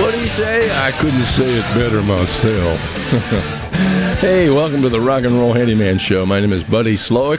What 0.00 0.12
do 0.12 0.20
you 0.20 0.28
say? 0.28 0.68
I 0.84 0.90
couldn't 0.90 1.22
say 1.22 1.44
it 1.46 1.62
better 1.74 2.02
myself. 2.02 2.80
hey, 4.20 4.50
welcome 4.50 4.82
to 4.82 4.88
the 4.88 5.00
Rock 5.00 5.22
and 5.22 5.36
Roll 5.36 5.52
Handyman 5.52 5.98
Show. 5.98 6.26
My 6.26 6.40
name 6.40 6.52
is 6.52 6.64
Buddy 6.64 6.96
Slowick, 6.96 7.38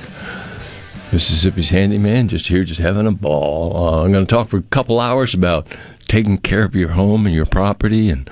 Mississippi's 1.11 1.69
handyman, 1.69 2.29
just 2.29 2.47
here, 2.47 2.63
just 2.63 2.79
having 2.79 3.07
a 3.07 3.11
ball. 3.11 3.75
Uh, 3.75 4.03
I'm 4.03 4.13
going 4.13 4.25
to 4.25 4.29
talk 4.33 4.47
for 4.47 4.55
a 4.55 4.61
couple 4.61 5.01
hours 5.01 5.33
about 5.33 5.67
taking 6.07 6.37
care 6.37 6.63
of 6.63 6.77
your 6.77 6.91
home 6.91 7.25
and 7.25 7.35
your 7.35 7.45
property 7.45 8.09
and 8.09 8.29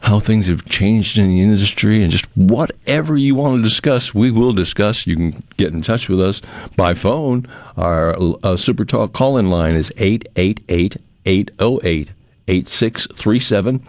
how 0.00 0.20
things 0.20 0.46
have 0.48 0.66
changed 0.66 1.16
in 1.16 1.28
the 1.28 1.40
industry 1.40 2.02
and 2.02 2.12
just 2.12 2.26
whatever 2.36 3.16
you 3.16 3.34
want 3.34 3.56
to 3.56 3.62
discuss, 3.62 4.14
we 4.14 4.30
will 4.30 4.52
discuss. 4.52 5.06
You 5.06 5.16
can 5.16 5.42
get 5.56 5.72
in 5.72 5.80
touch 5.80 6.10
with 6.10 6.20
us 6.20 6.42
by 6.76 6.92
phone. 6.92 7.48
Our 7.78 8.14
uh, 8.42 8.58
Super 8.58 8.84
Talk 8.84 9.14
call 9.14 9.38
in 9.38 9.48
line 9.48 9.74
is 9.74 9.90
888 9.96 10.98
808 11.24 12.10
8637. 12.48 13.84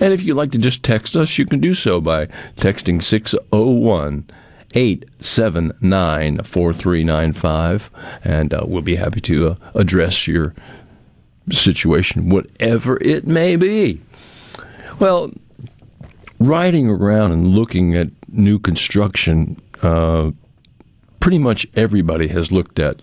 And 0.00 0.12
if 0.12 0.22
you'd 0.22 0.34
like 0.34 0.52
to 0.52 0.58
just 0.58 0.82
text 0.82 1.16
us, 1.16 1.38
you 1.38 1.46
can 1.46 1.60
do 1.60 1.74
so 1.74 2.00
by 2.00 2.26
texting 2.56 3.02
601 3.02 4.28
879 4.74 6.42
4395. 6.42 7.90
And 8.24 8.52
uh, 8.52 8.64
we'll 8.66 8.82
be 8.82 8.96
happy 8.96 9.20
to 9.22 9.48
uh, 9.48 9.56
address 9.74 10.26
your 10.26 10.54
situation, 11.50 12.28
whatever 12.28 12.98
it 13.02 13.26
may 13.26 13.56
be. 13.56 14.00
Well, 14.98 15.32
riding 16.38 16.88
around 16.88 17.32
and 17.32 17.48
looking 17.48 17.94
at 17.96 18.08
new 18.28 18.58
construction, 18.58 19.60
uh, 19.82 20.30
pretty 21.20 21.38
much 21.38 21.66
everybody 21.74 22.28
has 22.28 22.50
looked 22.50 22.78
at 22.78 23.00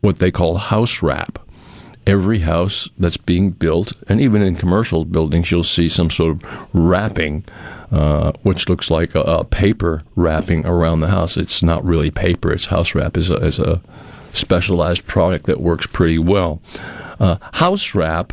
what 0.00 0.18
they 0.18 0.30
call 0.30 0.56
house 0.56 1.02
wrap. 1.02 1.38
Every 2.06 2.40
house 2.40 2.88
that's 2.98 3.16
being 3.16 3.50
built, 3.50 3.92
and 4.08 4.20
even 4.20 4.42
in 4.42 4.56
commercial 4.56 5.04
buildings, 5.04 5.50
you'll 5.50 5.64
see 5.64 5.88
some 5.88 6.10
sort 6.10 6.42
of 6.42 6.68
wrapping, 6.72 7.44
uh, 7.92 8.32
which 8.42 8.68
looks 8.68 8.90
like 8.90 9.14
a, 9.14 9.20
a, 9.20 9.44
paper 9.44 10.02
wrapping 10.16 10.66
around 10.66 11.00
the 11.00 11.08
house. 11.08 11.36
It's 11.36 11.62
not 11.62 11.84
really 11.84 12.10
paper; 12.10 12.52
it's 12.52 12.66
house 12.66 12.94
wrap. 12.94 13.16
is 13.16 13.30
a, 13.30 13.36
a 13.36 13.80
specialized 14.32 15.06
product 15.06 15.46
that 15.46 15.60
works 15.60 15.86
pretty 15.86 16.18
well. 16.18 16.62
Uh, 17.20 17.36
house 17.52 17.94
wrap 17.94 18.32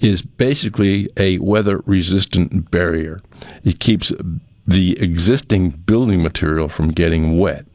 is 0.00 0.22
basically 0.22 1.08
a 1.16 1.38
weather 1.38 1.82
resistant 1.86 2.70
barrier. 2.70 3.20
It 3.62 3.80
keeps 3.80 4.12
the 4.66 4.98
existing 5.00 5.70
building 5.70 6.22
material 6.22 6.68
from 6.68 6.90
getting 6.90 7.38
wet. 7.38 7.66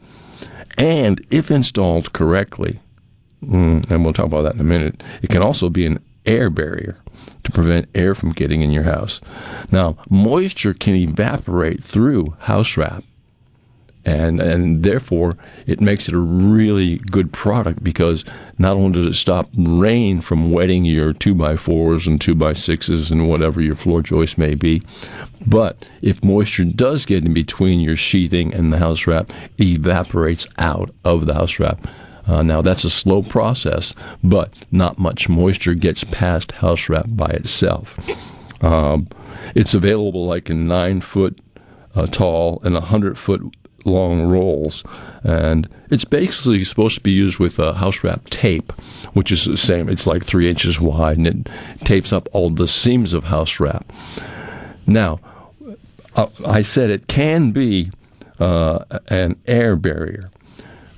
And 0.77 1.25
if 1.29 1.51
installed 1.51 2.13
correctly, 2.13 2.79
mm, 3.43 3.89
and 3.89 4.03
we'll 4.03 4.13
talk 4.13 4.25
about 4.25 4.43
that 4.43 4.55
in 4.55 4.61
a 4.61 4.65
minute, 4.65 5.03
it 5.21 5.29
can 5.29 5.41
also 5.41 5.69
be 5.69 5.85
an 5.85 5.99
air 6.25 6.49
barrier 6.49 6.97
to 7.43 7.51
prevent 7.51 7.89
air 7.95 8.13
from 8.13 8.31
getting 8.31 8.61
in 8.61 8.71
your 8.71 8.83
house. 8.83 9.21
Now, 9.71 9.97
moisture 10.09 10.73
can 10.73 10.95
evaporate 10.95 11.83
through 11.83 12.35
house 12.39 12.77
wrap 12.77 13.03
and 14.05 14.39
and 14.39 14.83
therefore 14.83 15.37
it 15.67 15.81
makes 15.81 16.07
it 16.07 16.15
a 16.15 16.19
really 16.19 16.97
good 16.97 17.31
product 17.33 17.83
because 17.83 18.23
not 18.57 18.75
only 18.75 18.93
does 18.93 19.05
it 19.05 19.19
stop 19.19 19.49
rain 19.55 20.21
from 20.21 20.51
wetting 20.51 20.85
your 20.85 21.13
two 21.13 21.35
by 21.35 21.55
fours 21.55 22.07
and 22.07 22.19
two 22.19 22.35
by 22.35 22.53
sixes 22.53 23.11
and 23.11 23.27
whatever 23.29 23.61
your 23.61 23.75
floor 23.75 24.01
joist 24.01 24.37
may 24.37 24.55
be, 24.55 24.81
but 25.45 25.85
if 26.01 26.23
moisture 26.23 26.65
does 26.65 27.05
get 27.05 27.25
in 27.25 27.33
between 27.33 27.79
your 27.79 27.95
sheathing 27.95 28.53
and 28.53 28.71
the 28.71 28.77
house 28.77 29.05
wrap, 29.05 29.31
it 29.57 29.65
evaporates 29.65 30.47
out 30.57 30.93
of 31.03 31.25
the 31.25 31.33
house 31.33 31.59
wrap. 31.59 31.87
Uh, 32.29 32.43
now 32.43 32.61
that's 32.61 32.83
a 32.83 32.89
slow 32.91 33.23
process, 33.23 33.95
but 34.23 34.53
not 34.71 34.99
much 34.99 35.27
moisture 35.27 35.73
gets 35.73 36.03
past 36.03 36.51
house 36.51 36.87
wrap 36.87 37.07
by 37.09 37.25
itself. 37.27 37.97
Um, 38.63 39.07
it's 39.55 39.73
available 39.73 40.27
like 40.27 40.47
in 40.49 40.67
nine 40.67 41.01
foot 41.01 41.39
uh, 41.95 42.05
tall 42.05 42.61
and 42.63 42.77
a 42.77 42.81
hundred 42.81 43.17
foot 43.17 43.41
long 43.83 44.21
rolls, 44.27 44.83
and 45.23 45.67
it's 45.89 46.05
basically 46.05 46.63
supposed 46.63 46.95
to 46.95 47.01
be 47.01 47.11
used 47.11 47.39
with 47.39 47.57
a 47.57 47.73
house 47.73 48.03
wrap 48.03 48.29
tape, 48.29 48.73
which 49.13 49.31
is 49.31 49.45
the 49.45 49.57
same. 49.57 49.89
It's 49.89 50.05
like 50.05 50.23
three 50.23 50.47
inches 50.47 50.79
wide, 50.79 51.17
and 51.17 51.25
it 51.27 51.47
tapes 51.83 52.13
up 52.13 52.29
all 52.31 52.51
the 52.51 52.67
seams 52.67 53.11
of 53.11 53.23
house 53.23 53.59
wrap. 53.59 53.91
Now, 54.85 55.19
uh, 56.15 56.27
I 56.45 56.61
said 56.61 56.91
it 56.91 57.07
can 57.07 57.51
be 57.51 57.89
uh, 58.39 58.83
an 59.07 59.35
air 59.47 59.75
barrier. 59.75 60.29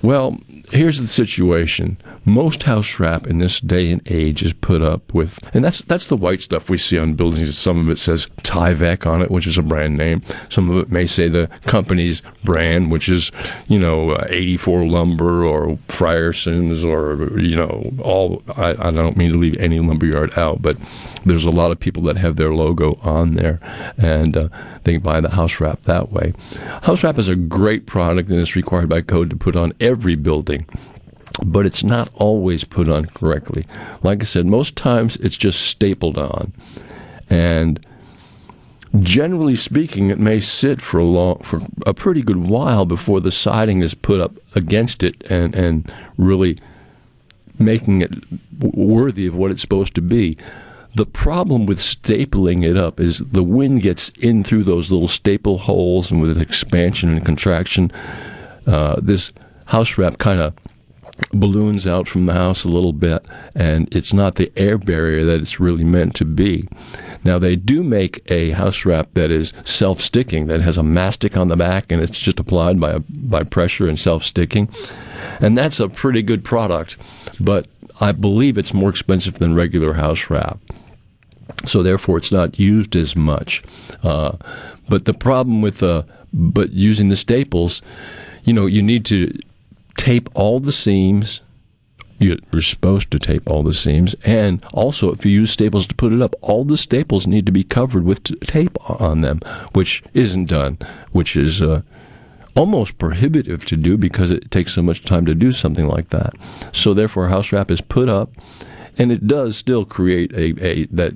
Well, 0.02 0.38
here's 0.72 1.00
the 1.00 1.06
situation. 1.06 1.98
Most 2.24 2.62
house 2.64 2.98
wrap 2.98 3.26
in 3.26 3.38
this 3.38 3.60
day 3.60 3.90
and 3.90 4.02
age 4.06 4.42
is 4.42 4.52
put 4.52 4.80
up 4.80 5.12
with, 5.12 5.38
and 5.54 5.64
that's 5.64 5.82
that's 5.82 6.06
the 6.06 6.16
white 6.16 6.40
stuff 6.40 6.70
we 6.70 6.78
see 6.78 6.98
on 6.98 7.14
buildings. 7.14 7.56
Some 7.56 7.78
of 7.78 7.90
it 7.90 7.98
says 7.98 8.26
Tyvek 8.42 9.06
on 9.06 9.22
it, 9.22 9.30
which 9.30 9.46
is 9.46 9.58
a 9.58 9.62
brand 9.62 9.96
name. 9.96 10.22
Some 10.48 10.70
of 10.70 10.76
it 10.78 10.90
may 10.90 11.06
say 11.06 11.28
the 11.28 11.48
company's 11.64 12.22
brand, 12.44 12.90
which 12.90 13.08
is, 13.08 13.30
you 13.68 13.78
know, 13.78 14.12
uh, 14.12 14.26
84 14.28 14.86
Lumber 14.86 15.44
or 15.44 15.78
Frierson's 15.88 16.84
or, 16.84 17.38
you 17.38 17.56
know, 17.56 17.92
all. 18.00 18.42
I, 18.56 18.70
I 18.70 18.90
don't 18.90 19.16
mean 19.16 19.32
to 19.32 19.38
leave 19.38 19.56
any 19.58 19.78
lumberyard 19.78 20.36
out, 20.38 20.62
but 20.62 20.76
there's 21.24 21.44
a 21.44 21.50
lot 21.50 21.70
of 21.70 21.80
people 21.80 22.02
that 22.04 22.16
have 22.16 22.36
their 22.36 22.52
logo 22.52 22.98
on 23.02 23.34
there, 23.34 23.60
and 23.96 24.36
uh, 24.36 24.48
they 24.84 24.96
buy 24.96 25.20
the 25.20 25.30
house 25.30 25.60
wrap 25.60 25.82
that 25.82 26.10
way. 26.12 26.34
House 26.82 27.02
wrap 27.02 27.18
is 27.18 27.28
a 27.28 27.36
great 27.36 27.86
product, 27.86 28.30
and 28.30 28.40
it's 28.40 28.56
required 28.56 28.88
by 28.88 29.00
code 29.02 29.30
to 29.30 29.36
put 29.36 29.56
on 29.56 29.72
every 29.80 30.16
building 30.16 30.66
but 31.44 31.66
it's 31.66 31.82
not 31.82 32.10
always 32.14 32.64
put 32.64 32.88
on 32.88 33.06
correctly. 33.06 33.66
Like 34.02 34.20
I 34.20 34.24
said, 34.24 34.46
most 34.46 34.76
times 34.76 35.16
it's 35.16 35.36
just 35.36 35.62
stapled 35.62 36.18
on. 36.18 36.52
And 37.30 37.84
generally 39.00 39.56
speaking, 39.56 40.10
it 40.10 40.18
may 40.18 40.40
sit 40.40 40.82
for 40.82 40.98
a 40.98 41.04
long, 41.04 41.38
for 41.42 41.60
a 41.86 41.94
pretty 41.94 42.22
good 42.22 42.48
while 42.48 42.84
before 42.84 43.20
the 43.20 43.32
siding 43.32 43.80
is 43.80 43.94
put 43.94 44.20
up 44.20 44.34
against 44.54 45.02
it 45.02 45.22
and, 45.30 45.54
and 45.54 45.90
really 46.16 46.58
making 47.58 48.02
it 48.02 48.12
worthy 48.60 49.26
of 49.26 49.36
what 49.36 49.50
it's 49.50 49.62
supposed 49.62 49.94
to 49.94 50.02
be. 50.02 50.36
The 50.94 51.06
problem 51.06 51.64
with 51.64 51.78
stapling 51.78 52.64
it 52.64 52.76
up 52.76 53.00
is 53.00 53.20
the 53.20 53.42
wind 53.42 53.80
gets 53.80 54.10
in 54.10 54.44
through 54.44 54.64
those 54.64 54.90
little 54.90 55.08
staple 55.08 55.58
holes, 55.58 56.10
and 56.10 56.20
with 56.20 56.40
expansion 56.40 57.10
and 57.10 57.24
contraction, 57.24 57.90
uh, 58.66 59.00
this 59.00 59.32
house 59.66 59.96
wrap 59.96 60.18
kind 60.18 60.40
of 60.40 60.54
balloons 61.32 61.86
out 61.86 62.08
from 62.08 62.26
the 62.26 62.34
house 62.34 62.64
a 62.64 62.68
little 62.68 62.92
bit, 62.92 63.24
and 63.54 63.94
it's 63.94 64.12
not 64.12 64.34
the 64.34 64.52
air 64.54 64.76
barrier 64.76 65.24
that 65.24 65.40
it's 65.40 65.58
really 65.58 65.84
meant 65.84 66.14
to 66.16 66.26
be. 66.26 66.68
Now, 67.24 67.38
they 67.38 67.56
do 67.56 67.82
make 67.82 68.22
a 68.30 68.50
house 68.50 68.84
wrap 68.84 69.14
that 69.14 69.30
is 69.30 69.54
self 69.64 70.00
sticking, 70.02 70.46
that 70.48 70.60
has 70.60 70.76
a 70.76 70.82
mastic 70.82 71.38
on 71.38 71.48
the 71.48 71.56
back, 71.56 71.90
and 71.90 72.02
it's 72.02 72.18
just 72.18 72.38
applied 72.38 72.78
by, 72.78 72.98
by 72.98 73.44
pressure 73.44 73.88
and 73.88 73.98
self 73.98 74.24
sticking. 74.24 74.68
And 75.40 75.56
that's 75.56 75.80
a 75.80 75.88
pretty 75.88 76.22
good 76.22 76.44
product, 76.44 76.98
but 77.40 77.66
I 78.00 78.12
believe 78.12 78.58
it's 78.58 78.74
more 78.74 78.90
expensive 78.90 79.38
than 79.38 79.54
regular 79.54 79.94
house 79.94 80.28
wrap. 80.28 80.58
So, 81.66 81.82
therefore, 81.82 82.18
it's 82.18 82.32
not 82.32 82.58
used 82.58 82.96
as 82.96 83.14
much. 83.14 83.62
Uh, 84.02 84.36
but 84.88 85.04
the 85.04 85.14
problem 85.14 85.62
with 85.62 85.82
uh, 85.82 86.02
but 86.32 86.72
using 86.72 87.08
the 87.08 87.16
staples, 87.16 87.82
you 88.44 88.52
know, 88.52 88.66
you 88.66 88.82
need 88.82 89.04
to 89.06 89.30
tape 89.96 90.28
all 90.34 90.60
the 90.60 90.72
seams. 90.72 91.42
You're 92.18 92.38
supposed 92.60 93.10
to 93.10 93.18
tape 93.18 93.50
all 93.50 93.64
the 93.64 93.74
seams, 93.74 94.14
and 94.24 94.64
also 94.72 95.10
if 95.12 95.26
you 95.26 95.32
use 95.32 95.50
staples 95.50 95.88
to 95.88 95.94
put 95.94 96.12
it 96.12 96.22
up, 96.22 96.36
all 96.40 96.64
the 96.64 96.76
staples 96.76 97.26
need 97.26 97.46
to 97.46 97.52
be 97.52 97.64
covered 97.64 98.04
with 98.04 98.22
t- 98.22 98.36
tape 98.36 98.78
on 98.88 99.22
them, 99.22 99.40
which 99.72 100.04
isn't 100.14 100.44
done, 100.44 100.78
which 101.10 101.34
is 101.34 101.60
uh, 101.60 101.82
almost 102.54 102.98
prohibitive 102.98 103.64
to 103.64 103.76
do 103.76 103.96
because 103.96 104.30
it 104.30 104.52
takes 104.52 104.72
so 104.72 104.82
much 104.82 105.04
time 105.04 105.26
to 105.26 105.34
do 105.34 105.50
something 105.50 105.88
like 105.88 106.10
that. 106.10 106.34
So 106.70 106.94
therefore, 106.94 107.26
house 107.28 107.50
wrap 107.50 107.72
is 107.72 107.80
put 107.80 108.08
up, 108.08 108.30
and 108.98 109.10
it 109.10 109.26
does 109.26 109.56
still 109.56 109.84
create 109.84 110.32
a, 110.32 110.54
a 110.64 110.86
that 110.86 111.14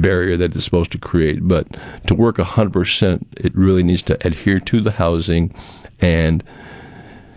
barrier 0.00 0.36
that 0.36 0.54
it's 0.54 0.64
supposed 0.64 0.92
to 0.92 0.98
create. 0.98 1.46
But 1.46 1.66
to 2.06 2.14
work 2.14 2.38
hundred 2.38 2.72
percent, 2.72 3.26
it 3.36 3.54
really 3.56 3.82
needs 3.82 4.02
to 4.02 4.26
adhere 4.26 4.60
to 4.60 4.80
the 4.80 4.92
housing 4.92 5.54
and 6.00 6.44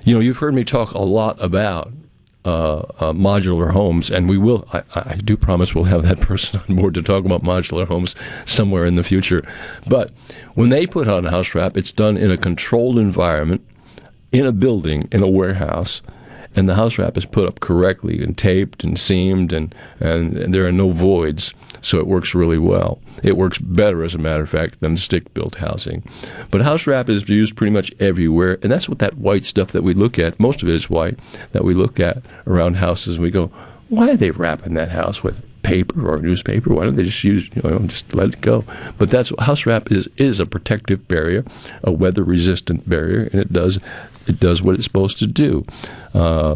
you 0.04 0.14
know, 0.14 0.22
you've 0.22 0.38
heard 0.38 0.54
me 0.54 0.64
talk 0.64 0.92
a 0.92 1.00
lot 1.00 1.38
about 1.40 1.92
uh, 2.46 2.78
uh, 2.78 3.14
modular 3.14 3.72
homes, 3.72 4.10
and 4.10 4.30
we 4.30 4.38
will. 4.38 4.68
I, 4.74 4.82
I, 4.96 5.16
do 5.18 5.36
promise 5.36 5.76
we'll 5.76 5.84
have 5.84 6.04
that 6.04 6.20
person 6.22 6.62
on 6.68 6.78
board 6.78 6.94
to 6.96 7.02
talk 7.02 7.26
about 7.26 7.44
modular 7.44 7.86
homes 7.86 8.16
somewhere 8.46 8.86
in 8.86 8.96
the 8.96 9.04
future. 9.04 9.48
But 9.86 10.12
when 10.56 10.70
they 10.70 10.88
put 10.88 11.08
on 11.08 11.26
house 11.26 11.54
wrap, 11.54 11.78
it's 11.78 11.92
done 11.92 12.18
in 12.18 12.32
a 12.32 12.38
controlled 12.38 12.98
environment, 12.98 13.66
in 14.32 14.46
a 14.46 14.52
building, 14.52 15.08
in 15.12 15.22
a 15.22 15.30
warehouse, 15.30 16.02
and 16.56 16.68
the 16.68 16.76
house 16.76 16.98
wrap 16.98 17.18
is 17.18 17.26
put 17.26 17.48
up 17.48 17.60
correctly 17.60 18.22
and 18.24 18.38
taped 18.38 18.84
and 18.84 18.98
seamed, 18.98 19.54
and, 19.54 19.74
and, 20.00 20.54
there 20.54 20.66
are 20.66 20.72
no 20.72 20.92
voids, 20.92 21.54
so 21.82 22.00
it 22.00 22.08
works 22.08 22.34
really 22.34 22.58
well. 22.58 23.00
It 23.24 23.38
works 23.38 23.60
better, 23.60 24.04
as 24.04 24.16
a 24.16 24.20
matter 24.20 24.44
of 24.44 24.50
fact, 24.50 24.80
than 24.80 24.98
stick 24.98 25.34
built 25.34 25.56
housing. 25.56 26.04
But 26.50 26.62
house 26.62 26.88
wrap 26.88 27.10
is 27.10 27.30
used 27.30 27.56
pretty 27.56 27.72
much 27.72 27.94
everywhere, 28.00 28.58
and 28.64 28.72
that's 28.72 28.90
what 28.90 29.00
that 29.00 29.18
white 29.18 29.46
stuff 29.46 29.72
that 29.72 29.84
we 29.84 29.94
look 29.94 30.18
at, 30.18 30.40
most 30.40 30.64
of 30.64 30.70
it 30.70 30.76
is 30.76 30.90
white, 30.90 31.20
that 31.52 31.64
we 31.64 31.74
look 31.74 32.00
at 32.00 32.24
around 32.48 32.76
houses. 32.76 33.20
We 33.20 33.32
go, 33.32 33.52
why 33.90 34.12
are 34.12 34.18
they 34.18 34.32
wrapping 34.32 34.76
that 34.76 34.90
house 34.92 35.24
with 35.24 35.44
paper 35.64 36.10
or 36.10 36.20
newspaper? 36.20 36.74
Why 36.74 36.86
don't 36.86 36.96
they 36.96 37.04
just 37.04 37.24
use, 37.24 37.50
you 37.54 37.62
know, 37.64 37.80
just 37.80 38.14
let 38.14 38.30
it 38.30 38.42
go? 38.42 38.64
But 38.98 39.10
that's 39.10 39.32
house 39.40 39.66
wrap 39.66 39.92
is 39.92 40.08
is 40.18 40.40
a 40.40 40.46
protective 40.46 41.08
barrier, 41.08 41.44
a 41.84 41.92
weather 41.92 42.24
resistant 42.24 42.88
barrier, 42.88 43.30
and 43.32 43.42
it 43.42 43.52
does 43.52 43.80
it 44.30 44.40
does 44.40 44.62
what 44.62 44.76
it's 44.76 44.84
supposed 44.84 45.20
to 45.20 45.28
do. 45.28 45.66
Uh, 46.14 46.56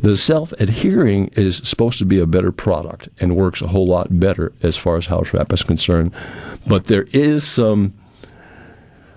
the 0.00 0.16
self 0.16 0.52
adhering 0.52 1.28
is 1.28 1.58
supposed 1.58 1.98
to 1.98 2.04
be 2.04 2.18
a 2.18 2.26
better 2.26 2.52
product 2.52 3.08
and 3.20 3.36
works 3.36 3.62
a 3.62 3.68
whole 3.68 3.86
lot 3.86 4.20
better 4.20 4.52
as 4.62 4.76
far 4.76 4.96
as 4.96 5.06
house 5.06 5.32
wrap 5.32 5.52
is 5.52 5.62
concerned. 5.62 6.12
But 6.66 6.86
there 6.86 7.06
is 7.12 7.46
some 7.46 7.94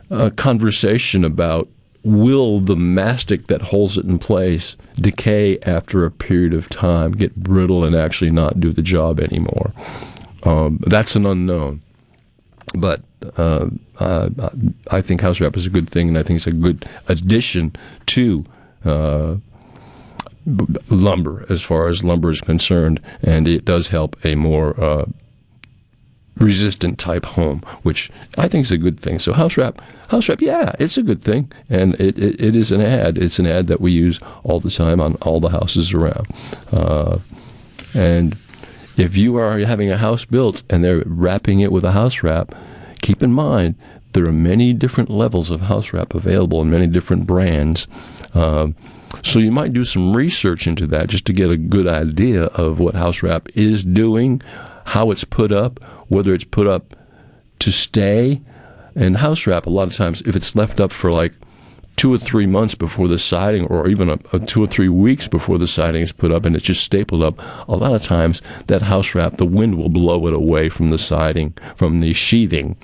uh, 0.10 0.30
conversation 0.36 1.26
about 1.26 1.68
will 2.04 2.62
the 2.62 2.76
mastic 2.76 3.48
that 3.48 3.62
holds 3.62 3.98
it 3.98 4.06
in 4.06 4.18
place 4.18 4.78
decay 4.96 5.60
after 5.64 6.06
a 6.06 6.12
period 6.12 6.54
of 6.54 6.70
time, 6.70 7.12
get 7.12 7.36
brittle, 7.36 7.84
and 7.84 7.96
actually 7.96 8.32
not 8.32 8.60
do 8.60 8.72
the 8.72 8.82
job 8.82 9.20
anymore? 9.20 9.74
Um, 10.44 10.80
that's 10.88 11.16
an 11.16 11.26
unknown. 11.26 11.82
But 12.76 13.02
uh, 13.38 13.68
uh, 14.00 14.30
I 14.92 15.02
think 15.02 15.22
house 15.22 15.40
wrap 15.40 15.58
is 15.58 15.66
a 15.66 15.72
good 15.72 15.90
thing, 15.90 16.10
and 16.10 16.18
I 16.18 16.24
think 16.24 16.38
it's 16.38 16.48
a 16.48 16.52
good 16.52 16.88
addition 17.08 17.76
to 18.08 18.44
uh, 18.86 19.36
lumber 20.90 21.46
as 21.50 21.62
far 21.62 21.88
as 21.88 22.04
lumber 22.04 22.32
is 22.32 22.42
concerned, 22.42 23.02
and 23.22 23.48
it 23.48 23.66
does 23.66 23.88
help 23.88 24.16
a 24.26 24.36
more 24.36 24.80
uh, 24.80 25.06
resistant 26.38 27.00
type 27.00 27.26
home, 27.26 27.64
which 27.84 28.12
I 28.38 28.48
think 28.48 28.66
is 28.66 28.72
a 28.72 28.78
good 28.78 29.00
thing. 29.00 29.20
So 29.20 29.34
house 29.34 29.58
wrap, 29.58 29.82
house 30.10 30.30
wrap, 30.30 30.42
yeah, 30.42 30.74
it's 30.80 30.98
a 30.98 31.04
good 31.04 31.22
thing, 31.22 31.52
and 31.70 31.96
it, 31.96 32.18
it, 32.20 32.40
it 32.40 32.56
is 32.56 32.72
an 32.72 32.82
ad. 32.82 33.18
It's 33.18 33.40
an 33.40 33.48
ad 33.48 33.68
that 33.68 33.82
we 33.82 33.92
use 33.92 34.20
all 34.44 34.60
the 34.60 34.72
time 34.72 35.02
on 35.02 35.16
all 35.16 35.40
the 35.40 35.50
houses 35.50 35.94
around, 35.94 36.28
uh, 36.72 37.20
and 37.94 38.38
if 38.96 39.16
you 39.16 39.38
are 39.38 39.60
having 39.60 39.92
a 39.92 39.98
house 39.98 40.26
built 40.26 40.64
and 40.70 40.84
they're 40.84 41.04
wrapping 41.06 41.60
it 41.60 41.72
with 41.72 41.84
a 41.84 41.92
house 41.92 42.24
wrap, 42.24 42.56
keep 43.08 43.24
in 43.24 43.32
mind 43.32 43.74
there 44.12 44.26
are 44.26 44.34
many 44.34 44.74
different 44.74 45.10
levels 45.10 45.50
of 45.50 45.62
house 45.62 45.94
wrap 45.94 46.14
available 46.14 46.60
and 46.60 46.70
many 46.70 46.88
different 46.88 47.26
brands. 47.26 47.88
Uh, 48.34 48.68
so 49.24 49.40
you 49.40 49.52
might 49.52 49.74
do 49.74 49.86
some 49.86 50.16
research 50.16 50.68
into 50.68 50.88
that 50.88 51.08
just 51.08 51.24
to 51.26 51.34
get 51.34 51.50
a 51.50 51.56
good 51.56 51.88
idea 51.88 52.46
of 52.46 52.80
what 52.80 52.96
house 52.96 53.24
wrap 53.24 53.48
is 53.56 53.84
doing, 53.84 54.42
how 54.86 55.12
it's 55.12 55.24
put 55.24 55.52
up, 55.52 55.80
whether 56.10 56.34
it's 56.34 56.44
put 56.44 56.68
up 56.68 56.96
to 57.60 57.72
stay. 57.72 58.42
And 58.96 59.18
house 59.18 59.48
wrap, 59.48 59.68
a 59.68 59.70
lot 59.70 59.88
of 59.88 59.94
times, 59.96 60.22
if 60.26 60.36
it's 60.36 60.56
left 60.56 60.80
up 60.80 60.92
for 60.92 61.12
like 61.12 61.34
two 61.98 62.14
or 62.14 62.18
three 62.18 62.46
months 62.46 62.76
before 62.76 63.08
the 63.08 63.20
siding, 63.20 63.66
or 63.66 63.88
even 63.90 64.10
a, 64.10 64.20
a 64.32 64.40
two 64.40 64.64
or 64.64 64.68
three 64.68 64.88
weeks 64.88 65.28
before 65.28 65.58
the 65.58 65.68
siding 65.68 66.04
is 66.04 66.12
put 66.12 66.32
up, 66.32 66.46
and 66.46 66.56
it's 66.56 66.66
just 66.66 66.84
stapled 66.84 67.24
up, 67.24 67.40
a 67.68 67.76
lot 67.76 67.94
of 67.94 68.04
times 68.04 68.42
that 68.68 68.84
house 68.84 69.14
wrap, 69.14 69.38
the 69.38 69.46
wind 69.46 69.78
will 69.78 69.90
blow 69.90 70.28
it 70.28 70.34
away 70.34 70.70
from 70.70 70.90
the 70.92 70.98
siding, 70.98 71.54
from 71.76 72.00
the 72.00 72.14
sheathing. 72.14 72.78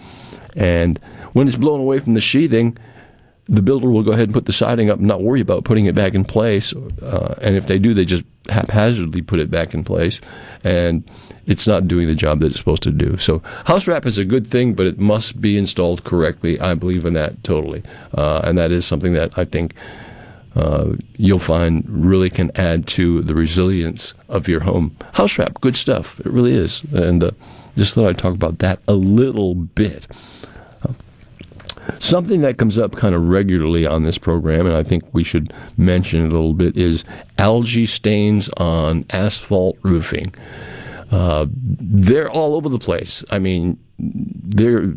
And 0.56 1.00
when 1.33 1.48
it's 1.48 1.56
blown 1.56 1.80
away 1.80 2.00
from 2.00 2.15
the 2.15 2.21
sheathing, 2.21 2.77
the 3.48 3.62
builder 3.62 3.90
will 3.90 4.04
go 4.04 4.12
ahead 4.12 4.25
and 4.25 4.34
put 4.34 4.45
the 4.45 4.54
siding 4.54 4.90
up 4.90 5.00
and 5.00 5.07
not 5.07 5.22
worry 5.22 5.42
about 5.42 5.66
putting 5.66 5.86
it 5.86 5.95
back 5.95 6.13
in 6.13 6.24
place. 6.24 6.74
Uh, 7.01 7.36
and 7.42 7.56
if 7.56 7.68
they 7.68 7.78
do, 7.78 7.94
they 7.94 8.06
just 8.06 8.24
haphazardly 8.50 9.22
put 9.22 9.40
it 9.40 9.51
back 9.51 9.74
in 9.74 9.84
place. 9.84 10.22
And 10.63 11.04
it's 11.45 11.68
not 11.68 11.88
doing 11.88 12.07
the 12.07 12.16
job 12.16 12.40
that 12.40 12.48
it's 12.48 12.60
supposed 12.60 12.84
to 12.84 12.92
do. 12.92 13.18
So 13.18 13.40
house 13.66 13.88
wrap 13.88 14.06
is 14.06 14.18
a 14.18 14.25
good 14.25 14.48
thing, 14.48 14.74
but 14.74 14.86
it 14.86 14.98
must 14.98 15.42
be 15.42 15.57
installed 15.57 16.04
correctly. 16.04 16.60
I 16.60 16.74
believe 16.74 17.06
in 17.06 17.13
that 17.13 17.44
totally, 17.44 17.84
uh, 18.18 18.42
and 18.44 18.57
that 18.57 18.72
is 18.72 18.86
something 18.86 19.13
that 19.13 19.38
I 19.38 19.46
think 19.46 19.74
uh, 20.56 20.94
you'll 21.18 21.39
find 21.39 21.84
really 21.88 22.30
can 22.30 22.51
add 22.56 22.88
to 22.88 23.22
the 23.22 23.36
resilience 23.36 24.13
of 24.30 24.48
your 24.48 24.62
home. 24.62 24.96
House 25.13 25.38
wrap, 25.38 25.60
good 25.62 25.75
stuff. 25.75 26.19
It 26.22 26.28
really 26.28 26.54
is, 26.54 26.84
and 26.94 27.24
uh, 27.24 27.31
just 27.75 27.94
thought 27.94 28.07
I'd 28.07 28.18
talk 28.18 28.36
about 28.36 28.60
that 28.60 28.80
a 28.88 28.94
little 28.94 29.56
bit. 29.56 30.07
Something 32.00 32.42
that 32.42 32.57
comes 32.57 32.78
up 32.78 32.95
kind 32.95 33.16
of 33.16 33.28
regularly 33.28 33.86
on 33.86 34.04
this 34.04 34.18
program, 34.18 34.66
and 34.66 34.75
I 34.75 34.84
think 34.84 35.04
we 35.13 35.24
should 35.24 35.54
mention 35.78 36.25
it 36.25 36.30
a 36.30 36.36
little 36.36 36.54
bit, 36.54 36.78
is 36.78 37.04
algae 37.38 37.86
stains 37.86 38.50
on 38.57 39.06
asphalt 39.12 39.78
roofing. 39.84 40.34
Uh, 41.12 41.48
they're 41.51 42.30
all 42.30 42.56
over 42.56 42.69
the 42.69 42.80
place. 42.80 43.24
I 43.30 43.40
mean, 43.40 43.78
they're. 44.00 44.94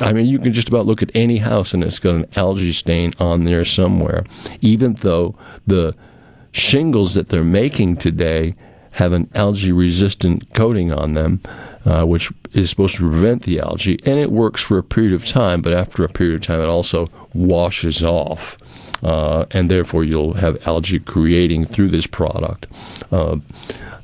I 0.00 0.12
mean, 0.12 0.26
you 0.26 0.38
can 0.38 0.52
just 0.52 0.68
about 0.68 0.86
look 0.86 1.02
at 1.02 1.14
any 1.14 1.38
house 1.38 1.74
and 1.74 1.84
it's 1.84 1.98
got 1.98 2.14
an 2.14 2.26
algae 2.36 2.72
stain 2.72 3.12
on 3.18 3.44
there 3.44 3.64
somewhere, 3.64 4.24
even 4.60 4.94
though 4.94 5.34
the 5.66 5.94
shingles 6.52 7.14
that 7.14 7.28
they're 7.28 7.44
making 7.44 7.96
today 7.96 8.54
have 8.96 9.12
an 9.12 9.28
algae 9.34 9.72
resistant 9.72 10.54
coating 10.54 10.90
on 10.90 11.12
them, 11.12 11.38
uh, 11.84 12.02
which 12.04 12.32
is 12.52 12.70
supposed 12.70 12.96
to 12.96 13.06
prevent 13.06 13.42
the 13.42 13.60
algae, 13.60 14.00
and 14.06 14.18
it 14.18 14.32
works 14.32 14.62
for 14.62 14.78
a 14.78 14.82
period 14.82 15.12
of 15.12 15.26
time, 15.26 15.60
but 15.60 15.74
after 15.74 16.02
a 16.02 16.08
period 16.08 16.36
of 16.36 16.40
time, 16.40 16.60
it 16.60 16.68
also 16.68 17.06
washes 17.34 18.02
off. 18.02 18.56
Uh, 19.02 19.44
and 19.50 19.70
therefore, 19.70 20.02
you'll 20.02 20.32
have 20.32 20.66
algae 20.66 20.98
creating 20.98 21.66
through 21.66 21.90
this 21.90 22.06
product. 22.06 22.66
Uh, 23.12 23.36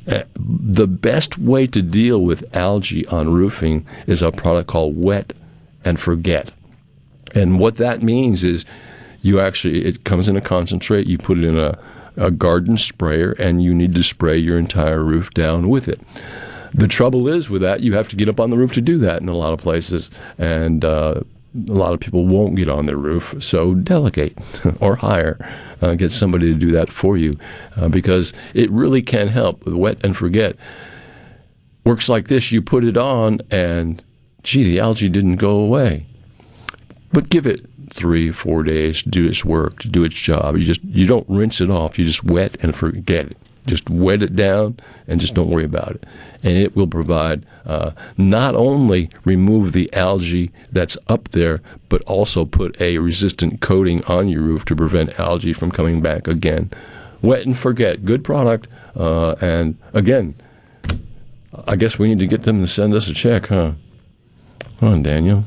uh, 0.07 0.25
the 0.37 0.87
best 0.87 1.39
way 1.39 1.67
to 1.67 1.81
deal 1.81 2.21
with 2.21 2.55
algae 2.55 3.07
on 3.07 3.33
roofing 3.33 3.87
is 4.07 4.21
a 4.21 4.31
product 4.31 4.69
called 4.69 4.95
wet 4.95 5.33
and 5.87 5.99
forget. 5.99 6.53
And 7.35 7.59
what 7.59 7.77
that 7.77 8.03
means 8.03 8.45
is 8.45 8.67
you 9.23 9.41
actually, 9.41 9.87
it 9.87 10.05
comes 10.05 10.29
in 10.29 10.37
a 10.37 10.43
concentrate, 10.43 11.07
you 11.07 11.17
put 11.17 11.39
it 11.39 11.45
in 11.45 11.57
a, 11.57 11.79
a 12.17 12.31
garden 12.31 12.77
sprayer, 12.77 13.33
and 13.33 13.63
you 13.63 13.75
need 13.75 13.95
to 13.95 14.03
spray 14.03 14.37
your 14.39 14.59
entire 14.59 15.03
roof 15.03 15.31
down 15.31 15.69
with 15.69 15.89
it. 15.89 16.01
The 16.75 16.89
trouble 16.89 17.29
is 17.29 17.51
with 17.51 17.63
that, 17.63 17.81
you 17.81 17.95
have 17.95 18.09
to 18.09 18.17
get 18.17 18.29
up 18.29 18.41
on 18.41 18.51
the 18.51 18.57
roof 18.57 18.73
to 18.75 18.81
do 18.81 18.99
that 18.99 19.21
in 19.21 19.29
a 19.29 19.37
lot 19.37 19.53
of 19.53 19.61
places. 19.61 20.11
And 20.39 20.85
uh, 20.85 21.21
a 21.55 21.73
lot 21.73 21.93
of 21.93 22.01
people 22.01 22.27
won't 22.27 22.57
get 22.57 22.69
on 22.69 22.87
their 22.87 22.97
roof, 22.97 23.35
so 23.41 23.75
delegate 23.75 24.37
or 24.81 24.97
hire. 24.97 25.39
Uh, 25.83 25.95
get 25.95 26.13
somebody 26.13 26.53
to 26.53 26.59
do 26.59 26.71
that 26.71 26.93
for 26.93 27.17
you 27.17 27.37
uh, 27.77 27.89
because 27.89 28.33
it 28.55 28.71
really 28.71 29.03
can 29.03 29.29
help 29.29 29.65
with 29.65 29.75
wet 29.75 29.99
and 30.05 30.17
forget. 30.17 30.57
Works 31.85 32.09
like 32.09 32.29
this 32.29 32.53
you 32.53 32.63
put 32.63 32.85
it 32.85 32.97
on, 32.97 33.41
and 33.51 34.03
gee, 34.45 34.63
the 34.63 34.79
algae 34.79 35.09
didn't 35.09 35.37
go 35.37 35.57
away. 35.57 36.07
But 37.13 37.29
give 37.29 37.47
it 37.47 37.67
three, 37.93 38.33
four 38.33 38.63
days 38.63 39.03
to 39.03 39.09
do 39.09 39.27
its 39.27 39.45
work, 39.45 39.81
to 39.81 39.89
do 39.89 40.05
its 40.05 40.15
job. 40.15 40.57
You 40.57 40.65
just 40.65 40.83
you 40.85 41.07
don't 41.07 41.29
rinse 41.29 41.61
it 41.61 41.71
off. 41.71 41.99
You 41.99 42.05
just 42.05 42.25
wet 42.25 42.57
and 42.63 42.75
forget 42.75 43.27
it. 43.27 43.37
Just 43.65 43.89
wet 43.89 44.23
it 44.23 44.35
down 44.35 44.81
and 45.07 45.21
just 45.21 45.35
don't 45.35 45.49
worry 45.49 45.65
about 45.65 45.93
it. 45.93 46.05
And 46.43 46.57
it 46.57 46.75
will 46.75 46.89
provide 46.89 47.47
uh, 47.65 47.93
not 48.17 48.57
only 48.57 49.09
remove 49.25 49.73
the 49.73 49.93
algae 49.93 50.51
that's 50.73 50.99
up 51.07 51.29
there, 51.29 51.61
but 51.89 52.03
also 52.03 52.45
put 52.45 52.81
a 52.81 52.99
resistant 52.99 53.61
coating 53.61 54.03
on 54.07 54.29
your 54.29 54.43
roof 54.43 54.65
to 54.65 54.75
prevent 54.75 55.21
algae 55.21 55.53
from 55.53 55.71
coming 55.71 56.01
back 56.01 56.27
again. 56.27 56.73
Wet 57.21 57.47
and 57.47 57.57
forget, 57.57 58.05
good 58.05 58.25
product. 58.25 58.67
Uh, 58.97 59.37
and 59.41 59.79
again, 59.93 60.35
I 61.69 61.77
guess 61.77 62.01
we 62.01 62.09
need 62.09 62.19
to 62.19 62.27
get 62.27 62.43
them 62.43 62.61
to 62.63 62.67
send 62.67 62.95
us 62.95 63.07
a 63.07 63.15
check, 63.15 63.47
huh? 63.47 63.73
Come 64.81 64.89
on, 64.89 65.03
Daniel. 65.05 65.45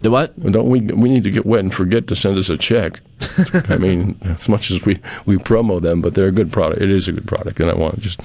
The 0.00 0.10
what? 0.10 0.38
Don't 0.52 0.68
we? 0.68 0.80
We 0.80 1.08
need 1.08 1.24
to 1.24 1.30
get 1.30 1.44
wet 1.44 1.60
and 1.60 1.74
forget 1.74 2.06
to 2.06 2.16
send 2.16 2.38
us 2.38 2.48
a 2.48 2.56
check. 2.56 3.00
I 3.68 3.76
mean, 3.78 4.16
as 4.22 4.48
much 4.48 4.70
as 4.70 4.84
we 4.84 5.00
we 5.26 5.36
promo 5.36 5.82
them, 5.82 6.00
but 6.00 6.14
they're 6.14 6.28
a 6.28 6.32
good 6.32 6.52
product. 6.52 6.80
It 6.80 6.90
is 6.90 7.08
a 7.08 7.12
good 7.12 7.26
product, 7.26 7.58
and 7.60 7.70
I 7.70 7.74
want 7.74 7.96
to 7.96 8.00
just. 8.00 8.20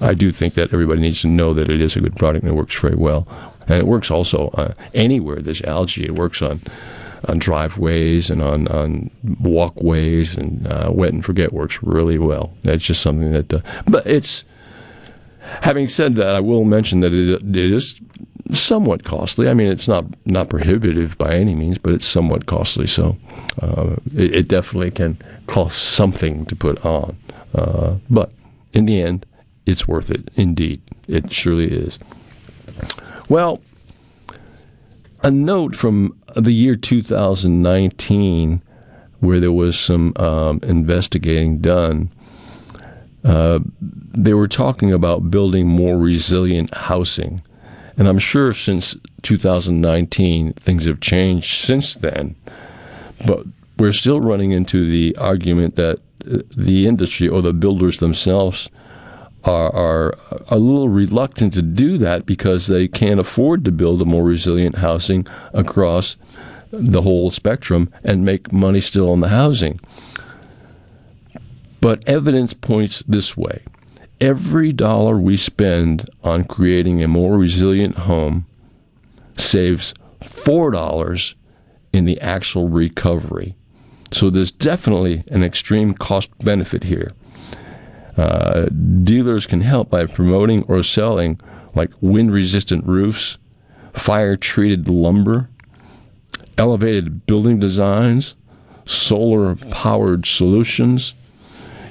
I 0.00 0.14
do 0.14 0.30
think 0.30 0.54
that 0.54 0.72
everybody 0.72 1.00
needs 1.00 1.22
to 1.22 1.26
know 1.26 1.52
that 1.54 1.68
it 1.68 1.80
is 1.80 1.96
a 1.96 2.00
good 2.00 2.14
product 2.14 2.44
and 2.44 2.52
it 2.52 2.54
works 2.54 2.78
very 2.78 2.94
well, 2.94 3.26
and 3.66 3.78
it 3.78 3.86
works 3.86 4.12
also 4.12 4.48
uh, 4.50 4.74
anywhere 4.94 5.40
there's 5.40 5.62
algae. 5.62 6.04
It 6.04 6.14
works 6.14 6.40
on 6.40 6.60
on 7.26 7.40
driveways 7.40 8.30
and 8.30 8.40
on, 8.40 8.68
on 8.68 9.10
walkways 9.40 10.36
and 10.36 10.66
uh, 10.68 10.88
wet 10.92 11.12
and 11.12 11.24
forget 11.24 11.52
works 11.52 11.82
really 11.82 12.16
well. 12.16 12.52
That's 12.62 12.84
just 12.84 13.02
something 13.02 13.32
that, 13.32 13.52
uh, 13.52 13.60
but 13.86 14.06
it's. 14.06 14.44
Having 15.62 15.88
said 15.88 16.14
that, 16.16 16.36
I 16.36 16.40
will 16.40 16.64
mention 16.64 17.00
that 17.00 17.14
it, 17.14 17.42
it 17.42 17.56
is 17.56 17.98
somewhat 18.52 19.04
costly. 19.04 19.48
I 19.48 19.54
mean, 19.54 19.68
it's 19.68 19.88
not 19.88 20.04
not 20.24 20.48
prohibitive 20.48 21.16
by 21.18 21.34
any 21.34 21.54
means, 21.54 21.78
but 21.78 21.92
it's 21.92 22.06
somewhat 22.06 22.46
costly. 22.46 22.86
So 22.86 23.16
uh, 23.60 23.96
it, 24.14 24.36
it, 24.36 24.48
definitely 24.48 24.90
can 24.90 25.18
cost 25.46 25.80
something 25.80 26.46
to 26.46 26.56
put 26.56 26.84
on. 26.84 27.16
Uh, 27.54 27.96
but 28.10 28.32
in 28.72 28.86
the 28.86 29.00
end, 29.00 29.26
it's 29.66 29.86
worth 29.86 30.10
it. 30.10 30.30
Indeed, 30.34 30.80
it 31.06 31.32
surely 31.32 31.70
is. 31.70 31.98
Well, 33.28 33.60
a 35.22 35.30
note 35.30 35.74
from 35.74 36.16
the 36.36 36.52
year 36.52 36.74
2019 36.76 38.62
where 39.20 39.40
there 39.40 39.52
was 39.52 39.78
some 39.78 40.12
um, 40.16 40.60
investigating 40.62 41.58
done. 41.58 42.10
Uh, 43.24 43.58
they 43.80 44.32
were 44.32 44.48
talking 44.48 44.92
about 44.92 45.30
building 45.30 45.66
more 45.66 45.98
resilient 45.98 46.72
housing. 46.72 47.42
And 47.98 48.06
I'm 48.06 48.20
sure 48.20 48.54
since 48.54 48.96
2019, 49.22 50.52
things 50.54 50.84
have 50.84 51.00
changed 51.00 51.64
since 51.64 51.96
then. 51.96 52.36
But 53.26 53.44
we're 53.76 53.92
still 53.92 54.20
running 54.20 54.52
into 54.52 54.88
the 54.88 55.16
argument 55.16 55.74
that 55.74 55.98
uh, 56.24 56.38
the 56.56 56.86
industry 56.86 57.28
or 57.28 57.42
the 57.42 57.52
builders 57.52 57.98
themselves 57.98 58.70
are, 59.42 59.74
are 59.74 60.18
a 60.48 60.58
little 60.58 60.88
reluctant 60.88 61.52
to 61.54 61.62
do 61.62 61.98
that 61.98 62.24
because 62.24 62.68
they 62.68 62.86
can't 62.86 63.18
afford 63.18 63.64
to 63.64 63.72
build 63.72 64.00
a 64.00 64.04
more 64.04 64.24
resilient 64.24 64.76
housing 64.76 65.26
across 65.52 66.16
the 66.70 67.02
whole 67.02 67.32
spectrum 67.32 67.92
and 68.04 68.24
make 68.24 68.52
money 68.52 68.80
still 68.80 69.10
on 69.10 69.20
the 69.20 69.28
housing. 69.28 69.80
But 71.80 72.06
evidence 72.08 72.54
points 72.54 73.02
this 73.08 73.36
way 73.36 73.62
every 74.20 74.72
dollar 74.72 75.18
we 75.18 75.36
spend 75.36 76.08
on 76.24 76.44
creating 76.44 77.02
a 77.02 77.08
more 77.08 77.36
resilient 77.36 77.96
home 77.96 78.46
saves 79.36 79.94
$4 80.20 81.34
in 81.92 82.04
the 82.04 82.20
actual 82.20 82.68
recovery. 82.68 83.54
So 84.10 84.30
there's 84.30 84.52
definitely 84.52 85.24
an 85.28 85.44
extreme 85.44 85.94
cost 85.94 86.30
benefit 86.38 86.84
here. 86.84 87.10
Uh, 88.16 88.66
dealers 88.66 89.46
can 89.46 89.60
help 89.60 89.90
by 89.90 90.06
promoting 90.06 90.64
or 90.64 90.82
selling 90.82 91.40
like 91.74 91.90
wind 92.00 92.32
resistant 92.32 92.84
roofs, 92.84 93.38
fire 93.92 94.36
treated 94.36 94.88
lumber, 94.88 95.48
elevated 96.56 97.26
building 97.26 97.60
designs, 97.60 98.34
solar 98.86 99.54
powered 99.54 100.26
solutions, 100.26 101.14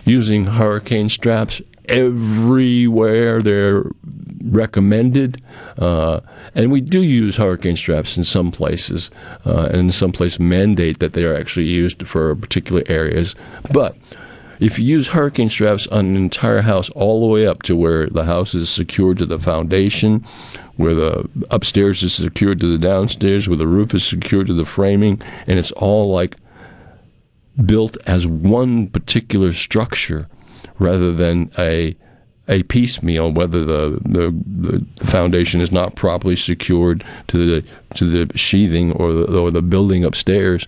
using 0.03 0.46
hurricane 0.46 1.07
straps 1.07 1.62
everywhere 1.88 3.41
they're 3.41 3.84
recommended. 4.44 5.41
Uh, 5.77 6.22
and 6.56 6.72
we 6.72 6.82
do 6.82 7.01
use 7.01 7.38
hurricane 7.38 7.75
straps 7.75 8.17
in 8.17 8.24
some 8.24 8.51
places, 8.51 9.12
uh, 9.46 9.70
and 9.72 9.94
some 9.94 10.12
places 10.12 10.39
mandate 10.39 11.00
that 11.00 11.13
they 11.13 11.24
are 11.24 11.36
actually 11.36 11.65
used 11.65 12.08
for 12.08 12.36
particular 12.36 12.84
areas. 12.88 13.36
But 13.74 13.96
if 14.60 14.79
you 14.79 14.86
use 14.86 15.08
hurricane 15.08 15.50
straps 15.50 15.86
on 15.88 16.06
an 16.06 16.15
entire 16.15 16.62
house 16.62 16.89
all 16.91 17.22
the 17.22 17.27
way 17.27 17.46
up 17.46 17.62
to 17.63 17.75
where 17.75 18.08
the 18.08 18.24
house 18.24 18.56
is 18.56 18.70
secured 18.70 19.20
to 19.20 19.25
the 19.25 19.39
foundation, 19.39 20.25
where 20.77 20.96
the 20.96 21.29
upstairs 21.51 22.01
is 22.01 22.13
secured 22.13 22.60
to 22.62 22.72
the 22.72 22.84
downstairs, 22.84 23.48
where 23.48 23.58
the 23.58 23.67
roof 23.67 23.94
is 23.94 24.03
secured 24.03 24.48
to 24.48 24.53
the 24.53 24.65
framing, 24.65 25.22
and 25.46 25.60
it's 25.60 25.72
all 25.74 26.10
like 26.10 26.38
built 27.65 27.98
as 28.08 28.25
one 28.25 28.88
particular 28.88 29.53
structure 29.53 30.27
rather 30.79 31.13
than 31.13 31.51
a 31.57 31.95
a 32.50 32.63
piecemeal, 32.63 33.31
whether 33.31 33.65
the, 33.65 34.00
the, 34.05 34.33
the 34.45 35.05
foundation 35.05 35.59
is 35.59 35.69
not 35.69 35.95
properly 35.95 36.36
secured 36.36 37.03
to 37.27 37.45
the 37.45 37.67
to 37.95 38.05
the 38.05 38.38
sheathing 38.38 38.93
or 38.93 39.12
the, 39.12 39.38
or 39.38 39.51
the 39.51 39.62
building 39.62 40.05
upstairs, 40.05 40.65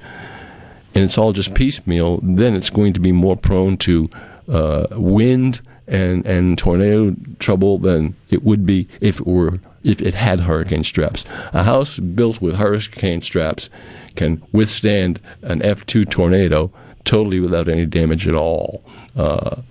and 0.94 1.04
it's 1.04 1.18
all 1.18 1.32
just 1.32 1.54
piecemeal, 1.54 2.20
then 2.22 2.56
it's 2.56 2.70
going 2.70 2.94
to 2.94 3.00
be 3.00 3.12
more 3.12 3.38
prone 3.38 3.78
to 3.78 4.10
uh, 4.50 4.88
wind 4.92 5.62
and, 5.88 6.26
and 6.26 6.58
tornado 6.58 7.16
trouble 7.40 7.78
than 7.78 8.16
it 8.30 8.44
would 8.44 8.66
be 8.66 8.88
if 9.02 9.20
it 9.20 9.28
were 9.28 9.60
if 9.84 10.02
it 10.02 10.16
had 10.16 10.42
hurricane 10.42 10.84
straps. 10.84 11.24
A 11.54 11.64
house 11.64 11.98
built 12.00 12.42
with 12.42 12.56
hurricane 12.56 13.22
straps 13.22 13.70
can 14.16 14.44
withstand 14.52 15.22
an 15.42 15.62
F2 15.62 16.10
tornado 16.10 16.72
totally 17.06 17.40
without 17.40 17.70
any 17.70 17.86
damage 17.86 18.28
at 18.28 18.36
all. 18.36 18.84
Uh, 19.16 19.62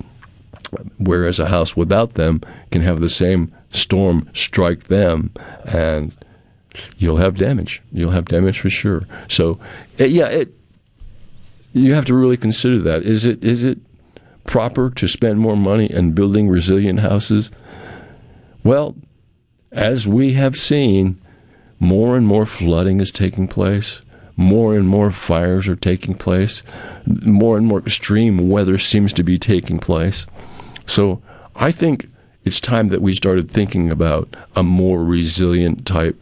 whereas 0.98 1.38
a 1.38 1.46
house 1.46 1.76
without 1.76 2.14
them 2.14 2.40
can 2.70 2.82
have 2.82 3.00
the 3.00 3.08
same 3.08 3.52
storm 3.70 4.28
strike 4.34 4.84
them 4.84 5.30
and 5.64 6.14
you'll 6.96 7.16
have 7.16 7.36
damage. 7.36 7.82
You'll 7.92 8.10
have 8.10 8.26
damage 8.26 8.60
for 8.60 8.70
sure. 8.70 9.02
So, 9.28 9.58
yeah, 9.98 10.28
it 10.28 10.54
you 11.72 11.94
have 11.94 12.06
to 12.06 12.14
really 12.14 12.36
consider 12.36 12.78
that. 12.80 13.02
Is 13.02 13.24
it 13.24 13.42
is 13.44 13.64
it 13.64 13.78
proper 14.44 14.90
to 14.90 15.08
spend 15.08 15.38
more 15.38 15.56
money 15.56 15.90
in 15.90 16.12
building 16.12 16.48
resilient 16.48 17.00
houses? 17.00 17.50
Well, 18.64 18.96
as 19.70 20.08
we 20.08 20.32
have 20.34 20.56
seen, 20.56 21.20
more 21.78 22.16
and 22.16 22.26
more 22.26 22.46
flooding 22.46 23.00
is 23.00 23.10
taking 23.10 23.48
place. 23.48 24.02
More 24.36 24.76
and 24.76 24.88
more 24.88 25.10
fires 25.10 25.68
are 25.68 25.76
taking 25.76 26.14
place. 26.14 26.62
More 27.06 27.56
and 27.56 27.66
more 27.66 27.80
extreme 27.80 28.48
weather 28.48 28.78
seems 28.78 29.12
to 29.14 29.22
be 29.22 29.36
taking 29.36 29.78
place. 29.78 30.26
So 30.88 31.22
I 31.54 31.70
think 31.70 32.10
it's 32.44 32.60
time 32.60 32.88
that 32.88 33.02
we 33.02 33.14
started 33.14 33.50
thinking 33.50 33.90
about 33.90 34.34
a 34.56 34.62
more 34.62 35.04
resilient 35.04 35.86
type 35.86 36.16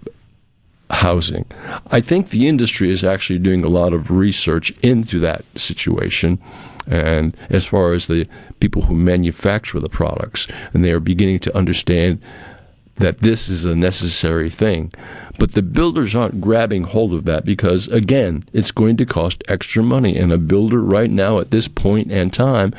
housing. 0.90 1.46
I 1.90 2.00
think 2.00 2.28
the 2.28 2.48
industry 2.48 2.90
is 2.90 3.04
actually 3.04 3.38
doing 3.38 3.64
a 3.64 3.68
lot 3.68 3.92
of 3.92 4.10
research 4.10 4.72
into 4.82 5.18
that 5.20 5.44
situation. 5.54 6.38
And 6.88 7.36
as 7.48 7.64
far 7.64 7.92
as 7.92 8.06
the 8.06 8.28
people 8.60 8.82
who 8.82 8.94
manufacture 8.94 9.80
the 9.80 9.88
products, 9.88 10.46
and 10.72 10.84
they 10.84 10.92
are 10.92 11.00
beginning 11.00 11.40
to 11.40 11.56
understand 11.56 12.20
that 12.96 13.18
this 13.20 13.48
is 13.48 13.64
a 13.64 13.74
necessary 13.76 14.48
thing. 14.50 14.92
But 15.38 15.52
the 15.52 15.62
builders 15.62 16.14
aren't 16.14 16.40
grabbing 16.40 16.84
hold 16.84 17.12
of 17.12 17.24
that 17.24 17.44
because, 17.44 17.88
again, 17.88 18.44
it's 18.52 18.70
going 18.70 18.96
to 18.96 19.06
cost 19.06 19.44
extra 19.48 19.82
money. 19.82 20.16
And 20.16 20.32
a 20.32 20.38
builder 20.38 20.80
right 20.80 21.10
now 21.10 21.38
at 21.38 21.50
this 21.50 21.68
and 21.86 22.32
time 22.32 22.74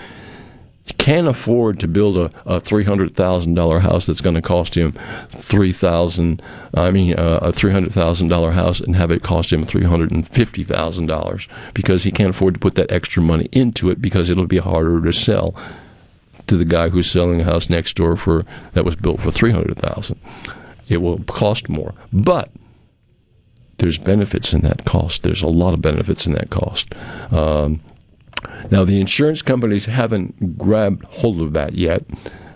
can't 0.94 1.28
afford 1.28 1.80
to 1.80 1.88
build 1.88 2.18
a, 2.18 2.32
a 2.46 2.60
three 2.60 2.84
hundred 2.84 3.16
thousand 3.16 3.56
dollar 3.56 3.80
house 3.80 4.06
that's 4.06 4.22
going 4.22 4.36
to 4.36 4.42
cost 4.42 4.76
him 4.76 4.94
three 5.30 5.74
thousand. 5.74 6.42
I 6.74 6.92
mean, 6.92 7.16
uh, 7.16 7.40
a 7.42 7.52
three 7.52 7.72
hundred 7.72 7.94
thousand 7.94 8.30
dollar 8.30 8.52
house 8.52 8.80
and 8.80 8.96
have 8.96 9.12
it 9.12 9.24
cost 9.24 9.52
him 9.52 9.64
three 9.64 9.84
hundred 9.84 10.12
and 10.12 10.28
fifty 10.28 10.64
thousand 10.64 11.08
dollars 11.08 11.48
because 11.74 12.04
he 12.04 12.12
can't 12.12 12.30
afford 12.30 12.56
to 12.56 12.60
put 12.60 12.76
that 12.76 12.92
extra 12.92 13.22
money 13.22 13.50
into 13.52 13.90
it 13.90 14.02
because 14.02 14.30
it'll 14.30 14.48
be 14.48 14.58
harder 14.58 15.02
to 15.02 15.14
sell 15.14 15.56
to 16.48 16.56
the 16.56 16.66
guy 16.66 16.90
who's 16.90 17.10
selling 17.10 17.42
a 17.42 17.44
house 17.44 17.70
next 17.70 17.96
door 17.96 18.16
for 18.16 18.46
that 18.74 18.86
was 18.86 18.96
built 18.96 19.22
for 19.22 19.32
three 19.32 19.52
hundred 19.52 19.78
thousand. 19.78 20.20
It 20.88 20.98
will 20.98 21.20
cost 21.24 21.68
more, 21.68 21.94
but 22.14 22.50
there's 23.78 23.98
benefits 23.98 24.54
in 24.54 24.62
that 24.62 24.86
cost. 24.86 25.24
There's 25.24 25.44
a 25.44 25.48
lot 25.48 25.74
of 25.74 25.82
benefits 25.82 26.26
in 26.26 26.34
that 26.34 26.50
cost. 26.50 26.94
Um, 27.32 27.82
now, 28.72 28.84
the 28.84 29.00
insurance 29.00 29.42
companies 29.42 29.86
haven't 29.86 30.58
grabbed 30.58 31.04
hold 31.06 31.42
of 31.42 31.54
that 31.54 31.74
yet. 31.74 32.04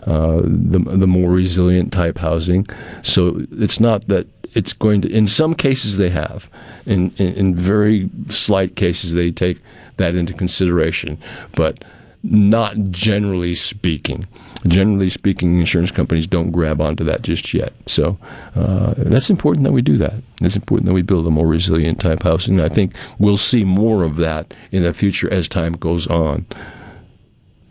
Uh, 0.06 0.40
the 0.42 0.80
the 0.80 1.06
more 1.06 1.30
resilient 1.30 1.92
type 1.92 2.18
housing, 2.18 2.66
so 3.02 3.46
it's 3.52 3.78
not 3.78 4.08
that 4.08 4.26
it's 4.52 4.72
going 4.72 5.00
to. 5.02 5.08
In 5.08 5.28
some 5.28 5.54
cases, 5.54 5.96
they 5.96 6.10
have. 6.10 6.50
In, 6.86 7.12
in 7.18 7.34
in 7.34 7.54
very 7.54 8.10
slight 8.28 8.74
cases, 8.74 9.14
they 9.14 9.30
take 9.30 9.58
that 9.98 10.16
into 10.16 10.32
consideration, 10.34 11.18
but 11.54 11.84
not 12.24 12.76
generally 12.90 13.54
speaking. 13.54 14.26
Generally 14.66 15.10
speaking, 15.10 15.58
insurance 15.58 15.90
companies 15.90 16.26
don't 16.26 16.52
grab 16.52 16.80
onto 16.80 17.02
that 17.04 17.22
just 17.22 17.52
yet. 17.52 17.72
So 17.86 18.16
uh, 18.54 18.94
that's 18.96 19.28
important 19.28 19.64
that 19.64 19.72
we 19.72 19.82
do 19.82 19.96
that. 19.98 20.14
It's 20.40 20.54
important 20.56 20.86
that 20.86 20.94
we 20.94 21.02
build 21.02 21.26
a 21.26 21.30
more 21.30 21.46
resilient 21.46 22.00
type 22.00 22.22
housing. 22.22 22.60
I 22.60 22.68
think 22.68 22.94
we'll 23.18 23.38
see 23.38 23.64
more 23.64 24.04
of 24.04 24.16
that 24.16 24.54
in 24.70 24.84
the 24.84 24.94
future 24.94 25.32
as 25.32 25.48
time 25.48 25.72
goes 25.72 26.06
on. 26.06 26.46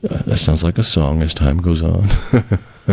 Uh, 0.09 0.21
that 0.23 0.37
sounds 0.37 0.63
like 0.63 0.77
a 0.77 0.83
song 0.83 1.21
as 1.21 1.33
time 1.33 1.61
goes 1.61 1.81
on. 1.81 2.09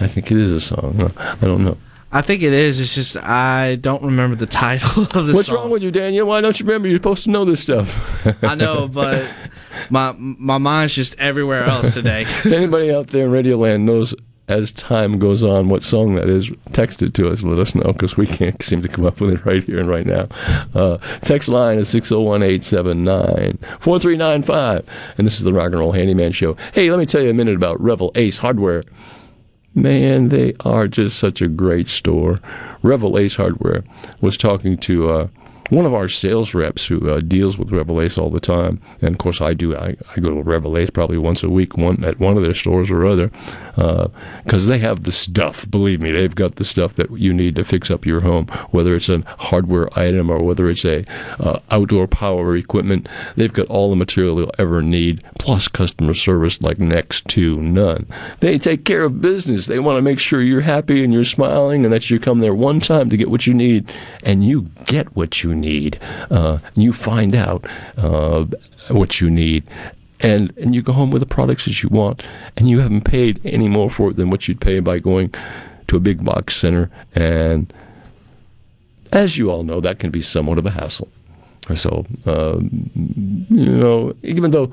I 0.00 0.06
think 0.06 0.30
it 0.30 0.38
is 0.38 0.50
a 0.50 0.60
song. 0.60 1.12
I 1.18 1.44
don't 1.44 1.64
know. 1.64 1.76
I 2.14 2.20
think 2.20 2.42
it 2.42 2.52
is. 2.52 2.78
It's 2.78 2.94
just 2.94 3.16
I 3.16 3.76
don't 3.76 4.02
remember 4.02 4.36
the 4.36 4.46
title 4.46 5.02
of 5.14 5.26
the 5.26 5.32
What's 5.32 5.48
song. 5.48 5.56
wrong 5.56 5.70
with 5.70 5.82
you, 5.82 5.90
Daniel? 5.90 6.26
Why 6.26 6.40
don't 6.42 6.58
you 6.60 6.66
remember? 6.66 6.88
You're 6.88 6.98
supposed 6.98 7.24
to 7.24 7.30
know 7.30 7.44
this 7.44 7.62
stuff. 7.62 7.98
I 8.42 8.54
know, 8.54 8.86
but 8.92 9.28
my 9.92 10.14
my 10.18 10.58
mind's 10.58 10.94
just 10.94 11.14
everywhere 11.18 11.64
else 11.64 11.92
today. 11.92 12.22
if 12.26 12.46
anybody 12.46 12.92
out 12.92 13.08
there 13.08 13.26
in 13.26 13.30
Radio 13.30 13.58
Land 13.58 13.84
knows 13.84 14.14
as 14.48 14.72
time 14.72 15.18
goes 15.18 15.42
on 15.42 15.68
what 15.68 15.82
song 15.82 16.14
that 16.14 16.28
is, 16.28 16.50
text 16.72 17.02
it 17.02 17.14
to 17.14 17.30
us. 17.30 17.42
Let 17.42 17.58
us 17.58 17.74
know 17.74 17.92
because 17.92 18.16
we 18.16 18.26
can't 18.26 18.60
seem 18.62 18.82
to 18.82 18.88
come 18.88 19.04
up 19.04 19.20
with 19.20 19.32
it 19.32 19.44
right 19.44 19.62
here 19.62 19.78
and 19.78 19.88
right 19.88 20.06
now. 20.06 20.28
Uh, 20.74 20.96
text 21.20 21.48
line 21.48 21.78
is 21.78 21.88
601 21.90 22.42
879 22.42 23.58
4395. 23.80 24.86
And 25.18 25.26
this 25.26 25.36
is 25.36 25.44
the 25.44 25.52
Rock 25.52 25.72
and 25.72 25.78
Roll 25.78 25.92
Handyman 25.92 26.32
Show. 26.32 26.56
Hey, 26.72 26.90
let 26.90 26.98
me 26.98 27.06
tell 27.06 27.22
you 27.22 27.30
a 27.30 27.34
minute 27.34 27.54
about 27.54 27.80
Revell 27.80 28.12
Ace 28.14 28.38
Hardware. 28.38 28.82
Man, 29.74 30.30
they 30.30 30.54
are 30.64 30.88
just 30.88 31.18
such 31.18 31.40
a 31.40 31.48
great 31.48 31.88
store. 31.88 32.38
Revell 32.82 33.18
Ace 33.18 33.36
Hardware 33.36 33.84
was 34.20 34.36
talking 34.36 34.76
to 34.78 35.10
uh, 35.10 35.28
one 35.72 35.86
of 35.86 35.94
our 35.94 36.06
sales 36.06 36.54
reps 36.54 36.86
who 36.86 37.08
uh, 37.08 37.20
deals 37.20 37.56
with 37.56 37.72
Revell 37.72 38.02
Ace 38.02 38.18
all 38.18 38.28
the 38.28 38.40
time, 38.40 38.78
and 39.00 39.14
of 39.14 39.18
course 39.18 39.40
I 39.40 39.54
do. 39.54 39.74
I, 39.74 39.96
I 40.14 40.20
go 40.20 40.34
to 40.34 40.42
Revell 40.42 40.76
Ace 40.76 40.90
probably 40.90 41.16
once 41.16 41.42
a 41.42 41.48
week, 41.48 41.78
one 41.78 42.04
at 42.04 42.20
one 42.20 42.36
of 42.36 42.42
their 42.42 42.52
stores 42.52 42.90
or 42.90 43.06
other, 43.06 43.30
because 44.44 44.66
they 44.66 44.78
have 44.78 45.04
the 45.04 45.12
stuff. 45.12 45.68
Believe 45.70 46.02
me, 46.02 46.12
they've 46.12 46.34
got 46.34 46.56
the 46.56 46.64
stuff 46.66 46.96
that 46.96 47.10
you 47.18 47.32
need 47.32 47.56
to 47.56 47.64
fix 47.64 47.90
up 47.90 48.04
your 48.04 48.20
home, 48.20 48.48
whether 48.70 48.94
it's 48.94 49.08
a 49.08 49.22
hardware 49.38 49.88
item 49.98 50.28
or 50.28 50.42
whether 50.42 50.68
it's 50.68 50.84
a 50.84 51.06
uh, 51.40 51.58
outdoor 51.70 52.06
power 52.06 52.54
equipment. 52.54 53.08
They've 53.36 53.50
got 53.50 53.68
all 53.68 53.88
the 53.88 53.96
material 53.96 54.40
you'll 54.40 54.54
ever 54.58 54.82
need, 54.82 55.24
plus 55.38 55.68
customer 55.68 56.12
service 56.12 56.60
like 56.60 56.80
next 56.80 57.26
to 57.28 57.54
none. 57.54 58.06
They 58.40 58.58
take 58.58 58.84
care 58.84 59.04
of 59.04 59.22
business. 59.22 59.64
They 59.64 59.78
want 59.78 59.96
to 59.96 60.02
make 60.02 60.18
sure 60.18 60.42
you're 60.42 60.60
happy 60.60 61.02
and 61.02 61.14
you're 61.14 61.24
smiling, 61.24 61.84
and 61.84 61.94
that 61.94 62.10
you 62.10 62.20
come 62.20 62.40
there 62.40 62.54
one 62.54 62.78
time 62.78 63.08
to 63.08 63.16
get 63.16 63.30
what 63.30 63.46
you 63.46 63.54
need, 63.54 63.90
and 64.22 64.44
you 64.44 64.68
get 64.84 65.16
what 65.16 65.42
you 65.42 65.54
need. 65.54 65.61
Uh, 66.30 66.58
you 66.74 66.92
find 66.92 67.34
out 67.34 67.66
uh, 67.96 68.44
what 68.88 69.20
you 69.20 69.30
need. 69.30 69.64
And, 70.20 70.56
and 70.56 70.72
you 70.72 70.82
go 70.82 70.92
home 70.92 71.10
with 71.10 71.18
the 71.20 71.26
products 71.26 71.64
that 71.64 71.82
you 71.82 71.88
want, 71.88 72.22
and 72.56 72.68
you 72.68 72.78
haven't 72.78 73.02
paid 73.02 73.40
any 73.44 73.68
more 73.68 73.90
for 73.90 74.10
it 74.10 74.16
than 74.16 74.30
what 74.30 74.46
you'd 74.46 74.60
pay 74.60 74.78
by 74.78 75.00
going 75.00 75.34
to 75.88 75.96
a 75.96 76.00
big 76.00 76.24
box 76.24 76.54
center. 76.54 76.90
And 77.14 77.72
as 79.12 79.36
you 79.36 79.50
all 79.50 79.64
know, 79.64 79.80
that 79.80 79.98
can 79.98 80.10
be 80.10 80.22
somewhat 80.22 80.58
of 80.58 80.66
a 80.66 80.70
hassle. 80.70 81.08
So, 81.74 82.06
uh, 82.24 82.60
you 82.94 83.76
know, 83.76 84.14
even 84.22 84.52
though 84.52 84.72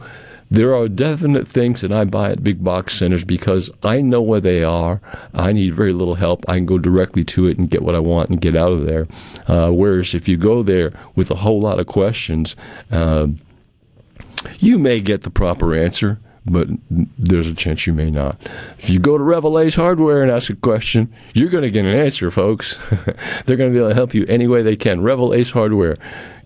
there 0.52 0.76
are 0.76 0.88
definite 0.88 1.48
things 1.48 1.82
that 1.82 1.92
I 1.92 2.06
buy 2.06 2.32
at 2.32 2.44
big 2.44 2.64
box 2.64 2.98
centers 2.98 3.24
because 3.24 3.70
I 3.84 4.02
know 4.02 4.22
where 4.22 4.42
they 4.42 4.64
are. 4.64 5.00
I 5.34 5.52
need 5.52 5.76
very 5.76 5.94
little 5.94 6.16
help. 6.16 6.44
I 6.48 6.56
can 6.56 6.66
go 6.66 6.80
directly 6.80 7.24
to 7.26 7.48
it 7.48 7.58
and 7.58 7.70
get 7.70 7.84
what 7.84 7.96
I 7.96 8.00
want 8.00 8.30
and 8.30 8.42
get 8.42 8.58
out 8.58 8.72
of 8.72 8.86
there. 8.86 9.08
Uh, 9.48 9.72
whereas 9.72 10.16
if 10.16 10.28
you 10.28 10.38
go 10.38 10.64
there 10.64 10.92
with 11.16 11.30
a 11.30 11.36
whole 11.36 11.62
lot 11.62 11.80
of 11.80 11.86
questions, 11.86 12.56
uh, 12.92 13.28
you 14.58 14.80
may 14.80 15.02
get 15.02 15.22
the 15.22 15.30
proper 15.30 15.76
answer, 15.76 16.20
but 16.46 16.68
there's 16.90 17.50
a 17.50 17.54
chance 17.54 17.86
you 17.86 17.94
may 17.94 18.10
not. 18.10 18.40
If 18.80 18.90
you 18.90 18.98
go 18.98 19.18
to 19.18 19.24
Revell 19.24 19.60
Ace 19.60 19.76
Hardware 19.76 20.24
and 20.24 20.32
ask 20.32 20.50
a 20.50 20.56
question, 20.56 21.14
you're 21.34 21.50
going 21.50 21.64
to 21.64 21.72
get 21.72 21.86
an 21.86 21.94
answer, 21.94 22.32
folks. 22.32 22.80
They're 23.46 23.58
going 23.58 23.72
to 23.72 23.74
be 23.74 23.78
able 23.78 23.90
to 23.90 23.96
help 23.96 24.14
you 24.14 24.26
any 24.28 24.48
way 24.48 24.64
they 24.64 24.76
can. 24.76 25.02
Revell 25.02 25.34
Ace 25.34 25.52
Hardware 25.52 25.98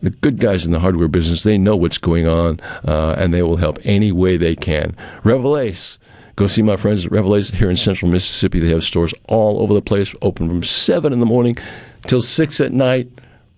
the 0.04 0.10
good 0.10 0.38
guys 0.38 0.66
in 0.66 0.74
the 0.74 0.80
hardware 0.80 1.08
business, 1.08 1.44
they 1.44 1.58
know 1.58 1.76
what's 1.78 1.98
going 1.98 2.28
on, 2.28 2.60
uh, 2.86 3.16
and 3.18 3.34
they 3.34 3.42
will 3.42 3.56
help 3.56 3.80
any 3.84 4.12
way 4.12 4.38
they 4.38 4.56
can. 4.56 4.96
Revell 5.24 5.58
Ace. 5.58 5.98
Go 6.36 6.48
see 6.48 6.62
my 6.62 6.76
friends 6.76 7.06
at 7.06 7.12
Revell 7.12 7.36
Ace 7.36 7.52
here 7.52 7.70
in 7.70 7.76
central 7.76 8.12
Mississippi. 8.12 8.60
They 8.60 8.70
have 8.70 8.84
stores 8.84 9.14
all 9.28 9.62
over 9.62 9.74
the 9.74 9.82
place, 9.82 10.14
open 10.22 10.48
from 10.48 10.64
7 10.64 11.14
in 11.14 11.20
the 11.20 11.26
morning 11.26 11.58
till 12.06 12.22
6 12.22 12.60
at 12.60 12.74
night. 12.74 13.10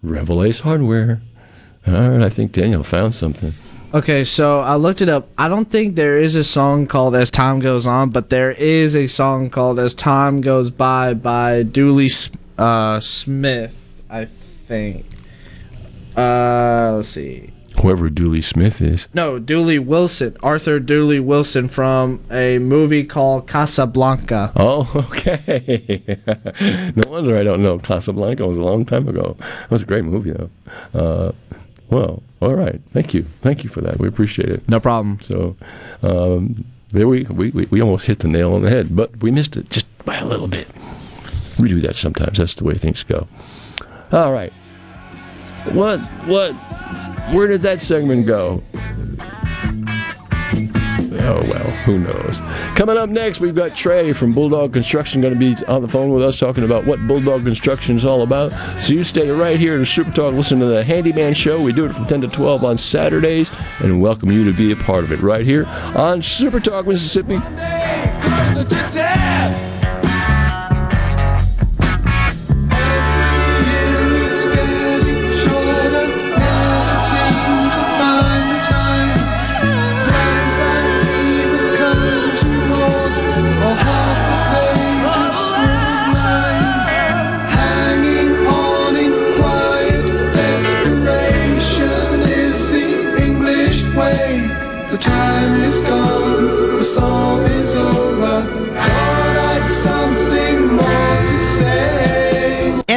Revell 0.03 0.43
Ace 0.43 0.59
Hardware. 0.59 1.21
All 1.87 1.93
right, 1.93 2.21
I 2.21 2.29
think 2.29 2.51
Daniel 2.51 2.83
found 2.83 3.15
something. 3.15 3.53
Okay, 3.93 4.23
so 4.25 4.59
I 4.59 4.75
looked 4.75 5.01
it 5.01 5.09
up. 5.09 5.29
I 5.37 5.47
don't 5.47 5.71
think 5.71 5.95
there 5.95 6.17
is 6.17 6.35
a 6.35 6.43
song 6.43 6.85
called 6.85 7.15
As 7.15 7.31
Time 7.31 7.59
Goes 7.59 7.87
On, 7.87 8.09
but 8.09 8.29
there 8.29 8.51
is 8.51 8.95
a 8.95 9.07
song 9.07 9.49
called 9.49 9.79
As 9.79 9.93
Time 9.93 10.41
Goes 10.41 10.69
By 10.69 11.13
by 11.13 11.63
Dooley 11.63 12.09
uh, 12.57 12.99
Smith, 12.99 13.73
I 14.09 14.25
think. 14.67 15.14
Uh, 16.15 16.93
let's 16.98 17.10
see. 17.10 17.51
Whoever 17.81 18.10
Dooley 18.10 18.41
Smith 18.41 18.81
is. 18.81 19.07
No, 19.13 19.38
Dooley 19.38 19.79
Wilson. 19.79 20.38
Arthur 20.41 20.79
Dooley 20.79 21.19
Wilson 21.19 21.67
from 21.67 22.24
a 22.31 22.57
movie 22.60 23.03
called 23.03 23.48
Casablanca. 23.48 24.53
Oh, 24.55 24.89
okay. 25.10 26.01
no 26.95 27.10
wonder 27.10 27.38
I 27.38 27.43
don't 27.43 27.62
know. 27.62 27.79
Casablanca 27.79 28.48
was 28.48 28.57
a 28.57 28.63
long 28.63 28.86
time 28.86 29.07
ago. 29.07 29.36
It 29.39 29.72
was 29.72 29.81
a 29.81 29.86
great 29.86 30.05
movie, 30.05 30.31
though. 30.31 30.50
Uh, 30.93 31.31
well, 31.89 32.24
all 32.41 32.53
right. 32.55 32.81
Thank 32.91 33.13
you. 33.13 33.24
Thank 33.41 33.63
you 33.63 33.69
for 33.69 33.81
that. 33.81 34.00
We 34.00 34.07
appreciate 34.07 34.50
it. 34.50 34.67
No 34.69 34.79
problem. 34.79 35.19
So, 35.22 35.57
um, 36.01 36.63
there 36.89 37.07
we, 37.07 37.24
we, 37.24 37.50
we 37.51 37.81
almost 37.81 38.05
hit 38.05 38.19
the 38.19 38.27
nail 38.29 38.53
on 38.53 38.62
the 38.62 38.69
head, 38.69 38.95
but 38.95 39.17
we 39.22 39.31
missed 39.31 39.57
it 39.57 39.69
just 39.69 39.86
by 40.05 40.15
a 40.17 40.25
little 40.25 40.48
bit. 40.48 40.67
We 41.60 41.67
do 41.67 41.81
that 41.81 41.98
sometimes. 41.98 42.38
That's 42.38 42.53
the 42.53 42.63
way 42.63 42.75
things 42.75 43.03
go. 43.03 43.27
All 44.11 44.31
right. 44.31 44.53
What? 45.73 45.99
What? 46.27 46.53
Where 47.33 47.47
did 47.47 47.61
that 47.61 47.81
segment 47.81 48.27
go? 48.27 48.63
Oh, 51.27 51.41
well, 51.49 51.71
who 51.85 51.97
knows? 51.97 52.37
Coming 52.75 52.97
up 52.97 53.09
next, 53.09 53.39
we've 53.39 53.55
got 53.55 53.75
Trey 53.75 54.13
from 54.13 54.31
Bulldog 54.31 54.73
Construction 54.73 55.21
going 55.21 55.33
to 55.33 55.39
be 55.39 55.55
on 55.65 55.81
the 55.81 55.87
phone 55.87 56.11
with 56.11 56.23
us 56.23 56.37
talking 56.39 56.63
about 56.63 56.85
what 56.85 56.99
Bulldog 57.07 57.43
Construction 57.43 57.95
is 57.95 58.05
all 58.05 58.21
about. 58.21 58.51
So 58.79 58.93
you 58.93 59.03
stay 59.03 59.27
right 59.29 59.59
here 59.59 59.79
to 59.79 59.85
Super 59.87 60.11
Talk, 60.11 60.35
listen 60.35 60.59
to 60.59 60.65
the 60.65 60.83
Handyman 60.83 61.33
Show. 61.33 61.59
We 61.59 61.73
do 61.73 61.85
it 61.85 61.93
from 61.93 62.05
10 62.05 62.21
to 62.21 62.27
12 62.27 62.63
on 62.63 62.77
Saturdays 62.77 63.49
and 63.79 64.01
welcome 64.01 64.31
you 64.31 64.45
to 64.45 64.53
be 64.53 64.71
a 64.71 64.75
part 64.75 65.03
of 65.03 65.11
it 65.11 65.19
right 65.21 65.45
here 65.45 65.65
on 65.95 66.21
Super 66.21 66.59
Talk, 66.59 66.85
Mississippi. 66.85 67.39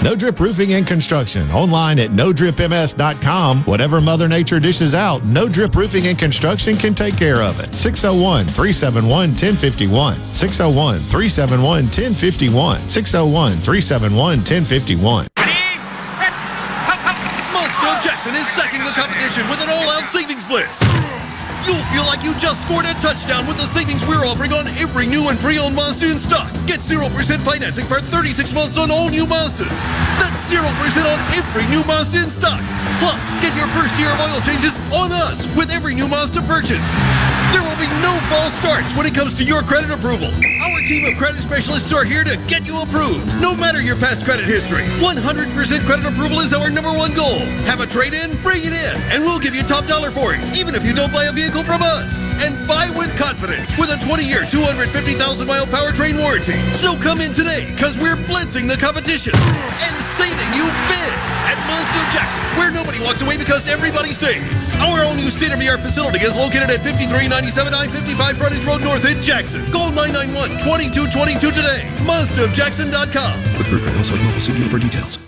No 0.00 0.14
Drip 0.14 0.38
Roofing 0.38 0.74
and 0.74 0.86
Construction. 0.86 1.50
Online 1.50 1.98
at 1.98 2.10
nodripms.com. 2.10 3.64
Whatever 3.64 4.00
Mother 4.00 4.28
Nature 4.28 4.60
dishes 4.60 4.94
out, 4.94 5.24
No 5.24 5.48
Drip 5.48 5.74
Roofing 5.74 6.06
and 6.06 6.16
Construction 6.16 6.76
can 6.76 6.94
take 6.94 7.16
care 7.16 7.42
of 7.42 7.58
it. 7.58 7.74
601 7.74 8.44
371 8.46 9.10
1051. 9.30 10.14
601 10.32 11.00
371 11.00 11.84
1051. 11.90 12.78
601 12.88 13.52
371 13.58 14.38
1051. 14.38 15.26
Mazda 17.50 17.98
Jackson 18.06 18.36
is 18.36 18.46
sacking 18.54 18.84
the 18.84 18.94
competition 18.94 19.48
with 19.50 19.60
an 19.60 19.68
all-out 19.68 20.06
savings 20.06 20.44
blitz. 20.44 20.78
You'll 21.66 21.82
feel 21.90 22.06
like 22.06 22.22
you 22.22 22.34
just 22.38 22.62
scored 22.62 22.86
a 22.86 22.94
touchdown 23.00 23.46
with 23.46 23.58
the 23.58 23.66
savings 23.66 24.06
we're 24.06 24.24
offering 24.24 24.52
on 24.52 24.68
every 24.78 25.06
new 25.06 25.28
and 25.28 25.38
pre-owned 25.38 25.74
Mazda 25.74 26.10
in 26.10 26.18
stock. 26.18 26.52
Get 26.66 26.80
0% 26.80 27.10
financing 27.42 27.86
for 27.86 28.00
36 28.00 28.52
months 28.54 28.78
on 28.78 28.90
all 28.90 29.08
new 29.08 29.26
Mazdas. 29.26 29.68
That's 30.22 30.38
0% 30.52 30.62
on 30.62 31.18
every 31.34 31.66
new 31.66 31.82
Mazda 31.84 32.22
in 32.22 32.30
stock. 32.30 32.60
Plus, 33.00 33.28
get 33.42 33.54
your 33.56 33.68
first 33.74 33.98
year 33.98 34.10
of 34.10 34.20
oil 34.20 34.40
changes 34.42 34.78
on 34.92 35.12
us 35.12 35.46
with 35.56 35.70
every 35.70 35.94
new 35.94 36.08
Mazda 36.08 36.42
purchase. 36.42 36.84
There 37.52 37.62
will 37.62 37.78
be 37.80 37.88
no 38.02 38.14
false 38.28 38.54
starts 38.54 38.94
when 38.94 39.06
it 39.06 39.14
comes 39.14 39.34
to 39.34 39.44
your 39.44 39.62
credit 39.62 39.90
approval. 39.90 40.28
Our 40.62 40.80
team 40.82 41.04
of 41.06 41.16
credit 41.16 41.40
specialists 41.40 41.92
are 41.92 42.04
here 42.04 42.24
to 42.24 42.36
get 42.46 42.66
you 42.66 42.82
approved, 42.82 43.26
no 43.40 43.56
matter 43.56 43.80
your 43.80 43.96
past 43.96 44.24
credit 44.24 44.44
history. 44.44 44.84
100% 45.00 45.86
credit 45.86 46.06
approval 46.06 46.40
is 46.40 46.52
our 46.52 46.70
number 46.70 46.92
one 46.92 47.14
goal. 47.14 47.40
Have 47.64 47.80
a 47.80 47.86
trade 47.86 48.12
in? 48.12 48.36
Bring 48.42 48.62
it 48.62 48.74
in, 48.76 48.94
and 49.10 49.24
we'll 49.24 49.38
give 49.38 49.54
you 49.54 49.62
top 49.62 49.86
dollar 49.86 50.10
for 50.10 50.34
it, 50.34 50.40
even 50.56 50.74
if 50.74 50.84
you 50.84 50.92
don't 50.92 51.12
buy 51.12 51.24
a 51.24 51.32
vehicle 51.32 51.47
from 51.52 51.82
us. 51.82 52.12
And 52.44 52.56
buy 52.68 52.90
with 52.96 53.14
confidence 53.16 53.76
with 53.78 53.90
a 53.90 53.98
20 54.04 54.24
year, 54.24 54.44
250,000 54.50 55.46
mile 55.46 55.66
powertrain 55.66 56.20
warranty. 56.20 56.58
So 56.76 56.96
come 56.96 57.20
in 57.20 57.32
today, 57.32 57.66
because 57.72 57.98
we're 57.98 58.16
blitzing 58.16 58.68
the 58.68 58.76
competition 58.76 59.32
and 59.36 59.94
saving 60.02 60.50
you 60.52 60.66
big 60.88 61.12
at 61.48 61.56
Mazda 61.64 62.02
Jackson, 62.12 62.42
where 62.56 62.70
nobody 62.70 63.00
walks 63.00 63.22
away 63.22 63.36
because 63.36 63.68
everybody 63.68 64.12
saves. 64.12 64.74
Our 64.76 65.04
all 65.04 65.14
new 65.14 65.30
state 65.30 65.52
of 65.52 65.60
the 65.60 65.68
art 65.68 65.80
facility 65.80 66.20
is 66.20 66.36
located 66.36 66.70
at 66.70 66.84
5397 66.84 67.74
I 67.74 67.88
55 67.88 68.38
Frontage 68.38 68.64
Road 68.64 68.82
North 68.82 69.04
in 69.04 69.22
Jackson. 69.22 69.64
Call 69.72 69.90
991 69.92 70.60
2222 70.64 71.50
today. 71.50 71.88
MazdaofJackson.com. 72.04 73.34
With 73.56 73.68
Ruger, 73.68 73.96
also 73.96 74.16
mobile 74.16 74.40
studio 74.40 74.68
for 74.68 74.78
details. 74.78 75.27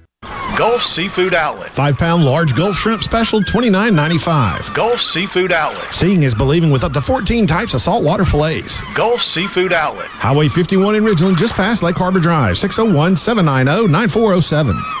Gulf 0.57 0.83
Seafood 0.83 1.33
Outlet. 1.33 1.71
Five 1.71 1.97
pound 1.97 2.25
large 2.25 2.55
Gulf 2.55 2.75
shrimp 2.75 3.01
special, 3.01 3.41
$29.95. 3.41 4.73
Gulf 4.73 5.01
Seafood 5.01 5.51
Outlet. 5.51 5.93
Seeing 5.93 6.23
is 6.23 6.35
believing 6.35 6.69
with 6.69 6.83
up 6.83 6.91
to 6.93 7.01
14 7.01 7.47
types 7.47 7.73
of 7.73 7.81
saltwater 7.81 8.25
fillets. 8.25 8.83
Gulf 8.93 9.21
Seafood 9.21 9.73
Outlet. 9.73 10.07
Highway 10.09 10.49
51 10.49 10.95
in 10.95 11.03
Ridgeland, 11.03 11.37
just 11.37 11.53
past 11.53 11.83
Lake 11.83 11.95
Harbor 11.95 12.19
Drive, 12.19 12.57
601 12.57 13.15
790 13.15 13.91
9407. 13.91 15.00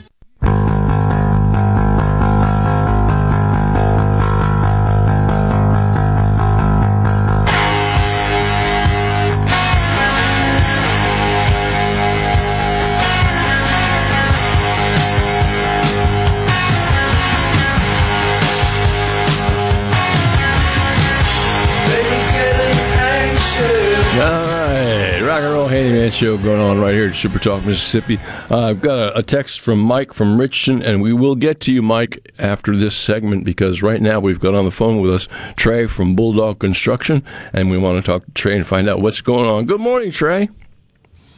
show 26.21 26.37
going 26.37 26.61
on 26.61 26.79
right 26.79 26.93
here 26.93 27.07
at 27.07 27.15
Super 27.15 27.39
Talk 27.39 27.65
Mississippi. 27.65 28.19
Uh, 28.51 28.59
I've 28.59 28.79
got 28.79 28.99
a, 28.99 29.17
a 29.17 29.23
text 29.23 29.59
from 29.59 29.79
Mike 29.79 30.13
from 30.13 30.37
Richton, 30.37 30.83
and 30.83 31.01
we 31.01 31.13
will 31.13 31.33
get 31.33 31.59
to 31.61 31.73
you, 31.73 31.81
Mike, 31.81 32.31
after 32.37 32.77
this 32.77 32.95
segment 32.95 33.43
because 33.43 33.81
right 33.81 33.99
now 33.99 34.19
we've 34.19 34.39
got 34.39 34.53
on 34.53 34.63
the 34.63 34.69
phone 34.69 35.01
with 35.01 35.11
us 35.11 35.27
Trey 35.55 35.87
from 35.87 36.15
Bulldog 36.15 36.59
Construction, 36.59 37.23
and 37.53 37.71
we 37.71 37.77
want 37.79 37.97
to 37.97 38.11
talk 38.11 38.23
to 38.23 38.31
Trey 38.33 38.55
and 38.55 38.67
find 38.67 38.87
out 38.87 39.01
what's 39.01 39.19
going 39.19 39.49
on. 39.49 39.65
Good 39.65 39.81
morning, 39.81 40.11
Trey. 40.11 40.47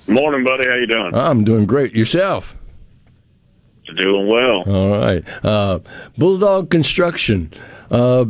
Morning, 0.08 0.43
buddy. 0.43 0.67
How 0.67 0.76
you 0.76 0.88
doing? 0.88 1.15
I'm 1.15 1.46
doing 1.46 1.65
great. 1.65 1.96
Yourself? 1.96 2.54
Doing 3.96 4.28
well. 4.28 4.63
All 4.63 4.98
right. 5.00 5.46
Uh, 5.46 5.80
Bulldog 6.17 6.69
Construction. 6.69 7.54
Uh, 7.89 8.26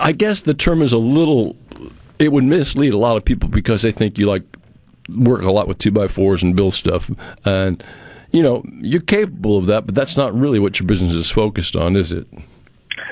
I 0.00 0.12
guess 0.12 0.40
the 0.40 0.54
term 0.54 0.80
is 0.80 0.92
a 0.92 0.98
little. 0.98 1.56
It 2.18 2.32
would 2.32 2.44
mislead 2.44 2.94
a 2.94 2.98
lot 2.98 3.18
of 3.18 3.24
people 3.26 3.50
because 3.50 3.82
they 3.82 3.92
think 3.92 4.16
you 4.16 4.24
like 4.24 4.55
work 5.08 5.42
a 5.42 5.50
lot 5.50 5.68
with 5.68 5.78
two 5.78 5.90
by 5.90 6.08
fours 6.08 6.42
and 6.42 6.56
build 6.56 6.74
stuff, 6.74 7.10
and 7.44 7.82
you 8.32 8.42
know 8.42 8.62
you're 8.80 9.00
capable 9.00 9.58
of 9.58 9.66
that, 9.66 9.86
but 9.86 9.94
that's 9.94 10.16
not 10.16 10.34
really 10.34 10.58
what 10.58 10.78
your 10.78 10.86
business 10.86 11.12
is 11.12 11.30
focused 11.30 11.76
on, 11.76 11.96
is 11.96 12.12
it? 12.12 12.26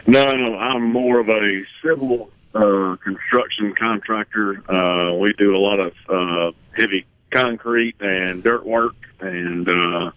No, 0.06 0.32
no, 0.32 0.56
I'm 0.56 0.82
more 0.82 1.20
of 1.20 1.28
a 1.28 1.62
civil 1.82 2.30
uh, 2.54 2.96
construction 3.02 3.74
contractor. 3.74 4.62
Uh, 4.70 5.14
we 5.14 5.32
do 5.34 5.56
a 5.56 5.58
lot 5.58 5.80
of 5.80 5.92
uh, 6.08 6.52
heavy 6.76 7.06
concrete 7.30 7.96
and 8.00 8.42
dirt 8.42 8.64
work, 8.64 8.94
and 9.20 9.68
uh, 9.68 10.10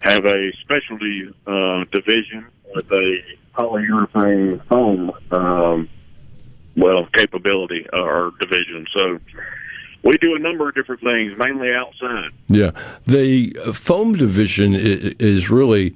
have 0.00 0.24
a 0.24 0.52
specialty 0.62 1.32
uh, 1.46 1.84
division 1.92 2.46
with 2.74 2.90
a 2.92 3.18
polyurethane 3.54 4.64
foam, 4.66 5.12
um, 5.32 5.88
well, 6.76 7.06
capability 7.14 7.86
uh, 7.92 8.00
or 8.00 8.32
division. 8.40 8.86
So 8.94 9.18
we 10.02 10.16
do 10.18 10.34
a 10.34 10.38
number 10.38 10.68
of 10.68 10.74
different 10.74 11.02
things, 11.02 11.32
mainly 11.38 11.72
outside. 11.72 12.30
Yeah, 12.48 12.70
the 13.06 13.56
uh, 13.64 13.72
foam 13.72 14.14
division 14.14 14.74
is, 14.74 15.14
is 15.18 15.50
really 15.50 15.94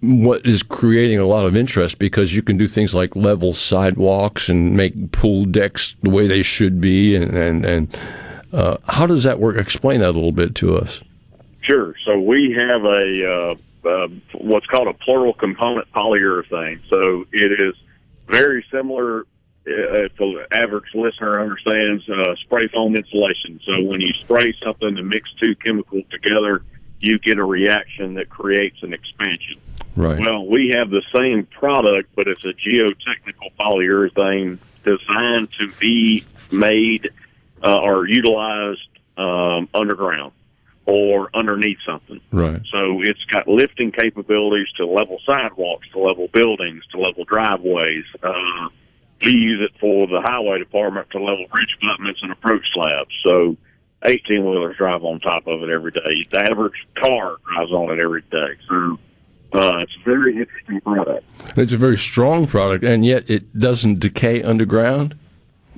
what 0.00 0.44
is 0.44 0.62
creating 0.62 1.18
a 1.18 1.24
lot 1.24 1.46
of 1.46 1.56
interest 1.56 1.98
because 1.98 2.34
you 2.34 2.42
can 2.42 2.56
do 2.56 2.68
things 2.68 2.94
like 2.94 3.16
level 3.16 3.52
sidewalks 3.52 4.48
and 4.48 4.76
make 4.76 5.12
pool 5.12 5.46
decks 5.46 5.96
the 6.02 6.10
way 6.10 6.26
they 6.26 6.42
should 6.42 6.80
be, 6.80 7.16
and 7.16 7.34
and, 7.36 7.64
and 7.64 7.98
uh, 8.52 8.76
how 8.88 9.06
does 9.06 9.22
that 9.22 9.38
work? 9.38 9.56
Explain 9.56 10.00
that 10.00 10.10
a 10.10 10.12
little 10.12 10.32
bit 10.32 10.54
to 10.56 10.76
us. 10.76 11.00
Sure. 11.62 11.94
So 12.04 12.18
we 12.20 12.56
have 12.56 12.84
a 12.84 13.56
uh, 13.84 13.88
uh, 13.88 14.08
what's 14.34 14.66
called 14.66 14.88
a 14.88 14.92
plural 14.92 15.32
component 15.32 15.90
polyurethane. 15.92 16.80
So 16.90 17.26
it 17.32 17.60
is 17.60 17.74
very 18.28 18.64
similar. 18.70 19.24
Uh, 19.66 20.04
if 20.04 20.16
the 20.16 20.46
average 20.52 20.94
listener 20.94 21.40
understands 21.40 22.08
uh, 22.08 22.36
spray 22.42 22.68
foam 22.68 22.94
insulation, 22.94 23.60
so 23.66 23.82
when 23.82 24.00
you 24.00 24.12
spray 24.20 24.54
something 24.64 24.94
to 24.94 25.02
mix 25.02 25.28
two 25.40 25.56
chemicals 25.56 26.04
together, 26.10 26.62
you 27.00 27.18
get 27.18 27.38
a 27.38 27.44
reaction 27.44 28.14
that 28.14 28.28
creates 28.28 28.76
an 28.82 28.92
expansion. 28.92 29.60
Right. 29.96 30.20
Well, 30.20 30.46
we 30.46 30.72
have 30.76 30.90
the 30.90 31.02
same 31.16 31.46
product, 31.46 32.10
but 32.14 32.28
it's 32.28 32.44
a 32.44 32.52
geotechnical 32.52 33.52
polyurethane 33.58 34.58
designed 34.84 35.48
to 35.58 35.72
be 35.80 36.24
made 36.52 37.10
uh, 37.62 37.80
or 37.80 38.06
utilized 38.06 38.88
um, 39.16 39.68
underground 39.74 40.32
or 40.84 41.30
underneath 41.34 41.78
something. 41.84 42.20
Right. 42.30 42.62
So 42.72 43.00
it's 43.02 43.24
got 43.24 43.48
lifting 43.48 43.90
capabilities 43.90 44.68
to 44.76 44.86
level 44.86 45.18
sidewalks, 45.26 45.88
to 45.90 45.98
level 45.98 46.28
buildings, 46.28 46.84
to 46.92 46.98
level 46.98 47.24
driveways. 47.24 48.04
Uh, 48.22 48.68
we 49.24 49.32
use 49.32 49.60
it 49.68 49.78
for 49.80 50.06
the 50.06 50.20
highway 50.20 50.58
department 50.58 51.10
to 51.10 51.18
level 51.18 51.46
bridge 51.50 51.76
abutments 51.82 52.20
and 52.22 52.32
approach 52.32 52.64
slabs. 52.74 53.10
So 53.24 53.56
18 54.04 54.44
wheelers 54.44 54.76
drive 54.76 55.04
on 55.04 55.20
top 55.20 55.46
of 55.46 55.62
it 55.62 55.70
every 55.70 55.90
day. 55.90 56.26
The 56.30 56.40
average 56.50 56.86
car 56.96 57.36
drives 57.52 57.72
on 57.72 57.90
it 57.90 58.02
every 58.02 58.22
day. 58.30 58.56
So 58.68 58.98
Uh, 59.52 59.78
it's 59.78 59.94
a 59.94 60.04
very 60.04 60.36
interesting 60.36 60.80
product. 60.82 61.24
It's 61.56 61.72
a 61.72 61.76
very 61.78 61.96
strong 61.96 62.46
product, 62.46 62.84
and 62.84 63.06
yet 63.06 63.30
it 63.30 63.58
doesn't 63.58 64.00
decay 64.00 64.42
underground. 64.42 65.16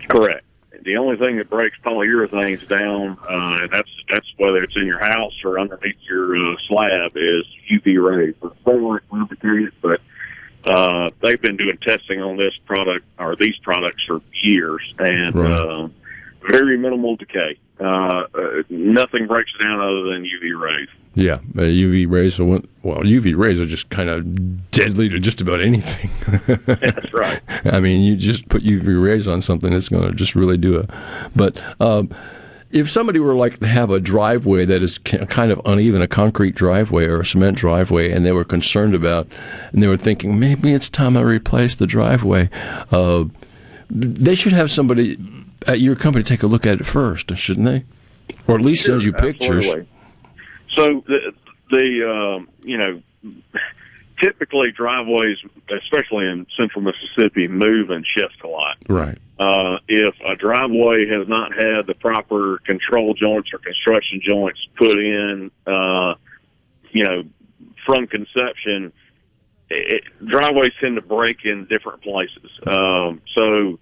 Correct. 0.09 0.45
The 0.85 0.97
only 0.97 1.17
thing 1.17 1.37
that 1.37 1.51
breaks 1.51 1.77
polyurethanes 1.85 2.67
down, 2.67 3.19
uh, 3.29 3.59
and 3.63 3.71
that's 3.71 3.91
that's 4.11 4.27
whether 4.39 4.63
it's 4.65 4.75
in 4.75 4.87
your 4.87 4.99
house 4.99 5.35
or 5.45 5.61
underneath 5.61 5.97
your 6.09 6.35
uh, 6.35 6.57
slab, 6.67 7.13
is 7.15 7.45
UV 7.71 8.03
rays. 8.03 8.35
for 8.41 8.49
It's 8.49 8.61
very 8.65 9.01
complicated, 9.11 9.73
but 9.83 10.01
uh, 10.69 11.11
they've 11.23 11.41
been 11.41 11.57
doing 11.57 11.79
testing 11.87 12.21
on 12.21 12.37
this 12.37 12.55
product 12.67 13.05
or 13.19 13.37
these 13.37 13.57
products 13.63 14.03
for 14.07 14.21
years, 14.43 14.83
and 14.99 15.35
Right. 15.35 15.51
uh, 15.51 15.89
very 16.51 16.77
minimal 16.79 17.17
decay. 17.17 17.59
Uh, 17.81 17.85
uh, 18.35 18.63
nothing 18.71 19.27
breaks 19.27 19.53
down 19.63 19.81
other 19.81 20.03
than 20.05 20.25
UV 20.25 20.61
rays. 20.61 20.89
Yeah, 21.15 21.35
uh, 21.57 21.63
UV 21.63 22.07
rays 22.09 22.39
are 22.39 22.45
well, 22.45 22.61
UV 23.03 23.37
rays 23.37 23.59
are 23.61 23.67
just 23.67 23.89
kind 23.91 24.09
of 24.09 24.71
deadly 24.71 25.09
to 25.09 25.19
just 25.19 25.41
about 25.41 25.61
anything. 25.61 26.11
That's 26.67 27.13
right. 27.13 27.41
I 27.65 27.81
mean, 27.81 28.03
you 28.03 28.17
just 28.17 28.49
put 28.49 28.63
UV 28.63 29.03
rays 29.03 29.27
on 29.27 29.43
something, 29.43 29.73
it's 29.73 29.89
going 29.89 30.09
to 30.09 30.15
just 30.15 30.35
really 30.37 30.57
do 30.59 30.77
it. 30.79 30.91
But 31.35 31.61
um, 31.81 32.11
if 32.71 32.91
somebody 32.91 33.19
were 33.19 33.35
like 33.35 33.59
to 33.59 33.67
have 33.67 33.91
a 33.91 33.99
driveway 33.99 34.65
that 34.67 34.83
is 34.83 34.99
kind 34.99 35.51
of 35.51 35.61
uneven, 35.65 36.03
a 36.03 36.09
concrete 36.09 36.55
driveway 36.55 37.07
or 37.07 37.21
a 37.21 37.25
cement 37.25 37.57
driveway, 37.57 38.11
and 38.11 38.27
they 38.27 38.33
were 38.33 38.45
concerned 38.45 38.95
about, 38.95 39.27
and 39.73 39.83
they 39.83 39.87
were 39.87 39.97
thinking 39.97 40.39
maybe 40.39 40.73
it's 40.73 40.91
time 40.91 41.17
I 41.17 41.23
replace 41.23 41.77
the 41.77 41.87
driveway, 41.87 42.51
uh, 42.91 43.25
they 43.91 44.35
should 44.35 44.53
have 44.53 44.71
somebody 44.71 45.17
at 45.67 45.81
your 45.81 45.97
company 45.97 46.23
take 46.23 46.43
a 46.43 46.47
look 46.47 46.67
at 46.67 46.81
it 46.81 46.85
first, 46.85 47.35
shouldn't 47.37 47.67
they? 47.67 47.85
Or 48.47 48.57
at 48.57 48.61
least 48.61 48.85
send 48.85 49.03
you 49.03 49.13
pictures. 49.13 49.67
Absolutely. 49.67 49.89
So 50.75 51.03
the 51.07 51.35
the 51.71 52.11
um, 52.11 52.49
you 52.63 52.77
know 52.77 53.03
typically 54.21 54.71
driveways, 54.73 55.39
especially 55.71 56.27
in 56.27 56.47
central 56.57 56.83
Mississippi, 56.83 57.49
move 57.49 57.91
and 57.91 58.05
shift 58.17 58.43
a 58.45 58.49
lot. 58.49 58.77
Right. 58.89 59.19
Uh, 59.39 59.79
if 59.89 60.15
a 60.27 60.35
driveway 60.37 61.07
has 61.09 61.29
not 61.29 61.53
had 61.53 61.87
the 61.87 61.95
proper 61.95 62.59
control 62.65 63.15
joints 63.15 63.51
or 63.53 63.59
construction 63.59 64.21
joints 64.27 64.61
put 64.77 64.99
in, 64.99 65.51
uh, 65.67 66.15
you 66.91 67.05
know, 67.05 67.23
from 67.87 68.07
conception, 68.07 68.93
it, 69.71 70.03
driveways 70.25 70.73
tend 70.81 70.97
to 70.97 71.03
break 71.03 71.45
in 71.45 71.67
different 71.67 72.03
places. 72.03 72.51
Um, 72.67 73.23
so 73.37 73.79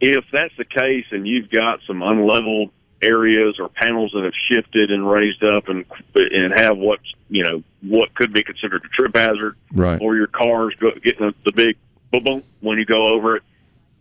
if 0.00 0.24
that's 0.32 0.54
the 0.58 0.64
case 0.64 1.06
and 1.10 1.26
you've 1.26 1.50
got 1.50 1.80
some 1.86 2.02
unleveled 2.02 2.70
areas 3.06 3.56
or 3.58 3.68
panels 3.68 4.10
that 4.14 4.24
have 4.24 4.34
shifted 4.50 4.90
and 4.90 5.08
raised 5.08 5.42
up 5.44 5.68
and 5.68 5.84
and 6.14 6.52
have 6.58 6.76
what 6.76 7.00
you 7.28 7.42
know 7.44 7.62
what 7.82 8.14
could 8.14 8.32
be 8.32 8.42
considered 8.42 8.82
a 8.84 8.88
trip 8.88 9.16
hazard, 9.16 9.56
Right. 9.72 10.00
or 10.00 10.16
your 10.16 10.26
car's 10.26 10.74
getting 11.02 11.32
the, 11.44 11.52
big 11.52 11.76
boom 12.12 12.24
boom 12.24 12.42
when 12.60 12.78
you 12.78 12.84
go 12.84 13.14
over 13.14 13.36
it, 13.36 13.42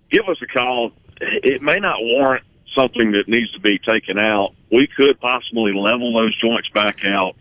give 0.10 0.28
us 0.28 0.38
a 0.42 0.48
call. 0.48 0.92
It 1.22 1.62
may 1.62 1.80
not 1.80 1.98
warrant 2.00 2.44
something 2.78 3.12
that 3.14 3.28
needs 3.28 3.52
to 3.54 3.60
be 3.60 3.80
taken 3.80 4.20
out. 4.20 4.54
We 4.72 4.88
could 4.88 5.20
possibly 5.20 5.74
level 5.74 6.14
those 6.14 6.36
joints 6.42 6.70
back 6.74 7.06
out, 7.06 7.36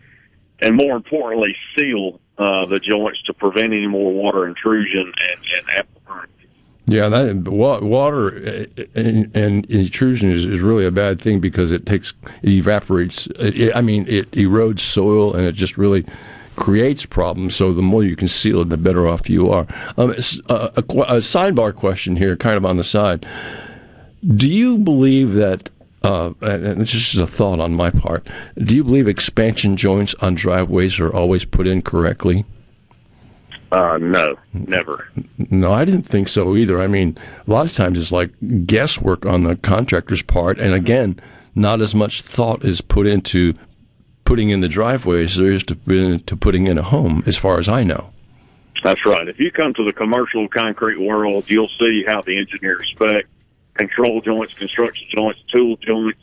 and 0.61 0.75
more 0.75 0.95
importantly, 0.95 1.55
seal 1.77 2.19
uh, 2.37 2.65
the 2.67 2.79
joints 2.79 3.21
to 3.23 3.33
prevent 3.33 3.73
any 3.73 3.87
more 3.87 4.11
water 4.13 4.47
intrusion 4.47 5.01
and, 5.01 5.41
and 5.57 5.87
Yeah, 6.87 7.09
that 7.09 7.47
water 7.47 8.67
uh, 8.77 8.83
and, 8.93 9.35
and 9.35 9.65
intrusion 9.71 10.31
is, 10.31 10.45
is 10.45 10.59
really 10.59 10.85
a 10.85 10.91
bad 10.91 11.19
thing 11.19 11.39
because 11.39 11.71
it 11.71 11.85
takes 11.87 12.13
it 12.43 12.49
evaporates. 12.49 13.25
It, 13.39 13.75
I 13.75 13.81
mean, 13.81 14.05
it 14.07 14.29
erodes 14.31 14.81
soil 14.81 15.33
and 15.33 15.45
it 15.45 15.53
just 15.53 15.77
really 15.79 16.05
creates 16.55 17.03
problems. 17.05 17.55
So 17.55 17.73
the 17.73 17.81
more 17.81 18.03
you 18.03 18.15
can 18.15 18.27
seal 18.27 18.61
it, 18.61 18.69
the 18.69 18.77
better 18.77 19.07
off 19.07 19.29
you 19.29 19.49
are. 19.49 19.65
Um, 19.97 20.11
s- 20.13 20.39
a, 20.47 20.53
a, 20.75 20.79
a 20.79 21.17
sidebar 21.21 21.73
question 21.73 22.15
here, 22.15 22.35
kind 22.35 22.55
of 22.55 22.65
on 22.65 22.77
the 22.77 22.83
side. 22.83 23.25
Do 24.35 24.49
you 24.49 24.77
believe 24.77 25.33
that? 25.33 25.69
Uh, 26.03 26.33
and 26.41 26.79
this 26.79 26.93
is 26.93 27.19
a 27.19 27.25
thought 27.25 27.59
on 27.59 27.73
my 27.73 27.89
part. 27.89 28.27
Do 28.59 28.75
you 28.75 28.83
believe 28.83 29.07
expansion 29.07 29.75
joints 29.75 30.13
on 30.21 30.35
driveways 30.35 30.99
are 30.99 31.11
always 31.11 31.45
put 31.45 31.65
in 31.65 31.81
correctly? 31.81 32.45
Uh, 33.75 33.97
no, 33.97 34.37
never. 34.53 35.05
No, 35.49 35.73
I 35.73 35.83
didn't 35.83 36.03
think 36.03 36.29
so 36.29 36.55
either. 36.55 36.79
I 36.79 36.87
mean, 36.87 37.17
a 37.45 37.51
lot 37.51 37.65
of 37.65 37.73
times 37.73 37.99
it's 37.99 38.09
like 38.09 38.31
guesswork 38.65 39.25
on 39.25 39.43
the 39.43 39.57
contractor's 39.57 40.21
part, 40.21 40.59
and 40.59 40.73
again, 40.73 41.19
not 41.55 41.81
as 41.81 41.93
much 41.93 42.21
thought 42.21 42.63
is 42.63 42.79
put 42.79 43.05
into 43.05 43.53
putting 44.23 44.49
in 44.49 44.61
the 44.61 44.69
driveway 44.69 45.25
as 45.25 45.35
there 45.35 45.51
is 45.51 45.61
to, 45.63 46.19
to 46.19 46.37
putting 46.37 46.67
in 46.67 46.77
a 46.77 46.83
home, 46.83 47.21
as 47.25 47.35
far 47.35 47.59
as 47.59 47.67
I 47.67 47.83
know. 47.83 48.13
That's 48.81 49.05
right. 49.05 49.27
If 49.27 49.39
you 49.39 49.51
come 49.51 49.73
to 49.73 49.83
the 49.83 49.91
commercial 49.91 50.47
concrete 50.47 50.99
world, 51.01 51.49
you'll 51.49 51.69
see 51.77 52.05
how 52.07 52.21
the 52.21 52.37
engineers 52.37 52.89
spec 52.95 53.25
control 53.73 54.21
joints, 54.21 54.53
construction 54.53 55.05
joints, 55.13 55.41
tool 55.53 55.75
joints, 55.77 56.21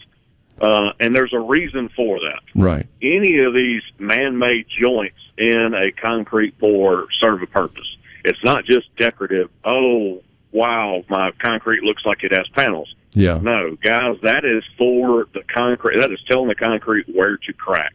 uh, 0.63 0.93
and 1.01 1.15
there's 1.15 1.35
a 1.35 1.41
reason 1.41 1.91
for 1.95 2.19
that. 2.21 2.41
Right. 2.55 2.87
Any 3.03 3.41
of 3.41 3.53
these 3.53 3.83
man-made 3.99 4.67
joints 4.81 5.19
in 5.37 5.75
a 5.75 5.91
concrete 5.93 6.59
pour 6.59 7.07
serve 7.21 7.43
a 7.43 7.47
purpose. 7.47 7.97
It's 8.25 8.43
not 8.45 8.65
just 8.65 8.95
decorative. 8.97 9.51
Oh, 9.65 10.23
wow, 10.53 11.05
my 11.09 11.33
concrete 11.41 11.83
looks 11.83 12.03
like 12.07 12.23
it 12.23 12.33
has 12.33 12.47
panels. 12.55 12.95
Yeah. 13.15 13.39
No, 13.43 13.77
guys, 13.83 14.17
that 14.23 14.45
is 14.45 14.63
for 14.79 15.27
the 15.35 15.43
concrete. 15.53 15.99
That 15.99 16.13
is 16.13 16.21
telling 16.29 16.49
the 16.49 16.55
concrete 16.55 17.07
where 17.13 17.37
to 17.37 17.53
crack. 17.53 17.93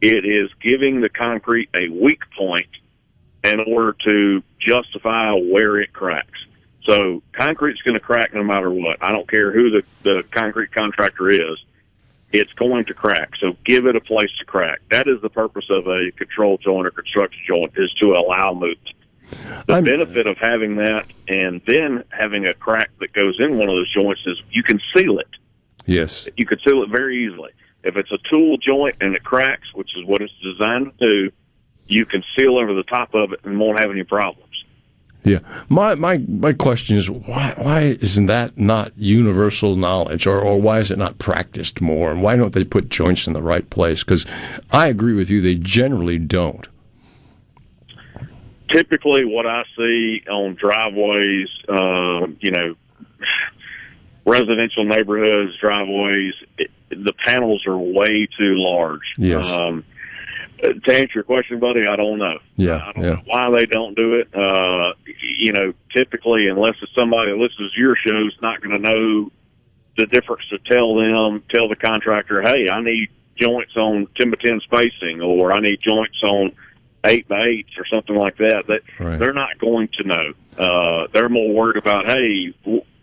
It 0.00 0.24
is 0.24 0.50
giving 0.62 1.00
the 1.00 1.08
concrete 1.08 1.68
a 1.74 1.88
weak 1.88 2.20
point 2.38 2.68
in 3.42 3.60
order 3.60 3.96
to 4.08 4.42
justify 4.58 5.32
where 5.32 5.80
it 5.80 5.92
cracks. 5.92 6.38
So 6.84 7.22
concrete's 7.32 7.82
going 7.82 7.94
to 7.94 8.00
crack 8.00 8.32
no 8.34 8.44
matter 8.44 8.70
what. 8.70 9.02
I 9.02 9.10
don't 9.10 9.28
care 9.28 9.52
who 9.52 9.70
the, 9.70 9.82
the 10.02 10.22
concrete 10.30 10.72
contractor 10.72 11.30
is. 11.30 11.58
It's 12.34 12.52
going 12.54 12.84
to 12.86 12.94
crack. 12.94 13.30
So 13.40 13.56
give 13.64 13.86
it 13.86 13.94
a 13.94 14.00
place 14.00 14.30
to 14.40 14.44
crack. 14.44 14.80
That 14.90 15.06
is 15.06 15.22
the 15.22 15.30
purpose 15.30 15.66
of 15.70 15.86
a 15.86 16.10
control 16.18 16.58
joint 16.58 16.84
or 16.84 16.90
construction 16.90 17.40
joint 17.46 17.72
is 17.76 17.92
to 18.00 18.14
allow 18.14 18.52
movement. 18.52 18.96
The 19.68 19.80
benefit 19.80 20.26
of 20.26 20.36
having 20.38 20.74
that 20.76 21.06
and 21.28 21.62
then 21.64 22.02
having 22.10 22.44
a 22.46 22.52
crack 22.52 22.90
that 22.98 23.12
goes 23.12 23.36
in 23.38 23.56
one 23.56 23.68
of 23.68 23.76
those 23.76 23.94
joints 23.94 24.20
is 24.26 24.42
you 24.50 24.64
can 24.64 24.80
seal 24.94 25.20
it. 25.20 25.28
Yes. 25.86 26.28
You 26.36 26.44
can 26.44 26.58
seal 26.66 26.82
it 26.82 26.90
very 26.90 27.24
easily. 27.24 27.52
If 27.84 27.96
it's 27.96 28.10
a 28.10 28.18
tool 28.28 28.56
joint 28.58 28.96
and 29.00 29.14
it 29.14 29.22
cracks, 29.22 29.72
which 29.72 29.90
is 29.96 30.04
what 30.04 30.20
it's 30.20 30.32
designed 30.42 30.90
to 30.98 31.08
do, 31.08 31.30
you 31.86 32.04
can 32.04 32.24
seal 32.36 32.58
over 32.58 32.74
the 32.74 32.82
top 32.82 33.14
of 33.14 33.32
it 33.32 33.40
and 33.44 33.60
won't 33.60 33.78
have 33.78 33.92
any 33.92 34.02
problems. 34.02 34.63
Yeah. 35.24 35.38
My 35.70 35.94
my 35.94 36.18
my 36.18 36.52
question 36.52 36.96
is 36.98 37.08
why 37.10 37.54
why 37.56 37.80
isn't 38.00 38.26
that 38.26 38.58
not 38.58 38.92
universal 38.96 39.74
knowledge 39.74 40.26
or, 40.26 40.38
or 40.38 40.60
why 40.60 40.80
is 40.80 40.90
it 40.90 40.98
not 40.98 41.18
practiced 41.18 41.80
more 41.80 42.10
and 42.12 42.22
why 42.22 42.36
don't 42.36 42.52
they 42.52 42.62
put 42.64 42.90
joints 42.90 43.26
in 43.26 43.32
the 43.32 43.42
right 43.42 43.68
place? 43.70 44.04
Because 44.04 44.26
I 44.70 44.88
agree 44.88 45.14
with 45.14 45.30
you, 45.30 45.40
they 45.40 45.54
generally 45.54 46.18
don't. 46.18 46.68
Typically, 48.68 49.24
what 49.24 49.46
I 49.46 49.62
see 49.76 50.22
on 50.30 50.54
driveways, 50.56 51.48
uh, 51.68 52.26
you 52.40 52.50
know, 52.50 52.74
residential 54.26 54.84
neighborhoods, 54.84 55.52
driveways, 55.60 56.34
it, 56.58 56.70
the 56.90 57.12
panels 57.24 57.66
are 57.66 57.76
way 57.76 58.26
too 58.38 58.54
large. 58.56 59.02
Yes. 59.18 59.50
Um, 59.52 59.84
to 60.62 60.94
answer 60.94 61.10
your 61.16 61.24
question, 61.24 61.60
buddy, 61.60 61.86
I 61.86 61.94
don't 61.96 62.18
know. 62.18 62.38
Yeah. 62.56 62.76
I 62.86 62.92
don't 62.92 63.04
Yeah. 63.04 63.16
why 63.26 63.50
they 63.50 63.66
don't 63.66 63.94
do 63.94 64.14
it. 64.14 64.34
Uh, 64.34 64.94
you 65.38 65.52
know, 65.52 65.72
typically, 65.94 66.48
unless 66.48 66.74
it's 66.82 66.94
somebody 66.94 67.30
that 67.32 67.38
listens 67.38 67.72
to 67.72 67.80
your 67.80 67.96
show, 67.96 68.26
is 68.26 68.34
not 68.42 68.60
going 68.60 68.80
to 68.80 68.88
know 68.88 69.30
the 69.96 70.06
difference 70.06 70.42
to 70.50 70.58
tell 70.58 70.94
them, 70.96 71.42
tell 71.50 71.68
the 71.68 71.76
contractor, 71.76 72.42
hey, 72.42 72.68
I 72.70 72.80
need 72.82 73.08
joints 73.36 73.76
on 73.76 74.06
10 74.16 74.30
by 74.30 74.36
10 74.44 74.60
spacing, 74.60 75.20
or 75.20 75.52
I 75.52 75.60
need 75.60 75.80
joints 75.80 76.20
on 76.24 76.52
8 77.04 77.28
by 77.28 77.40
8 77.44 77.66
or 77.78 77.86
something 77.92 78.16
like 78.16 78.36
that. 78.38 78.64
That 78.68 78.82
Right. 78.98 79.18
They're 79.18 79.32
not 79.32 79.58
going 79.58 79.88
to 79.98 80.04
know. 80.04 80.32
Uh, 80.58 81.06
they're 81.12 81.28
more 81.28 81.52
worried 81.52 81.76
about, 81.76 82.06
hey, 82.06 82.54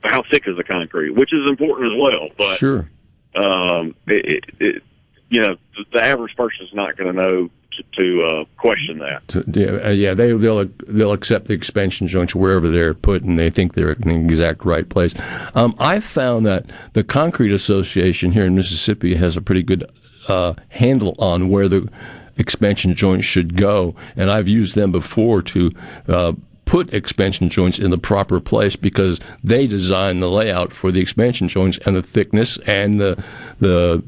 how 0.04 0.24
thick 0.30 0.44
is 0.48 0.58
the 0.58 0.64
concrete, 0.64 1.12
which 1.12 1.34
is 1.34 1.48
important 1.48 1.94
as 1.94 2.00
well. 2.00 2.30
But 2.38 2.58
Sure. 2.58 2.90
um, 3.36 3.96
it, 4.08 4.26
it, 4.26 4.44
it, 4.60 4.84
you 5.30 5.42
know, 5.42 5.56
the, 5.78 5.86
the 5.94 6.04
average 6.04 6.36
person 6.36 6.66
is 6.66 6.74
not 6.74 6.98
going 6.98 7.14
to 7.16 7.22
know 7.22 7.50
to, 7.98 8.22
uh, 8.22 8.46
question 8.58 9.00
that. 9.00 9.22
So, 9.30 9.44
yeah, 9.48 9.88
uh, 9.88 9.90
yeah, 9.90 10.14
they 10.14 10.34
they'll 10.34 10.66
they'll 10.88 11.14
accept 11.14 11.46
the 11.46 11.54
expansion 11.54 12.08
joints 12.08 12.36
wherever 12.36 12.70
they're 12.70 12.94
put, 12.94 13.24
and 13.24 13.38
they 13.38 13.50
think 13.50 13.74
they're 13.74 13.94
in 13.94 14.08
the 14.08 14.16
exact 14.16 14.66
right 14.66 14.88
place. 14.88 15.14
Um, 15.56 15.76
I 15.80 16.00
found 16.00 16.46
that 16.46 16.66
the 16.94 17.04
Concrete 17.04 17.52
Association 17.52 18.32
here 18.32 18.46
in 18.46 18.56
Mississippi 18.56 19.16
has 19.16 19.38
a 19.38 19.42
pretty 19.42 19.64
good 19.64 19.90
uh, 20.28 20.54
handle 20.70 21.16
on 21.20 21.50
where 21.50 21.68
the 21.68 21.90
expansion 22.38 22.96
joints 22.96 23.26
should 23.26 23.56
go, 23.56 23.96
and 24.16 24.32
I've 24.32 24.48
used 24.48 24.76
them 24.76 24.92
before 24.92 25.42
to. 25.44 25.72
Uh, 26.08 26.34
put 26.72 26.94
expansion 26.94 27.50
joints 27.50 27.78
in 27.78 27.92
the 27.92 27.98
proper 27.98 28.40
place 28.40 28.78
because 28.78 29.20
they 29.44 29.68
design 29.68 30.22
the 30.22 30.30
layout 30.30 30.72
for 30.72 30.90
the 30.90 31.02
expansion 31.02 31.50
joints 31.50 31.78
and 31.86 31.98
the 31.98 32.02
thickness 32.02 32.58
and 32.60 32.98
the 32.98 33.22
the 33.60 34.02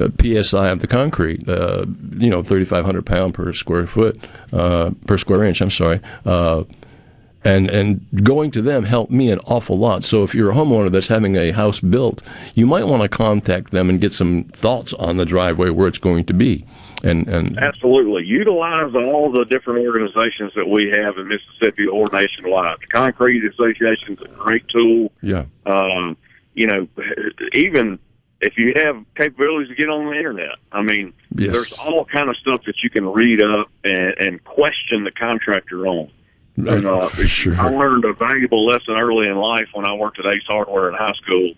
uh, 0.00 0.42
psi 0.42 0.70
of 0.70 0.80
the 0.80 0.86
concrete. 0.86 1.46
Uh, 1.46 1.84
you 2.16 2.30
know, 2.30 2.42
thirty 2.42 2.64
five 2.64 2.86
hundred 2.86 3.04
pound 3.04 3.34
per 3.34 3.52
square 3.52 3.86
foot 3.86 4.18
uh, 4.54 4.90
per 5.06 5.18
square 5.18 5.44
inch. 5.44 5.60
I'm 5.60 5.70
sorry. 5.70 6.00
And 7.46 7.70
and 7.70 8.06
going 8.24 8.50
to 8.52 8.62
them 8.62 8.84
helped 8.84 9.12
me 9.12 9.30
an 9.30 9.38
awful 9.46 9.78
lot. 9.78 10.02
So 10.04 10.24
if 10.24 10.34
you're 10.34 10.50
a 10.50 10.54
homeowner 10.54 10.90
that's 10.90 11.06
having 11.08 11.36
a 11.36 11.52
house 11.52 11.78
built, 11.80 12.22
you 12.54 12.66
might 12.66 12.86
want 12.86 13.02
to 13.02 13.08
contact 13.08 13.70
them 13.70 13.88
and 13.88 14.00
get 14.00 14.12
some 14.12 14.44
thoughts 14.52 14.92
on 14.94 15.16
the 15.16 15.24
driveway 15.24 15.70
where 15.70 15.86
it's 15.86 15.98
going 15.98 16.24
to 16.26 16.34
be. 16.34 16.64
And 17.04 17.28
and 17.28 17.58
Absolutely. 17.58 18.24
Utilize 18.24 18.92
all 18.94 19.30
the 19.30 19.44
different 19.44 19.86
organizations 19.86 20.52
that 20.56 20.66
we 20.68 20.90
have 20.90 21.18
in 21.18 21.28
Mississippi 21.28 21.86
or 21.86 22.08
nationwide. 22.12 22.78
The 22.80 22.86
Concrete 22.88 23.44
Association 23.44 24.14
is 24.14 24.20
a 24.22 24.28
great 24.28 24.66
tool. 24.68 25.12
yeah, 25.22 25.44
Um, 25.66 26.16
you 26.54 26.66
know, 26.66 26.88
even 27.54 27.98
if 28.40 28.58
you 28.58 28.72
have 28.76 28.96
capabilities 29.14 29.68
to 29.68 29.74
get 29.74 29.88
on 29.88 30.06
the 30.06 30.16
internet, 30.16 30.56
I 30.72 30.82
mean, 30.82 31.12
Yes. 31.36 31.52
there's 31.52 31.78
all 31.78 32.04
kind 32.06 32.28
of 32.28 32.36
stuff 32.38 32.62
that 32.66 32.76
you 32.82 32.90
can 32.90 33.06
read 33.06 33.42
up 33.42 33.68
and, 33.84 34.14
and 34.18 34.44
question 34.44 35.04
the 35.04 35.10
contractor 35.12 35.86
on. 35.86 36.10
And, 36.56 36.86
uh, 36.86 37.08
sure. 37.26 37.58
I 37.60 37.68
learned 37.68 38.04
a 38.04 38.14
valuable 38.14 38.66
lesson 38.66 38.94
early 38.94 39.28
in 39.28 39.36
life 39.36 39.68
when 39.74 39.86
I 39.86 39.94
worked 39.94 40.18
at 40.18 40.26
Ace 40.26 40.42
Hardware 40.46 40.88
in 40.88 40.94
high 40.94 41.12
school. 41.22 41.52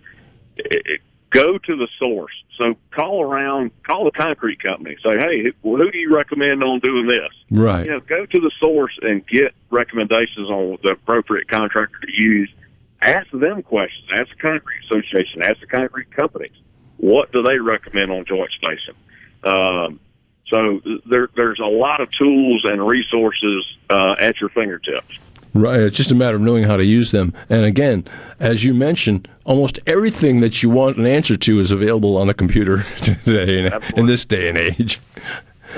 It, 0.56 0.82
it, 0.84 1.00
go 1.30 1.58
to 1.58 1.76
the 1.76 1.88
source. 1.98 2.32
So 2.60 2.74
call 2.90 3.22
around, 3.22 3.70
call 3.84 4.04
the 4.04 4.10
concrete 4.10 4.62
company. 4.62 4.96
Say, 5.04 5.16
hey, 5.18 5.52
who 5.62 5.76
who 5.76 5.90
do 5.90 5.98
you 5.98 6.14
recommend 6.14 6.62
on 6.64 6.80
doing 6.80 7.06
this? 7.06 7.30
Right. 7.50 7.84
You 7.84 7.92
know, 7.92 8.00
go 8.00 8.26
to 8.26 8.40
the 8.40 8.50
source 8.58 8.98
and 9.02 9.24
get 9.26 9.54
recommendations 9.70 10.50
on 10.50 10.78
the 10.82 10.92
appropriate 10.92 11.48
contractor 11.48 11.98
to 12.00 12.12
use. 12.12 12.50
Ask 13.00 13.28
them 13.32 13.62
questions. 13.62 14.08
Ask 14.12 14.30
the 14.30 14.42
concrete 14.42 14.80
association. 14.90 15.42
Ask 15.42 15.60
the 15.60 15.66
concrete 15.66 16.10
companies. 16.10 16.56
What 16.96 17.30
do 17.30 17.42
they 17.42 17.58
recommend 17.58 18.10
on 18.10 18.24
joint 18.26 18.50
spacing? 18.60 18.96
Um, 19.44 20.00
so 20.50 20.80
there, 21.06 21.28
there's 21.36 21.60
a 21.60 21.68
lot 21.68 22.00
of 22.00 22.08
tools 22.12 22.64
and 22.64 22.86
resources 22.86 23.76
uh, 23.90 24.14
at 24.18 24.40
your 24.40 24.50
fingertips. 24.50 25.18
Right. 25.54 25.80
It's 25.80 25.96
just 25.96 26.10
a 26.10 26.14
matter 26.14 26.36
of 26.36 26.42
knowing 26.42 26.64
how 26.64 26.76
to 26.76 26.84
use 26.84 27.10
them. 27.10 27.32
And 27.48 27.64
again, 27.64 28.04
as 28.38 28.64
you 28.64 28.74
mentioned, 28.74 29.28
almost 29.44 29.78
everything 29.86 30.40
that 30.40 30.62
you 30.62 30.70
want 30.70 30.98
an 30.98 31.06
answer 31.06 31.36
to 31.36 31.58
is 31.58 31.72
available 31.72 32.16
on 32.16 32.26
the 32.26 32.34
computer 32.34 32.84
today 33.02 33.66
in, 33.66 33.72
in 33.96 34.06
this 34.06 34.24
day 34.24 34.48
and 34.48 34.58
age. 34.58 35.00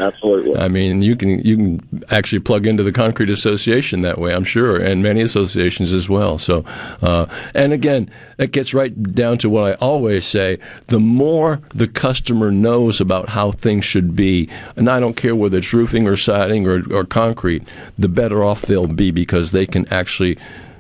Absolutely. 0.01 0.57
I 0.57 0.69
mean, 0.69 1.03
you 1.03 1.15
can 1.15 1.41
you 1.41 1.57
can 1.57 2.05
actually 2.11 2.39
plug 2.39 2.67
into 2.67 2.83
the 2.83 2.93
concrete 2.93 3.29
association 3.29 4.01
that 4.01 4.19
way, 4.19 4.33
I'm 4.33 4.45
sure, 4.45 4.77
and 4.77 5.03
many 5.03 5.21
associations 5.21 5.93
as 5.93 6.09
well. 6.09 6.39
So, 6.39 6.65
uh, 7.03 7.27
and 7.55 7.73
again, 7.73 8.11
that 8.39 8.49
gets 8.53 8.73
right 8.73 9.15
down 9.15 9.39
to 9.39 9.51
what 9.51 9.65
I 9.65 9.75
always 9.75 10.25
say: 10.25 10.59
the 10.87 11.01
more 11.01 11.61
the 11.75 11.87
customer 11.87 12.51
knows 12.51 13.01
about 13.01 13.31
how 13.31 13.53
things 13.53 13.85
should 13.85 14.17
be, 14.17 14.49
and 14.75 14.89
I 14.89 15.01
don't 15.01 15.17
care 15.17 15.37
whether 15.37 15.59
it's 15.59 15.75
roofing 15.75 16.09
or 16.09 16.17
siding 16.17 16.67
or, 16.67 16.83
or 16.93 17.05
concrete, 17.05 17.63
the 17.99 18.09
better 18.09 18.43
off 18.43 18.63
they'll 18.63 18.87
be 18.87 19.11
because 19.11 19.53
they 19.53 19.67
can 19.67 19.87
actually 19.93 20.39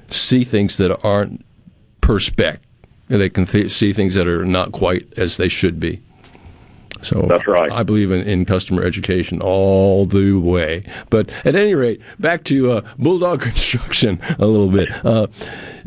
see 0.08 0.44
things 0.44 0.78
that 0.78 0.98
aren't 1.04 1.44
per 2.00 2.18
spec. 2.18 2.60
They 3.08 3.28
can 3.28 3.44
th- 3.44 3.72
see 3.72 3.92
things 3.92 4.14
that 4.14 4.26
are 4.26 4.44
not 4.44 4.72
quite 4.72 5.12
as 5.16 5.36
they 5.36 5.48
should 5.48 5.80
be. 5.80 6.00
So 7.02 7.26
That's 7.28 7.46
right. 7.46 7.70
I 7.70 7.82
believe 7.82 8.10
in, 8.10 8.22
in 8.22 8.44
customer 8.44 8.82
education 8.82 9.40
all 9.40 10.06
the 10.06 10.34
way. 10.34 10.84
But 11.08 11.30
at 11.44 11.54
any 11.54 11.74
rate, 11.74 12.00
back 12.18 12.44
to 12.44 12.72
uh, 12.72 12.80
Bulldog 12.98 13.40
Construction 13.50 14.20
a 14.38 14.46
little 14.46 14.70
bit. 14.70 14.88
Uh, 15.04 15.26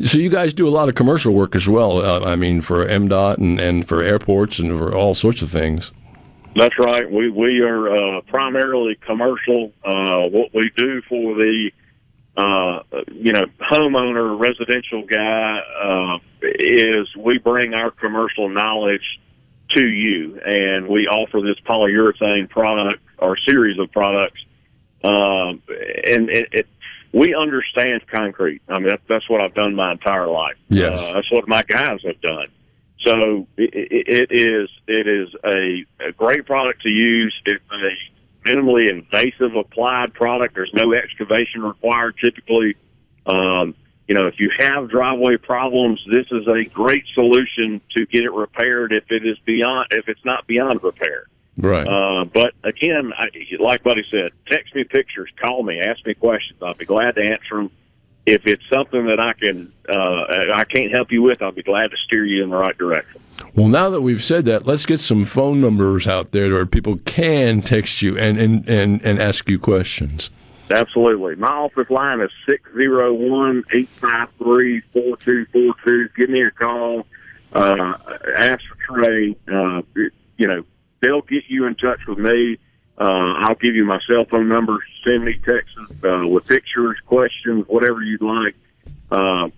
so 0.04 0.18
you 0.18 0.28
guys 0.28 0.52
do 0.52 0.66
a 0.66 0.70
lot 0.70 0.88
of 0.88 0.94
commercial 0.94 1.32
work 1.32 1.54
as 1.54 1.68
well. 1.68 1.98
Uh, 1.98 2.20
I 2.20 2.36
mean, 2.36 2.60
for 2.60 2.86
MDOT 2.86 3.38
and, 3.38 3.60
and 3.60 3.86
for 3.86 4.02
airports 4.02 4.58
and 4.58 4.76
for 4.78 4.94
all 4.94 5.14
sorts 5.14 5.42
of 5.42 5.50
things. 5.50 5.92
That's 6.56 6.78
right. 6.78 7.10
We 7.10 7.30
we 7.30 7.62
are 7.62 7.88
uh, 7.92 8.20
primarily 8.28 8.96
commercial. 9.04 9.72
Uh, 9.84 10.28
what 10.28 10.54
we 10.54 10.70
do 10.76 11.02
for 11.08 11.34
the 11.34 11.70
uh, 12.36 12.80
you 13.10 13.32
know 13.32 13.46
homeowner 13.60 14.38
residential 14.38 15.04
guy 15.04 15.58
uh, 15.82 16.18
is 16.42 17.08
we 17.16 17.38
bring 17.38 17.74
our 17.74 17.90
commercial 17.90 18.48
knowledge 18.48 19.20
to 19.70 19.86
you, 19.86 20.40
and 20.44 20.88
we 20.88 21.06
offer 21.06 21.40
this 21.40 21.56
polyurethane 21.68 22.48
product 22.48 23.02
or 23.18 23.36
series 23.36 23.78
of 23.78 23.90
products. 23.92 24.40
Um, 25.02 25.62
and 25.68 26.30
it, 26.30 26.48
it, 26.52 26.66
we 27.12 27.34
understand 27.34 28.06
concrete. 28.06 28.62
I 28.68 28.78
mean, 28.78 28.88
that, 28.88 29.00
that's 29.08 29.28
what 29.28 29.42
I've 29.42 29.54
done 29.54 29.74
my 29.74 29.92
entire 29.92 30.26
life. 30.26 30.56
Yes. 30.68 30.98
Uh, 30.98 31.12
that's 31.14 31.30
what 31.30 31.48
my 31.48 31.62
guys 31.62 32.00
have 32.04 32.20
done. 32.20 32.48
So 33.00 33.46
it, 33.56 33.70
it, 33.74 34.30
it 34.30 34.32
is 34.32 34.68
it 34.86 35.06
is 35.06 35.28
a, 35.44 35.84
a 36.08 36.12
great 36.12 36.46
product 36.46 36.82
to 36.82 36.88
use. 36.88 37.34
It's 37.44 37.62
a 37.70 38.48
minimally 38.48 38.90
invasive 38.90 39.54
applied 39.56 40.14
product. 40.14 40.54
There's 40.54 40.72
no 40.72 40.92
excavation 40.94 41.62
required 41.62 42.16
typically. 42.22 42.76
Um, 43.26 43.74
you 44.06 44.14
know, 44.14 44.26
if 44.26 44.38
you 44.38 44.50
have 44.58 44.90
driveway 44.90 45.36
problems, 45.36 46.04
this 46.12 46.26
is 46.30 46.46
a 46.46 46.64
great 46.64 47.04
solution 47.14 47.80
to 47.96 48.06
get 48.06 48.24
it 48.24 48.32
repaired 48.32 48.92
if 48.92 49.04
it 49.10 49.26
is 49.26 49.38
beyond 49.46 49.88
if 49.90 50.08
it's 50.08 50.24
not 50.24 50.46
beyond 50.46 50.82
repair. 50.82 51.26
Right. 51.56 51.86
Uh, 51.86 52.24
but 52.24 52.52
again, 52.64 53.12
I, 53.16 53.28
like 53.60 53.82
Buddy 53.82 54.04
said, 54.10 54.32
text 54.50 54.74
me 54.74 54.84
pictures, 54.84 55.30
call 55.40 55.62
me, 55.62 55.80
ask 55.80 56.04
me 56.04 56.14
questions. 56.14 56.60
I'll 56.62 56.74
be 56.74 56.84
glad 56.84 57.14
to 57.14 57.22
answer 57.22 57.56
them. 57.56 57.70
If 58.26 58.46
it's 58.46 58.62
something 58.72 59.06
that 59.06 59.20
I 59.20 59.34
can, 59.34 59.70
uh, 59.88 60.54
I 60.54 60.64
can't 60.64 60.90
help 60.90 61.12
you 61.12 61.22
with, 61.22 61.42
I'll 61.42 61.52
be 61.52 61.62
glad 61.62 61.90
to 61.90 61.96
steer 62.06 62.24
you 62.24 62.42
in 62.42 62.50
the 62.50 62.56
right 62.56 62.76
direction. 62.76 63.20
Well, 63.54 63.68
now 63.68 63.90
that 63.90 64.00
we've 64.00 64.24
said 64.24 64.46
that, 64.46 64.66
let's 64.66 64.86
get 64.86 65.00
some 65.00 65.26
phone 65.26 65.60
numbers 65.60 66.06
out 66.06 66.32
there 66.32 66.50
where 66.50 66.64
people 66.64 66.98
can 67.04 67.60
text 67.60 68.00
you 68.00 68.18
and, 68.18 68.38
and, 68.38 68.68
and, 68.68 69.04
and 69.04 69.20
ask 69.20 69.48
you 69.48 69.58
questions. 69.58 70.30
Absolutely. 70.70 71.36
My 71.36 71.48
office 71.48 71.90
line 71.90 72.20
is 72.20 72.30
six 72.48 72.62
zero 72.74 73.12
one 73.12 73.64
eight 73.72 73.88
five 73.88 74.28
three 74.38 74.80
four 74.92 75.16
two 75.16 75.46
four 75.46 75.74
two. 75.86 76.08
Give 76.16 76.30
me 76.30 76.42
a 76.42 76.50
call. 76.50 77.06
Uh, 77.52 77.94
ask 78.36 78.60
for 78.68 79.00
Trey. 79.02 79.36
Uh, 79.46 79.82
you 80.36 80.48
know, 80.48 80.64
they'll 81.00 81.22
get 81.22 81.44
you 81.48 81.66
in 81.66 81.74
touch 81.74 82.00
with 82.08 82.18
me. 82.18 82.58
Uh, 82.96 83.34
I'll 83.38 83.56
give 83.56 83.74
you 83.74 83.84
my 83.84 84.00
cell 84.08 84.24
phone 84.24 84.48
number. 84.48 84.78
Send 85.06 85.24
me 85.24 85.34
texts 85.34 85.76
uh, 86.04 86.26
with 86.26 86.46
pictures, 86.46 86.96
questions, 87.06 87.64
whatever 87.66 88.02
you'd 88.02 88.22
like. 88.22 88.54
Uh, 89.10 89.48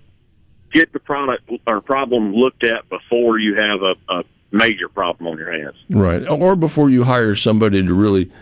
get 0.73 0.92
the 0.92 0.99
product 0.99 1.51
or 1.66 1.81
problem 1.81 2.35
looked 2.35 2.64
at 2.64 2.88
before 2.88 3.38
you 3.38 3.55
have 3.57 3.83
a, 3.83 3.95
a 4.12 4.25
major 4.51 4.88
problem 4.88 5.29
on 5.29 5.38
your 5.38 5.53
hands. 5.53 5.77
Right. 5.90 6.27
Or 6.29 6.57
before 6.57 6.90
you 6.90 7.05
hire 7.05 7.35
somebody 7.35 7.83
to 7.83 7.95
really 7.95 8.33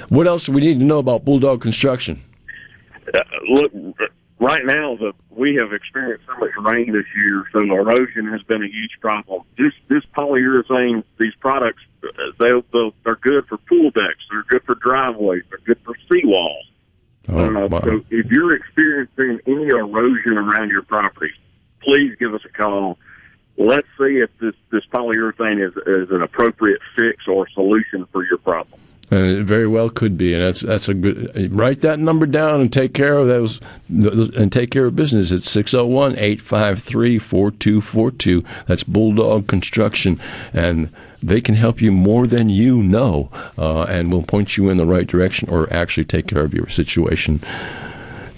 what 0.10 0.26
else 0.26 0.48
do 0.48 0.54
we 0.54 0.62
need 0.62 0.80
to 0.80 0.86
know 0.86 0.98
about 0.98 1.24
Bulldog 1.24 1.62
Construction? 1.62 2.24
Uh, 3.14 3.20
look, 3.48 3.72
right 4.40 4.66
now 4.66 4.96
the 4.96 5.14
we 5.30 5.56
have 5.56 5.74
experienced 5.74 6.26
so 6.26 6.38
much 6.40 6.52
rain 6.62 6.92
this 6.92 7.06
year, 7.16 7.46
so 7.52 7.60
erosion 7.60 8.32
has 8.32 8.42
been 8.44 8.64
a 8.64 8.68
huge 8.68 8.98
problem. 9.02 9.44
This 9.58 9.74
this 9.90 10.04
polyurethane, 10.18 11.04
these 11.20 11.36
products, 11.40 11.84
uh, 11.84 11.95
they 12.40 12.52
they're 13.04 13.16
good 13.16 13.46
for 13.48 13.58
pool 13.58 13.92
decks, 13.92 14.24
they're 14.30 14.44
good 14.50 14.64
for 14.64 14.76
driveways, 14.76 15.44
they're 15.50 15.60
good 15.66 15.80
for 15.84 15.94
seawalls. 16.12 16.64
Oh, 17.28 17.40
Uh, 17.40 17.68
wow. 17.68 17.82
so 17.84 18.02
if 18.10 18.28
you're 18.32 18.56
experiencing 18.56 19.40
any 19.48 19.68
erosion 19.68 20.38
around 20.38 20.70
your 20.70 20.84
property, 20.84 21.32
please 21.82 22.16
give 22.20 22.34
us 22.34 22.42
a 22.46 22.50
call. 22.50 22.98
Let's 23.58 23.88
see 23.98 24.18
if 24.20 24.30
this 24.40 24.54
this 24.72 24.84
polyurethane 24.94 25.66
is 25.66 25.74
is 25.88 26.12
an 26.12 26.22
appropriate 26.22 26.82
fix 26.98 27.28
or 27.28 27.48
solution 27.50 28.06
for 28.12 28.24
your 28.26 28.38
problem. 28.38 28.80
And 29.12 29.38
it 29.38 29.44
very 29.44 29.68
well 29.68 29.90
could 29.90 30.18
be, 30.18 30.34
and 30.34 30.42
that's 30.42 30.62
that's 30.62 30.90
a 30.90 30.96
good. 30.96 31.52
Write 31.52 31.82
that 31.82 32.00
number 32.00 32.26
down 32.26 32.60
and 32.60 32.74
take 32.74 32.96
care 32.96 33.18
of 33.18 33.28
those, 33.28 33.62
and 33.88 34.52
take 34.52 34.72
care 34.72 34.86
of 34.86 34.96
business. 34.96 35.30
It's 35.30 35.56
601-853-4242. 35.56 38.44
That's 38.66 38.84
Bulldog 38.84 39.48
Construction, 39.48 40.20
and 40.54 40.90
they 41.22 41.40
can 41.40 41.54
help 41.54 41.82
you 41.82 41.92
more 41.92 42.26
than 42.26 42.50
you 42.50 42.82
know, 42.82 43.30
uh, 43.58 43.84
and 43.84 44.12
will 44.12 44.24
point 44.24 44.58
you 44.58 44.70
in 44.70 44.78
the 44.78 44.88
right 44.88 45.06
direction, 45.06 45.50
or 45.50 45.72
actually 45.72 46.06
take 46.06 46.26
care 46.28 46.44
of 46.44 46.56
your 46.56 46.68
situation. 46.68 47.44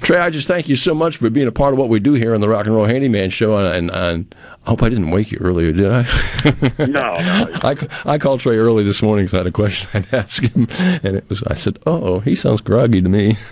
Trey, 0.02 0.18
I 0.20 0.30
just 0.30 0.48
thank 0.48 0.70
you 0.70 0.76
so 0.76 0.94
much 0.94 1.18
for 1.18 1.30
being 1.30 1.48
a 1.48 1.52
part 1.52 1.74
of 1.74 1.80
what 1.80 1.90
we 1.90 2.00
do 2.00 2.14
here 2.14 2.34
on 2.34 2.42
the 2.42 2.48
Rock 2.48 2.66
and 2.66 2.76
Roll 2.76 2.86
Handyman 2.86 3.30
Show. 3.30 3.58
And, 3.58 3.68
and, 3.68 3.92
and 3.92 4.36
I 4.66 4.70
hope 4.70 4.84
I 4.84 4.90
didn't 4.90 5.12
wake 5.12 5.32
you 5.32 5.40
earlier, 5.40 5.72
did 5.72 5.92
I? 5.92 6.04
no, 6.80 6.86
no. 6.86 7.52
I, 7.64 7.76
I 8.06 8.18
called 8.18 8.40
Trey 8.40 8.58
early 8.58 8.84
this 8.84 9.02
morning 9.02 9.26
because 9.26 9.34
I 9.34 9.38
had 9.38 9.48
a 9.48 9.52
question 9.52 9.90
I'd 9.94 10.14
ask 10.14 10.44
him, 10.44 10.68
and 10.80 11.18
it 11.18 11.28
was 11.30 11.44
I 11.44 11.56
said, 11.56 11.80
"Oh, 11.86 12.20
he 12.20 12.36
sounds 12.36 12.62
groggy 12.62 13.02
to 13.02 13.10
me." 13.10 13.38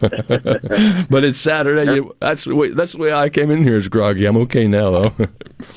but 0.00 1.24
it's 1.24 1.38
Saturday. 1.38 1.94
You, 1.94 2.16
that's 2.20 2.44
the 2.44 2.54
way. 2.54 2.70
That's 2.70 2.92
the 2.92 2.98
way 2.98 3.12
I 3.12 3.28
came 3.28 3.50
in 3.50 3.62
here. 3.62 3.76
Is 3.76 3.88
groggy. 3.88 4.26
I'm 4.26 4.36
okay 4.38 4.66
now, 4.66 4.90
though. 4.90 5.28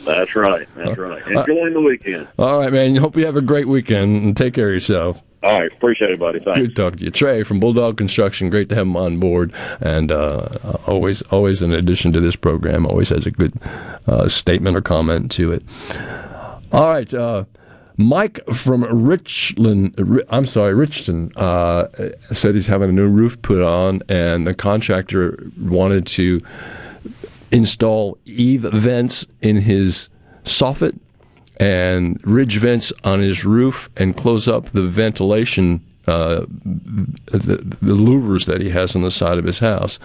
That's 0.05 0.35
right. 0.35 0.67
That's 0.75 0.97
right. 0.97 1.23
Uh, 1.27 1.41
Enjoying 1.41 1.73
the 1.73 1.81
weekend. 1.81 2.27
All 2.39 2.59
right, 2.59 2.71
man. 2.71 2.95
Hope 2.95 3.15
you 3.17 3.25
have 3.25 3.35
a 3.35 3.41
great 3.41 3.67
weekend 3.67 4.23
and 4.23 4.35
take 4.37 4.53
care 4.53 4.69
of 4.69 4.73
yourself. 4.73 5.23
All 5.43 5.59
right, 5.59 5.71
appreciate 5.73 6.09
it, 6.09 6.19
buddy. 6.19 6.39
Thanks. 6.39 6.59
Good 6.59 6.75
talking 6.75 6.99
to 6.99 7.05
you, 7.05 7.11
Trey 7.11 7.43
from 7.43 7.59
Bulldog 7.59 7.97
Construction. 7.97 8.49
Great 8.49 8.69
to 8.69 8.75
have 8.75 8.87
him 8.87 8.95
on 8.95 9.19
board, 9.19 9.53
and 9.81 10.09
uh, 10.09 10.47
always, 10.87 11.21
always 11.23 11.61
in 11.61 11.73
addition 11.73 12.13
to 12.13 12.21
this 12.21 12.37
program, 12.37 12.85
always 12.85 13.09
has 13.09 13.25
a 13.25 13.31
good 13.31 13.53
uh, 14.07 14.29
statement 14.29 14.77
or 14.77 14.81
comment 14.81 15.29
to 15.31 15.51
it. 15.51 15.63
All 16.71 16.87
right, 16.87 17.13
uh, 17.13 17.43
Mike 17.97 18.39
from 18.53 18.83
Richland. 18.85 20.25
I'm 20.29 20.45
sorry, 20.45 20.73
Richton 20.73 21.35
uh, 21.35 21.89
said 22.33 22.55
he's 22.55 22.67
having 22.67 22.89
a 22.89 22.93
new 22.93 23.09
roof 23.09 23.41
put 23.41 23.61
on, 23.61 24.01
and 24.07 24.47
the 24.47 24.53
contractor 24.53 25.51
wanted 25.59 26.07
to 26.07 26.39
install 27.51 28.17
eave 28.25 28.61
vents 28.61 29.27
in 29.41 29.57
his 29.57 30.07
soffit 30.43 30.97
and 31.57 32.19
ridge 32.25 32.57
vents 32.57 32.91
on 33.03 33.21
his 33.21 33.45
roof 33.45 33.89
and 33.97 34.17
close 34.17 34.47
up 34.47 34.67
the 34.67 34.87
ventilation 34.87 35.81
uh, 36.07 36.45
the, 36.65 37.57
the 37.81 37.95
louvers 37.95 38.45
that 38.45 38.59
he 38.59 38.69
has 38.69 38.95
on 38.95 39.03
the 39.03 39.11
side 39.11 39.37
of 39.37 39.45
his 39.45 39.59
house. 39.59 39.99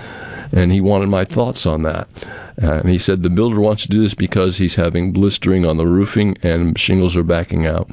And 0.53 0.73
he 0.73 0.81
wanted 0.81 1.09
my 1.09 1.25
thoughts 1.25 1.67
on 1.67 1.83
that. 1.83 2.09
And 2.57 2.89
he 2.89 2.99
said 2.99 3.23
the 3.23 3.31
builder 3.31 3.61
wants 3.61 3.83
to 3.83 3.89
do 3.89 4.03
this 4.03 4.15
because 4.15 4.59
he's 4.59 4.77
having 4.77 5.13
blistering 5.13 5.65
on 5.65 5.77
the 5.77 5.87
roofing 5.87 6.37
and 6.43 6.79
shingles 6.79 7.17
are 7.17 7.23
backing 7.23 7.67
out. 7.67 7.91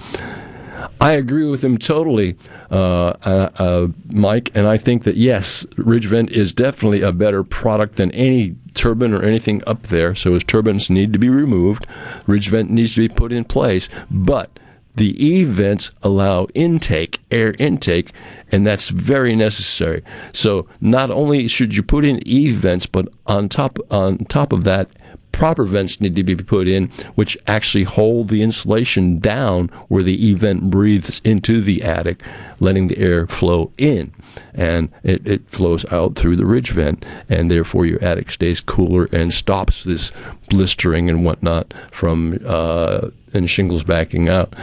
I 1.05 1.11
agree 1.11 1.45
with 1.45 1.63
him 1.63 1.77
totally, 1.77 2.35
uh, 2.71 3.13
uh, 3.23 3.49
uh, 3.59 3.87
Mike, 4.07 4.49
and 4.55 4.67
I 4.67 4.79
think 4.79 5.03
that 5.03 5.17
yes, 5.17 5.63
Ridge 5.77 6.07
Vent 6.07 6.31
is 6.31 6.51
definitely 6.51 7.03
a 7.03 7.11
better 7.11 7.43
product 7.43 7.97
than 7.97 8.09
any 8.09 8.55
turbine 8.73 9.13
or 9.13 9.21
anything 9.21 9.61
up 9.67 9.83
there. 9.83 10.15
So 10.15 10.33
his 10.33 10.43
turbines 10.43 10.89
need 10.89 11.13
to 11.13 11.19
be 11.19 11.29
removed, 11.29 11.85
Ridge 12.25 12.49
Vent 12.49 12.71
needs 12.71 12.95
to 12.95 13.01
be 13.01 13.13
put 13.13 13.31
in 13.31 13.43
place, 13.43 13.87
but 14.09 14.59
the 14.95 15.13
E 15.23 15.43
vents 15.43 15.91
allow 16.01 16.47
intake, 16.55 17.19
air 17.29 17.53
intake, 17.59 18.11
and 18.51 18.65
that's 18.65 18.89
very 18.89 19.35
necessary. 19.35 20.03
So 20.33 20.67
not 20.81 21.11
only 21.11 21.47
should 21.47 21.75
you 21.75 21.83
put 21.83 22.03
in 22.03 22.27
E 22.27 22.51
vents, 22.51 22.87
but 22.87 23.09
on 23.27 23.47
top 23.47 23.77
on 23.91 24.25
top 24.25 24.51
of 24.51 24.63
that, 24.63 24.89
proper 25.35 25.65
vents 25.65 25.99
need 25.99 26.15
to 26.15 26.23
be 26.23 26.35
put 26.35 26.65
in, 26.67 26.87
which 27.15 27.37
actually 27.45 27.83
hold 27.83 28.29
the 28.29 28.41
insulation 28.41 29.19
down 29.19 29.67
where 29.89 30.01
the 30.01 30.29
event 30.29 30.69
breathes 30.69 31.19
into 31.25 31.61
the 31.61 31.83
attic, 31.83 32.21
letting 32.61 32.87
the 32.87 32.97
air 32.97 33.27
flow 33.27 33.69
in. 33.77 34.13
And 34.53 34.89
it, 35.03 35.27
it 35.27 35.49
flows 35.49 35.85
out 35.91 36.15
through 36.15 36.37
the 36.37 36.45
ridge 36.45 36.71
vent, 36.71 37.03
and 37.27 37.51
therefore 37.51 37.85
your 37.85 38.01
attic 38.01 38.31
stays 38.31 38.61
cooler 38.61 39.09
and 39.11 39.33
stops 39.33 39.83
this 39.83 40.13
blistering 40.49 41.09
and 41.09 41.25
whatnot 41.25 41.73
from 41.91 42.39
uh, 42.45 43.09
and 43.33 43.49
shingles 43.49 43.83
backing 43.83 44.29
out. 44.29 44.53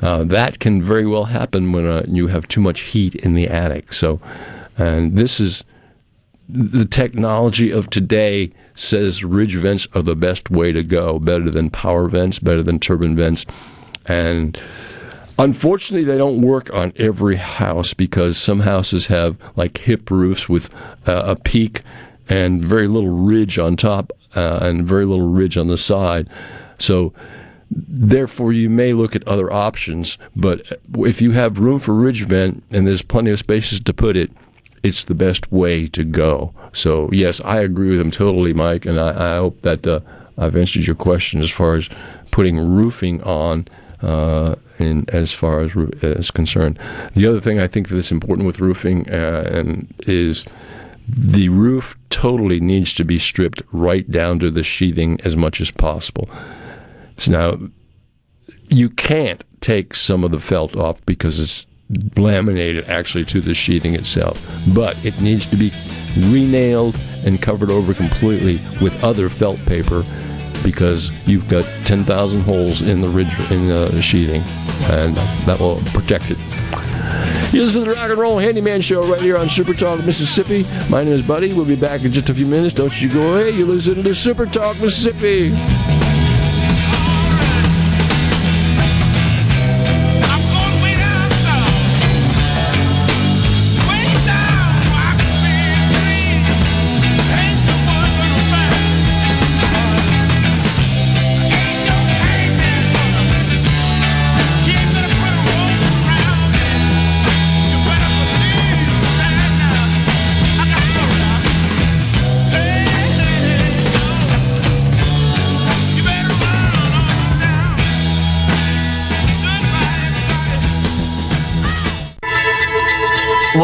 Uh, 0.00 0.24
that 0.24 0.58
can 0.58 0.82
very 0.82 1.06
well 1.06 1.24
happen 1.24 1.72
when 1.72 1.86
uh, 1.86 2.02
you 2.08 2.28
have 2.28 2.48
too 2.48 2.62
much 2.62 2.80
heat 2.80 3.14
in 3.16 3.34
the 3.34 3.46
attic. 3.46 3.92
So, 3.92 4.20
and 4.78 5.16
this 5.16 5.38
is 5.38 5.64
the 6.48 6.84
technology 6.84 7.70
of 7.70 7.90
today 7.90 8.50
says 8.74 9.24
ridge 9.24 9.54
vents 9.54 9.86
are 9.94 10.02
the 10.02 10.16
best 10.16 10.50
way 10.50 10.72
to 10.72 10.82
go, 10.82 11.18
better 11.18 11.50
than 11.50 11.70
power 11.70 12.08
vents, 12.08 12.38
better 12.38 12.62
than 12.62 12.78
turbine 12.78 13.16
vents. 13.16 13.46
And 14.06 14.60
unfortunately, 15.38 16.04
they 16.04 16.18
don't 16.18 16.42
work 16.42 16.72
on 16.74 16.92
every 16.96 17.36
house 17.36 17.94
because 17.94 18.36
some 18.36 18.60
houses 18.60 19.06
have 19.06 19.36
like 19.56 19.78
hip 19.78 20.10
roofs 20.10 20.48
with 20.48 20.72
uh, 21.06 21.22
a 21.26 21.36
peak 21.36 21.82
and 22.28 22.64
very 22.64 22.88
little 22.88 23.10
ridge 23.10 23.58
on 23.58 23.76
top 23.76 24.12
uh, 24.34 24.58
and 24.62 24.86
very 24.86 25.04
little 25.04 25.28
ridge 25.28 25.56
on 25.56 25.68
the 25.68 25.78
side. 25.78 26.28
So, 26.78 27.12
therefore, 27.70 28.52
you 28.52 28.68
may 28.68 28.92
look 28.92 29.16
at 29.16 29.26
other 29.26 29.52
options. 29.52 30.18
But 30.36 30.80
if 30.98 31.22
you 31.22 31.32
have 31.32 31.58
room 31.58 31.78
for 31.78 31.94
ridge 31.94 32.24
vent 32.24 32.62
and 32.70 32.86
there's 32.86 33.02
plenty 33.02 33.30
of 33.30 33.38
spaces 33.38 33.80
to 33.80 33.94
put 33.94 34.16
it, 34.16 34.30
it's 34.84 35.04
the 35.04 35.14
best 35.14 35.50
way 35.50 35.86
to 35.88 36.04
go. 36.04 36.52
So, 36.72 37.08
yes, 37.10 37.40
I 37.40 37.60
agree 37.60 37.90
with 37.90 38.00
him 38.00 38.10
totally, 38.10 38.52
Mike, 38.52 38.84
and 38.84 39.00
I, 39.00 39.34
I 39.34 39.36
hope 39.36 39.62
that 39.62 39.86
uh, 39.86 40.00
I've 40.38 40.54
answered 40.54 40.86
your 40.86 40.94
question 40.94 41.40
as 41.40 41.50
far 41.50 41.74
as 41.74 41.88
putting 42.30 42.58
roofing 42.58 43.22
on. 43.22 43.66
Uh, 44.02 44.56
in 44.78 45.08
as 45.10 45.32
far 45.32 45.60
as 45.60 45.74
is 46.02 46.30
concerned, 46.30 46.78
the 47.14 47.26
other 47.26 47.40
thing 47.40 47.58
I 47.58 47.66
think 47.66 47.88
that's 47.88 48.12
important 48.12 48.44
with 48.44 48.60
roofing 48.60 49.08
uh, 49.08 49.48
and 49.50 49.94
is 50.00 50.44
the 51.08 51.48
roof 51.48 51.96
totally 52.10 52.60
needs 52.60 52.92
to 52.94 53.04
be 53.04 53.18
stripped 53.18 53.62
right 53.72 54.10
down 54.10 54.40
to 54.40 54.50
the 54.50 54.62
sheathing 54.62 55.20
as 55.22 55.36
much 55.36 55.60
as 55.60 55.70
possible. 55.70 56.28
So 57.16 57.32
now 57.32 57.70
you 58.68 58.90
can't 58.90 59.42
take 59.60 59.94
some 59.94 60.24
of 60.24 60.32
the 60.32 60.40
felt 60.40 60.76
off 60.76 61.04
because 61.06 61.40
it's 61.40 61.66
laminated 62.16 62.88
actually 62.88 63.24
to 63.26 63.40
the 63.40 63.54
sheathing 63.54 63.94
itself, 63.94 64.40
but 64.74 64.96
it 65.04 65.20
needs 65.20 65.46
to 65.48 65.56
be 65.56 65.70
renailed 66.30 66.98
and 67.24 67.40
covered 67.42 67.70
over 67.70 67.94
completely 67.94 68.60
with 68.80 69.02
other 69.02 69.28
felt 69.28 69.58
paper 69.66 70.04
because 70.62 71.10
you've 71.26 71.48
got 71.48 71.64
10,000 71.84 72.40
holes 72.40 72.80
in 72.82 73.00
the 73.00 73.08
ridge 73.08 73.28
in 73.50 73.68
the 73.68 74.00
sheathing, 74.00 74.42
and 74.90 75.14
that 75.46 75.58
will 75.60 75.76
protect 75.92 76.30
it. 76.30 76.38
You 77.52 77.62
listen 77.62 77.84
to 77.84 77.90
the 77.90 77.94
Rock 77.94 78.10
and 78.10 78.18
Roll 78.18 78.38
Handyman 78.38 78.80
Show 78.80 79.06
right 79.06 79.20
here 79.20 79.36
on 79.36 79.48
Super 79.48 79.74
Talk 79.74 80.04
Mississippi. 80.04 80.66
My 80.88 81.04
name 81.04 81.12
is 81.12 81.22
Buddy. 81.22 81.52
We'll 81.52 81.64
be 81.66 81.76
back 81.76 82.02
in 82.02 82.12
just 82.12 82.28
a 82.28 82.34
few 82.34 82.46
minutes. 82.46 82.74
Don't 82.74 83.00
you 83.00 83.08
go 83.08 83.34
away. 83.34 83.50
You 83.50 83.66
listen 83.66 84.02
to 84.02 84.14
Super 84.14 84.46
Talk 84.46 84.80
Mississippi. 84.80 85.52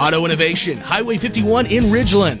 Auto 0.00 0.24
Innovation, 0.24 0.78
Highway 0.78 1.18
51 1.18 1.66
in 1.66 1.84
Ridgeland. 1.90 2.40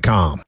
Com. 0.00 0.47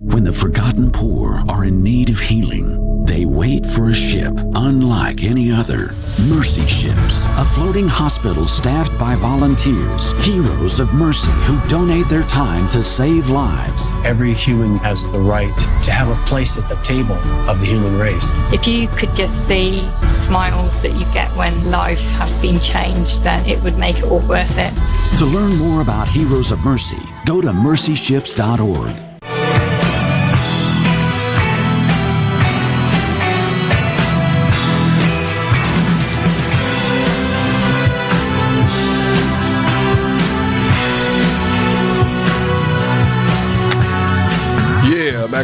When 0.00 0.22
the 0.22 0.32
forgotten 0.32 0.92
poor 0.92 1.42
are 1.48 1.64
in 1.64 1.82
need 1.82 2.08
of 2.08 2.20
healing, 2.20 3.04
they 3.04 3.24
wait 3.24 3.66
for 3.66 3.90
a 3.90 3.94
ship 3.94 4.32
unlike 4.54 5.24
any 5.24 5.50
other. 5.50 5.92
Mercy 6.28 6.64
Ships, 6.68 7.24
a 7.36 7.44
floating 7.56 7.88
hospital 7.88 8.46
staffed 8.46 8.96
by 8.96 9.16
volunteers, 9.16 10.12
heroes 10.24 10.78
of 10.78 10.94
mercy 10.94 11.32
who 11.32 11.60
donate 11.68 12.08
their 12.08 12.22
time 12.22 12.68
to 12.68 12.84
save 12.84 13.28
lives. 13.28 13.88
Every 14.04 14.34
human 14.34 14.76
has 14.76 15.10
the 15.10 15.18
right 15.18 15.58
to 15.82 15.90
have 15.90 16.10
a 16.10 16.26
place 16.26 16.56
at 16.56 16.68
the 16.68 16.80
table 16.84 17.18
of 17.50 17.58
the 17.58 17.66
human 17.66 17.98
race. 17.98 18.34
If 18.52 18.68
you 18.68 18.86
could 18.86 19.16
just 19.16 19.48
see 19.48 19.80
the 19.80 20.10
smiles 20.10 20.80
that 20.82 20.92
you 20.92 21.12
get 21.12 21.34
when 21.36 21.72
lives 21.72 22.08
have 22.10 22.30
been 22.40 22.60
changed, 22.60 23.24
then 23.24 23.44
it 23.46 23.60
would 23.64 23.76
make 23.76 23.98
it 23.98 24.04
all 24.04 24.20
worth 24.20 24.58
it. 24.58 24.72
To 25.18 25.24
learn 25.24 25.56
more 25.56 25.82
about 25.82 26.06
Heroes 26.06 26.52
of 26.52 26.60
Mercy, 26.60 27.02
go 27.26 27.40
to 27.40 27.48
mercyships.org. 27.48 29.07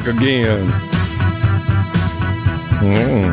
back 0.00 0.08
again. 0.08 0.68
Mm. 2.80 3.32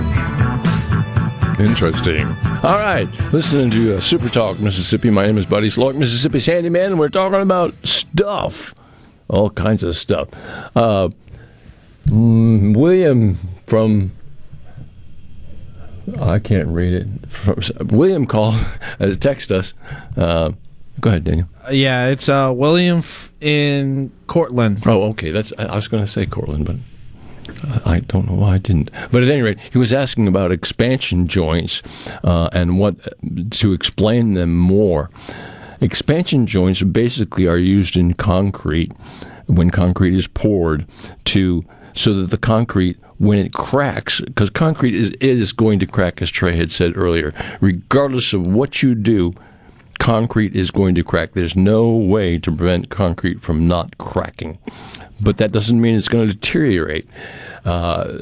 Interesting. 1.60 2.28
All 2.64 2.78
right, 2.78 3.08
listening 3.34 3.72
to 3.72 3.98
uh, 3.98 4.00
Super 4.00 4.30
Talk 4.30 4.60
Mississippi. 4.60 5.10
My 5.10 5.26
name 5.26 5.40
is 5.40 5.48
Buddy 5.48 5.72
Sloak, 5.72 5.96
Mississippi's 5.96 6.46
handyman, 6.46 6.92
and 6.92 7.00
we're 7.00 7.10
talking 7.10 7.42
about 7.42 7.74
stuff, 7.84 8.76
all 9.28 9.50
kinds 9.50 9.82
of 9.82 9.96
stuff. 9.96 10.30
Uh, 10.76 11.10
mm, 12.06 12.78
William 12.78 13.40
from 13.66 14.12
I 16.22 16.38
can't 16.38 16.68
read 16.68 16.94
it. 16.94 17.92
William 17.92 18.28
called, 18.28 18.64
uh, 19.00 19.16
text 19.16 19.52
us. 19.52 19.74
Uh, 20.16 20.52
go 21.02 21.10
ahead, 21.10 21.24
Daniel. 21.24 21.48
Yeah, 21.72 22.08
it's 22.08 22.30
uh, 22.30 22.54
William 22.56 23.00
f- 23.00 23.32
in 23.42 24.12
Courtland. 24.28 24.84
Oh, 24.86 25.04
okay. 25.10 25.32
That's 25.32 25.52
I, 25.58 25.66
I 25.66 25.76
was 25.76 25.88
going 25.88 26.06
to 26.06 26.12
say 26.12 26.26
Courtland, 26.26 26.66
but 26.66 26.76
I 27.86 28.00
don't 28.02 28.28
know 28.28 28.36
why 28.36 28.56
I 28.56 28.58
didn't. 28.58 28.92
But 29.12 29.24
at 29.24 29.30
any 29.30 29.42
rate, 29.42 29.58
he 29.72 29.78
was 29.78 29.92
asking 29.92 30.28
about 30.28 30.52
expansion 30.52 31.28
joints 31.28 31.82
uh, 32.24 32.50
and 32.54 32.80
what 32.80 32.96
to 33.52 33.74
explain 33.74 34.34
them 34.36 34.58
more. 34.58 35.10
Expansion 35.80 36.46
joints 36.46 36.82
basically 36.84 37.48
are 37.48 37.58
used 37.58 37.98
in 37.98 38.14
concrete 38.14 38.92
when 39.48 39.72
concrete 39.72 40.16
is 40.16 40.28
poured 40.28 40.86
to 41.26 41.66
so 41.94 42.14
that 42.14 42.30
the 42.30 42.38
concrete 42.38 42.98
when 43.18 43.38
it 43.38 43.54
cracks 43.54 44.22
because 44.22 44.50
concrete 44.50 44.96
is 44.96 45.12
is 45.20 45.52
going 45.52 45.80
to 45.80 45.86
crack 45.86 46.22
as 46.22 46.32
Trey 46.32 46.56
had 46.56 46.72
said 46.72 46.96
earlier 46.96 47.34
regardless 47.60 48.32
of 48.34 48.48
what 48.48 48.82
you 48.82 48.96
do 48.96 49.34
concrete 50.02 50.56
is 50.56 50.72
going 50.72 50.96
to 50.96 51.04
crack 51.04 51.34
there's 51.34 51.56
no 51.56 51.90
way 51.90 52.38
to 52.38 52.52
prevent 52.52 52.90
concrete 52.90 53.42
from 53.42 53.68
not 53.68 53.98
cracking 53.98 54.58
but 55.20 55.38
that 55.38 55.52
doesn't 55.52 55.80
mean 55.80 55.96
it's 55.96 56.08
going 56.10 56.28
to 56.28 56.34
deteriorate 56.34 57.08
uh, 57.66 58.18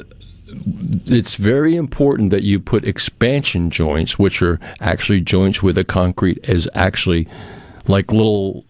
it's 1.06 1.34
very 1.36 1.76
important 1.76 2.30
that 2.30 2.42
you 2.42 2.58
put 2.58 2.84
expansion 2.84 3.70
joints, 3.70 4.18
which 4.18 4.42
are 4.42 4.58
actually 4.80 5.20
joints 5.20 5.62
where 5.62 5.72
the 5.72 5.84
concrete 5.84 6.38
is 6.44 6.68
actually 6.74 7.28
like 7.86 8.12
little. 8.12 8.64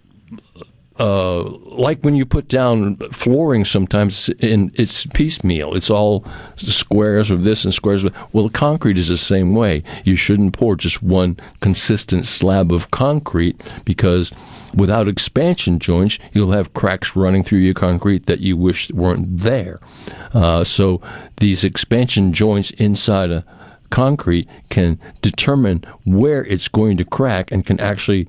Uh, 1.00 1.44
like 1.64 1.98
when 2.02 2.14
you 2.14 2.26
put 2.26 2.46
down 2.46 2.96
flooring, 3.10 3.64
sometimes 3.64 4.28
in 4.40 4.70
it's 4.74 5.06
piecemeal. 5.06 5.74
It's 5.74 5.88
all 5.88 6.26
squares 6.56 7.30
of 7.30 7.42
this 7.42 7.64
and 7.64 7.72
squares 7.72 8.04
of. 8.04 8.12
that. 8.12 8.34
Well, 8.34 8.50
concrete 8.50 8.98
is 8.98 9.08
the 9.08 9.16
same 9.16 9.54
way. 9.54 9.82
You 10.04 10.14
shouldn't 10.14 10.52
pour 10.52 10.76
just 10.76 11.02
one 11.02 11.38
consistent 11.60 12.26
slab 12.26 12.70
of 12.70 12.90
concrete 12.90 13.62
because 13.86 14.30
without 14.74 15.08
expansion 15.08 15.78
joints, 15.78 16.18
you'll 16.32 16.52
have 16.52 16.74
cracks 16.74 17.16
running 17.16 17.44
through 17.44 17.60
your 17.60 17.72
concrete 17.72 18.26
that 18.26 18.40
you 18.40 18.58
wish 18.58 18.90
weren't 18.90 19.38
there. 19.38 19.80
Uh, 20.34 20.64
so 20.64 21.00
these 21.38 21.64
expansion 21.64 22.34
joints 22.34 22.72
inside 22.72 23.30
a 23.30 23.42
concrete 23.88 24.46
can 24.68 25.00
determine 25.22 25.82
where 26.04 26.44
it's 26.44 26.68
going 26.68 26.98
to 26.98 27.06
crack 27.06 27.50
and 27.50 27.64
can 27.64 27.80
actually 27.80 28.28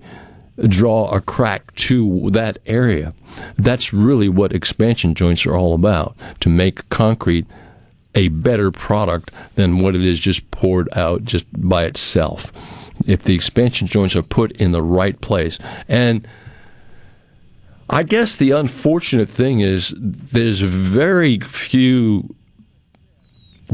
draw 0.67 1.09
a 1.09 1.21
crack 1.21 1.73
to 1.75 2.29
that 2.31 2.57
area. 2.65 3.13
That's 3.57 3.93
really 3.93 4.29
what 4.29 4.53
expansion 4.53 5.15
joints 5.15 5.45
are 5.45 5.55
all 5.55 5.73
about 5.73 6.15
to 6.41 6.49
make 6.49 6.87
concrete 6.89 7.47
a 8.13 8.27
better 8.27 8.71
product 8.71 9.31
than 9.55 9.79
what 9.79 9.95
it 9.95 10.03
is 10.03 10.19
just 10.19 10.49
poured 10.51 10.89
out 10.93 11.23
just 11.23 11.45
by 11.53 11.85
itself. 11.85 12.51
If 13.07 13.23
the 13.23 13.33
expansion 13.33 13.87
joints 13.87 14.15
are 14.15 14.21
put 14.21 14.51
in 14.53 14.73
the 14.73 14.83
right 14.83 15.19
place. 15.21 15.57
And 15.87 16.27
I 17.89 18.03
guess 18.03 18.35
the 18.35 18.51
unfortunate 18.51 19.29
thing 19.29 19.61
is 19.61 19.93
there's 19.97 20.61
very 20.61 21.39
few 21.39 22.35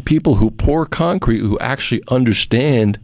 people 0.06 0.36
who 0.36 0.52
pour 0.52 0.86
concrete 0.86 1.40
who 1.40 1.58
actually 1.60 2.04
understand 2.08 3.00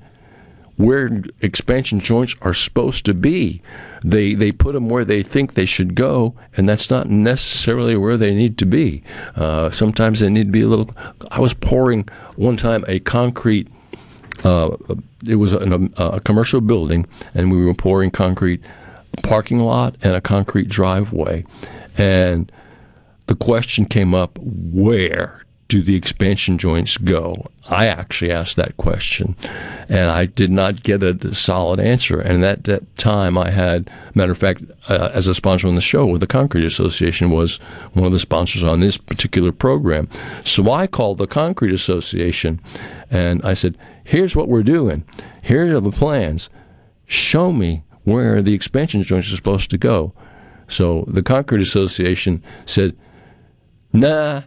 where 0.77 1.23
expansion 1.41 1.99
joints 1.99 2.35
are 2.41 2.53
supposed 2.53 3.05
to 3.05 3.13
be. 3.13 3.61
They 4.03 4.33
they 4.33 4.51
put 4.51 4.73
them 4.73 4.89
where 4.89 5.05
they 5.05 5.23
think 5.23 5.53
they 5.53 5.65
should 5.65 5.95
go, 5.95 6.35
and 6.57 6.67
that's 6.67 6.89
not 6.89 7.09
necessarily 7.09 7.95
where 7.95 8.17
they 8.17 8.33
need 8.33 8.57
to 8.57 8.65
be. 8.65 9.03
Uh, 9.35 9.69
sometimes 9.69 10.19
they 10.19 10.29
need 10.29 10.47
to 10.47 10.51
be 10.51 10.61
a 10.61 10.67
little. 10.67 10.89
I 11.31 11.39
was 11.39 11.53
pouring 11.53 12.09
one 12.35 12.57
time 12.57 12.83
a 12.87 12.99
concrete. 12.99 13.69
Uh, 14.43 14.75
it 15.25 15.35
was 15.35 15.53
a, 15.53 15.89
a 15.95 16.19
commercial 16.19 16.59
building, 16.59 17.05
and 17.33 17.51
we 17.51 17.63
were 17.63 17.73
pouring 17.73 18.11
concrete 18.11 18.61
parking 19.21 19.59
lot 19.59 19.95
and 20.01 20.15
a 20.15 20.21
concrete 20.21 20.67
driveway, 20.67 21.45
and 21.97 22.51
the 23.27 23.35
question 23.35 23.85
came 23.85 24.13
up: 24.13 24.37
Where 24.41 25.45
do 25.73 25.81
the 25.81 25.95
expansion 25.95 26.59
joints 26.59 26.97
go? 26.97 27.47
I 27.67 27.87
actually 27.87 28.31
asked 28.31 28.57
that 28.57 28.77
question, 28.77 29.35
and 29.89 30.11
I 30.11 30.27
did 30.27 30.51
not 30.51 30.83
get 30.83 31.01
a 31.01 31.33
solid 31.33 31.79
answer. 31.79 32.19
And 32.19 32.45
at 32.45 32.65
that 32.65 32.95
time, 32.95 33.39
I 33.39 33.49
had, 33.49 33.89
matter 34.13 34.33
of 34.33 34.37
fact, 34.37 34.61
uh, 34.87 35.09
as 35.15 35.25
a 35.25 35.33
sponsor 35.33 35.67
on 35.67 35.73
the 35.73 35.81
show, 35.81 36.15
the 36.17 36.27
Concrete 36.27 36.63
Association 36.63 37.31
was 37.31 37.57
one 37.93 38.05
of 38.05 38.11
the 38.11 38.19
sponsors 38.19 38.61
on 38.61 38.81
this 38.81 38.97
particular 38.97 39.51
program. 39.51 40.07
So 40.45 40.69
I 40.69 40.85
called 40.85 41.17
the 41.17 41.25
Concrete 41.25 41.73
Association, 41.73 42.59
and 43.09 43.41
I 43.43 43.55
said, 43.55 43.75
"Here's 44.03 44.35
what 44.35 44.49
we're 44.49 44.61
doing. 44.61 45.05
Here 45.41 45.75
are 45.75 45.79
the 45.79 45.89
plans. 45.89 46.51
Show 47.07 47.51
me 47.51 47.83
where 48.03 48.43
the 48.43 48.53
expansion 48.53 49.01
joints 49.01 49.33
are 49.33 49.37
supposed 49.37 49.71
to 49.71 49.79
go." 49.79 50.13
So 50.67 51.03
the 51.07 51.23
Concrete 51.23 51.63
Association 51.63 52.43
said, 52.67 52.95
"Nah." 53.91 54.43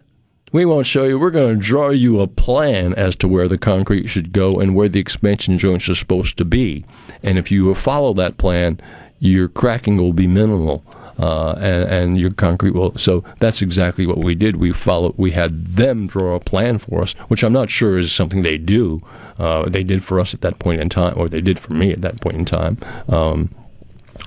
We 0.53 0.63
won't 0.63 0.87
show 0.87 1.03
you. 1.03 1.19
We're 1.19 1.31
going 1.31 1.59
to 1.59 1.61
draw 1.61 1.89
you 1.89 2.21
a 2.21 2.27
plan 2.27 2.93
as 2.93 3.15
to 3.17 3.27
where 3.27 3.49
the 3.49 3.57
concrete 3.57 4.07
should 4.07 4.31
go 4.31 4.59
and 4.59 4.75
where 4.75 4.87
the 4.87 4.99
expansion 4.99 5.57
joints 5.57 5.89
are 5.89 5.95
supposed 5.95 6.37
to 6.37 6.45
be. 6.45 6.85
And 7.21 7.37
if 7.37 7.51
you 7.51 7.73
follow 7.75 8.13
that 8.13 8.37
plan, 8.37 8.79
your 9.19 9.49
cracking 9.49 9.97
will 9.97 10.13
be 10.13 10.27
minimal. 10.27 10.83
Uh, 11.19 11.53
and, 11.53 11.89
and, 11.89 12.19
your 12.19 12.29
concrete 12.29 12.75
will. 12.75 12.95
So 12.95 13.23
that's 13.39 13.63
exactly 13.63 14.05
what 14.05 14.19
we 14.19 14.35
did. 14.35 14.57
We 14.57 14.71
followed. 14.71 15.15
We 15.17 15.31
had 15.31 15.65
them 15.65 16.05
draw 16.05 16.35
a 16.35 16.39
plan 16.39 16.77
for 16.77 17.01
us, 17.01 17.13
which 17.27 17.43
I'm 17.43 17.53
not 17.53 17.71
sure 17.71 17.97
is 17.97 18.11
something 18.11 18.43
they 18.43 18.59
do. 18.59 19.01
Uh, 19.39 19.67
they 19.67 19.83
did 19.83 20.03
for 20.03 20.19
us 20.19 20.35
at 20.35 20.41
that 20.41 20.59
point 20.59 20.79
in 20.79 20.89
time, 20.89 21.15
or 21.17 21.27
they 21.27 21.41
did 21.41 21.57
for 21.57 21.73
me 21.73 21.91
at 21.91 22.01
that 22.01 22.21
point 22.21 22.35
in 22.35 22.45
time. 22.45 22.77
Um, 23.09 23.49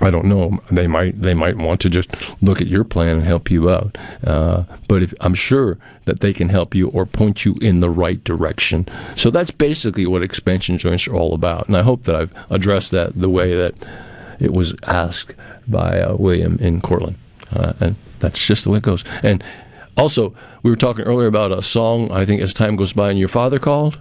I 0.01 0.11
don't 0.11 0.27
know. 0.27 0.61
They 0.71 0.87
might 0.87 1.21
they 1.21 1.35
might 1.35 1.57
want 1.57 1.81
to 1.83 1.91
just 1.91 2.11
look 2.41 2.61
at 2.61 2.67
your 2.67 2.85
plan 2.85 3.19
and 3.19 3.27
help 3.27 3.51
you 3.51 3.71
out. 3.71 3.99
Uh, 4.25 4.65
but 4.89 5.03
if, 5.03 5.15
I'm 5.21 5.35
sure 5.35 5.79
that 6.07 6.21
they 6.21 6.33
can 6.33 6.49
help 6.49 6.75
you 6.75 6.89
or 6.89 7.05
point 7.07 7.45
you 7.45 7.57
in 7.61 7.81
the 7.81 7.91
right 7.91 8.23
direction. 8.25 8.89
So 9.15 9.31
that's 9.31 9.51
basically 9.51 10.07
what 10.07 10.23
expansion 10.23 10.79
joints 10.79 11.07
are 11.07 11.15
all 11.15 11.35
about. 11.35 11.69
And 11.69 11.77
I 11.77 11.83
hope 11.83 12.05
that 12.05 12.15
I've 12.15 12.33
addressed 12.49 12.91
that 12.93 13.21
the 13.21 13.29
way 13.29 13.55
that 13.55 13.75
it 14.41 14.53
was 14.53 14.75
asked 14.85 15.35
by 15.69 16.01
uh, 16.01 16.17
William 16.17 16.59
in 16.61 16.81
Courtland. 16.81 17.17
Uh, 17.55 17.75
and 17.81 17.97
that's 18.21 18.45
just 18.45 18.65
the 18.65 18.71
way 18.71 18.79
it 18.79 18.83
goes. 18.83 19.05
And 19.23 19.45
also, 19.97 20.35
we 20.63 20.71
were 20.71 20.77
talking 20.77 21.05
earlier 21.05 21.29
about 21.29 21.53
a 21.53 21.63
song. 21.63 22.11
I 22.11 22.25
think 22.25 22.41
as 22.41 22.55
time 22.55 22.77
goes 22.77 22.93
by, 22.93 23.11
and 23.11 23.19
your 23.19 23.29
father 23.29 23.59
called. 23.59 23.99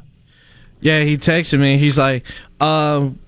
Yeah, 0.81 1.01
he 1.01 1.17
texted 1.17 1.59
me. 1.59 1.77
He's 1.77 1.97
like, 1.97 2.25
um, 2.61 3.19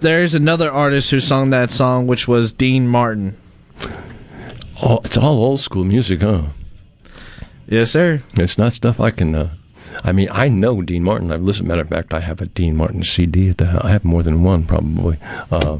there's 0.00 0.34
another 0.34 0.70
artist 0.70 1.10
who 1.10 1.20
sung 1.20 1.50
that 1.50 1.70
song, 1.70 2.06
which 2.06 2.28
was 2.28 2.52
Dean 2.52 2.86
Martin. 2.88 3.36
Oh, 4.82 5.00
it's 5.04 5.16
all 5.16 5.38
old 5.38 5.60
school 5.60 5.84
music, 5.84 6.22
huh? 6.22 6.42
Yes, 7.66 7.90
sir. 7.90 8.22
It's 8.34 8.58
not 8.58 8.72
stuff 8.72 9.00
I 9.00 9.10
can. 9.10 9.34
Uh, 9.34 9.50
I 10.04 10.12
mean, 10.12 10.28
I 10.30 10.48
know 10.48 10.80
Dean 10.82 11.02
Martin. 11.02 11.32
I've 11.32 11.42
listened. 11.42 11.68
Matter 11.68 11.82
of 11.82 11.88
fact, 11.88 12.14
I 12.14 12.20
have 12.20 12.40
a 12.40 12.46
Dean 12.46 12.76
Martin 12.76 13.02
CD 13.02 13.50
at 13.50 13.58
the. 13.58 13.80
I 13.82 13.90
have 13.90 14.04
more 14.04 14.22
than 14.22 14.42
one, 14.44 14.64
probably. 14.64 15.18
Uh, 15.50 15.78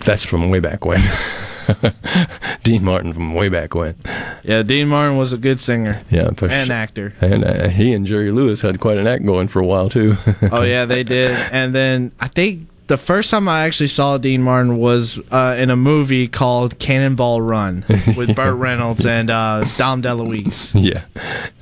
that's 0.00 0.24
from 0.24 0.48
way 0.48 0.60
back 0.60 0.84
when. 0.84 1.02
Dean 2.62 2.84
Martin 2.84 3.12
from 3.12 3.34
way 3.34 3.48
back 3.48 3.74
when. 3.74 3.96
Yeah, 4.42 4.62
Dean 4.62 4.88
Martin 4.88 5.16
was 5.16 5.32
a 5.32 5.38
good 5.38 5.60
singer. 5.60 6.02
Yeah, 6.10 6.28
and 6.28 6.38
sure. 6.38 6.72
actor. 6.72 7.14
And 7.20 7.44
uh, 7.44 7.68
he 7.68 7.92
and 7.92 8.06
Jerry 8.06 8.30
Lewis 8.30 8.60
had 8.60 8.80
quite 8.80 8.98
an 8.98 9.06
act 9.06 9.24
going 9.24 9.48
for 9.48 9.60
a 9.60 9.66
while 9.66 9.88
too. 9.88 10.16
oh 10.52 10.62
yeah, 10.62 10.84
they 10.84 11.04
did. 11.04 11.30
And 11.52 11.74
then 11.74 12.12
I 12.20 12.28
think 12.28 12.68
the 12.90 12.98
first 12.98 13.30
time 13.30 13.48
I 13.48 13.66
actually 13.66 13.88
saw 13.88 14.18
Dean 14.18 14.42
Martin 14.42 14.76
was 14.76 15.18
uh, 15.30 15.54
in 15.56 15.70
a 15.70 15.76
movie 15.76 16.26
called 16.26 16.78
Cannonball 16.80 17.40
Run 17.40 17.84
with 18.16 18.34
Burt 18.34 18.56
Reynolds 18.56 19.06
and 19.06 19.30
uh, 19.30 19.64
Dom 19.76 20.02
DeLuise. 20.02 20.72
Yeah, 20.74 21.04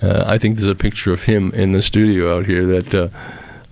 uh, 0.01 0.25
I 0.27 0.39
think 0.39 0.57
there's 0.57 0.69
a 0.69 0.75
picture 0.75 1.13
of 1.13 1.25
him 1.25 1.53
in 1.53 1.73
the 1.73 1.83
studio 1.83 2.39
out 2.39 2.47
here 2.47 2.65
that 2.67 2.95
uh, 2.95 3.09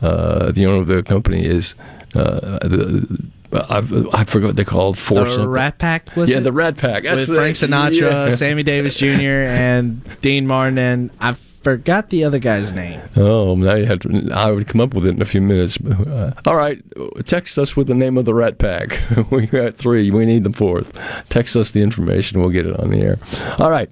uh, 0.05 0.53
the 0.53 0.67
owner 0.67 0.83
of 0.83 0.87
the 0.87 1.03
company 1.03 1.45
is. 1.47 1.75
Uh, 2.15 2.59
the, 2.61 3.31
I, 3.53 3.79
I 4.13 4.25
forgot 4.25 4.49
what 4.49 4.57
they 4.57 4.65
called 4.65 4.99
four. 4.99 5.25
The 5.25 5.49
Rat 5.49 5.79
Pack 5.79 6.15
was 6.17 6.31
yeah, 6.31 6.39
it? 6.39 6.41
the 6.41 6.53
Rat 6.53 6.77
Pack. 6.77 7.05
That's 7.05 7.29
with 7.29 7.39
Frank 7.39 7.57
Sinatra, 7.57 8.29
yeah. 8.29 8.35
Sammy 8.35 8.63
Davis 8.63 8.97
Jr., 8.97 9.07
and 9.07 10.03
Dean 10.21 10.47
Martin, 10.47 10.79
and 10.79 11.11
I 11.21 11.37
forgot 11.67 12.11
the 12.11 12.23
other 12.23 12.39
guy's 12.39 12.73
name. 12.73 13.01
Oh, 13.17 13.57
now 13.57 13.75
you 13.75 13.87
have 13.87 14.01
to. 14.01 14.31
I 14.33 14.51
would 14.51 14.69
come 14.69 14.81
up 14.81 14.95
with 14.95 15.05
it 15.07 15.11
in 15.11 15.23
a 15.23 15.25
few 15.25 15.41
minutes. 15.41 15.79
Uh, 15.81 16.33
all 16.45 16.57
right, 16.57 16.81
text 17.27 17.59
us 17.59 17.77
with 17.77 17.89
the 17.89 17.95
name 17.95 18.17
of 18.17 18.25
the 18.25 18.35
Rat 18.35 18.59
Pack. 18.59 19.01
we 19.31 19.47
got 19.47 19.77
three. 19.77 20.11
We 20.11 20.27
need 20.27 20.45
the 20.45 20.53
fourth. 20.53 20.99
Text 21.29 21.57
us 21.57 21.73
the 21.73 21.83
information. 21.83 22.41
We'll 22.41 22.51
get 22.51 22.67
it 22.67 22.79
on 22.79 22.91
the 22.91 23.01
air. 23.01 23.19
All 23.59 23.71
right, 23.71 23.91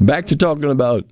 back 0.00 0.26
to 0.26 0.36
talking 0.36 0.70
about 0.70 1.04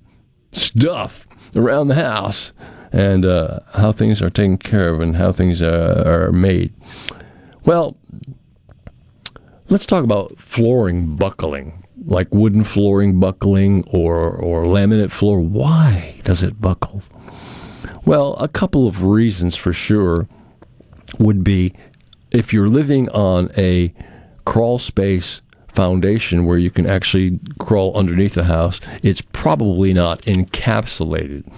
stuff 0.53 1.27
around 1.55 1.89
the 1.89 1.95
house 1.95 2.53
and 2.93 3.25
uh, 3.25 3.61
how 3.75 3.93
things 3.93 4.21
are 4.21 4.31
taken 4.31 4.59
care 4.59 4.91
of 4.91 5.01
and 5.01 5.17
how 5.17 5.33
things 5.33 5.63
uh, 5.63 6.03
are 6.07 6.33
made. 6.33 6.73
Well, 7.65 7.97
let's 9.69 9.87
talk 9.87 10.05
about 10.05 10.39
flooring 10.39 11.17
buckling 11.17 11.83
like 12.05 12.33
wooden 12.33 12.65
flooring 12.65 13.21
buckling 13.21 13.85
or, 13.87 14.31
or 14.31 14.65
laminate 14.65 15.11
floor. 15.11 15.41
Why 15.41 16.21
does 16.25 16.43
it 16.43 16.61
buckle? 16.61 17.03
Well, 18.05 18.35
a 18.35 18.49
couple 18.49 18.89
of 18.89 19.05
reasons 19.05 19.57
for 19.57 19.73
sure 19.73 20.29
would 21.19 21.45
be 21.45 21.75
if 22.33 22.53
you're 22.53 22.69
living 22.69 23.09
on 23.11 23.51
a 23.57 23.93
crawl 24.45 24.79
space 24.79 25.43
foundation 25.75 26.45
where 26.45 26.59
you 26.59 26.71
can 26.71 26.87
actually 26.87 27.39
crawl 27.59 27.97
underneath 27.97 28.35
the 28.35 28.45
house, 28.45 28.81
it's 29.03 29.23
probably 29.33 29.93
not 29.95 30.21
encapsulated. 30.23 31.51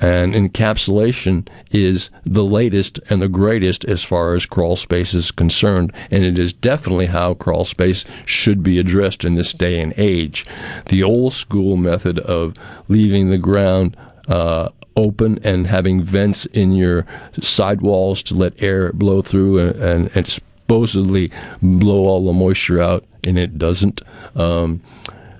And 0.00 0.34
encapsulation 0.34 1.48
is 1.70 2.10
the 2.24 2.44
latest 2.44 3.00
and 3.10 3.20
the 3.20 3.28
greatest 3.28 3.84
as 3.84 4.04
far 4.04 4.34
as 4.34 4.46
crawl 4.46 4.76
space 4.76 5.12
is 5.12 5.30
concerned, 5.30 5.92
and 6.10 6.24
it 6.24 6.38
is 6.38 6.52
definitely 6.52 7.06
how 7.06 7.34
crawl 7.34 7.64
space 7.64 8.04
should 8.24 8.62
be 8.62 8.78
addressed 8.78 9.24
in 9.24 9.34
this 9.34 9.52
day 9.52 9.80
and 9.80 9.92
age. 9.96 10.46
The 10.86 11.02
old 11.02 11.32
school 11.32 11.76
method 11.76 12.20
of 12.20 12.54
leaving 12.88 13.30
the 13.30 13.38
ground 13.38 13.96
uh, 14.28 14.68
open 14.96 15.38
and 15.42 15.66
having 15.66 16.02
vents 16.02 16.46
in 16.46 16.72
your 16.72 17.06
sidewalls 17.40 18.22
to 18.24 18.34
let 18.34 18.60
air 18.62 18.92
blow 18.92 19.22
through 19.22 19.58
and, 19.58 20.10
and, 20.14 20.26
supposedly 20.26 21.32
blow 21.62 22.04
all 22.04 22.26
the 22.26 22.32
moisture 22.32 22.82
out, 22.82 23.02
and 23.24 23.38
it 23.38 23.56
doesn't. 23.56 24.02
Um, 24.36 24.82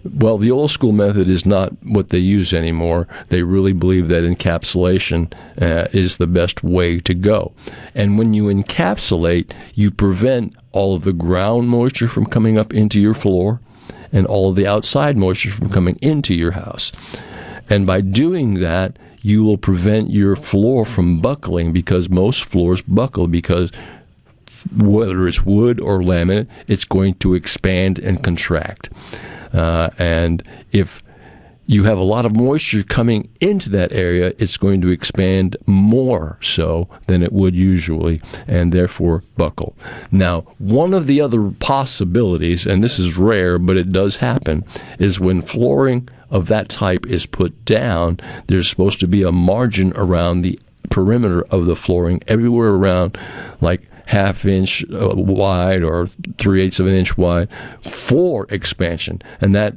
well, 0.04 0.38
the 0.38 0.50
old 0.50 0.70
school 0.70 0.92
method 0.92 1.28
is 1.28 1.44
not 1.44 1.72
what 1.82 2.08
they 2.08 2.18
use 2.18 2.52
anymore. 2.52 3.08
They 3.28 3.42
really 3.42 3.72
believe 3.72 4.08
that 4.08 4.24
encapsulation 4.24 5.32
uh, 5.60 5.88
is 5.92 6.16
the 6.16 6.26
best 6.26 6.62
way 6.62 7.00
to 7.00 7.14
go. 7.14 7.52
And 7.94 8.18
when 8.18 8.34
you 8.34 8.44
encapsulate, 8.44 9.52
you 9.74 9.90
prevent 9.90 10.54
all 10.72 10.94
of 10.94 11.04
the 11.04 11.12
ground 11.12 11.68
moisture 11.68 12.08
from 12.08 12.26
coming 12.26 12.58
up 12.58 12.72
into 12.72 13.00
your 13.00 13.14
floor 13.14 13.60
and 14.12 14.26
all 14.26 14.50
of 14.50 14.56
the 14.56 14.66
outside 14.66 15.16
moisture 15.16 15.50
from 15.50 15.70
coming 15.70 15.98
into 16.00 16.34
your 16.34 16.52
house. 16.52 16.92
And 17.68 17.86
by 17.86 18.00
doing 18.00 18.54
that, 18.60 18.98
you 19.20 19.44
will 19.44 19.58
prevent 19.58 20.10
your 20.10 20.36
floor 20.36 20.86
from 20.86 21.20
buckling 21.20 21.72
because 21.72 22.08
most 22.08 22.44
floors 22.44 22.80
buckle 22.82 23.26
because 23.26 23.72
whether 24.76 25.26
it's 25.28 25.44
wood 25.44 25.80
or 25.80 26.00
laminate, 26.00 26.46
it's 26.66 26.84
going 26.84 27.14
to 27.14 27.34
expand 27.34 27.98
and 27.98 28.22
contract. 28.22 28.90
Uh, 29.52 29.90
and 29.98 30.42
if 30.72 31.02
you 31.66 31.84
have 31.84 31.98
a 31.98 32.02
lot 32.02 32.24
of 32.24 32.34
moisture 32.34 32.82
coming 32.82 33.28
into 33.40 33.68
that 33.68 33.92
area, 33.92 34.32
it's 34.38 34.56
going 34.56 34.80
to 34.80 34.88
expand 34.88 35.54
more 35.66 36.38
so 36.40 36.88
than 37.08 37.22
it 37.22 37.30
would 37.30 37.54
usually 37.54 38.22
and 38.46 38.72
therefore 38.72 39.22
buckle. 39.36 39.76
Now, 40.10 40.46
one 40.56 40.94
of 40.94 41.06
the 41.06 41.20
other 41.20 41.50
possibilities, 41.60 42.66
and 42.66 42.82
this 42.82 42.98
is 42.98 43.18
rare, 43.18 43.58
but 43.58 43.76
it 43.76 43.92
does 43.92 44.16
happen, 44.16 44.64
is 44.98 45.20
when 45.20 45.42
flooring 45.42 46.08
of 46.30 46.46
that 46.46 46.70
type 46.70 47.06
is 47.06 47.26
put 47.26 47.66
down, 47.66 48.18
there's 48.46 48.68
supposed 48.68 49.00
to 49.00 49.06
be 49.06 49.22
a 49.22 49.32
margin 49.32 49.92
around 49.94 50.40
the 50.40 50.58
perimeter 50.88 51.42
of 51.50 51.66
the 51.66 51.76
flooring, 51.76 52.22
everywhere 52.26 52.70
around, 52.70 53.18
like 53.60 53.82
half 54.08 54.46
inch 54.46 54.82
uh, 54.90 55.12
wide 55.14 55.82
or 55.82 56.06
three 56.38 56.62
eighths 56.62 56.80
of 56.80 56.86
an 56.86 56.94
inch 56.94 57.18
wide 57.18 57.48
for 57.82 58.46
expansion. 58.48 59.20
And 59.42 59.54
that 59.54 59.74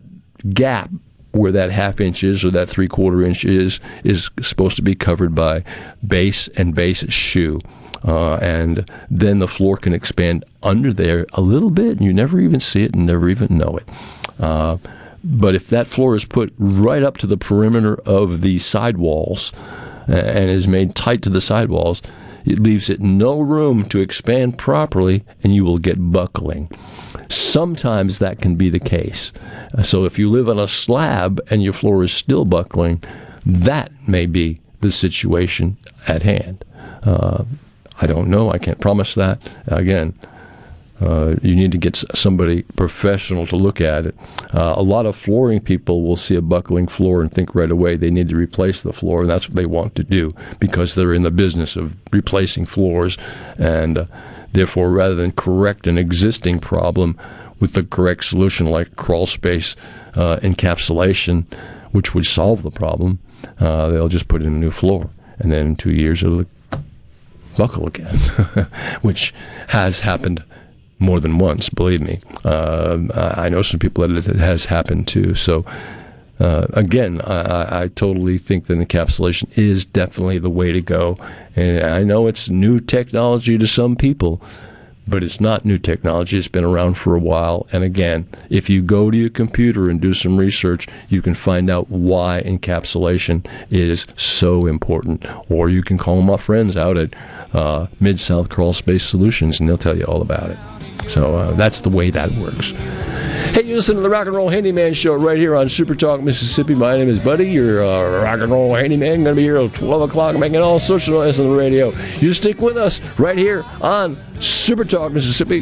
gap 0.54 0.90
where 1.32 1.52
that 1.52 1.70
half 1.70 2.00
inch 2.00 2.24
is 2.24 2.46
or 2.46 2.52
that 2.52 2.70
three 2.70 2.88
quarter 2.88 3.24
inch 3.24 3.44
is 3.44 3.82
is 4.06 4.32
supposed 4.42 4.78
to 4.78 4.82
be 4.82 4.96
covered 4.96 5.36
by 5.36 5.66
base 6.08 6.48
and 6.50 6.74
base 6.74 7.06
shoe. 7.12 7.60
Uh, 8.06 8.36
and 8.36 8.90
then 9.10 9.40
the 9.40 9.50
floor 9.50 9.76
can 9.76 9.94
expand 9.94 10.46
under 10.64 10.94
there 10.94 11.28
a 11.34 11.42
little 11.42 11.70
bit, 11.70 11.98
and 11.98 12.02
you 12.02 12.14
never 12.14 12.40
even 12.40 12.60
see 12.60 12.84
it 12.84 12.96
and 12.96 13.06
never 13.06 13.30
even 13.30 13.58
know 13.58 13.78
it. 13.78 13.88
Uh, 14.40 14.78
but 15.24 15.54
if 15.56 15.68
that 15.68 15.88
floor 15.88 16.16
is 16.16 16.26
put 16.26 16.54
right 16.58 17.04
up 17.04 17.18
to 17.18 17.28
the 17.28 17.38
perimeter 17.38 17.96
of 18.06 18.42
the 18.42 18.58
sidewalls 18.60 19.52
and 20.08 20.50
is 20.50 20.68
made 20.68 20.96
tight 20.96 21.22
to 21.22 21.30
the 21.30 21.42
sidewalls, 21.42 22.02
it 22.46 22.60
leaves 22.60 22.90
it 22.90 23.00
no 23.00 23.40
room 23.40 23.86
to 23.86 24.00
expand 24.00 24.58
properly, 24.58 25.24
and 25.44 25.54
you 25.54 25.64
will 25.64 25.78
get 25.78 26.12
buckling. 26.12 26.70
Sometimes 27.30 28.20
that 28.20 28.42
can 28.42 28.56
be 28.56 28.70
the 28.70 28.80
case. 28.80 29.32
So 29.82 30.06
if 30.06 30.20
you 30.20 30.30
live 30.30 30.50
on 30.50 30.60
a 30.60 30.68
slab 30.68 31.40
and 31.50 31.64
your 31.64 31.74
floor 31.74 32.04
is 32.04 32.12
still 32.12 32.46
buckling, 32.46 33.04
that 33.46 33.92
may 34.08 34.26
be 34.26 34.60
the 34.82 34.92
situation 34.92 35.78
at 36.08 36.24
hand. 36.24 36.66
Uh, 37.04 37.44
I 38.00 38.08
don't 38.08 38.30
know. 38.30 38.52
I 38.52 38.58
can't 38.58 38.80
promise 38.80 39.16
that. 39.16 39.40
Again, 39.68 40.18
uh, 41.02 41.36
you 41.42 41.56
need 41.56 41.72
to 41.72 41.78
get 41.78 41.96
somebody 41.96 42.62
professional 42.76 43.48
to 43.48 43.56
look 43.56 43.82
at 43.82 44.06
it. 44.06 44.16
Uh, 44.54 44.76
a 44.78 44.84
lot 44.84 45.06
of 45.06 45.16
flooring 45.16 45.60
people 45.60 46.04
will 46.04 46.16
see 46.16 46.36
a 46.36 46.42
buckling 46.42 46.88
floor 46.88 47.22
and 47.22 47.32
think 47.32 47.56
right 47.56 47.72
away 47.72 47.98
they 47.98 48.12
need 48.12 48.30
to 48.30 48.36
replace 48.36 48.84
the 48.84 48.94
floor, 48.94 49.22
and 49.22 49.30
that's 49.30 49.50
what 49.50 49.56
they 49.56 49.66
want 49.66 49.96
to 49.96 50.04
do 50.04 50.34
because 50.60 50.94
they're 50.94 51.14
in 51.14 51.24
the 51.24 51.32
business 51.32 51.76
of 51.76 51.96
replacing 52.12 52.66
floors. 52.66 53.18
And 53.58 53.98
uh, 53.98 54.06
therefore, 54.54 54.92
rather 54.92 55.16
than 55.16 55.32
correct 55.32 55.88
an 55.88 55.98
existing 55.98 56.60
problem 56.60 57.18
with 57.60 57.74
the 57.74 57.84
correct 57.84 58.26
solution 58.26 58.68
like 58.68 58.96
crawl 58.96 59.26
space 59.26 59.76
uh, 60.16 60.38
encapsulation, 60.38 61.46
which 61.92 62.14
would 62.14 62.26
solve 62.26 62.62
the 62.62 62.72
problem, 62.72 63.20
uh, 63.60 63.90
they'll 63.90 64.08
just 64.08 64.28
put 64.28 64.42
in 64.42 64.48
a 64.48 64.52
new 64.58 64.72
floor. 64.72 65.10
And 65.40 65.52
then 65.52 65.66
in 65.66 65.76
two 65.76 65.92
years, 65.92 66.22
it'll 66.22 66.46
buckle 67.58 67.88
again, 67.88 68.18
which 69.02 69.34
has 69.70 70.02
happened 70.02 70.44
more 71.02 71.20
than 71.20 71.38
once. 71.38 71.70
Believe 71.70 72.02
me, 72.02 72.20
uh, 72.46 73.00
I 73.14 73.50
know 73.50 73.62
some 73.62 73.80
people 73.80 74.08
that 74.08 74.28
it 74.28 74.36
has 74.38 74.66
happened 74.66 75.08
to. 75.10 75.36
So. 75.36 75.66
Uh, 76.40 76.66
again, 76.74 77.22
I, 77.22 77.84
I, 77.84 77.88
totally 77.90 78.40
think 78.40 78.66
that 78.66 78.80
encapsulation 78.80 79.56
is 79.56 79.86
definitely 79.86 80.40
the 80.40 80.50
way 80.50 80.72
to 80.72 80.82
go. 80.82 81.16
And 81.56 81.84
I 81.84 82.02
know 82.02 82.26
it's 82.26 82.50
new 82.50 82.80
technology 82.80 83.60
to 83.60 83.68
some 83.68 83.96
people, 83.96 84.42
but 85.08 85.24
it's 85.24 85.42
not 85.42 85.66
new 85.66 85.78
technology. 85.78 86.38
It's 86.38 86.48
been 86.48 86.64
around 86.64 86.96
for 86.96 87.16
a 87.16 87.20
while. 87.20 87.68
And 87.72 87.84
again, 87.84 88.28
if 88.50 88.70
you 88.70 88.82
go 88.82 89.12
to 89.12 89.18
your 89.18 89.30
computer 89.30 89.90
and 89.90 90.00
do 90.00 90.14
some 90.14 90.38
research, 90.38 90.88
you 91.10 91.22
can 91.22 91.36
find 91.36 91.70
out 91.70 91.90
why 91.90 92.42
encapsulation 92.46 93.46
is 93.70 94.08
so 94.16 94.66
important. 94.66 95.26
Or 95.50 95.70
you 95.70 95.84
can 95.84 95.98
call 95.98 96.22
my 96.22 96.38
friends 96.38 96.76
out 96.76 96.98
at 96.98 97.14
uh, 97.54 97.88
Mid 98.00 98.20
South 98.20 98.50
Crawl 98.50 98.74
Space 98.74 99.04
Solutions, 99.04 99.60
and 99.60 99.68
they'll 99.68 99.78
tell 99.78 99.98
you 99.98 100.06
all 100.06 100.22
about 100.22 100.52
it. 100.52 100.58
So 101.08 101.36
uh, 101.36 101.52
that's 101.54 101.82
the 101.82 101.90
way 101.90 102.10
that 102.12 102.32
works. 102.34 102.72
Hey, 103.52 103.64
you 103.64 103.76
listen 103.76 103.96
to 103.96 104.02
the 104.02 104.10
Rock 104.10 104.28
and 104.28 104.36
Roll 104.36 104.48
Handyman 104.48 104.94
Show 104.94 105.14
right 105.16 105.38
here 105.38 105.56
on 105.58 105.68
Super 105.68 105.94
Talk, 105.94 106.22
Mississippi. 106.22 106.74
My 106.74 106.96
name 106.98 107.10
is 107.10 107.20
Buddy, 107.20 107.50
your 107.50 107.84
uh, 107.84 108.24
Rock 108.24 108.40
and 108.40 108.52
Roll 108.52 108.74
Handyman. 108.74 109.24
Going 109.24 109.36
to 109.36 109.36
be 109.36 109.42
here 109.42 109.58
at 109.58 109.74
12 109.74 110.10
o'clock 110.10 110.38
making 110.38 110.62
all 110.62 110.80
sorts 110.80 111.08
of 111.08 111.14
noise 111.16 111.40
on 111.40 111.50
the 111.50 111.56
radio. 111.56 111.92
You 112.20 112.34
stick 112.34 112.62
with 112.62 112.78
us 112.78 113.02
right 113.20 113.38
here 113.38 113.64
on 113.82 114.18
Super 114.40 114.86
Talk, 114.86 115.12
Mississippi. 115.12 115.62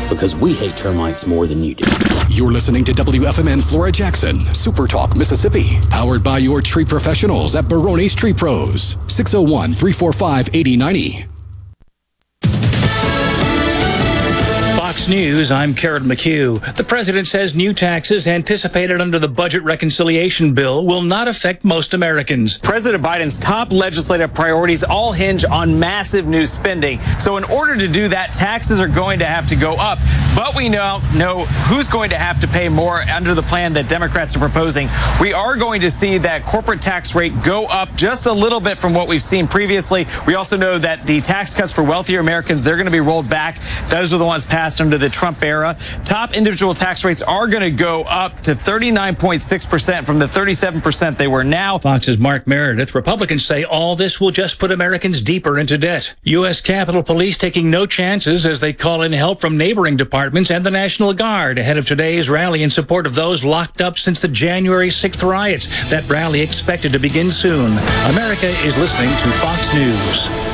because 0.11 0.35
we 0.35 0.53
hate 0.53 0.75
termites 0.75 1.25
more 1.25 1.47
than 1.47 1.63
you 1.63 1.73
do. 1.73 1.89
You're 2.29 2.51
listening 2.51 2.83
to 2.85 2.91
WFMN 2.91 3.67
Flora 3.67 3.91
Jackson, 3.91 4.35
Super 4.35 4.85
Talk, 4.85 5.15
Mississippi, 5.15 5.79
powered 5.89 6.23
by 6.23 6.37
your 6.37 6.61
tree 6.61 6.85
professionals 6.85 7.55
at 7.55 7.67
Barone's 7.67 8.13
Tree 8.13 8.33
Pros. 8.33 8.97
601 9.07 9.73
345 9.73 10.49
8090. 10.53 11.30
Fox 14.91 15.07
News, 15.07 15.53
I'm 15.53 15.73
Karen 15.73 16.03
McHugh. 16.03 16.75
The 16.75 16.83
president 16.83 17.25
says 17.25 17.55
new 17.55 17.73
taxes 17.73 18.27
anticipated 18.27 18.99
under 18.99 19.19
the 19.19 19.29
budget 19.29 19.63
reconciliation 19.63 20.53
bill 20.53 20.85
will 20.85 21.01
not 21.01 21.29
affect 21.29 21.63
most 21.63 21.93
Americans. 21.93 22.57
President 22.57 23.01
Biden's 23.01 23.39
top 23.39 23.71
legislative 23.71 24.33
priorities 24.33 24.83
all 24.83 25.13
hinge 25.13 25.45
on 25.45 25.79
massive 25.79 26.27
new 26.27 26.45
spending. 26.45 26.99
So, 27.19 27.37
in 27.37 27.45
order 27.45 27.77
to 27.77 27.87
do 27.87 28.09
that, 28.09 28.33
taxes 28.33 28.81
are 28.81 28.87
going 28.89 29.19
to 29.19 29.25
have 29.25 29.47
to 29.47 29.55
go 29.55 29.75
up. 29.75 29.97
But 30.35 30.57
we 30.57 30.67
now 30.67 30.97
know 31.15 31.45
who's 31.69 31.87
going 31.87 32.09
to 32.09 32.17
have 32.17 32.41
to 32.41 32.47
pay 32.49 32.67
more 32.67 32.97
under 32.97 33.33
the 33.33 33.43
plan 33.43 33.71
that 33.73 33.87
Democrats 33.87 34.35
are 34.35 34.39
proposing. 34.39 34.89
We 35.21 35.31
are 35.31 35.55
going 35.55 35.79
to 35.81 35.91
see 35.91 36.17
that 36.17 36.45
corporate 36.45 36.81
tax 36.81 37.15
rate 37.15 37.31
go 37.43 37.65
up 37.67 37.95
just 37.95 38.25
a 38.25 38.33
little 38.33 38.59
bit 38.59 38.77
from 38.77 38.93
what 38.93 39.07
we've 39.07 39.23
seen 39.23 39.47
previously. 39.47 40.05
We 40.27 40.35
also 40.35 40.57
know 40.57 40.77
that 40.79 41.07
the 41.07 41.21
tax 41.21 41.53
cuts 41.53 41.71
for 41.71 41.81
wealthier 41.81 42.19
Americans, 42.19 42.65
they're 42.65 42.75
going 42.75 42.87
to 42.87 42.91
be 42.91 42.99
rolled 42.99 43.29
back. 43.29 43.57
Those 43.87 44.11
are 44.11 44.17
the 44.17 44.25
ones 44.25 44.43
passed 44.43 44.80
under 44.81 44.97
the 44.97 45.09
Trump 45.09 45.43
era. 45.43 45.77
Top 46.03 46.33
individual 46.33 46.73
tax 46.73 47.05
rates 47.05 47.21
are 47.21 47.47
going 47.47 47.63
to 47.63 47.71
go 47.71 48.01
up 48.03 48.41
to 48.41 48.51
39.6% 48.51 50.05
from 50.05 50.19
the 50.19 50.25
37% 50.25 51.17
they 51.17 51.27
were 51.27 51.43
now. 51.43 51.77
Fox's 51.77 52.17
Mark 52.17 52.47
Meredith. 52.47 52.95
Republicans 52.95 53.45
say 53.45 53.63
all 53.63 53.95
this 53.95 54.19
will 54.19 54.31
just 54.31 54.59
put 54.59 54.71
Americans 54.71 55.21
deeper 55.21 55.59
into 55.59 55.77
debt. 55.77 56.13
U.S. 56.23 56.59
Capitol 56.61 57.03
Police 57.03 57.37
taking 57.37 57.69
no 57.69 57.85
chances 57.85 58.45
as 58.45 58.59
they 58.59 58.73
call 58.73 59.03
in 59.03 59.13
help 59.13 59.39
from 59.39 59.57
neighboring 59.57 59.95
departments 59.95 60.51
and 60.51 60.65
the 60.65 60.71
National 60.71 61.13
Guard 61.13 61.59
ahead 61.59 61.77
of 61.77 61.85
today's 61.85 62.29
rally 62.29 62.63
in 62.63 62.69
support 62.69 63.05
of 63.05 63.15
those 63.15 63.43
locked 63.43 63.81
up 63.81 63.97
since 63.97 64.21
the 64.21 64.27
January 64.27 64.89
6th 64.89 65.27
riots. 65.27 65.89
That 65.89 66.09
rally 66.09 66.41
expected 66.41 66.91
to 66.93 66.99
begin 66.99 67.31
soon. 67.31 67.71
America 68.05 68.47
is 68.65 68.77
listening 68.77 69.09
to 69.09 69.31
Fox 69.39 69.73
News. 69.73 70.50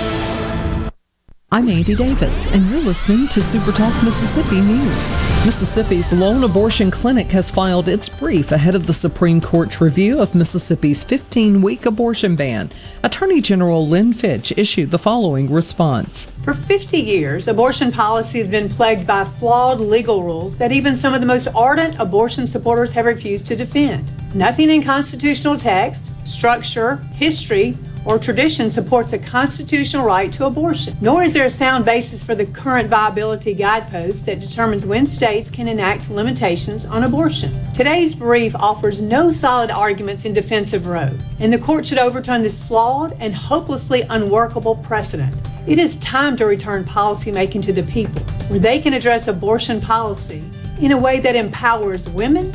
I'm 1.50 1.70
Andy 1.70 1.96
Davis, 1.96 2.52
and 2.52 2.70
you're 2.70 2.82
listening 2.82 3.26
to 3.30 3.42
Super 3.42 3.72
Talk 3.72 4.04
Mississippi 4.04 4.60
News. 4.60 5.14
Mississippi's 5.46 6.12
lone 6.12 6.44
abortion 6.44 6.92
clinic 6.92 7.28
has 7.28 7.50
filed 7.50 7.88
its 7.88 8.10
brief 8.10 8.52
ahead 8.52 8.76
of 8.76 8.86
the 8.86 8.92
Supreme 8.92 9.40
Court's 9.40 9.80
review 9.80 10.20
of 10.20 10.36
Mississippi's 10.36 11.06
15 11.06 11.62
week 11.62 11.86
abortion 11.86 12.36
ban. 12.36 12.70
Attorney 13.02 13.40
General 13.40 13.88
Lynn 13.88 14.12
Fitch 14.12 14.52
issued 14.58 14.92
the 14.92 15.00
following 15.00 15.50
response 15.50 16.26
For 16.44 16.54
50 16.54 16.98
years, 16.98 17.48
abortion 17.48 17.94
policy 17.94 18.40
has 18.40 18.52
been 18.52 18.68
plagued 18.68 19.08
by 19.08 19.24
flawed 19.24 19.80
legal 19.80 20.24
rules 20.24 20.58
that 20.58 20.74
even 20.74 20.98
some 20.98 21.14
of 21.14 21.22
the 21.22 21.28
most 21.28 21.48
ardent 21.56 21.96
abortion 21.98 22.46
supporters 22.46 22.92
have 22.92 23.06
refused 23.06 23.46
to 23.46 23.56
defend. 23.56 24.12
Nothing 24.34 24.70
in 24.70 24.84
constitutional 24.84 25.56
text, 25.56 26.12
structure, 26.28 26.98
history, 27.16 27.78
or 28.06 28.18
tradition 28.18 28.72
supports 28.72 29.12
a 29.12 29.18
constitutional 29.18 30.06
right 30.06 30.32
to 30.32 30.46
abortion, 30.46 30.96
nor 31.02 31.24
is 31.24 31.34
there 31.34 31.46
a 31.46 31.50
sound 31.50 31.84
basis 31.84 32.24
for 32.24 32.36
the 32.36 32.46
current 32.46 32.90
viability 32.90 33.54
guidepost 33.54 34.26
that 34.26 34.40
determines 34.40 34.86
when 34.86 35.06
states 35.06 35.52
can 35.52 35.68
enact 35.68 36.10
limitations 36.10 36.86
on 36.86 37.04
abortion. 37.04 37.54
Today's 37.74 38.16
brief 38.16 38.56
offers 38.56 39.02
no 39.02 39.30
solid 39.30 39.72
arguments 39.72 40.24
in 40.24 40.32
defense 40.32 40.72
of 40.72 40.88
Roe, 40.88 41.18
and 41.40 41.52
the 41.52 41.58
court 41.58 41.86
should 41.86 41.98
overturn 41.98 42.44
this 42.44 42.62
flawed 42.62 43.12
and 43.20 43.36
hopelessly 43.36 44.04
unworkable 44.04 44.76
precedent. 44.76 45.36
It 45.68 45.78
is 45.78 45.98
time 45.98 46.38
to 46.38 46.46
return 46.46 46.86
policymaking 46.86 47.62
to 47.64 47.74
the 47.74 47.84
people, 47.84 48.22
where 48.48 48.60
they 48.60 48.80
can 48.80 48.94
address 48.94 49.28
abortion 49.28 49.82
policy 49.82 50.50
in 50.80 50.94
a 50.94 50.98
way 50.98 51.20
that 51.20 51.36
empowers 51.36 52.08
women 52.08 52.54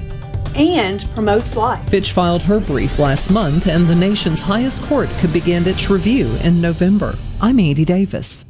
and 0.54 1.08
promotes 1.14 1.56
life. 1.56 1.88
Fitch 1.88 2.12
filed 2.12 2.42
her 2.42 2.60
brief 2.60 2.98
last 2.98 3.30
month, 3.30 3.66
and 3.66 3.86
the 3.86 3.94
nation's 3.94 4.42
highest 4.42 4.82
court 4.82 5.08
could 5.18 5.32
begin 5.32 5.66
its 5.66 5.90
review 5.90 6.26
in 6.44 6.60
November. 6.60 7.16
I'm 7.40 7.58
Andy 7.58 7.84
Davis. 7.84 8.44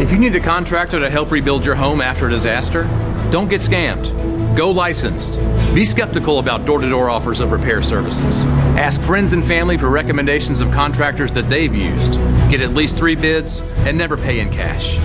If 0.00 0.12
you 0.12 0.18
need 0.18 0.36
a 0.36 0.40
contractor 0.40 1.00
to 1.00 1.10
help 1.10 1.30
rebuild 1.30 1.64
your 1.64 1.74
home 1.74 2.00
after 2.00 2.28
a 2.28 2.30
disaster, 2.30 2.84
don't 3.32 3.48
get 3.48 3.60
scammed. 3.60 4.56
Go 4.56 4.70
licensed. 4.70 5.38
Be 5.74 5.84
skeptical 5.84 6.38
about 6.38 6.64
door 6.64 6.80
to 6.80 6.88
door 6.88 7.10
offers 7.10 7.40
of 7.40 7.52
repair 7.52 7.82
services. 7.82 8.44
Ask 8.76 9.00
friends 9.00 9.32
and 9.32 9.44
family 9.44 9.76
for 9.76 9.88
recommendations 9.88 10.60
of 10.60 10.70
contractors 10.72 11.30
that 11.32 11.50
they've 11.50 11.74
used. 11.74 12.12
Get 12.50 12.60
at 12.60 12.74
least 12.74 12.96
three 12.96 13.14
bids 13.14 13.60
and 13.78 13.98
never 13.98 14.16
pay 14.16 14.40
in 14.40 14.50
cash. 14.50 14.96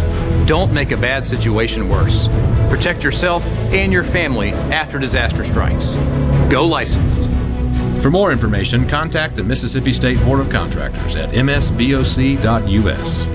Don't 0.46 0.74
make 0.74 0.92
a 0.92 0.98
bad 0.98 1.26
situation 1.26 1.88
worse. 1.88 2.28
Protect 2.70 3.04
yourself 3.04 3.46
and 3.72 3.94
your 3.94 4.04
family 4.04 4.52
after 4.72 5.00
disaster 5.00 5.46
strikes. 5.46 5.96
Go 6.50 6.66
licensed. 6.66 7.30
For 8.02 8.12
more 8.12 8.34
information, 8.34 8.86
contact 8.88 9.38
the 9.38 9.44
Mississippi 9.44 9.94
State 9.94 10.20
Board 10.26 10.42
of 10.42 10.50
Contractors 10.50 11.16
at 11.16 11.30
msboc.us. 11.30 13.28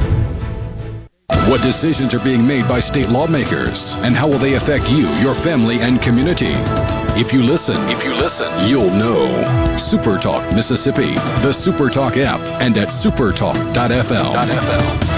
What 1.49 1.63
decisions 1.63 2.15
are 2.15 2.23
being 2.23 2.47
made 2.47 2.69
by 2.69 2.79
state 2.79 3.09
lawmakers, 3.09 3.95
and 4.01 4.15
how 4.15 4.29
will 4.29 4.37
they 4.37 4.57
affect 4.57 4.91
you, 4.91 5.09
your 5.21 5.33
family, 5.33 5.81
and 5.81 5.99
community? 6.03 6.53
If 7.19 7.33
you 7.33 7.43
listen, 7.43 7.79
if 7.89 8.05
you 8.05 8.13
listen, 8.13 8.53
you'll 8.69 8.91
know. 8.91 9.75
Super 9.79 10.19
Talk 10.19 10.45
Mississippi, 10.53 11.15
the 11.41 11.53
Super 11.53 11.89
Talk 11.89 12.19
app, 12.19 12.41
and 12.61 12.77
at 12.77 12.89
supertalk.fm. 12.89 15.18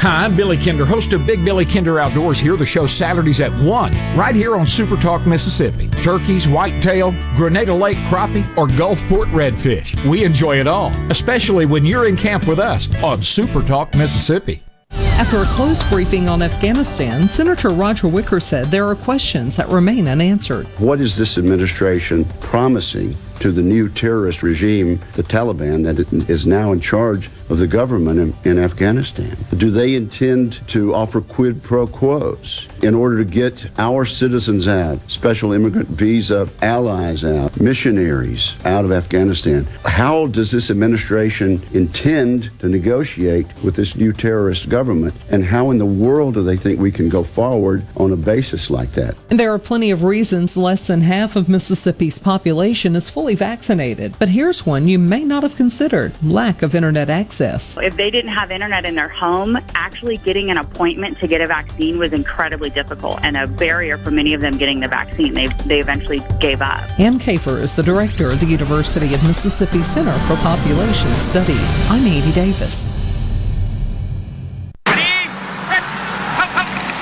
Hi, 0.00 0.24
I'm 0.24 0.34
Billy 0.34 0.56
Kinder, 0.56 0.86
host 0.86 1.12
of 1.12 1.26
Big 1.26 1.44
Billy 1.44 1.66
Kinder 1.66 2.00
Outdoors 2.00 2.40
here, 2.40 2.56
the 2.56 2.64
show 2.64 2.86
Saturdays 2.86 3.42
at 3.42 3.52
1, 3.58 4.16
right 4.16 4.34
here 4.34 4.56
on 4.56 4.66
Super 4.66 4.96
Talk 4.96 5.26
Mississippi. 5.26 5.90
Turkeys, 6.02 6.48
whitetail, 6.48 7.12
Grenada 7.36 7.74
Lake 7.74 7.98
crappie, 8.08 8.46
or 8.56 8.66
Gulfport 8.66 9.26
redfish. 9.26 10.02
We 10.08 10.24
enjoy 10.24 10.58
it 10.58 10.66
all, 10.66 10.90
especially 11.10 11.66
when 11.66 11.84
you're 11.84 12.06
in 12.06 12.16
camp 12.16 12.46
with 12.48 12.58
us 12.58 12.88
on 13.02 13.22
Super 13.22 13.60
Talk 13.62 13.94
Mississippi. 13.94 14.62
After 14.90 15.42
a 15.42 15.46
close 15.48 15.82
briefing 15.90 16.30
on 16.30 16.40
Afghanistan, 16.40 17.28
Senator 17.28 17.68
Roger 17.68 18.08
Wicker 18.08 18.40
said 18.40 18.68
there 18.68 18.86
are 18.86 18.94
questions 18.94 19.54
that 19.58 19.68
remain 19.68 20.08
unanswered. 20.08 20.66
What 20.78 21.02
is 21.02 21.14
this 21.14 21.36
administration 21.36 22.24
promising 22.40 23.14
to 23.40 23.52
the 23.52 23.62
new 23.62 23.90
terrorist 23.90 24.42
regime, 24.42 24.98
the 25.12 25.22
Taliban, 25.22 25.84
that 25.84 26.10
is 26.30 26.46
now 26.46 26.72
in 26.72 26.80
charge 26.80 27.28
of 27.50 27.58
the 27.58 27.66
government 27.66 28.18
in, 28.18 28.52
in, 28.52 28.58
Afghanistan? 28.58 29.36
Do 29.56 29.70
they 29.70 29.94
intend 29.94 30.66
to 30.68 30.94
offer 30.94 31.20
quid 31.20 31.62
pro 31.62 31.86
quos 31.86 32.68
in 32.82 32.94
order 32.94 33.18
to 33.18 33.24
get 33.24 33.68
our 33.78 34.06
citizens 34.06 34.68
out, 34.68 34.98
special 35.10 35.52
immigrant 35.52 35.88
visa 35.88 36.48
allies 36.62 37.24
out, 37.24 37.60
missionaries 37.60 38.54
out 38.64 38.84
of 38.84 38.92
Afghanistan? 38.92 39.66
How 39.84 40.28
does 40.28 40.52
this 40.52 40.70
administration 40.70 41.60
intend 41.74 42.58
to 42.60 42.68
negotiate 42.68 43.46
with 43.64 43.74
this 43.74 43.96
new 43.96 44.12
terrorist 44.12 44.68
government? 44.68 45.14
And 45.30 45.44
how 45.44 45.70
in 45.70 45.78
the 45.78 45.86
world 45.86 46.34
do 46.34 46.42
they 46.42 46.56
think 46.56 46.78
we 46.78 46.92
can 46.92 47.08
go 47.08 47.24
forward 47.24 47.84
on 47.96 48.12
a 48.12 48.16
basis 48.16 48.70
like 48.70 48.92
that? 48.92 49.16
And 49.28 49.40
there 49.40 49.52
are 49.52 49.58
plenty 49.58 49.90
of 49.90 50.04
reasons 50.04 50.56
less 50.56 50.86
than 50.86 51.00
half 51.00 51.34
of 51.34 51.48
Mississippi's 51.48 52.18
population 52.18 52.94
is 52.94 53.10
fully 53.10 53.34
vaccinated. 53.34 54.14
But 54.18 54.28
here's 54.28 54.64
one 54.64 54.86
you 54.86 54.98
may 54.98 55.24
not 55.24 55.42
have 55.42 55.56
considered 55.56 56.12
lack 56.22 56.62
of 56.62 56.74
internet 56.74 57.10
access. 57.10 57.39
If 57.78 57.96
they 57.96 58.10
didn't 58.10 58.32
have 58.32 58.50
internet 58.50 58.84
in 58.84 58.94
their 58.94 59.08
home, 59.08 59.58
actually 59.74 60.18
getting 60.18 60.50
an 60.50 60.58
appointment 60.58 61.18
to 61.20 61.26
get 61.26 61.40
a 61.40 61.46
vaccine 61.46 61.98
was 61.98 62.12
incredibly 62.12 62.70
difficult 62.70 63.20
and 63.22 63.36
a 63.36 63.46
barrier 63.46 63.98
for 63.98 64.10
many 64.10 64.34
of 64.34 64.40
them 64.40 64.58
getting 64.58 64.80
the 64.80 64.88
vaccine. 64.88 65.34
They, 65.34 65.46
they 65.66 65.80
eventually 65.80 66.22
gave 66.38 66.60
up. 66.60 66.80
Ann 67.00 67.18
Kafer 67.18 67.60
is 67.60 67.74
the 67.74 67.82
director 67.82 68.30
of 68.30 68.40
the 68.40 68.46
University 68.46 69.14
of 69.14 69.22
Mississippi 69.24 69.82
Center 69.82 70.16
for 70.28 70.36
Population 70.36 71.14
Studies. 71.14 71.78
I'm 71.88 72.06
Andy 72.06 72.32
Davis. 72.32 72.92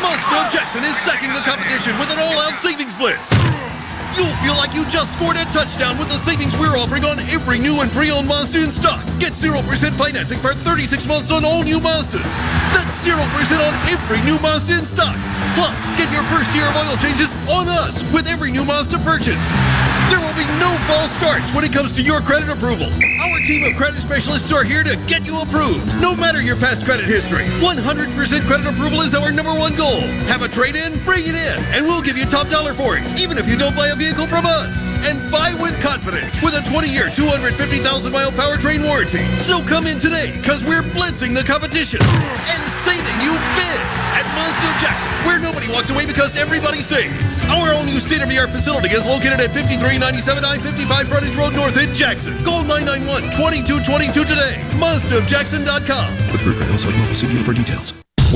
Mazda 0.00 0.46
of 0.46 0.52
Jackson 0.52 0.84
is 0.84 0.96
sacking 0.98 1.32
the 1.32 1.40
competition 1.40 1.98
with 1.98 2.10
an 2.10 2.18
all-out 2.18 2.54
savings 2.56 2.94
blitz. 2.94 3.30
You'll 4.18 4.34
feel 4.42 4.58
like 4.58 4.74
you 4.74 4.82
just 4.90 5.14
scored 5.14 5.36
a 5.36 5.44
touchdown 5.54 5.96
with 5.96 6.08
the 6.08 6.18
savings 6.18 6.58
we're 6.58 6.74
offering 6.74 7.04
on 7.04 7.20
every 7.30 7.60
new 7.60 7.82
and 7.82 7.90
pre-owned 7.92 8.26
Mazda 8.26 8.64
in 8.64 8.72
stock. 8.72 9.06
Get 9.22 9.34
0% 9.38 9.62
financing 9.94 10.40
for 10.40 10.54
36 10.54 11.06
months 11.06 11.30
on 11.30 11.44
all 11.44 11.62
new 11.62 11.78
Mazdas. 11.78 12.26
That's 12.74 12.98
0% 13.06 13.14
on 13.14 13.74
every 13.86 14.18
new 14.26 14.34
Mazda 14.42 14.74
in 14.74 14.86
stock. 14.86 15.14
Plus, 15.54 15.86
get 15.94 16.10
your 16.10 16.26
first 16.34 16.50
year 16.50 16.66
of 16.66 16.74
oil 16.74 16.98
changes 16.98 17.30
on 17.46 17.70
us 17.70 18.02
with 18.10 18.26
every 18.26 18.50
new 18.50 18.64
Mazda 18.64 18.98
purchase. 19.06 19.38
There 20.10 20.18
will 20.18 20.34
be 20.34 20.50
no 20.58 20.74
false 20.90 21.14
starts 21.14 21.54
when 21.54 21.62
it 21.62 21.72
comes 21.72 21.92
to 21.92 22.02
your 22.02 22.20
credit 22.20 22.48
approval. 22.48 22.90
Our 23.22 23.38
team 23.46 23.62
of 23.62 23.76
credit 23.76 24.00
specialists 24.00 24.50
are 24.52 24.64
here 24.64 24.82
to 24.82 24.96
get 25.06 25.26
you 25.26 25.40
approved, 25.42 25.86
no 26.02 26.16
matter 26.16 26.42
your 26.42 26.56
past 26.56 26.84
credit 26.84 27.06
history. 27.06 27.44
100% 27.62 28.46
credit 28.46 28.66
approval 28.66 29.02
is 29.02 29.14
our 29.14 29.30
number 29.30 29.54
one 29.54 29.76
goal. 29.76 30.00
Have 30.26 30.42
a 30.42 30.48
trade 30.48 30.74
in? 30.74 30.98
Bring 31.04 31.22
it 31.22 31.38
in, 31.38 31.62
and 31.70 31.86
we'll 31.86 32.02
give 32.02 32.18
you 32.18 32.24
top 32.24 32.48
dollar 32.48 32.74
for 32.74 32.96
it, 32.98 33.04
even 33.20 33.38
if 33.38 33.46
you 33.46 33.56
don't 33.56 33.76
buy 33.76 33.88
a 33.88 33.94
vehicle 33.94 34.07
from 34.16 34.46
us. 34.46 34.76
And 35.04 35.18
buy 35.30 35.54
with 35.60 35.78
confidence 35.80 36.40
with 36.42 36.54
a 36.54 36.62
20 36.70 36.88
year, 36.88 37.08
250,000 37.14 38.12
mile 38.12 38.32
powertrain 38.32 38.84
warranty. 38.84 39.24
So 39.42 39.62
come 39.62 39.86
in 39.86 39.98
today, 39.98 40.32
because 40.32 40.64
we're 40.64 40.82
blitzing 40.82 41.34
the 41.34 41.44
competition 41.44 42.00
and 42.02 42.62
saving 42.68 43.18
you 43.20 43.36
big 43.54 43.80
at 44.16 44.24
Mazda 44.32 44.70
Jackson, 44.80 45.10
where 45.24 45.38
nobody 45.38 45.68
walks 45.68 45.90
away 45.90 46.06
because 46.06 46.36
everybody 46.36 46.80
saves. 46.80 47.44
Our 47.44 47.72
all 47.72 47.84
new 47.84 48.00
state 48.00 48.22
of 48.22 48.28
the 48.28 48.38
art 48.38 48.50
facility 48.50 48.88
is 48.88 49.06
located 49.06 49.40
at 49.40 49.52
5397 49.52 50.44
I 50.44 50.58
55 50.58 51.08
Frontage 51.08 51.36
Road 51.36 51.54
North 51.54 51.76
in 51.76 51.92
Jackson. 51.94 52.32
Call 52.44 52.64
991 52.64 53.34
2222 53.36 54.24
today. 54.24 54.56
MazdaofJackson.com. 54.80 56.32
With 56.32 56.42
Ruger, 56.42 56.64
Illinois 56.68 56.96
Mobile, 56.96 57.14
see 57.14 57.28
dealer 57.28 57.44
for 57.44 57.52
details. 57.54 57.94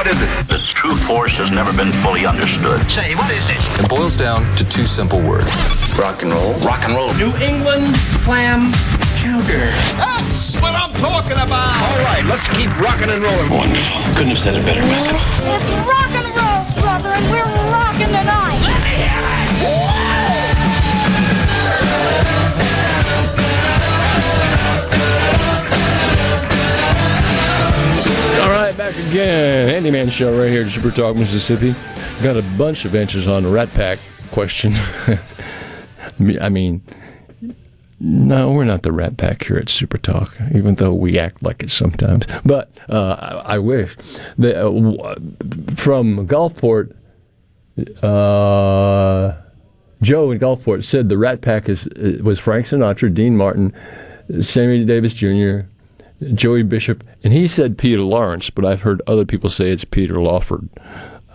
What? 0.00 0.06
What 0.06 0.16
is 0.16 0.22
it? 0.22 0.54
Its 0.54 0.70
true 0.72 0.96
force 0.96 1.32
has 1.32 1.50
never 1.50 1.76
been 1.76 1.92
fully 2.00 2.24
understood. 2.24 2.80
Say, 2.90 3.14
what 3.16 3.28
is 3.36 3.46
this? 3.46 3.84
It 3.84 3.86
boils 3.86 4.16
down 4.16 4.48
to 4.56 4.64
two 4.64 4.88
simple 4.88 5.20
words 5.20 5.52
rock 5.98 6.22
and 6.22 6.32
roll. 6.32 6.54
Rock 6.64 6.88
and 6.88 6.96
roll. 6.96 7.12
New 7.20 7.28
England 7.36 7.92
clam 8.24 8.64
chowder. 9.20 9.68
That's 10.00 10.56
what 10.56 10.72
I'm 10.72 10.96
talking 10.96 11.36
about. 11.36 11.76
All 11.76 12.00
right, 12.08 12.24
let's 12.24 12.48
keep 12.56 12.72
rocking 12.80 13.12
and 13.12 13.20
rolling. 13.20 13.50
Wonderful. 13.52 14.00
Couldn't 14.16 14.32
have 14.32 14.40
said 14.40 14.56
it 14.56 14.64
better 14.64 14.80
myself. 14.80 15.20
It's 15.20 15.68
rock 15.84 16.08
and 16.16 16.32
roll, 16.32 16.64
brother, 16.80 17.12
and 17.12 17.26
we're 17.28 17.44
rocking 17.68 18.08
tonight. 18.08 18.56
Let 18.56 18.80
me 18.80 19.04
hear 19.04 19.20
All 19.68 19.99
back 28.80 28.96
again. 29.10 29.68
Handyman 29.68 30.08
Show 30.08 30.38
right 30.38 30.48
here 30.48 30.64
at 30.64 30.70
Super 30.70 30.90
Talk, 30.90 31.14
Mississippi. 31.14 31.74
Got 32.22 32.38
a 32.38 32.42
bunch 32.56 32.86
of 32.86 32.94
answers 32.94 33.28
on 33.28 33.42
the 33.42 33.50
Rat 33.50 33.68
Pack 33.74 33.98
question. 34.30 34.72
I 36.40 36.48
mean, 36.48 36.80
no, 38.00 38.52
we're 38.52 38.64
not 38.64 38.82
the 38.82 38.90
Rat 38.90 39.18
Pack 39.18 39.44
here 39.44 39.58
at 39.58 39.68
Super 39.68 39.98
Talk, 39.98 40.34
even 40.54 40.76
though 40.76 40.94
we 40.94 41.18
act 41.18 41.42
like 41.42 41.62
it 41.62 41.70
sometimes. 41.70 42.24
But 42.42 42.70
uh, 42.88 43.42
I, 43.44 43.56
I 43.56 43.58
wish. 43.58 43.94
The, 44.38 44.66
uh, 44.66 45.14
from 45.74 46.26
Gulfport, 46.26 46.94
uh, 48.02 49.36
Joe 50.00 50.30
in 50.30 50.38
Gulfport 50.38 50.84
said 50.84 51.10
the 51.10 51.18
Rat 51.18 51.42
Pack 51.42 51.68
is 51.68 51.86
uh, 51.86 52.16
was 52.22 52.38
Frank 52.38 52.64
Sinatra, 52.64 53.12
Dean 53.12 53.36
Martin, 53.36 53.74
Sammy 54.40 54.86
Davis 54.86 55.12
Jr., 55.12 55.66
Joey 56.34 56.62
Bishop, 56.62 57.04
and 57.24 57.32
he 57.32 57.48
said 57.48 57.78
Peter 57.78 58.02
Lawrence, 58.02 58.50
but 58.50 58.64
I've 58.64 58.82
heard 58.82 59.02
other 59.06 59.24
people 59.24 59.50
say 59.50 59.70
it's 59.70 59.84
Peter 59.84 60.20
Lawford. 60.20 60.68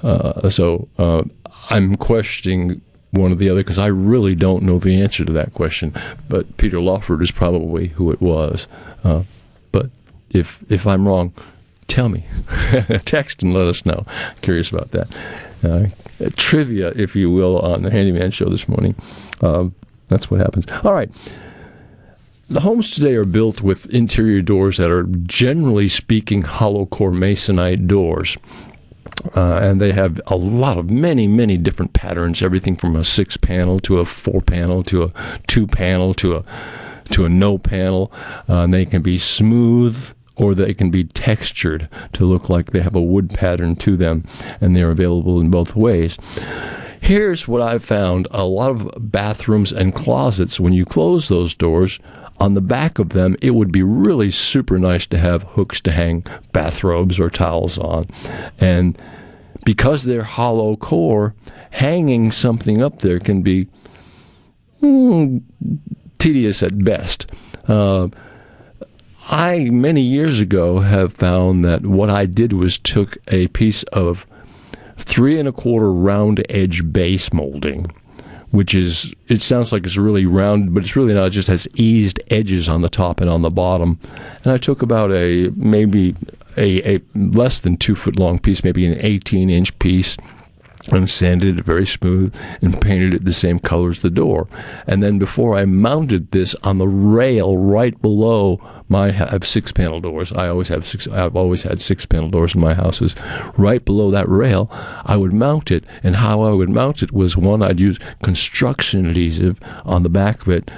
Uh, 0.03 0.49
so 0.49 0.87
uh, 0.97 1.23
I'm 1.69 1.95
questioning 1.95 2.81
one 3.11 3.31
or 3.31 3.35
the 3.35 3.49
other 3.49 3.61
because 3.61 3.79
I 3.79 3.87
really 3.87 4.35
don't 4.35 4.63
know 4.63 4.77
the 4.77 5.01
answer 5.01 5.25
to 5.25 5.33
that 5.33 5.53
question. 5.53 5.93
But 6.29 6.57
Peter 6.57 6.79
Lawford 6.79 7.21
is 7.21 7.31
probably 7.31 7.87
who 7.87 8.11
it 8.11 8.21
was. 8.21 8.67
Uh, 9.03 9.23
but 9.71 9.89
if 10.29 10.59
if 10.69 10.85
I'm 10.85 11.07
wrong, 11.07 11.33
tell 11.87 12.09
me. 12.09 12.25
Text 13.05 13.41
and 13.41 13.53
let 13.53 13.67
us 13.67 13.85
know. 13.85 14.05
Curious 14.41 14.69
about 14.71 14.91
that. 14.91 15.07
Uh, 15.63 15.87
trivia, 16.35 16.89
if 16.95 17.15
you 17.15 17.31
will, 17.31 17.59
on 17.59 17.81
the 17.81 17.91
Handyman 17.91 18.31
Show 18.31 18.49
this 18.49 18.67
morning. 18.67 18.95
Um, 19.41 19.73
that's 20.09 20.29
what 20.29 20.39
happens. 20.39 20.65
All 20.83 20.93
right. 20.93 21.09
The 22.47 22.59
homes 22.59 22.93
today 22.93 23.15
are 23.15 23.25
built 23.25 23.61
with 23.61 23.91
interior 23.91 24.43
doors 24.43 24.77
that 24.77 24.91
are 24.91 25.03
generally 25.03 25.89
speaking 25.89 26.43
hollow 26.43 26.85
core 26.85 27.09
masonite 27.09 27.87
doors. 27.87 28.37
Uh, 29.35 29.55
and 29.55 29.81
they 29.81 29.91
have 29.93 30.21
a 30.27 30.35
lot 30.35 30.77
of 30.77 30.87
many, 30.87 31.27
many 31.27 31.57
different 31.57 31.93
patterns. 31.93 32.43
Everything 32.43 32.75
from 32.75 32.95
a 32.95 33.03
six 33.03 33.35
panel 33.35 33.79
to 33.79 33.97
a 33.97 34.05
four 34.05 34.41
panel 34.41 34.83
to 34.83 35.03
a 35.03 35.13
two 35.47 35.65
panel 35.65 36.13
to 36.13 36.35
a 36.35 36.45
to 37.09 37.25
a 37.25 37.29
no 37.29 37.57
panel. 37.57 38.11
Uh, 38.47 38.59
and 38.59 38.73
they 38.73 38.85
can 38.85 39.01
be 39.01 39.17
smooth 39.17 40.13
or 40.35 40.53
they 40.53 40.75
can 40.75 40.91
be 40.91 41.03
textured 41.03 41.89
to 42.13 42.25
look 42.25 42.47
like 42.47 42.71
they 42.71 42.81
have 42.81 42.95
a 42.95 43.01
wood 43.01 43.31
pattern 43.31 43.75
to 43.75 43.95
them, 43.97 44.23
and 44.59 44.75
they're 44.75 44.91
available 44.91 45.39
in 45.39 45.49
both 45.49 45.75
ways. 45.75 46.17
Here's 46.99 47.47
what 47.47 47.61
I've 47.61 47.85
found 47.85 48.27
a 48.31 48.45
lot 48.45 48.71
of 48.71 49.11
bathrooms 49.11 49.71
and 49.71 49.95
closets, 49.95 50.59
when 50.59 50.73
you 50.73 50.85
close 50.85 51.29
those 51.29 51.53
doors, 51.53 51.99
on 52.37 52.53
the 52.53 52.61
back 52.61 52.99
of 52.99 53.09
them, 53.09 53.35
it 53.41 53.51
would 53.51 53.71
be 53.71 53.83
really 53.83 54.31
super 54.31 54.77
nice 54.77 55.05
to 55.07 55.17
have 55.17 55.43
hooks 55.43 55.79
to 55.81 55.91
hang 55.91 56.25
bathrobes 56.51 57.19
or 57.19 57.29
towels 57.29 57.77
on. 57.77 58.05
And 58.59 58.99
because 59.63 60.03
they're 60.03 60.23
hollow 60.23 60.75
core, 60.75 61.33
hanging 61.71 62.31
something 62.31 62.81
up 62.81 62.99
there 62.99 63.19
can 63.19 63.41
be 63.41 63.67
mm, 64.81 65.41
tedious 66.17 66.61
at 66.61 66.83
best. 66.83 67.27
Uh, 67.67 68.09
I, 69.29 69.69
many 69.71 70.01
years 70.01 70.39
ago, 70.39 70.81
have 70.81 71.13
found 71.13 71.65
that 71.65 71.85
what 71.85 72.11
I 72.11 72.27
did 72.27 72.53
was 72.53 72.77
took 72.77 73.17
a 73.29 73.47
piece 73.47 73.83
of 73.83 74.27
three 74.97 75.39
and 75.39 75.47
a 75.47 75.51
quarter 75.51 75.91
round 75.91 76.45
edge 76.49 76.91
base 76.93 77.33
molding, 77.33 77.91
which 78.55 78.73
is, 78.73 79.13
it 79.27 79.41
sounds 79.41 79.71
like 79.71 79.85
it's 79.85 79.97
really 79.97 80.25
round, 80.25 80.73
but 80.73 80.83
it's 80.83 80.95
really 80.95 81.13
not. 81.13 81.27
It 81.27 81.31
just 81.31 81.47
has 81.49 81.67
eased 81.75 82.19
edges 82.29 82.67
on 82.69 82.81
the 82.81 82.89
top 82.89 83.21
and 83.21 83.29
on 83.29 83.41
the 83.41 83.49
bottom. 83.49 83.99
And 84.43 84.53
I 84.53 84.57
took 84.57 84.81
about 84.81 85.11
a, 85.11 85.51
maybe 85.55 86.15
a, 86.57 86.95
a 86.95 87.01
less 87.15 87.59
than 87.59 87.77
two 87.77 87.95
foot 87.95 88.17
long 88.17 88.39
piece, 88.39 88.63
maybe 88.63 88.85
an 88.85 88.97
18 88.99 89.49
inch 89.49 89.77
piece, 89.79 90.17
and 90.89 91.09
sanded 91.09 91.59
it 91.59 91.65
very 91.65 91.85
smooth 91.85 92.35
and 92.61 92.81
painted 92.81 93.13
it 93.13 93.25
the 93.25 93.33
same 93.33 93.59
color 93.59 93.89
as 93.89 94.01
the 94.01 94.09
door. 94.09 94.47
And 94.87 95.01
then 95.01 95.19
before 95.19 95.55
I 95.55 95.65
mounted 95.65 96.31
this 96.31 96.55
on 96.63 96.77
the 96.77 96.87
rail 96.87 97.57
right 97.57 97.99
below 98.01 98.61
my 98.87 99.07
I 99.07 99.11
have 99.11 99.47
six 99.47 99.71
panel 99.71 99.99
doors. 99.99 100.31
I 100.31 100.47
always 100.47 100.67
have 100.69 100.85
six 100.85 101.07
I've 101.07 101.35
always 101.35 101.63
had 101.63 101.81
six 101.81 102.05
panel 102.05 102.29
doors 102.29 102.55
in 102.55 102.61
my 102.61 102.73
houses. 102.73 103.15
Right 103.57 103.83
below 103.83 104.11
that 104.11 104.29
rail, 104.29 104.67
I 104.71 105.15
would 105.17 105.33
mount 105.33 105.71
it. 105.71 105.85
And 106.03 106.17
how 106.17 106.41
I 106.41 106.51
would 106.51 106.69
mount 106.69 107.01
it 107.01 107.11
was 107.11 107.35
one 107.37 107.61
I'd 107.61 107.79
use 107.79 107.99
construction 108.21 109.07
adhesive 109.07 109.59
on 109.85 110.03
the 110.03 110.09
back 110.09 110.41
of 110.41 110.49
it 110.49 110.69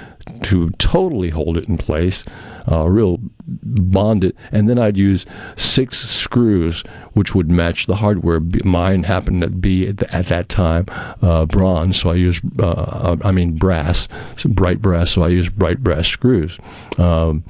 to 0.42 0.70
totally 0.78 1.30
hold 1.30 1.56
it 1.56 1.68
in 1.68 1.78
place, 1.78 2.24
uh, 2.70 2.86
real 2.88 3.18
bond 3.46 4.24
it, 4.24 4.36
and 4.52 4.68
then 4.68 4.78
I'd 4.78 4.96
use 4.96 5.24
six 5.56 5.98
screws, 5.98 6.82
which 7.12 7.34
would 7.34 7.50
match 7.50 7.86
the 7.86 7.96
hardware. 7.96 8.40
Mine 8.64 9.04
happened 9.04 9.42
to 9.42 9.48
be 9.48 9.88
at, 9.88 9.98
the, 9.98 10.14
at 10.14 10.26
that 10.26 10.48
time 10.48 10.86
uh, 11.22 11.46
bronze, 11.46 12.00
so 12.00 12.10
I 12.10 12.14
used, 12.14 12.42
uh, 12.60 13.16
I 13.24 13.30
mean 13.30 13.56
brass, 13.56 14.08
bright 14.44 14.82
brass, 14.82 15.12
so 15.12 15.22
I 15.22 15.28
used 15.28 15.56
bright 15.56 15.82
brass 15.82 16.06
screws. 16.06 16.58
Um, 16.98 17.44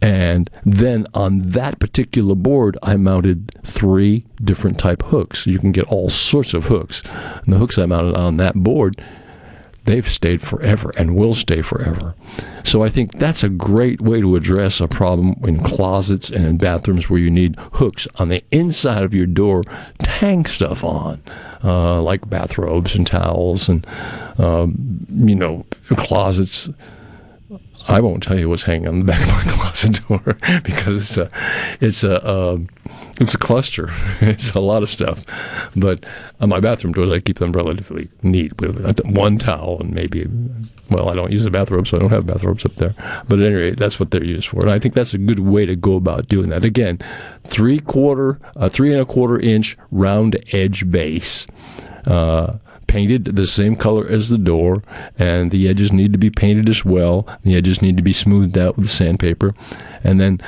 and 0.00 0.48
then 0.64 1.06
on 1.14 1.40
that 1.40 1.80
particular 1.80 2.34
board, 2.34 2.78
I 2.82 2.96
mounted 2.96 3.58
three 3.64 4.24
different 4.42 4.78
type 4.78 5.02
hooks. 5.02 5.46
You 5.46 5.58
can 5.58 5.72
get 5.72 5.86
all 5.88 6.08
sorts 6.08 6.54
of 6.54 6.66
hooks. 6.66 7.02
And 7.44 7.52
the 7.52 7.58
hooks 7.58 7.78
I 7.78 7.86
mounted 7.86 8.16
on 8.16 8.36
that 8.36 8.54
board, 8.54 9.02
they've 9.88 10.08
stayed 10.08 10.42
forever 10.42 10.92
and 10.98 11.16
will 11.16 11.34
stay 11.34 11.62
forever. 11.62 12.14
So 12.62 12.82
I 12.82 12.90
think 12.90 13.18
that's 13.18 13.42
a 13.42 13.48
great 13.48 14.02
way 14.02 14.20
to 14.20 14.36
address 14.36 14.82
a 14.82 14.86
problem 14.86 15.34
in 15.44 15.62
closets 15.64 16.28
and 16.28 16.44
in 16.44 16.58
bathrooms 16.58 17.08
where 17.08 17.18
you 17.18 17.30
need 17.30 17.56
hooks 17.72 18.06
on 18.16 18.28
the 18.28 18.44
inside 18.50 19.02
of 19.02 19.14
your 19.14 19.24
door 19.26 19.62
to 19.62 20.10
hang 20.10 20.44
stuff 20.44 20.84
on. 20.84 21.22
Uh, 21.64 22.02
like 22.02 22.28
bathrobes 22.28 22.94
and 22.94 23.06
towels 23.06 23.68
and, 23.68 23.86
um, 24.36 25.06
you 25.10 25.34
know, 25.34 25.64
closets 25.96 26.68
I 27.86 28.00
won't 28.00 28.22
tell 28.22 28.38
you 28.38 28.48
what's 28.48 28.64
hanging 28.64 28.88
on 28.88 28.98
the 29.00 29.04
back 29.04 29.20
of 29.22 29.28
my 29.28 29.52
closet 29.52 30.00
door 30.08 30.22
because 30.62 30.96
it's 30.96 31.16
a 31.16 31.30
it's 31.80 32.02
a 32.02 32.24
uh, 32.24 32.58
it's 33.20 33.34
a 33.34 33.38
cluster. 33.38 33.88
it's 34.20 34.50
a 34.52 34.60
lot 34.60 34.82
of 34.82 34.88
stuff. 34.88 35.24
But 35.76 36.04
on 36.40 36.48
my 36.48 36.60
bathroom 36.60 36.92
doors, 36.92 37.10
I 37.10 37.20
keep 37.20 37.38
them 37.38 37.52
relatively 37.52 38.08
neat 38.22 38.60
with 38.60 39.00
one 39.04 39.38
towel 39.38 39.78
and 39.80 39.92
maybe. 39.92 40.26
Well, 40.90 41.10
I 41.10 41.14
don't 41.14 41.32
use 41.32 41.44
a 41.44 41.50
bathrobe, 41.50 41.86
so 41.86 41.98
I 41.98 42.00
don't 42.00 42.10
have 42.10 42.26
bathrobes 42.26 42.64
up 42.64 42.76
there. 42.76 42.94
But 43.28 43.40
at 43.40 43.46
any 43.46 43.54
rate, 43.56 43.78
that's 43.78 44.00
what 44.00 44.10
they're 44.10 44.24
used 44.24 44.48
for, 44.48 44.62
and 44.62 44.70
I 44.70 44.78
think 44.78 44.94
that's 44.94 45.12
a 45.12 45.18
good 45.18 45.40
way 45.40 45.66
to 45.66 45.76
go 45.76 45.96
about 45.96 46.28
doing 46.28 46.48
that. 46.48 46.64
Again, 46.64 46.98
three 47.44 47.80
quarter, 47.80 48.40
uh, 48.56 48.70
three 48.70 48.92
and 48.92 49.00
a 49.00 49.04
quarter 49.04 49.38
inch 49.38 49.76
round 49.90 50.42
edge 50.52 50.90
base. 50.90 51.46
Uh, 52.06 52.56
painted 52.88 53.36
the 53.36 53.46
same 53.46 53.76
color 53.76 54.08
as 54.08 54.28
the 54.28 54.38
door, 54.38 54.82
and 55.16 55.52
the 55.52 55.68
edges 55.68 55.92
need 55.92 56.12
to 56.12 56.18
be 56.18 56.30
painted 56.30 56.68
as 56.68 56.84
well. 56.84 57.26
The 57.44 57.54
edges 57.54 57.80
need 57.80 57.96
to 57.96 58.02
be 58.02 58.12
smoothed 58.12 58.58
out 58.58 58.76
with 58.76 58.90
sandpaper, 58.90 59.54
and 60.02 60.20
then 60.20 60.40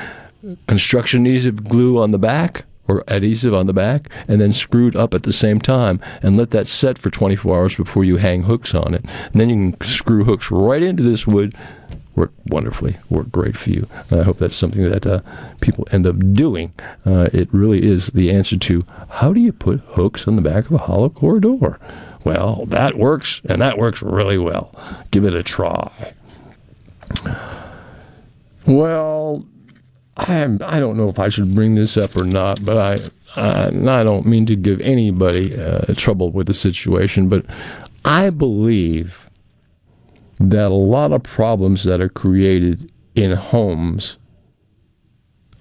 construction 0.67 1.27
adhesive 1.27 1.63
glue 1.65 2.01
on 2.03 2.11
the 2.11 2.19
back 2.19 2.65
or 2.89 3.05
adhesive 3.07 3.55
on 3.55 3.67
the 3.67 3.73
back, 3.73 4.09
and 4.27 4.41
then 4.41 4.51
screwed 4.51 4.97
up 4.97 5.15
at 5.15 5.23
the 5.23 5.33
same 5.33 5.61
time, 5.61 6.01
and 6.23 6.37
let 6.37 6.51
that 6.51 6.67
set 6.67 6.99
for 6.99 7.09
24 7.09 7.57
hours 7.57 7.77
before 7.77 8.05
you 8.05 8.17
hang 8.17 8.43
hooks 8.43 8.75
on 8.75 8.95
it. 8.95 9.05
And 9.05 9.41
then 9.41 9.49
you 9.49 9.57
can 9.57 9.81
screw 9.83 10.25
hooks 10.25 10.51
right 10.51 10.83
into 10.83 11.05
this 11.05 11.27
wood. 11.27 11.55
Work 12.17 12.33
wonderfully, 12.47 12.99
work 13.09 13.31
great 13.31 13.57
for 13.57 13.71
you. 13.71 13.87
And 14.11 14.21
I 14.21 14.25
hope 14.25 14.39
that's 14.39 14.57
something 14.57 14.91
that 14.91 15.07
uh, 15.07 15.21
people 15.61 15.87
end 15.93 16.07
up 16.07 16.17
doing. 16.35 16.73
Uh, 17.07 17.29
it 17.33 17.49
really 17.53 17.89
is 17.89 18.09
the 18.09 18.33
answer 18.33 18.57
to 18.59 18.83
how 19.09 19.33
do 19.33 19.41
you 19.41 19.53
put 19.53 19.81
hooks 19.91 20.27
on 20.27 20.35
the 20.35 20.43
back 20.43 20.67
of 20.67 20.73
a 20.73 20.79
hollow 20.79 21.09
core 21.09 21.39
door? 21.39 21.79
Well, 22.25 22.67
that 22.67 22.99
works, 22.99 23.41
and 23.49 23.63
that 23.63 23.79
works 23.79 24.03
really 24.03 24.39
well. 24.39 24.75
Give 25.11 25.25
it 25.25 25.35
a 25.35 25.43
try. 25.43 26.13
Well, 28.67 29.47
I 30.17 30.45
I 30.63 30.81
don't 30.81 30.97
know 30.97 31.09
if 31.09 31.19
I 31.19 31.29
should 31.31 31.55
bring 31.55 31.75
this 31.75 31.97
up 31.97 32.17
or 32.17 32.25
not, 32.25 32.65
but 32.65 32.77
I 32.77 33.11
I, 33.37 33.69
I 33.69 34.05
don't 34.05 34.27
mean 34.27 34.45
to 34.47 34.57
give 34.57 34.81
anybody 34.81 35.59
uh, 35.59 35.95
trouble 35.95 36.31
with 36.31 36.47
the 36.47 36.55
situation, 36.55 37.29
but 37.29 37.47
I 38.05 38.31
believe 38.31 39.29
that 40.39 40.71
a 40.71 40.75
lot 40.75 41.13
of 41.13 41.23
problems 41.23 41.85
that 41.85 42.01
are 42.01 42.09
created 42.09 42.91
in 43.15 43.33
homes 43.33 44.17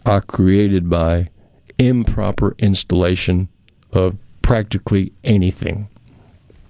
are 0.06 0.22
created 0.22 0.90
by 0.90 1.30
improper 1.78 2.56
installation 2.60 3.50
of 3.92 4.18
practically 4.42 5.12
anything 5.24 5.88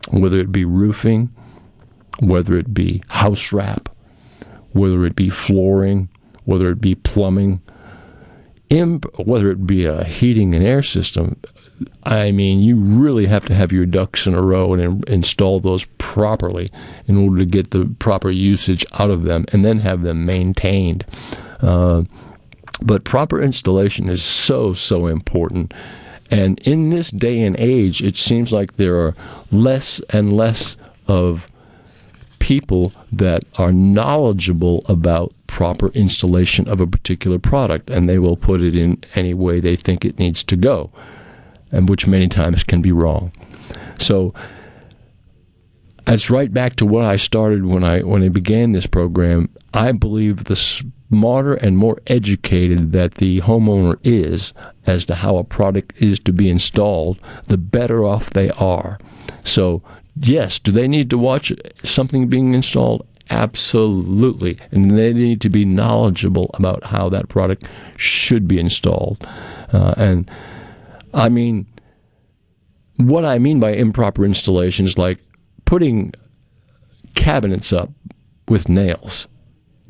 whether 0.10 0.40
it 0.40 0.52
be 0.52 0.66
roofing, 0.66 1.30
whether 2.20 2.58
it 2.58 2.74
be 2.74 3.04
house 3.10 3.52
wrap, 3.52 3.90
whether 4.72 5.06
it 5.06 5.16
be 5.16 5.30
flooring, 5.30 6.10
whether 6.46 6.70
it 6.70 6.82
be 6.82 6.96
plumbing, 6.96 7.62
imp- 8.70 9.06
whether 9.20 9.52
it 9.52 9.66
be 9.66 9.86
a 9.86 10.04
heating 10.04 10.54
and 10.54 10.66
air 10.66 10.82
system. 10.82 11.40
I 12.04 12.32
mean, 12.32 12.60
you 12.60 12.76
really 12.76 13.26
have 13.26 13.46
to 13.46 13.54
have 13.54 13.72
your 13.72 13.86
ducks 13.86 14.28
in 14.28 14.34
a 14.34 14.42
row 14.42 14.74
and 14.74 14.82
in- 14.82 15.04
install 15.08 15.60
those 15.60 15.86
properly 15.98 16.72
in 17.08 17.18
order 17.18 17.40
to 17.40 17.46
get 17.46 17.72
the 17.72 17.86
proper 18.00 18.30
usage 18.30 18.86
out 18.94 19.10
of 19.10 19.24
them 19.24 19.46
and 19.52 19.64
then 19.64 19.80
have 19.80 20.02
them 20.02 20.26
maintained. 20.26 21.06
Uh, 21.62 22.04
but 22.82 23.04
proper 23.04 23.42
installation 23.42 24.10
is 24.10 24.24
so, 24.24 24.74
so 24.74 25.08
important. 25.08 25.74
And 26.32 26.60
in 26.60 26.90
this 26.90 27.10
day 27.12 27.42
and 27.42 27.56
age, 27.58 28.02
it 28.04 28.16
seems 28.16 28.54
like 28.54 28.76
there 28.76 29.00
are 29.00 29.16
less 29.52 30.00
and 30.12 30.32
less 30.32 30.78
of 31.08 31.50
people 32.40 32.94
that 33.12 33.44
are 33.58 33.72
knowledgeable 33.72 34.84
about 34.88 35.34
proper 35.48 35.90
installation 35.90 36.68
of 36.68 36.80
a 36.80 36.88
particular 36.88 37.40
product, 37.40 37.90
and 37.90 38.08
they 38.08 38.20
will 38.20 38.38
put 38.38 38.62
it 38.62 38.76
in 38.76 39.04
any 39.16 39.34
way 39.34 39.60
they 39.60 39.76
think 39.76 40.06
it 40.06 40.20
needs 40.20 40.44
to 40.44 40.56
go, 40.56 40.92
and 41.72 41.90
which 41.90 42.08
many 42.08 42.28
times 42.28 42.64
can 42.64 42.82
be 42.82 42.92
wrong. 42.92 43.32
So 43.98 44.34
it's 46.08 46.30
right 46.30 46.54
back 46.54 46.76
to 46.78 46.86
what 46.86 47.06
I 47.06 47.18
started 47.18 47.66
when 47.66 47.84
I 47.84 48.02
when 48.02 48.24
I 48.24 48.30
began 48.30 48.72
this 48.72 48.88
program. 48.88 49.50
I 49.74 49.92
believe 49.92 50.46
the 50.46 50.84
smarter 51.10 51.56
and 51.56 51.78
more 51.78 52.00
educated 52.08 52.92
that 52.92 53.16
the 53.16 53.42
homeowner 53.42 53.98
is 54.04 54.54
as 54.86 55.06
to 55.06 55.16
how 55.16 55.38
a 55.38 55.44
product 55.44 56.00
is 56.02 56.20
to 56.20 56.32
be 56.32 56.50
installed, 56.50 57.20
the 57.48 57.58
better 57.58 58.06
off 58.06 58.30
they 58.30 58.50
are. 58.52 59.00
So, 59.44 59.82
yes, 60.16 60.60
do 60.60 60.72
they 60.72 60.88
need 60.88 61.10
to 61.10 61.18
watch 61.18 61.52
something 61.84 62.28
being 62.28 62.54
installed? 62.54 63.08
Absolutely. 63.30 64.58
And 64.72 64.98
they 64.98 65.14
need 65.14 65.42
to 65.42 65.50
be 65.50 65.66
knowledgeable 65.66 66.52
about 66.56 66.86
how 66.86 67.10
that 67.10 67.30
product 67.30 67.66
should 67.98 68.48
be 68.48 68.60
installed. 68.60 69.26
Uh, 69.72 69.94
and 69.98 70.30
I 71.14 71.30
mean, 71.30 71.68
what 72.98 73.26
I 73.26 73.40
mean 73.40 73.60
by 73.60 73.72
improper 73.72 74.26
installation 74.26 74.86
is 74.86 74.98
like 74.98 75.20
putting 75.66 76.14
cabinets 77.16 77.72
up 77.72 77.90
with 78.48 78.68
nails 78.68 79.28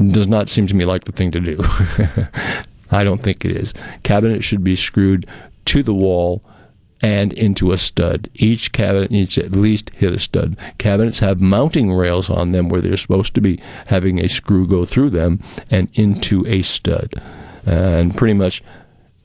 does 0.07 0.27
not 0.27 0.49
seem 0.49 0.67
to 0.67 0.75
me 0.75 0.85
like 0.85 1.05
the 1.05 1.11
thing 1.11 1.31
to 1.31 1.39
do. 1.39 1.59
I 2.91 3.03
don't 3.03 3.21
think 3.21 3.45
it 3.45 3.51
is. 3.51 3.73
Cabinet 4.03 4.43
should 4.43 4.63
be 4.63 4.75
screwed 4.75 5.27
to 5.65 5.83
the 5.83 5.93
wall 5.93 6.43
and 7.01 7.31
into 7.33 7.71
a 7.71 7.77
stud. 7.77 8.29
Each 8.33 8.71
cabinet 8.71 9.11
needs 9.11 9.35
to 9.35 9.45
at 9.45 9.51
least 9.51 9.91
hit 9.91 10.13
a 10.13 10.19
stud. 10.19 10.57
Cabinets 10.77 11.19
have 11.19 11.39
mounting 11.39 11.93
rails 11.93 12.29
on 12.29 12.51
them 12.51 12.69
where 12.69 12.81
they're 12.81 12.97
supposed 12.97 13.35
to 13.35 13.41
be 13.41 13.61
having 13.87 14.19
a 14.19 14.27
screw 14.27 14.67
go 14.67 14.85
through 14.85 15.11
them 15.11 15.41
and 15.69 15.89
into 15.93 16.45
a 16.47 16.61
stud. 16.61 17.13
And 17.65 18.17
pretty 18.17 18.33
much, 18.33 18.63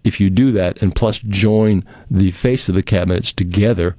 if 0.05 0.21
you 0.21 0.31
do 0.31 0.53
that 0.53 0.83
and 0.83 0.95
plus 0.95 1.19
join 1.19 1.85
the 2.11 2.31
face 2.31 2.69
of 2.69 2.75
the 2.75 2.83
cabinets 2.83 3.33
together, 3.33 3.97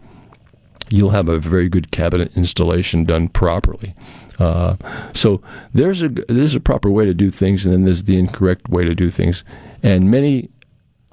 you'll 0.89 1.11
have 1.11 1.29
a 1.29 1.39
very 1.39 1.69
good 1.69 1.91
cabinet 1.91 2.35
installation 2.35 3.03
done 3.03 3.27
properly. 3.29 3.95
Uh, 4.39 4.75
so 5.13 5.41
there's 5.73 6.01
a 6.03 6.09
there's 6.09 6.55
a 6.55 6.59
proper 6.59 6.89
way 6.89 7.05
to 7.05 7.13
do 7.13 7.31
things, 7.31 7.65
and 7.65 7.73
then 7.73 7.85
there's 7.85 8.03
the 8.03 8.17
incorrect 8.17 8.69
way 8.69 8.83
to 8.83 8.93
do 8.93 9.09
things. 9.09 9.43
And 9.81 10.11
many 10.11 10.49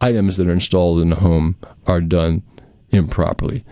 items 0.01 0.37
that 0.37 0.49
are 0.49 0.53
installed 0.53 1.01
in 1.01 1.11
the 1.11 1.17
home 1.17 1.57
are 1.87 2.01
done 2.01 2.43
improperly. 2.91 3.65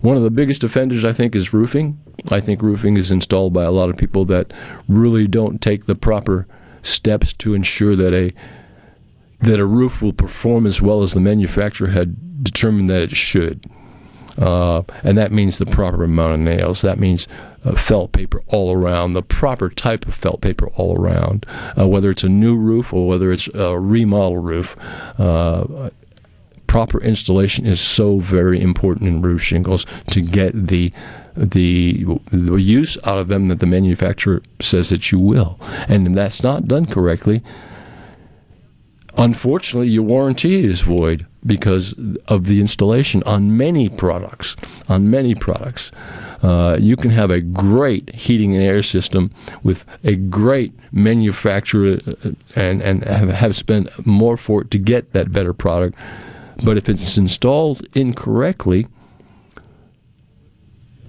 One 0.00 0.16
of 0.16 0.22
the 0.22 0.30
biggest 0.30 0.64
offenders, 0.64 1.04
I 1.04 1.12
think, 1.12 1.34
is 1.34 1.52
roofing. 1.52 1.98
I 2.30 2.40
think 2.40 2.62
roofing 2.62 2.96
is 2.96 3.10
installed 3.10 3.52
by 3.52 3.64
a 3.64 3.70
lot 3.70 3.90
of 3.90 3.96
people 3.96 4.24
that 4.26 4.52
really 4.88 5.26
don't 5.26 5.60
take 5.60 5.86
the 5.86 5.94
proper 5.94 6.46
steps 6.82 7.32
to 7.34 7.54
ensure 7.54 7.96
that 7.96 8.12
a 8.12 8.32
that 9.40 9.60
a 9.60 9.66
roof 9.66 10.02
will 10.02 10.12
perform 10.12 10.66
as 10.66 10.80
well 10.80 11.02
as 11.02 11.12
the 11.12 11.20
manufacturer 11.20 11.88
had 11.88 12.42
determined 12.42 12.88
that 12.88 13.02
it 13.02 13.10
should. 13.10 13.68
Uh, 14.38 14.82
and 15.02 15.16
that 15.16 15.32
means 15.32 15.58
the 15.58 15.66
proper 15.66 16.04
amount 16.04 16.34
of 16.34 16.40
nails. 16.40 16.82
That 16.82 16.98
means 16.98 17.26
uh, 17.64 17.74
felt 17.74 18.12
paper 18.12 18.42
all 18.48 18.72
around, 18.72 19.14
the 19.14 19.22
proper 19.22 19.70
type 19.70 20.06
of 20.06 20.14
felt 20.14 20.40
paper 20.40 20.68
all 20.68 20.98
around, 21.00 21.46
uh, 21.78 21.88
whether 21.88 22.10
it's 22.10 22.24
a 22.24 22.28
new 22.28 22.56
roof 22.56 22.92
or 22.92 23.06
whether 23.08 23.32
it's 23.32 23.48
a 23.54 23.78
remodel 23.78 24.38
roof. 24.38 24.76
Uh, 25.18 25.90
proper 26.66 27.00
installation 27.00 27.64
is 27.64 27.80
so 27.80 28.18
very 28.18 28.60
important 28.60 29.08
in 29.08 29.22
roof 29.22 29.42
shingles 29.42 29.86
to 30.10 30.20
get 30.20 30.66
the 30.66 30.92
the 31.36 32.04
the 32.30 32.56
use 32.56 32.96
out 33.04 33.18
of 33.18 33.28
them 33.28 33.48
that 33.48 33.60
the 33.60 33.66
manufacturer 33.66 34.42
says 34.60 34.88
that 34.90 35.12
you 35.12 35.18
will. 35.18 35.58
And 35.88 36.06
if 36.06 36.14
that's 36.14 36.42
not 36.42 36.66
done 36.66 36.86
correctly, 36.86 37.42
unfortunately, 39.16 39.88
your 39.88 40.02
warranty 40.02 40.64
is 40.64 40.80
void 40.80 41.26
because 41.44 41.94
of 42.28 42.46
the 42.46 42.60
installation 42.60 43.22
on 43.24 43.56
many 43.56 43.88
products. 43.88 44.56
On 44.88 45.10
many 45.10 45.34
products. 45.34 45.92
Uh, 46.42 46.76
you 46.78 46.96
can 46.96 47.10
have 47.10 47.30
a 47.30 47.40
great 47.40 48.14
heating 48.14 48.54
and 48.54 48.62
air 48.62 48.82
system 48.82 49.30
with 49.62 49.84
a 50.04 50.14
great 50.16 50.72
manufacturer 50.92 51.98
uh, 52.06 52.30
and, 52.54 52.82
and 52.82 53.04
have, 53.04 53.30
have 53.30 53.56
spent 53.56 54.06
more 54.06 54.36
for 54.36 54.62
it 54.62 54.70
to 54.70 54.78
get 54.78 55.12
that 55.12 55.32
better 55.32 55.52
product. 55.52 55.98
But 56.62 56.76
if 56.76 56.88
it's 56.88 57.18
installed 57.18 57.86
incorrectly, 57.94 58.86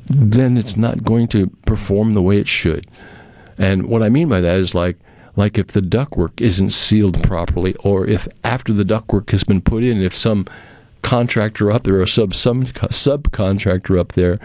then 0.08 0.58
it's 0.58 0.78
not 0.78 1.04
going 1.04 1.28
to 1.30 1.48
perform 1.66 2.14
the 2.14 2.22
way 2.22 2.38
it 2.38 2.48
should. 2.48 2.88
And 3.58 3.88
what 3.88 4.04
I 4.04 4.10
mean 4.10 4.30
by 4.30 4.42
that 4.42 4.60
is 4.60 4.74
like 4.74 4.98
like 5.38 5.58
if 5.58 5.68
the 5.68 5.82
ductwork 5.82 6.42
isn't 6.42 6.72
sealed 6.72 7.24
properly, 7.24 7.74
or 7.76 8.06
if 8.06 8.28
after 8.44 8.74
the 8.74 8.84
ductwork 8.84 9.30
has 9.30 9.46
been 9.46 9.62
put 9.62 9.84
in, 9.84 10.02
if 10.02 10.14
some 10.14 10.46
contractor 11.04 11.72
up 11.72 11.84
there 11.84 12.02
or 12.02 12.06
sub 12.06 12.36
some 12.36 12.66
subcontractor 12.66 13.98
up 13.98 14.12
there 14.14 14.40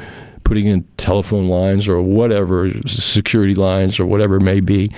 putting 0.44 0.66
in 0.66 0.84
telephone 0.96 1.48
lines 1.48 1.88
or 1.88 2.00
whatever 2.00 2.70
security 2.86 3.54
lines 3.54 3.98
or 3.98 4.06
whatever 4.06 4.36
it 4.36 4.42
may 4.42 4.60
be 4.60 4.92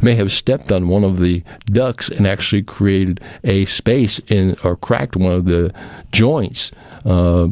may 0.00 0.14
have 0.14 0.32
stepped 0.32 0.72
on 0.72 0.88
one 0.88 1.04
of 1.04 1.20
the 1.20 1.42
ducts 1.66 2.08
and 2.08 2.26
actually 2.26 2.62
created 2.62 3.20
a 3.44 3.64
space 3.66 4.18
in 4.28 4.56
or 4.64 4.76
cracked 4.76 5.14
one 5.14 5.32
of 5.32 5.44
the 5.44 5.72
joints 6.10 6.72
uh, 7.04 7.46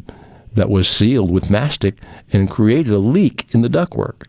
that 0.54 0.68
was 0.68 0.88
sealed 0.88 1.30
with 1.30 1.50
mastic 1.50 1.96
and 2.32 2.50
created 2.50 2.92
a 2.92 2.98
leak 2.98 3.46
in 3.54 3.62
the 3.62 3.68
ductwork. 3.68 4.24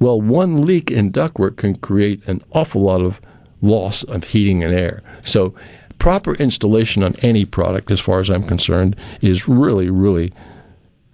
Well, 0.00 0.20
one 0.20 0.62
leak 0.62 0.90
in 0.90 1.10
ductwork 1.10 1.56
can 1.56 1.76
create 1.76 2.26
an 2.28 2.42
awful 2.52 2.82
lot 2.82 3.00
of 3.00 3.20
loss 3.60 4.02
of 4.04 4.24
heating 4.24 4.62
and 4.62 4.72
air. 4.72 5.02
So, 5.22 5.54
proper 5.98 6.34
installation 6.34 7.02
on 7.02 7.16
any 7.22 7.44
product, 7.44 7.90
as 7.90 7.98
far 7.98 8.20
as 8.20 8.30
I'm 8.30 8.44
concerned, 8.44 8.94
is 9.20 9.48
really, 9.48 9.90
really 9.90 10.32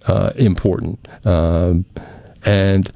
uh, 0.05 0.31
important. 0.35 1.07
Um, 1.25 1.85
and 2.45 2.91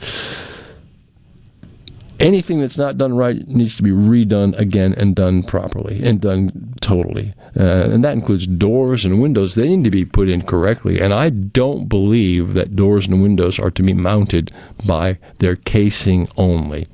anything 2.19 2.59
that's 2.59 2.77
not 2.77 2.97
done 2.97 3.15
right 3.15 3.47
needs 3.47 3.75
to 3.77 3.83
be 3.83 3.91
redone 3.91 4.57
again 4.59 4.93
and 4.93 5.15
done 5.15 5.43
properly 5.43 6.03
and 6.03 6.21
done 6.21 6.73
totally. 6.81 7.33
Uh, 7.57 7.89
and 7.91 8.03
that 8.03 8.13
includes 8.13 8.45
doors 8.45 9.05
and 9.05 9.21
windows. 9.21 9.55
They 9.55 9.75
need 9.75 9.83
to 9.85 9.91
be 9.91 10.05
put 10.05 10.29
in 10.29 10.41
correctly. 10.41 10.99
And 10.99 11.13
I 11.13 11.29
don't 11.29 11.87
believe 11.87 12.53
that 12.53 12.75
doors 12.75 13.07
and 13.07 13.21
windows 13.21 13.57
are 13.59 13.71
to 13.71 13.83
be 13.83 13.93
mounted 13.93 14.51
by 14.85 15.17
their 15.39 15.55
casing 15.55 16.27
only. 16.37 16.87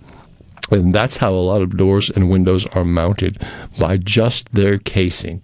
And 0.72 0.94
that's 0.96 1.18
how 1.18 1.34
a 1.34 1.36
lot 1.36 1.62
of 1.62 1.78
doors 1.78 2.10
and 2.10 2.30
windows 2.30 2.66
are 2.68 2.86
mounted 2.86 3.40
by 3.78 3.98
just 3.98 4.54
their 4.54 4.78
casing. 4.78 5.42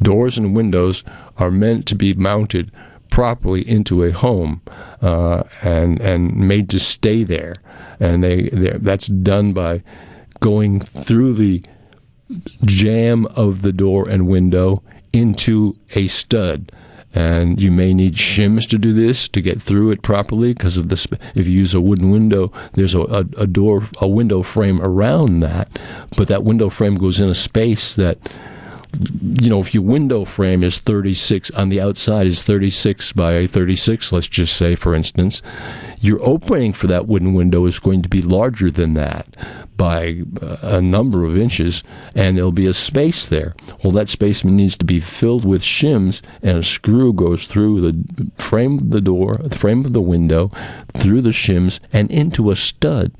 Doors 0.00 0.38
and 0.38 0.54
windows 0.54 1.04
are 1.38 1.50
meant 1.50 1.86
to 1.86 1.94
be 1.94 2.14
mounted 2.14 2.70
properly 3.10 3.66
into 3.66 4.02
a 4.02 4.12
home 4.12 4.60
uh, 5.00 5.42
and 5.62 6.00
and 6.00 6.36
made 6.36 6.68
to 6.70 6.78
stay 6.78 7.24
there 7.24 7.56
and 8.00 8.22
they 8.22 8.48
that's 8.50 9.06
done 9.06 9.52
by 9.52 9.82
going 10.40 10.80
through 10.80 11.34
the 11.34 11.62
jamb 12.64 13.26
of 13.26 13.62
the 13.62 13.72
door 13.72 14.08
and 14.08 14.26
window 14.26 14.82
into 15.12 15.76
a 15.94 16.08
stud. 16.08 16.72
And 17.14 17.58
you 17.62 17.72
may 17.72 17.94
need 17.94 18.16
shims 18.16 18.68
to 18.68 18.78
do 18.78 18.92
this 18.92 19.26
to 19.30 19.40
get 19.40 19.62
through 19.62 19.90
it 19.90 20.02
properly 20.02 20.52
because 20.52 20.76
of 20.76 20.90
this 20.90 21.06
if 21.34 21.46
you 21.46 21.52
use 21.52 21.72
a 21.72 21.80
wooden 21.80 22.10
window 22.10 22.52
there's 22.74 22.92
a, 22.92 23.00
a, 23.00 23.24
a, 23.38 23.46
door 23.46 23.84
a 24.02 24.06
window 24.08 24.42
frame 24.42 24.82
around 24.82 25.40
that 25.40 25.78
but 26.14 26.28
that 26.28 26.44
window 26.44 26.68
frame 26.68 26.96
goes 26.96 27.18
in 27.18 27.30
a 27.30 27.34
space 27.34 27.94
that 27.94 28.18
you 29.40 29.50
know 29.50 29.60
if 29.60 29.74
your 29.74 29.82
window 29.82 30.24
frame 30.24 30.62
is 30.62 30.78
36 30.78 31.50
on 31.52 31.68
the 31.68 31.80
outside 31.80 32.26
is 32.26 32.42
36 32.42 33.12
by 33.12 33.46
36 33.46 34.12
let's 34.12 34.28
just 34.28 34.56
say 34.56 34.74
for 34.74 34.94
instance 34.94 35.42
your 36.00 36.20
opening 36.22 36.72
for 36.72 36.86
that 36.86 37.06
wooden 37.06 37.34
window 37.34 37.66
is 37.66 37.78
going 37.78 38.02
to 38.02 38.08
be 38.08 38.22
larger 38.22 38.70
than 38.70 38.94
that 38.94 39.26
by 39.76 40.22
uh, 40.40 40.56
a 40.62 40.80
number 40.80 41.24
of 41.24 41.36
inches, 41.36 41.82
and 42.14 42.36
there'll 42.36 42.52
be 42.52 42.66
a 42.66 42.74
space 42.74 43.26
there. 43.26 43.54
Well, 43.82 43.92
that 43.92 44.08
space 44.08 44.44
needs 44.44 44.76
to 44.78 44.84
be 44.84 45.00
filled 45.00 45.44
with 45.44 45.62
shims, 45.62 46.22
and 46.42 46.58
a 46.58 46.62
screw 46.62 47.12
goes 47.12 47.46
through 47.46 47.80
the 47.80 48.30
frame 48.42 48.78
of 48.78 48.90
the 48.90 49.00
door, 49.00 49.36
the 49.42 49.56
frame 49.56 49.84
of 49.84 49.92
the 49.92 50.00
window, 50.00 50.50
through 50.94 51.22
the 51.22 51.30
shims, 51.30 51.80
and 51.92 52.10
into 52.10 52.50
a 52.50 52.56
stud 52.56 53.12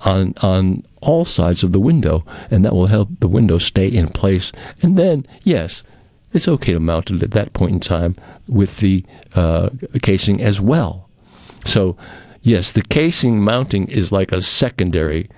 on 0.00 0.34
on 0.42 0.84
all 1.06 1.24
sides 1.24 1.62
of 1.62 1.72
the 1.72 1.80
window, 1.80 2.24
and 2.50 2.64
that 2.64 2.74
will 2.74 2.86
help 2.88 3.08
the 3.20 3.28
window 3.28 3.58
stay 3.58 3.86
in 3.86 4.08
place. 4.08 4.52
And 4.82 4.98
then, 4.98 5.24
yes, 5.44 5.84
it's 6.32 6.48
okay 6.48 6.72
to 6.72 6.80
mount 6.80 7.10
it 7.10 7.22
at 7.22 7.30
that 7.30 7.52
point 7.52 7.72
in 7.72 7.80
time 7.80 8.16
with 8.48 8.78
the 8.78 9.04
uh, 9.34 9.70
casing 10.02 10.42
as 10.42 10.60
well. 10.60 11.08
So, 11.64 11.96
yes, 12.42 12.72
the 12.72 12.82
casing 12.82 13.40
mounting 13.40 13.86
is 13.88 14.10
like 14.10 14.32
a 14.32 14.42
secondary, 14.42 15.30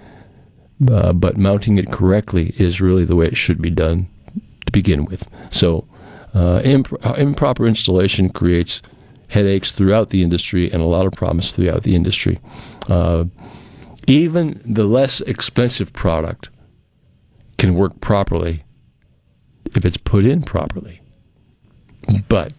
uh, 0.91 1.13
but 1.13 1.37
mounting 1.37 1.77
it 1.77 1.93
correctly 1.93 2.55
is 2.57 2.81
really 2.81 3.05
the 3.05 3.17
way 3.17 3.27
it 3.27 3.37
should 3.37 3.61
be 3.61 3.71
done 3.71 4.09
to 4.67 4.73
begin 4.73 5.05
with. 5.05 5.29
So, 5.51 5.87
uh, 6.35 6.63
imp- 6.65 7.07
uh, 7.07 7.15
improper 7.15 7.67
installation 7.67 8.31
creates 8.31 8.81
headaches 9.29 9.73
throughout 9.73 10.09
the 10.09 10.23
industry 10.23 10.73
and 10.73 10.81
a 10.81 10.87
lot 10.87 11.07
of 11.07 11.13
problems 11.13 11.51
throughout 11.51 11.83
the 11.83 11.95
industry. 11.95 12.41
Even 14.09 14.63
the 14.65 14.85
less 14.85 15.21
expensive 15.21 15.93
product 15.93 16.49
can 17.59 17.75
work 17.75 18.01
properly 18.01 18.65
if 19.75 19.85
it's 19.85 19.99
put 19.99 20.25
in 20.25 20.41
properly. 20.41 21.03
But 22.27 22.55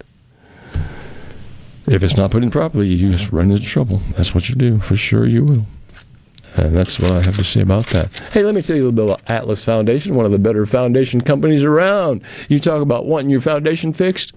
if 1.88 2.04
it's 2.04 2.16
not 2.16 2.30
put 2.30 2.44
in 2.44 2.52
properly, 2.52 2.88
you 2.88 3.12
just 3.12 3.32
run 3.32 3.50
into 3.50 3.66
trouble. 3.66 4.00
That's 4.16 4.36
what 4.36 4.48
you 4.48 4.54
do. 4.54 4.80
For 4.80 4.96
sure, 4.96 5.26
you 5.26 5.44
will. 5.44 5.66
And 6.56 6.76
that's 6.76 7.00
what 7.00 7.12
I 7.12 7.24
have 7.24 7.38
to 7.38 7.44
say 7.44 7.62
about 7.62 7.88
that. 7.88 8.12
Hey, 8.32 8.44
let 8.44 8.54
me 8.54 8.62
tell 8.62 8.76
you 8.76 8.84
a 8.84 8.86
little 8.90 9.08
bit 9.08 9.16
about 9.16 9.28
Atlas 9.28 9.66
Foundation, 9.66 10.14
one 10.14 10.26
of 10.28 10.32
the 10.32 10.38
better 10.38 10.68
foundation 10.68 11.20
companies 11.20 11.64
around. 11.64 12.22
You 12.48 12.60
talk 12.60 12.84
about 12.84 13.08
wanting 13.08 13.32
your 13.32 13.42
foundation 13.42 13.92
fixed? 13.92 14.34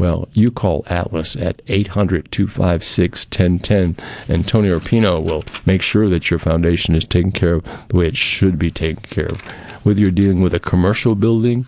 Well, 0.00 0.30
you 0.32 0.50
call 0.50 0.86
Atlas 0.86 1.36
at 1.36 1.60
800 1.68 2.32
256 2.32 3.26
1010, 3.26 3.96
and 4.30 4.48
Tony 4.48 4.70
Arpino 4.70 5.22
will 5.22 5.44
make 5.66 5.82
sure 5.82 6.08
that 6.08 6.30
your 6.30 6.38
foundation 6.38 6.94
is 6.94 7.04
taken 7.04 7.32
care 7.32 7.56
of 7.56 7.64
the 7.88 7.98
way 7.98 8.08
it 8.08 8.16
should 8.16 8.58
be 8.58 8.70
taken 8.70 9.02
care 9.02 9.26
of. 9.26 9.42
Whether 9.82 10.00
you're 10.00 10.10
dealing 10.10 10.40
with 10.40 10.54
a 10.54 10.58
commercial 10.58 11.14
building, 11.14 11.66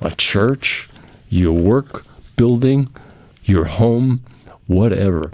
a 0.00 0.10
church, 0.10 0.88
your 1.28 1.52
work 1.52 2.04
building, 2.34 2.88
your 3.44 3.66
home, 3.66 4.24
whatever. 4.66 5.30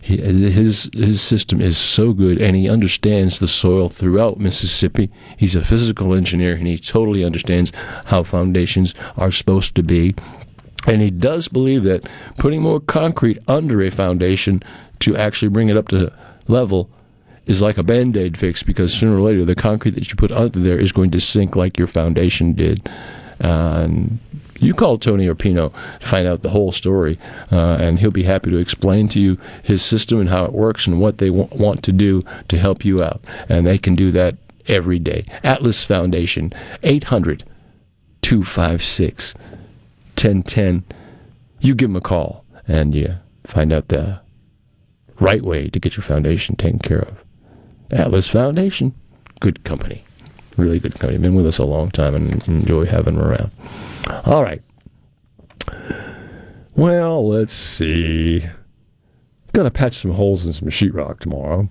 His 0.00 0.88
his 0.92 1.20
system 1.20 1.60
is 1.60 1.76
so 1.76 2.12
good, 2.12 2.40
and 2.40 2.54
he 2.54 2.68
understands 2.68 3.40
the 3.40 3.48
soil 3.48 3.88
throughout 3.88 4.38
Mississippi. 4.38 5.10
He's 5.36 5.56
a 5.56 5.64
physical 5.64 6.14
engineer, 6.14 6.54
and 6.54 6.68
he 6.68 6.78
totally 6.78 7.24
understands 7.24 7.72
how 8.04 8.22
foundations 8.22 8.94
are 9.16 9.32
supposed 9.32 9.74
to 9.74 9.82
be. 9.82 10.14
And 10.86 11.02
he 11.02 11.10
does 11.10 11.48
believe 11.48 11.84
that 11.84 12.08
putting 12.38 12.62
more 12.62 12.80
concrete 12.80 13.38
under 13.48 13.82
a 13.82 13.90
foundation 13.90 14.62
to 15.00 15.16
actually 15.16 15.48
bring 15.48 15.68
it 15.68 15.76
up 15.76 15.88
to 15.88 16.12
level 16.46 16.88
is 17.46 17.62
like 17.62 17.78
a 17.78 17.82
band 17.82 18.16
aid 18.16 18.36
fix 18.36 18.62
because 18.62 18.92
sooner 18.92 19.16
or 19.16 19.20
later 19.20 19.44
the 19.44 19.54
concrete 19.54 19.92
that 19.92 20.08
you 20.08 20.16
put 20.16 20.30
under 20.30 20.58
there 20.58 20.78
is 20.78 20.92
going 20.92 21.10
to 21.10 21.20
sink 21.20 21.56
like 21.56 21.78
your 21.78 21.86
foundation 21.86 22.52
did. 22.52 22.88
And 23.40 24.18
you 24.60 24.74
call 24.74 24.98
Tony 24.98 25.26
Arpino 25.26 25.72
to 26.00 26.06
find 26.06 26.26
out 26.26 26.42
the 26.42 26.50
whole 26.50 26.72
story, 26.72 27.18
uh, 27.52 27.76
and 27.80 27.98
he'll 27.98 28.10
be 28.10 28.24
happy 28.24 28.50
to 28.50 28.56
explain 28.56 29.08
to 29.08 29.20
you 29.20 29.38
his 29.62 29.82
system 29.82 30.20
and 30.20 30.28
how 30.28 30.44
it 30.44 30.52
works 30.52 30.86
and 30.86 31.00
what 31.00 31.18
they 31.18 31.28
w- 31.28 31.48
want 31.52 31.82
to 31.84 31.92
do 31.92 32.24
to 32.48 32.58
help 32.58 32.84
you 32.84 33.02
out. 33.02 33.22
And 33.48 33.66
they 33.66 33.78
can 33.78 33.94
do 33.94 34.10
that 34.12 34.36
every 34.66 34.98
day. 34.98 35.26
Atlas 35.44 35.84
Foundation, 35.84 36.52
800 36.82 37.44
256 38.20 39.34
1010. 40.18 40.84
You 41.60 41.74
give 41.74 41.90
them 41.90 41.96
a 41.96 42.00
call 42.00 42.44
and 42.66 42.94
you 42.94 43.16
find 43.44 43.72
out 43.72 43.88
the 43.88 44.20
right 45.20 45.42
way 45.42 45.68
to 45.68 45.80
get 45.80 45.96
your 45.96 46.04
foundation 46.04 46.56
taken 46.56 46.78
care 46.78 47.00
of. 47.00 47.24
Atlas 47.90 48.28
Foundation, 48.28 48.94
good 49.40 49.64
company. 49.64 50.04
Really 50.56 50.78
good 50.80 50.94
company. 50.94 51.18
Been 51.18 51.34
with 51.34 51.46
us 51.46 51.58
a 51.58 51.64
long 51.64 51.90
time 51.90 52.14
and 52.14 52.46
enjoy 52.48 52.84
having 52.84 53.14
them 53.14 53.24
around. 53.24 53.50
All 54.24 54.42
right. 54.42 54.62
Well, 56.74 57.26
let's 57.28 57.52
see. 57.52 58.44
Gonna 59.52 59.70
patch 59.70 59.94
some 59.96 60.12
holes 60.12 60.46
in 60.46 60.52
some 60.52 60.68
sheetrock 60.68 61.20
tomorrow, 61.20 61.68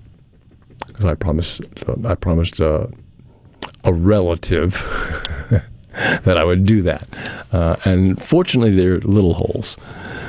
because 0.86 1.06
I 1.06 1.16
promised. 1.16 1.62
I 2.06 2.16
promised 2.16 2.60
uh, 2.60 2.88
a 3.84 3.94
relative 3.94 4.74
that 6.24 6.38
I 6.38 6.44
would 6.44 6.66
do 6.66 6.82
that, 6.84 7.08
uh, 7.52 7.76
and 7.86 8.22
fortunately, 8.24 8.76
they're 8.76 9.00
little 9.00 9.34
holes. 9.34 9.78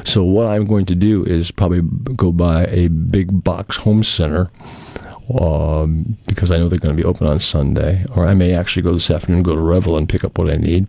So 0.04 0.24
what 0.24 0.46
I'm 0.46 0.66
going 0.66 0.86
to 0.86 0.94
do 0.94 1.24
is 1.24 1.50
probably 1.50 1.82
go 2.14 2.32
buy 2.32 2.64
a 2.66 2.88
big 2.88 3.44
box 3.44 3.76
home 3.78 4.02
center 4.02 4.50
um, 5.38 6.16
because 6.26 6.50
I 6.50 6.56
know 6.56 6.68
they're 6.68 6.78
going 6.78 6.96
to 6.96 7.02
be 7.02 7.06
open 7.06 7.26
on 7.26 7.38
Sunday, 7.38 8.06
or 8.14 8.26
I 8.26 8.34
may 8.34 8.54
actually 8.54 8.82
go 8.82 8.94
this 8.94 9.10
afternoon, 9.10 9.42
go 9.42 9.54
to 9.54 9.60
Revell 9.60 9.96
and 9.96 10.08
pick 10.08 10.24
up 10.24 10.38
what 10.38 10.50
I 10.50 10.56
need. 10.56 10.86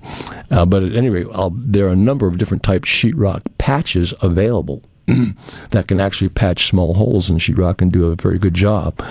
Uh, 0.50 0.66
but 0.66 0.84
at 0.84 0.96
any 0.96 1.10
rate, 1.10 1.28
I'll, 1.34 1.52
there 1.52 1.88
are 1.88 1.92
a 1.92 1.98
number 1.98 2.28
of 2.28 2.38
different 2.38 2.64
type 2.64 2.84
sheetrock 2.84 3.42
patches 3.58 4.14
available 4.22 4.82
that 5.72 5.88
can 5.88 6.00
actually 6.00 6.30
patch 6.30 6.68
small 6.68 6.94
holes 6.94 7.30
in 7.30 7.38
sheetrock 7.38 7.82
and 7.82 7.92
do 7.92 8.06
a 8.06 8.16
very 8.16 8.40
good 8.40 8.54
job. 8.54 9.04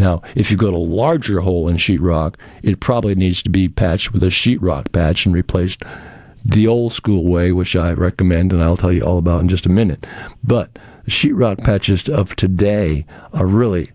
Now, 0.00 0.22
if 0.34 0.50
you've 0.50 0.58
got 0.58 0.72
a 0.72 0.78
larger 0.78 1.40
hole 1.40 1.68
in 1.68 1.76
sheetrock, 1.76 2.36
it 2.62 2.80
probably 2.80 3.14
needs 3.14 3.42
to 3.42 3.50
be 3.50 3.68
patched 3.68 4.14
with 4.14 4.22
a 4.22 4.28
sheetrock 4.28 4.92
patch 4.92 5.26
and 5.26 5.34
replaced 5.34 5.82
the 6.42 6.66
old 6.66 6.94
school 6.94 7.26
way, 7.26 7.52
which 7.52 7.76
I 7.76 7.92
recommend, 7.92 8.54
and 8.54 8.62
I'll 8.62 8.78
tell 8.78 8.94
you 8.94 9.02
all 9.02 9.18
about 9.18 9.42
in 9.42 9.48
just 9.50 9.66
a 9.66 9.68
minute. 9.68 10.06
But 10.42 10.78
sheetrock 11.06 11.62
patches 11.62 12.08
of 12.08 12.34
today 12.34 13.04
are 13.34 13.46
really 13.46 13.90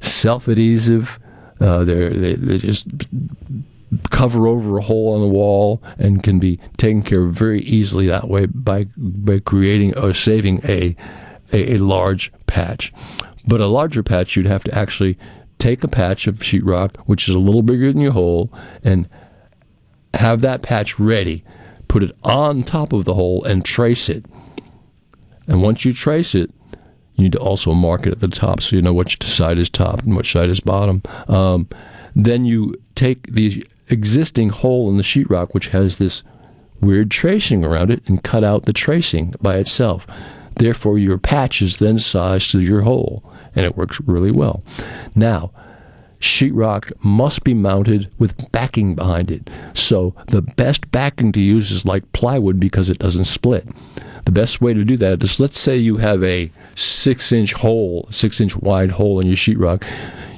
self-adhesive. 0.00 1.18
Uh, 1.60 1.84
they're, 1.84 2.10
they 2.10 2.34
they 2.34 2.56
just 2.56 2.88
cover 4.08 4.46
over 4.46 4.78
a 4.78 4.82
hole 4.82 5.14
on 5.14 5.20
the 5.20 5.28
wall 5.28 5.82
and 5.98 6.22
can 6.22 6.38
be 6.38 6.58
taken 6.78 7.02
care 7.02 7.24
of 7.24 7.34
very 7.34 7.60
easily 7.60 8.06
that 8.06 8.28
way 8.28 8.46
by 8.46 8.84
by 8.96 9.38
creating 9.40 9.96
or 9.98 10.14
saving 10.14 10.60
a 10.64 10.96
a, 11.52 11.74
a 11.74 11.78
large 11.78 12.32
patch. 12.46 12.92
But 13.46 13.60
a 13.60 13.66
larger 13.66 14.02
patch, 14.02 14.36
you'd 14.36 14.46
have 14.46 14.64
to 14.64 14.74
actually 14.76 15.18
take 15.58 15.82
a 15.84 15.88
patch 15.88 16.26
of 16.26 16.36
sheetrock, 16.36 16.96
which 17.06 17.28
is 17.28 17.34
a 17.34 17.38
little 17.38 17.62
bigger 17.62 17.92
than 17.92 18.00
your 18.00 18.12
hole, 18.12 18.52
and 18.82 19.08
have 20.14 20.40
that 20.42 20.62
patch 20.62 20.98
ready. 20.98 21.44
Put 21.88 22.02
it 22.02 22.16
on 22.22 22.62
top 22.62 22.92
of 22.92 23.04
the 23.04 23.14
hole 23.14 23.44
and 23.44 23.64
trace 23.64 24.08
it. 24.08 24.24
And 25.46 25.62
once 25.62 25.84
you 25.84 25.92
trace 25.92 26.34
it, 26.34 26.50
you 27.14 27.24
need 27.24 27.32
to 27.32 27.38
also 27.38 27.74
mark 27.74 28.06
it 28.06 28.12
at 28.12 28.20
the 28.20 28.28
top 28.28 28.62
so 28.62 28.76
you 28.76 28.82
know 28.82 28.94
which 28.94 29.22
side 29.22 29.58
is 29.58 29.68
top 29.68 30.02
and 30.02 30.16
which 30.16 30.32
side 30.32 30.48
is 30.48 30.60
bottom. 30.60 31.02
Um, 31.28 31.68
then 32.14 32.44
you 32.44 32.74
take 32.94 33.32
the 33.32 33.66
existing 33.88 34.48
hole 34.48 34.88
in 34.90 34.96
the 34.96 35.02
sheetrock, 35.02 35.52
which 35.52 35.68
has 35.68 35.98
this 35.98 36.22
weird 36.80 37.10
tracing 37.10 37.64
around 37.64 37.90
it, 37.90 38.02
and 38.08 38.22
cut 38.22 38.44
out 38.44 38.64
the 38.64 38.72
tracing 38.72 39.34
by 39.40 39.56
itself. 39.56 40.06
Therefore, 40.56 40.98
your 40.98 41.18
patch 41.18 41.62
is 41.62 41.78
then 41.78 41.98
sized 41.98 42.50
to 42.52 42.60
your 42.60 42.82
hole, 42.82 43.22
and 43.54 43.64
it 43.64 43.76
works 43.76 44.00
really 44.06 44.30
well. 44.30 44.62
Now, 45.14 45.50
sheetrock 46.20 46.92
must 47.04 47.42
be 47.44 47.52
mounted 47.52 48.08
with 48.18 48.50
backing 48.52 48.94
behind 48.94 49.30
it. 49.30 49.50
So 49.74 50.14
the 50.28 50.42
best 50.42 50.90
backing 50.92 51.32
to 51.32 51.40
use 51.40 51.70
is 51.70 51.84
like 51.84 52.10
plywood 52.12 52.60
because 52.60 52.88
it 52.88 52.98
doesn't 52.98 53.24
split. 53.24 53.66
The 54.24 54.32
best 54.32 54.60
way 54.60 54.72
to 54.72 54.84
do 54.84 54.96
that 54.98 55.22
is 55.22 55.40
let's 55.40 55.58
say 55.58 55.76
you 55.76 55.96
have 55.96 56.22
a 56.22 56.50
six 56.76 57.32
inch 57.32 57.54
hole, 57.54 58.06
six 58.10 58.40
inch 58.40 58.56
wide 58.56 58.92
hole 58.92 59.18
in 59.20 59.26
your 59.26 59.36
sheetrock. 59.36 59.84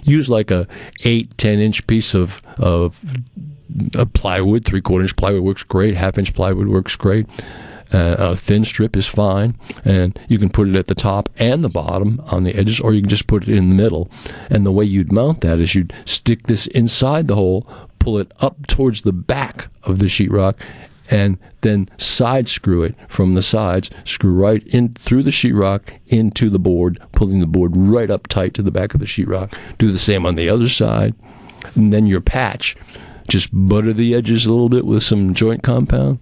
Use 0.05 0.29
like 0.29 0.51
a 0.51 0.67
eight, 1.05 1.37
ten 1.37 1.59
inch 1.59 1.87
piece 1.87 2.15
of 2.15 2.43
of 2.59 2.99
a 3.95 4.07
plywood, 4.07 4.65
three 4.65 4.81
quarter 4.81 5.03
inch 5.03 5.17
plywood 5.17 5.43
works 5.43 5.63
great, 5.63 5.95
half 5.95 6.17
inch 6.17 6.33
plywood 6.35 6.69
works 6.69 6.97
great. 6.97 7.27
Uh, 7.95 8.17
a 8.19 8.37
thin 8.37 8.65
strip 8.65 8.97
is 8.97 9.07
fine, 9.07 9.57
and 9.85 10.19
you 10.27 10.37
can 10.37 10.51
put 10.51 10.67
it 10.67 10.75
at 10.75 10.89
the 10.89 10.97
top 10.97 11.29
and 11.39 11.63
the 11.63 11.69
bottom 11.69 12.21
on 12.25 12.43
the 12.43 12.53
edges, 12.57 12.81
or 12.81 12.93
you 12.93 13.01
can 13.01 13.09
just 13.09 13.29
put 13.29 13.47
it 13.47 13.57
in 13.57 13.69
the 13.69 13.75
middle. 13.75 14.11
And 14.51 14.67
the 14.67 14.73
way 14.73 14.85
you'd 14.85 15.13
mount 15.13 15.43
that 15.43 15.61
is 15.61 15.77
you'd 15.77 15.93
stick 16.05 16.49
this 16.49 16.67
inside 16.67 17.29
the 17.29 17.37
hole, 17.37 17.69
pull 18.01 18.19
it 18.19 18.33
up 18.41 18.67
towards 18.67 19.03
the 19.03 19.13
back 19.13 19.69
of 19.85 20.01
the 20.01 20.07
sheetrock, 20.07 20.55
and 21.09 21.39
then 21.61 21.89
side 21.97 22.49
screw 22.49 22.83
it 22.83 22.97
from 23.09 23.35
the 23.35 23.43
sides, 23.43 23.91
screw 24.03 24.33
right 24.33 24.67
in 24.67 24.95
through 24.95 25.23
the 25.23 25.31
sheetrock 25.31 25.83
into 26.09 26.51
the 26.51 26.59
board, 26.59 27.01
pulling 27.13 27.39
the 27.39 27.47
board 27.47 27.77
right 27.77 28.11
up 28.11 28.27
tight 28.27 28.55
to 28.55 28.63
the 28.63 28.73
back 28.73 28.95
of 28.95 28.99
the 28.99 29.07
sheetrock. 29.07 29.57
Do 29.79 29.93
the 29.93 29.99
same 29.99 30.27
on 30.27 30.35
the 30.35 30.49
other 30.49 30.69
side, 30.69 31.15
and 31.77 31.93
then 31.93 32.09
your 32.09 32.21
patch. 32.21 32.77
Just 33.29 33.51
butter 33.53 33.93
the 33.93 34.17
edges 34.17 34.47
a 34.47 34.53
little 34.53 34.69
bit 34.69 34.85
with 34.85 35.05
some 35.05 35.33
joint 35.33 35.63
compound 35.63 36.19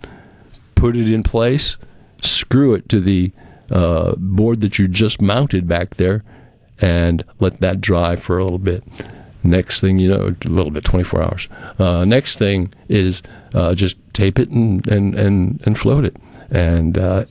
put 0.82 0.96
it 0.96 1.08
in 1.08 1.22
place, 1.22 1.76
screw 2.22 2.74
it 2.74 2.88
to 2.88 2.98
the 2.98 3.30
uh, 3.70 4.16
board 4.16 4.60
that 4.62 4.80
you 4.80 4.88
just 4.88 5.22
mounted 5.22 5.68
back 5.68 5.94
there, 5.94 6.24
and 6.80 7.24
let 7.38 7.60
that 7.60 7.80
dry 7.80 8.16
for 8.16 8.36
a 8.36 8.42
little 8.42 8.58
bit. 8.58 8.82
Next 9.44 9.80
thing 9.80 10.00
you 10.00 10.08
know, 10.08 10.34
a 10.44 10.48
little 10.48 10.72
bit, 10.72 10.82
24 10.82 11.22
hours. 11.22 11.48
Uh, 11.78 12.04
next 12.04 12.36
thing 12.36 12.74
is 12.88 13.22
uh, 13.54 13.76
just 13.76 13.96
tape 14.12 14.40
it 14.40 14.48
and, 14.48 14.84
and, 14.88 15.14
and, 15.14 15.62
and 15.64 15.78
float 15.78 16.04
it. 16.04 16.16
And 16.50 16.98
uh, 16.98 17.26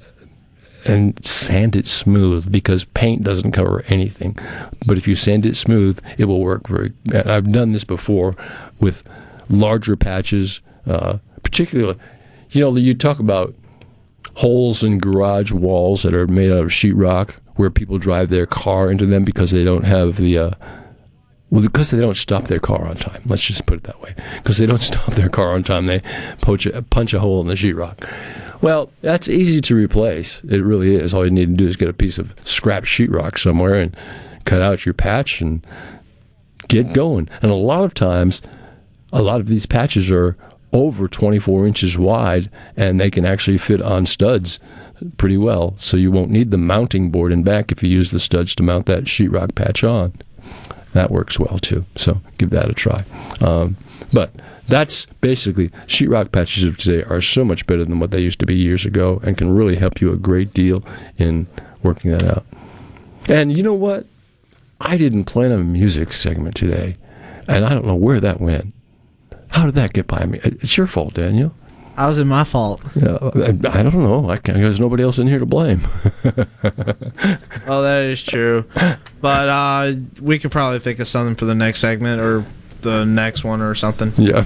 and 0.86 1.24
sand 1.24 1.76
it 1.76 1.88
smooth 1.88 2.52
because 2.52 2.86
paint 2.86 3.22
doesn't 3.24 3.52
cover 3.52 3.84
anything. 3.90 4.38
But 4.86 4.98
if 4.98 5.10
you 5.10 5.16
sand 5.16 5.46
it 5.46 5.58
smooth, 5.58 6.00
it 6.18 6.26
will 6.26 6.40
work 6.40 6.68
very. 6.68 6.94
I've 7.14 7.52
done 7.52 7.74
this 7.74 7.84
before 7.84 8.36
with 8.80 9.04
larger 9.50 9.98
patches, 9.98 10.62
uh, 10.88 11.18
particularly 11.44 12.00
you 12.52 12.62
know, 12.62 12.76
you 12.76 12.94
talk 12.94 13.20
about 13.20 13.56
holes 14.36 14.84
in 14.84 15.00
garage 15.00 15.52
walls 15.52 16.04
that 16.04 16.14
are 16.14 16.28
made 16.28 16.52
out 16.52 16.60
of 16.60 16.70
sheetrock 16.70 17.32
where 17.56 17.70
people 17.70 17.98
drive 17.98 18.30
their 18.30 18.46
car 18.46 18.90
into 18.90 19.06
them 19.06 19.24
because 19.24 19.52
they 19.52 19.64
don't 19.64 19.86
have 19.86 20.18
the 20.18 20.38
uh, 20.38 20.52
well, 21.52 21.62
because 21.62 21.92
they 21.92 22.00
don't 22.00 22.16
stop 22.16 22.46
their 22.46 22.60
car 22.60 22.86
on 22.86 22.96
time. 22.96 23.22
Let's 23.26 23.44
just 23.44 23.66
put 23.66 23.78
it 23.80 23.84
that 23.84 24.02
way. 24.02 24.16
Because 24.38 24.58
they 24.58 24.66
don't 24.66 24.82
stop 24.82 25.14
their 25.14 25.30
car 25.30 25.54
on 25.54 25.64
time, 25.64 25.86
they 25.86 26.02
a, 26.74 26.82
punch 26.82 27.14
a 27.14 27.20
hole 27.20 27.42
in 27.42 27.48
the 27.48 27.56
sheetrock. 27.56 28.10
Well, 28.62 28.92
that's 29.02 29.28
easy 29.28 29.60
to 29.62 29.76
replace. 29.76 30.42
It 30.46 30.62
really 30.62 30.96
is. 30.96 31.14
All 31.14 31.26
you 31.26 31.32
need 31.32 31.48
to 31.48 31.56
do 31.56 31.68
is 31.68 31.76
get 31.76 31.90
a 31.90 31.94
piece 31.94 32.18
of 32.18 32.34
scrap 32.44 32.84
sheetrock 32.84 33.38
somewhere 33.38 33.76
and 33.76 33.96
cut 34.46 34.62
out 34.62 34.86
your 34.86 34.94
patch 34.94 35.42
and 35.42 35.66
get 36.68 36.94
going. 36.94 37.28
And 37.42 37.52
a 37.52 37.56
lot 37.56 37.84
of 37.84 37.94
times, 37.94 38.42
a 39.12 39.22
lot 39.22 39.42
of 39.42 39.48
these 39.48 39.66
patches 39.66 40.10
are 40.10 40.38
over 40.74 41.08
24 41.08 41.68
inches 41.68 41.98
wide, 41.98 42.50
and 42.78 43.00
they 43.00 43.12
can 43.12 43.26
actually 43.26 43.58
fit 43.58 43.82
on 43.82 44.06
studs 44.06 44.60
pretty 45.18 45.38
well. 45.38 45.74
So 45.78 45.98
you 45.98 46.12
won't 46.12 46.32
need 46.32 46.52
the 46.52 46.58
mounting 46.58 47.12
board 47.12 47.32
in 47.32 47.44
back 47.44 47.72
if 47.72 47.82
you 47.84 47.90
use 47.90 48.12
the 48.12 48.20
studs 48.20 48.56
to 48.56 48.64
mount 48.64 48.86
that 48.86 49.06
sheetrock 49.06 49.56
patch 49.56 49.84
on. 49.84 50.14
That 50.94 51.12
works 51.12 51.40
well 51.40 51.60
too. 51.60 51.86
So 51.96 52.22
give 52.38 52.50
that 52.52 52.70
a 52.70 52.74
try. 52.74 53.06
Um, 53.40 53.78
but 54.14 54.32
that's 54.68 55.06
basically 55.22 55.70
sheetrock 55.88 56.32
patches 56.32 56.64
of 56.64 56.78
today 56.78 57.04
are 57.04 57.22
so 57.22 57.44
much 57.44 57.66
better 57.66 57.86
than 57.86 58.00
what 58.00 58.12
they 58.12 58.20
used 58.20 58.40
to 58.40 58.46
be 58.46 58.56
years 58.56 58.86
ago, 58.86 59.20
and 59.24 59.38
can 59.38 59.54
really 59.54 59.76
help 59.76 60.02
you 60.02 60.12
a 60.12 60.18
great 60.18 60.54
deal 60.54 60.84
in 61.18 61.48
working 61.84 62.12
that 62.12 62.24
out. 62.24 62.46
And 63.28 63.56
you 63.56 63.64
know 63.64 63.74
what? 63.74 64.06
I 64.80 64.98
didn't 64.98 65.26
plan 65.26 65.52
a 65.52 65.58
music 65.58 66.12
segment 66.12 66.56
today, 66.56 66.98
and 67.48 67.66
I 67.66 67.70
don't 67.70 67.86
know 67.86 67.96
where 67.96 68.20
that 68.20 68.42
went. 68.42 68.74
How 69.52 69.66
did 69.66 69.76
that 69.76 69.94
get 69.94 70.08
by 70.08 70.26
me? 70.26 70.40
It's 70.44 70.78
your 70.78 70.88
fault, 70.88 71.14
Daniel. 71.14 71.54
How 71.96 72.08
was 72.08 72.18
it 72.18 72.26
my 72.26 72.44
fault? 72.46 72.82
Yeah, 72.96 73.18
I, 73.22 73.80
I 73.80 73.84
don't 73.84 74.02
know. 74.02 74.30
I 74.30 74.38
can't, 74.38 74.58
there's 74.58 74.80
nobody 74.80 75.04
else 75.04 75.20
in 75.20 75.28
here 75.28 75.40
to 75.40 75.46
blame. 75.46 75.82
oh, 76.24 77.82
that 77.84 78.08
is 78.10 78.24
true. 78.24 78.66
But 79.20 79.50
uh, 79.50 79.94
we 80.20 80.40
could 80.40 80.52
probably 80.52 80.80
think 80.80 81.00
of 81.00 81.08
something 81.08 81.36
for 81.36 81.46
the 81.46 81.54
next 81.54 81.80
segment 81.80 82.22
or 82.22 82.46
the 82.82 83.06
next 83.06 83.44
one 83.44 83.62
or 83.62 83.76
something. 83.76 84.14
Yeah, 84.18 84.46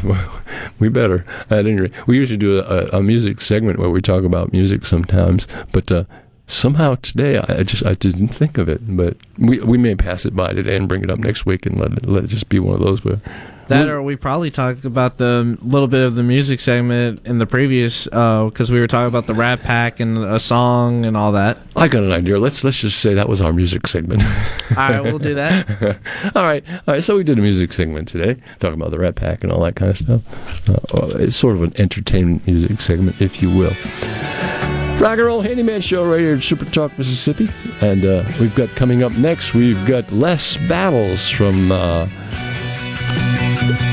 we 0.79 0.89
better. 0.89 1.25
At 1.49 1.65
any 1.65 1.79
rate, 1.79 2.07
we 2.07 2.17
usually 2.17 2.37
do 2.37 2.59
a, 2.59 2.87
a 2.97 3.03
music 3.03 3.41
segment 3.41 3.79
where 3.79 3.89
we 3.89 4.01
talk 4.01 4.23
about 4.23 4.51
music 4.51 4.85
sometimes, 4.85 5.47
but 5.71 5.91
uh, 5.91 6.03
somehow 6.47 6.95
today 6.95 7.37
I 7.37 7.63
just 7.63 7.85
I 7.85 7.93
didn't 7.93 8.29
think 8.29 8.57
of 8.57 8.67
it. 8.69 8.81
But 8.97 9.17
we 9.37 9.59
we 9.59 9.77
may 9.77 9.95
pass 9.95 10.25
it 10.25 10.35
by 10.35 10.53
today 10.53 10.75
and 10.75 10.87
bring 10.87 11.03
it 11.03 11.09
up 11.09 11.19
next 11.19 11.45
week 11.45 11.65
and 11.65 11.79
let 11.79 11.93
it, 11.93 12.05
let 12.05 12.25
it 12.25 12.27
just 12.27 12.49
be 12.49 12.59
one 12.59 12.75
of 12.75 12.81
those 12.81 13.03
where 13.05 13.21
that 13.69 13.87
or 13.87 14.01
we 14.01 14.15
probably 14.15 14.51
talked 14.51 14.85
about 14.85 15.17
the 15.17 15.57
little 15.61 15.87
bit 15.87 16.01
of 16.01 16.15
the 16.15 16.23
music 16.23 16.59
segment 16.59 17.25
in 17.25 17.37
the 17.37 17.45
previous 17.45 18.05
because 18.05 18.69
uh, 18.69 18.73
we 18.73 18.79
were 18.79 18.87
talking 18.87 19.07
about 19.07 19.27
the 19.27 19.33
Rat 19.33 19.61
Pack 19.61 19.99
and 19.99 20.17
a 20.17 20.39
song 20.39 21.05
and 21.05 21.17
all 21.17 21.31
that. 21.33 21.57
I 21.75 21.87
got 21.87 22.03
an 22.03 22.11
idea. 22.11 22.37
Let's 22.37 22.63
let's 22.63 22.79
just 22.79 22.99
say 22.99 23.13
that 23.13 23.27
was 23.29 23.41
our 23.41 23.53
music 23.53 23.87
segment. 23.87 24.23
all 24.71 24.75
right, 24.75 25.01
we'll 25.01 25.19
do 25.19 25.35
that. 25.35 25.69
all 26.35 26.43
right, 26.43 26.63
all 26.69 26.79
right. 26.87 27.03
So 27.03 27.17
we 27.17 27.23
did 27.23 27.37
a 27.37 27.41
music 27.41 27.73
segment 27.73 28.07
today, 28.07 28.39
talking 28.59 28.79
about 28.79 28.91
the 28.91 28.99
Rat 28.99 29.15
Pack 29.15 29.43
and 29.43 29.51
all 29.51 29.61
that 29.61 29.75
kind 29.75 29.91
of 29.91 29.97
stuff. 29.97 30.21
Uh, 30.69 31.17
it's 31.17 31.35
sort 31.35 31.55
of 31.55 31.63
an 31.63 31.73
entertainment 31.77 32.45
music 32.47 32.81
segment, 32.81 33.21
if 33.21 33.41
you 33.41 33.49
will. 33.49 33.75
Rock 34.99 35.17
and 35.17 35.25
Roll 35.25 35.41
Handyman 35.41 35.81
Show 35.81 36.09
right 36.09 36.21
here 36.21 36.37
at 36.37 36.43
Super 36.43 36.63
Talk, 36.63 36.97
Mississippi. 36.97 37.49
And 37.81 38.05
uh, 38.05 38.23
we've 38.39 38.55
got 38.55 38.69
coming 38.69 39.03
up 39.03 39.11
next, 39.17 39.53
we've 39.53 39.85
got 39.85 40.09
Les 40.11 40.55
Battles 40.69 41.27
from 41.27 41.69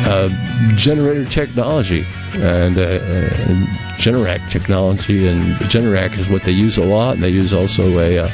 uh, 0.07 0.28
generator 0.77 1.24
technology 1.24 2.07
and 2.35 2.78
uh, 2.78 2.82
uh, 2.82 3.82
Generac 3.99 4.49
technology. 4.51 5.28
And 5.28 5.57
Generac 5.70 6.19
is 6.19 6.28
what 6.28 6.43
they 6.43 6.51
use 6.53 6.77
a 6.77 6.85
lot. 6.85 7.15
And 7.15 7.23
they 7.23 7.31
use 7.31 7.53
also 7.53 7.99
a, 7.99 8.19
uh, 8.19 8.31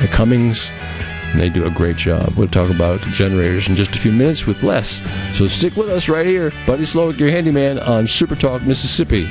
a 0.00 0.08
Cummins. 0.08 0.70
And 1.32 1.40
they 1.40 1.48
do 1.48 1.66
a 1.66 1.70
great 1.70 1.96
job. 1.96 2.32
We'll 2.36 2.48
talk 2.48 2.70
about 2.70 3.00
generators 3.00 3.68
in 3.68 3.76
just 3.76 3.94
a 3.96 3.98
few 3.98 4.12
minutes 4.12 4.46
with 4.46 4.62
Les. 4.62 5.02
So 5.36 5.46
stick 5.46 5.76
with 5.76 5.90
us 5.90 6.08
right 6.08 6.26
here. 6.26 6.52
Buddy 6.66 6.84
Slowick, 6.84 7.18
your 7.18 7.30
handyman 7.30 7.78
on 7.78 8.06
Super 8.06 8.36
Talk, 8.36 8.62
Mississippi. 8.62 9.30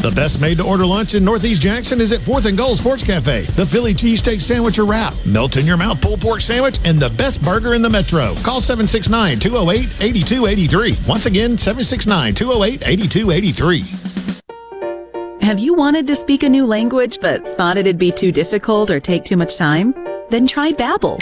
The 0.00 0.10
best 0.12 0.40
made 0.40 0.56
to 0.56 0.64
order 0.64 0.86
lunch 0.86 1.12
in 1.12 1.22
Northeast 1.22 1.60
Jackson 1.60 2.00
is 2.00 2.10
at 2.10 2.20
4th 2.20 2.46
and 2.46 2.56
Gold 2.56 2.78
Sports 2.78 3.02
Cafe. 3.02 3.42
The 3.42 3.66
Philly 3.66 3.92
cheesesteak 3.92 4.40
sandwich 4.40 4.78
or 4.78 4.86
wrap, 4.86 5.12
melt 5.26 5.58
in 5.58 5.66
your 5.66 5.76
mouth 5.76 6.00
pulled 6.00 6.22
pork 6.22 6.40
sandwich, 6.40 6.78
and 6.86 6.98
the 6.98 7.10
best 7.10 7.42
burger 7.42 7.74
in 7.74 7.82
the 7.82 7.90
metro. 7.90 8.34
Call 8.36 8.62
769 8.62 9.38
208 9.38 9.90
8283. 10.00 10.96
Once 11.06 11.26
again, 11.26 11.58
769 11.58 12.34
208 12.34 12.88
8283. 12.88 13.84
Have 15.42 15.58
you 15.58 15.74
wanted 15.74 16.06
to 16.06 16.16
speak 16.16 16.44
a 16.44 16.48
new 16.48 16.64
language 16.64 17.18
but 17.20 17.46
thought 17.58 17.76
it'd 17.76 17.98
be 17.98 18.10
too 18.10 18.32
difficult 18.32 18.90
or 18.90 19.00
take 19.00 19.26
too 19.26 19.36
much 19.36 19.58
time? 19.58 19.94
Then 20.30 20.46
try 20.46 20.72
Babbel. 20.72 21.18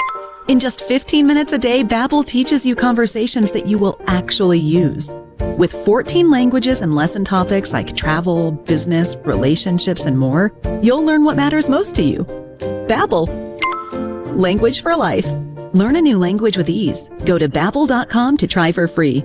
In 0.46 0.60
just 0.60 0.82
15 0.82 1.26
minutes 1.26 1.52
a 1.52 1.59
day, 1.59 1.82
Babbel 1.82 2.24
teaches 2.24 2.64
you 2.64 2.76
conversations 2.76 3.50
that 3.50 3.66
you 3.66 3.76
will 3.76 4.00
actually 4.06 4.60
use. 4.60 5.12
With 5.59 5.72
14 5.72 6.30
languages 6.30 6.82
and 6.82 6.94
lesson 6.94 7.24
topics 7.24 7.72
like 7.72 7.97
travel, 7.97 8.52
business, 8.52 9.16
relationships, 9.24 10.05
and 10.05 10.16
more, 10.16 10.52
you'll 10.85 11.02
learn 11.02 11.24
what 11.24 11.36
matters 11.36 11.68
most 11.68 11.97
to 11.97 12.02
you. 12.02 12.24
Babbel. 12.86 13.26
Language 14.39 14.82
for 14.82 14.94
life. 14.94 15.26
Learn 15.72 15.97
a 15.97 16.01
new 16.01 16.16
language 16.16 16.56
with 16.56 16.68
ease. 16.68 17.10
Go 17.24 17.39
to 17.39 17.48
babbel.com 17.48 18.36
to 18.36 18.47
try 18.47 18.70
for 18.70 18.86
free. 18.86 19.24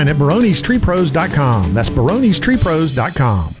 at 0.07 0.17
baronestreepros.com. 0.17 1.73
That's 1.73 1.89
baronestreepros.com. 1.89 3.60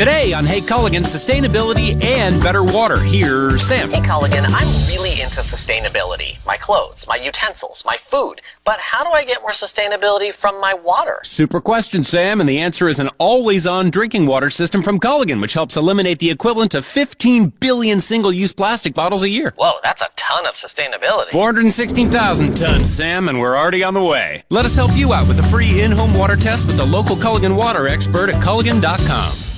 Today 0.00 0.32
on 0.32 0.46
Hey 0.46 0.62
Culligan, 0.62 1.02
sustainability 1.02 2.02
and 2.02 2.42
better 2.42 2.64
water. 2.64 2.96
Here's 2.96 3.60
Sam. 3.60 3.90
Hey 3.90 4.00
Culligan, 4.00 4.46
I'm 4.46 4.88
really 4.88 5.20
into 5.20 5.42
sustainability. 5.42 6.38
My 6.46 6.56
clothes, 6.56 7.06
my 7.06 7.16
utensils, 7.16 7.82
my 7.84 7.98
food. 7.98 8.40
But 8.64 8.80
how 8.80 9.04
do 9.04 9.10
I 9.10 9.26
get 9.26 9.42
more 9.42 9.50
sustainability 9.50 10.32
from 10.32 10.58
my 10.58 10.72
water? 10.72 11.20
Super 11.22 11.60
question, 11.60 12.02
Sam, 12.02 12.40
and 12.40 12.48
the 12.48 12.60
answer 12.60 12.88
is 12.88 12.98
an 12.98 13.10
always 13.18 13.66
on 13.66 13.90
drinking 13.90 14.24
water 14.24 14.48
system 14.48 14.82
from 14.82 14.98
Culligan, 14.98 15.38
which 15.38 15.52
helps 15.52 15.76
eliminate 15.76 16.18
the 16.18 16.30
equivalent 16.30 16.74
of 16.74 16.86
15 16.86 17.50
billion 17.60 18.00
single 18.00 18.32
use 18.32 18.52
plastic 18.52 18.94
bottles 18.94 19.22
a 19.22 19.28
year. 19.28 19.52
Whoa, 19.56 19.80
that's 19.82 20.00
a 20.00 20.08
ton 20.16 20.46
of 20.46 20.54
sustainability. 20.54 21.28
416,000 21.28 22.56
tons, 22.56 22.90
Sam, 22.90 23.28
and 23.28 23.38
we're 23.38 23.54
already 23.54 23.84
on 23.84 23.92
the 23.92 24.02
way. 24.02 24.44
Let 24.48 24.64
us 24.64 24.74
help 24.74 24.96
you 24.96 25.12
out 25.12 25.28
with 25.28 25.40
a 25.40 25.48
free 25.48 25.82
in 25.82 25.92
home 25.92 26.14
water 26.14 26.36
test 26.36 26.66
with 26.66 26.78
the 26.78 26.86
local 26.86 27.16
Culligan 27.16 27.54
water 27.54 27.86
expert 27.86 28.30
at 28.30 28.36
Culligan.com. 28.36 29.49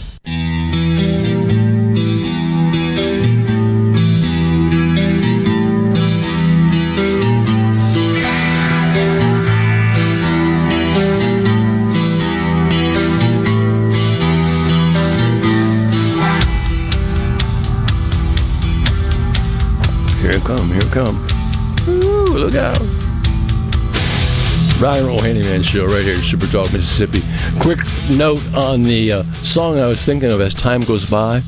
come. 20.93 21.27
Ooh, 21.89 22.27
look 22.27 22.55
out. 22.55 22.79
Ryan 24.79 25.07
Roll 25.07 25.21
Handyman 25.21 25.63
Show 25.63 25.87
right 25.87 26.05
here 26.05 26.19
at 26.19 26.25
Super 26.25 26.47
Talk, 26.47 26.71
Mississippi. 26.71 27.23
Quick 27.61 27.79
note 28.11 28.43
on 28.55 28.83
the 28.83 29.13
uh, 29.13 29.23
song 29.43 29.79
I 29.79 29.87
was 29.87 30.05
thinking 30.05 30.31
of 30.31 30.41
as 30.43 30.53
time 30.53 30.83
goes 30.83 31.09
by. 31.09 31.41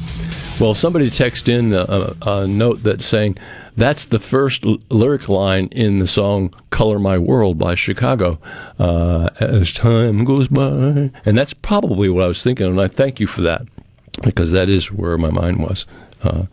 Well, 0.59 0.73
somebody 0.75 1.11
texted 1.11 1.49
in 1.49 1.75
a, 1.75 1.83
a, 2.27 2.43
a 2.43 2.47
note 2.47 2.85
that's 2.85 3.05
saying 3.05 3.37
that's 3.77 4.07
the 4.07 4.19
first 4.19 4.65
l- 4.65 4.79
lyric 4.89 5.29
line 5.29 5.67
in 5.73 5.99
the 5.99 6.07
song 6.07 6.55
Color 6.71 6.99
My 6.99 7.19
World 7.19 7.59
by 7.59 7.75
Chicago. 7.75 8.39
Uh, 8.79 9.29
as 9.41 9.75
time 9.75 10.25
goes 10.25 10.49
by. 10.49 11.11
And 11.27 11.37
that's 11.37 11.53
probably 11.53 12.09
what 12.09 12.25
I 12.25 12.29
was 12.29 12.43
thinking, 12.43 12.67
and 12.67 12.81
I 12.81 12.89
thank 12.89 13.21
you 13.21 13.27
for 13.27 13.43
that 13.43 13.63
because 14.23 14.53
that 14.53 14.71
is 14.71 14.91
where 14.91 15.19
my 15.19 15.31
mind 15.31 15.59
was. 15.59 15.85
Uh, 16.23 16.45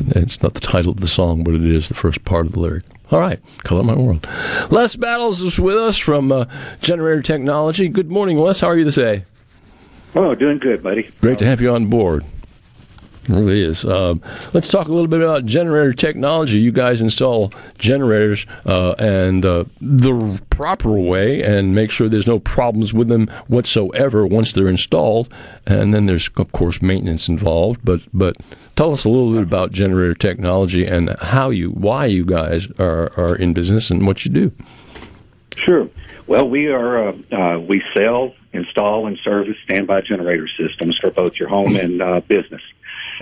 it's 0.00 0.42
not 0.42 0.54
the 0.54 0.60
title 0.60 0.92
of 0.92 1.00
the 1.00 1.08
song, 1.08 1.44
but 1.44 1.54
it 1.54 1.64
is 1.64 1.88
the 1.88 1.94
first 1.94 2.24
part 2.24 2.46
of 2.46 2.52
the 2.52 2.60
lyric. 2.60 2.84
All 3.10 3.20
right, 3.20 3.40
color 3.64 3.82
my 3.82 3.94
world. 3.94 4.26
Les 4.70 4.96
Battles 4.96 5.42
is 5.42 5.58
with 5.58 5.76
us 5.76 5.98
from 5.98 6.32
uh, 6.32 6.46
Generator 6.80 7.22
Technology. 7.22 7.88
Good 7.88 8.10
morning, 8.10 8.38
Les. 8.38 8.60
How 8.60 8.68
are 8.68 8.78
you 8.78 8.90
today? 8.90 9.24
Oh, 10.14 10.34
doing 10.34 10.58
good, 10.58 10.82
buddy. 10.82 11.10
Great 11.20 11.38
to 11.38 11.46
have 11.46 11.60
you 11.60 11.70
on 11.70 11.86
board. 11.86 12.24
It 13.24 13.32
really 13.32 13.62
is. 13.62 13.84
Um, 13.86 14.20
let's 14.52 14.68
talk 14.68 14.88
a 14.88 14.92
little 14.92 15.08
bit 15.08 15.22
about 15.22 15.46
generator 15.46 15.94
technology. 15.94 16.58
You 16.58 16.72
guys 16.72 17.00
install 17.00 17.52
generators 17.78 18.44
uh, 18.66 18.92
and 18.98 19.46
uh, 19.46 19.64
the 19.80 20.42
proper 20.50 20.90
way, 20.90 21.42
and 21.42 21.74
make 21.74 21.90
sure 21.90 22.08
there's 22.08 22.26
no 22.26 22.38
problems 22.38 22.92
with 22.92 23.08
them 23.08 23.28
whatsoever 23.46 24.26
once 24.26 24.52
they're 24.52 24.68
installed. 24.68 25.32
And 25.66 25.94
then 25.94 26.04
there's 26.04 26.28
of 26.36 26.52
course 26.52 26.82
maintenance 26.82 27.28
involved. 27.28 27.80
But 27.82 28.02
but 28.12 28.36
tell 28.76 28.92
us 28.92 29.04
a 29.04 29.08
little 29.08 29.32
bit 29.32 29.42
about 29.42 29.72
generator 29.72 30.14
technology 30.14 30.86
and 30.86 31.14
how 31.20 31.50
you, 31.50 31.70
why 31.70 32.06
you 32.06 32.24
guys 32.24 32.68
are 32.78 33.12
are 33.18 33.36
in 33.36 33.52
business 33.52 33.90
and 33.90 34.06
what 34.06 34.24
you 34.24 34.30
do. 34.30 34.52
Sure. 35.56 35.88
Well, 36.26 36.48
we 36.48 36.68
are 36.68 37.08
uh, 37.08 37.12
uh, 37.32 37.58
we 37.60 37.82
sell, 37.96 38.34
install, 38.52 39.06
and 39.06 39.18
service 39.18 39.56
standby 39.64 40.02
generator 40.02 40.48
systems 40.58 40.98
for 41.00 41.10
both 41.10 41.34
your 41.34 41.48
home 41.48 41.76
and 41.76 42.02
uh, 42.02 42.20
business. 42.20 42.62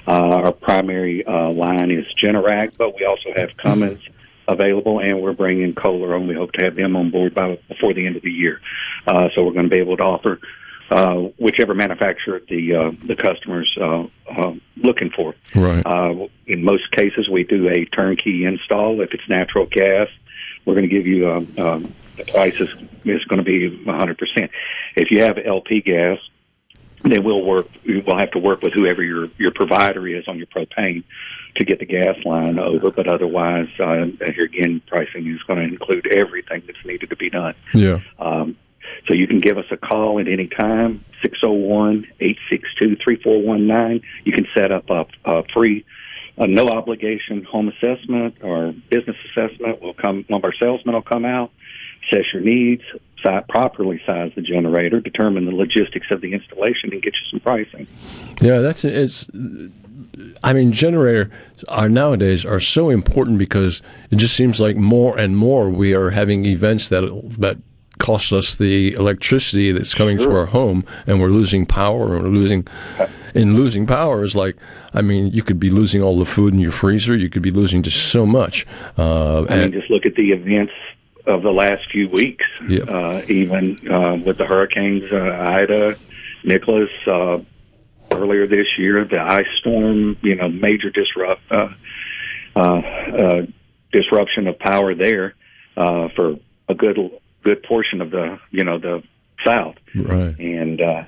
Uh, 0.07 0.11
our 0.13 0.53
primary 0.53 1.25
uh, 1.27 1.51
line 1.51 1.91
is 1.91 2.07
Generac, 2.17 2.77
but 2.77 2.95
we 2.95 3.05
also 3.05 3.31
have 3.37 3.51
Cummins 3.57 4.01
available, 4.49 5.01
and 5.01 5.21
we're 5.21 5.33
bringing 5.33 5.75
Kohler 5.75 6.15
on. 6.15 6.27
We 6.27 6.35
hope 6.35 6.53
to 6.53 6.65
have 6.65 6.77
them 6.77 6.97
on 6.97 7.11
board 7.11 7.35
by 7.35 7.59
before 7.69 7.93
the 7.93 8.07
end 8.07 8.17
of 8.17 8.23
the 8.23 8.31
year. 8.31 8.61
Uh, 9.07 9.29
so 9.35 9.45
we're 9.45 9.53
going 9.53 9.67
to 9.67 9.71
be 9.71 9.79
able 9.79 9.97
to 9.97 10.03
offer 10.03 10.41
uh, 10.93 11.15
whichever 11.39 11.75
manufacturer 11.75 12.41
the 12.49 12.75
uh, 12.75 12.91
the 13.07 13.17
customers 13.17 13.75
uh, 13.81 14.07
uh, 14.31 14.55
looking 14.77 15.11
for. 15.11 15.35
Right. 15.55 15.85
Uh, 15.85 16.29
in 16.47 16.65
most 16.65 16.91
cases, 16.93 17.29
we 17.31 17.45
do 17.45 17.69
a 17.69 17.87
turnkey 17.87 18.45
install. 18.45 19.01
If 19.01 19.15
it's 19.15 19.27
natural 19.29 19.67
gas, 19.67 20.09
we're 20.65 20.75
going 20.75 20.89
to 20.89 20.95
give 20.95 21.07
you 21.07 21.31
um, 21.31 21.55
um, 21.59 21.95
the 22.17 22.25
price 22.25 22.55
is, 22.61 22.69
is 23.05 23.25
going 23.25 23.39
to 23.39 23.43
be 23.43 23.85
100%. 23.87 24.51
If 24.97 25.11
you 25.11 25.23
have 25.23 25.39
LP 25.43 25.81
gas, 25.81 26.19
then 27.05 27.25
we'll 27.25 27.45
work. 27.45 27.69
We'll 27.87 28.19
have 28.19 28.31
to 28.33 28.39
work 28.39 28.63
with 28.63 28.75
whoever 28.75 29.03
your 29.03 29.29
your 29.39 29.51
provider 29.53 30.07
is 30.07 30.29
on 30.29 30.37
your 30.37 30.47
propane 30.47 31.05
to 31.57 31.65
get 31.65 31.79
the 31.79 31.87
gas 31.87 32.17
line 32.25 32.59
over. 32.59 32.91
But 32.91 33.09
otherwise, 33.09 33.69
uh, 33.81 34.07
here 34.35 34.45
again, 34.45 34.83
pricing 34.87 35.27
is 35.27 35.43
going 35.45 35.59
to 35.59 35.65
include 35.65 36.07
everything 36.07 36.63
that's 36.67 36.85
needed 36.85 37.11
to 37.11 37.17
be 37.17 37.31
done. 37.31 37.55
Yeah. 37.75 38.01
Um, 38.19 38.57
so 39.07 39.15
you 39.15 39.27
can 39.27 39.41
give 39.41 39.57
us 39.59 39.65
a 39.71 39.77
call 39.77 40.19
at 40.21 40.29
any 40.29 40.47
time, 40.47 41.05
601-862-3419. 41.25 44.03
You 44.25 44.33
can 44.33 44.47
set 44.55 44.71
up 44.71 44.89
a, 44.91 45.07
a 45.25 45.43
free, 45.55 45.85
a 46.37 46.47
no 46.47 46.69
obligation 46.69 47.43
home 47.45 47.69
assessment 47.69 48.37
or 48.43 48.73
business 48.91 49.17
assessment. 49.31 49.81
We'll 49.83 49.95
come, 49.95 50.25
one 50.29 50.41
of 50.41 50.45
our 50.45 50.55
salesmen 50.55 50.95
will 50.95 51.03
come 51.03 51.25
out, 51.25 51.51
assess 52.07 52.27
your 52.33 52.43
needs, 52.43 52.83
size, 53.25 53.45
properly 53.49 54.01
size 54.07 54.31
the 54.35 54.43
generator, 54.43 55.01
determine 55.01 55.47
the 55.47 55.55
logistics 55.55 56.07
of 56.11 56.21
the 56.21 56.33
installation, 56.33 56.93
and 56.93 57.01
get 57.03 57.15
you 57.15 57.27
some 57.31 57.41
pricing. 57.41 57.87
Yeah, 58.41 58.61
that's 58.61 58.85
it's. 58.85 59.29
I 60.45 60.53
mean, 60.53 60.73
generators 60.73 61.33
are 61.69 61.89
nowadays 61.89 62.45
are 62.45 62.61
so 62.61 62.91
important 62.91 63.39
because 63.39 63.81
it 64.11 64.17
just 64.17 64.37
seems 64.37 64.61
like 64.61 64.77
more 64.77 65.19
and 65.19 65.37
more 65.37 65.71
we 65.71 65.95
are 65.95 66.11
having 66.11 66.45
events 66.45 66.89
that 66.89 67.03
that 67.39 67.57
cost 68.03 68.33
us 68.33 68.57
the 68.57 68.93
electricity 68.95 69.71
that's 69.71 69.95
coming 69.95 70.19
Sure. 70.19 70.29
to 70.31 70.37
our 70.41 70.47
home, 70.47 70.85
and 71.07 71.21
we're 71.21 71.29
losing 71.29 71.65
power, 71.65 72.17
and 72.17 72.25
we're 72.25 72.31
losing. 72.41 72.67
And 73.35 73.55
losing 73.55 73.87
power 73.87 74.23
is 74.23 74.35
like, 74.35 74.57
I 74.93 75.01
mean, 75.01 75.29
you 75.33 75.43
could 75.43 75.59
be 75.59 75.71
losing 75.71 76.03
all 76.03 76.19
the 76.19 76.27
food 76.27 76.53
in 76.53 76.61
your 76.61 76.73
freezer. 76.73 77.17
You 77.17 77.31
could 77.31 77.41
be 77.43 77.51
losing 77.51 77.83
just 77.83 78.11
so 78.13 78.27
much. 78.27 78.67
Uh, 78.99 79.39
I 79.49 79.55
mean, 79.55 79.61
and 79.61 79.73
just 79.73 79.89
look 79.89 80.05
at 80.05 80.17
the 80.17 80.33
events 80.33 80.75
of 81.27 81.43
the 81.43 81.51
last 81.51 81.91
few 81.91 82.11
weeks. 82.11 82.45
Yeah. 82.69 82.83
Uh, 82.83 83.23
even 83.29 83.79
uh, 83.89 84.17
with 84.27 84.37
the 84.37 84.45
hurricanes, 84.45 85.11
uh, 85.11 85.47
Ida, 85.49 85.97
Nicholas, 86.45 86.91
uh, 87.07 87.39
earlier 88.11 88.47
this 88.47 88.67
year, 88.77 89.05
the 89.07 89.21
ice 89.21 89.47
storm. 89.61 90.19
You 90.23 90.35
know, 90.35 90.49
major 90.49 90.91
disrupt 90.91 91.41
uh, 91.51 91.69
uh, 92.55 92.61
uh, 92.61 93.47
disruption 93.93 94.47
of 94.47 94.59
power 94.59 94.95
there 94.95 95.35
uh, 95.77 96.09
for 96.17 96.37
a 96.69 96.75
good 96.75 96.99
good 97.43 97.63
portion 97.63 98.01
of 98.01 98.11
the 98.11 98.39
you 98.51 98.65
know 98.65 98.79
the 98.79 99.03
South, 99.45 99.77
right. 99.95 100.39
and 100.39 100.81
uh, 100.81 101.05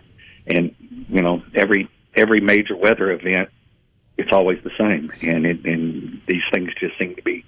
and 0.47 0.75
you 1.09 1.23
know 1.23 1.43
every 1.55 1.89
every 2.15 2.41
major 2.41 2.77
weather 2.77 3.11
event. 3.11 3.49
It's 4.17 4.33
always 4.33 4.63
the 4.63 4.71
same, 4.79 5.11
and 5.23 5.45
it, 5.45 5.65
and 5.65 6.21
these 6.29 6.43
things 6.53 6.71
just 6.79 6.97
seem 6.99 7.17
to 7.17 7.23
be 7.23 7.45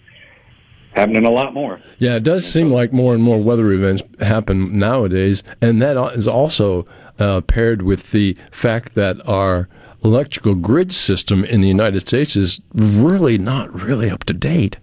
happening 0.97 1.25
a 1.25 1.31
lot 1.31 1.55
more. 1.55 1.81
Yeah, 1.99 2.17
it 2.17 2.25
does 2.25 2.45
seem 2.51 2.73
like 2.73 2.93
more 2.93 3.15
and 3.15 3.23
more 3.23 3.41
weather 3.41 3.71
events 3.71 4.03
happen 4.21 4.77
nowadays, 4.77 5.45
and 5.61 5.81
that 5.81 5.97
is 6.15 6.27
also 6.27 6.85
uh, 7.21 7.43
paired 7.43 7.83
with 7.83 8.11
the 8.11 8.37
fact 8.51 8.97
that 8.97 9.17
our 9.29 9.69
electrical 10.03 10.55
grid 10.55 10.93
system 10.93 11.45
in 11.45 11.61
the 11.61 11.69
United 11.69 12.01
States 12.01 12.37
is 12.37 12.61
really 12.75 13.39
not 13.39 13.73
really 13.81 14.11
up 14.11 14.25
to 14.25 14.33
date. 14.33 14.77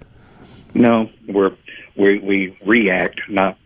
No, 0.73 1.09
we're 1.27 1.55
we 1.95 2.19
we 2.19 2.57
react, 2.65 3.21
not 3.29 3.57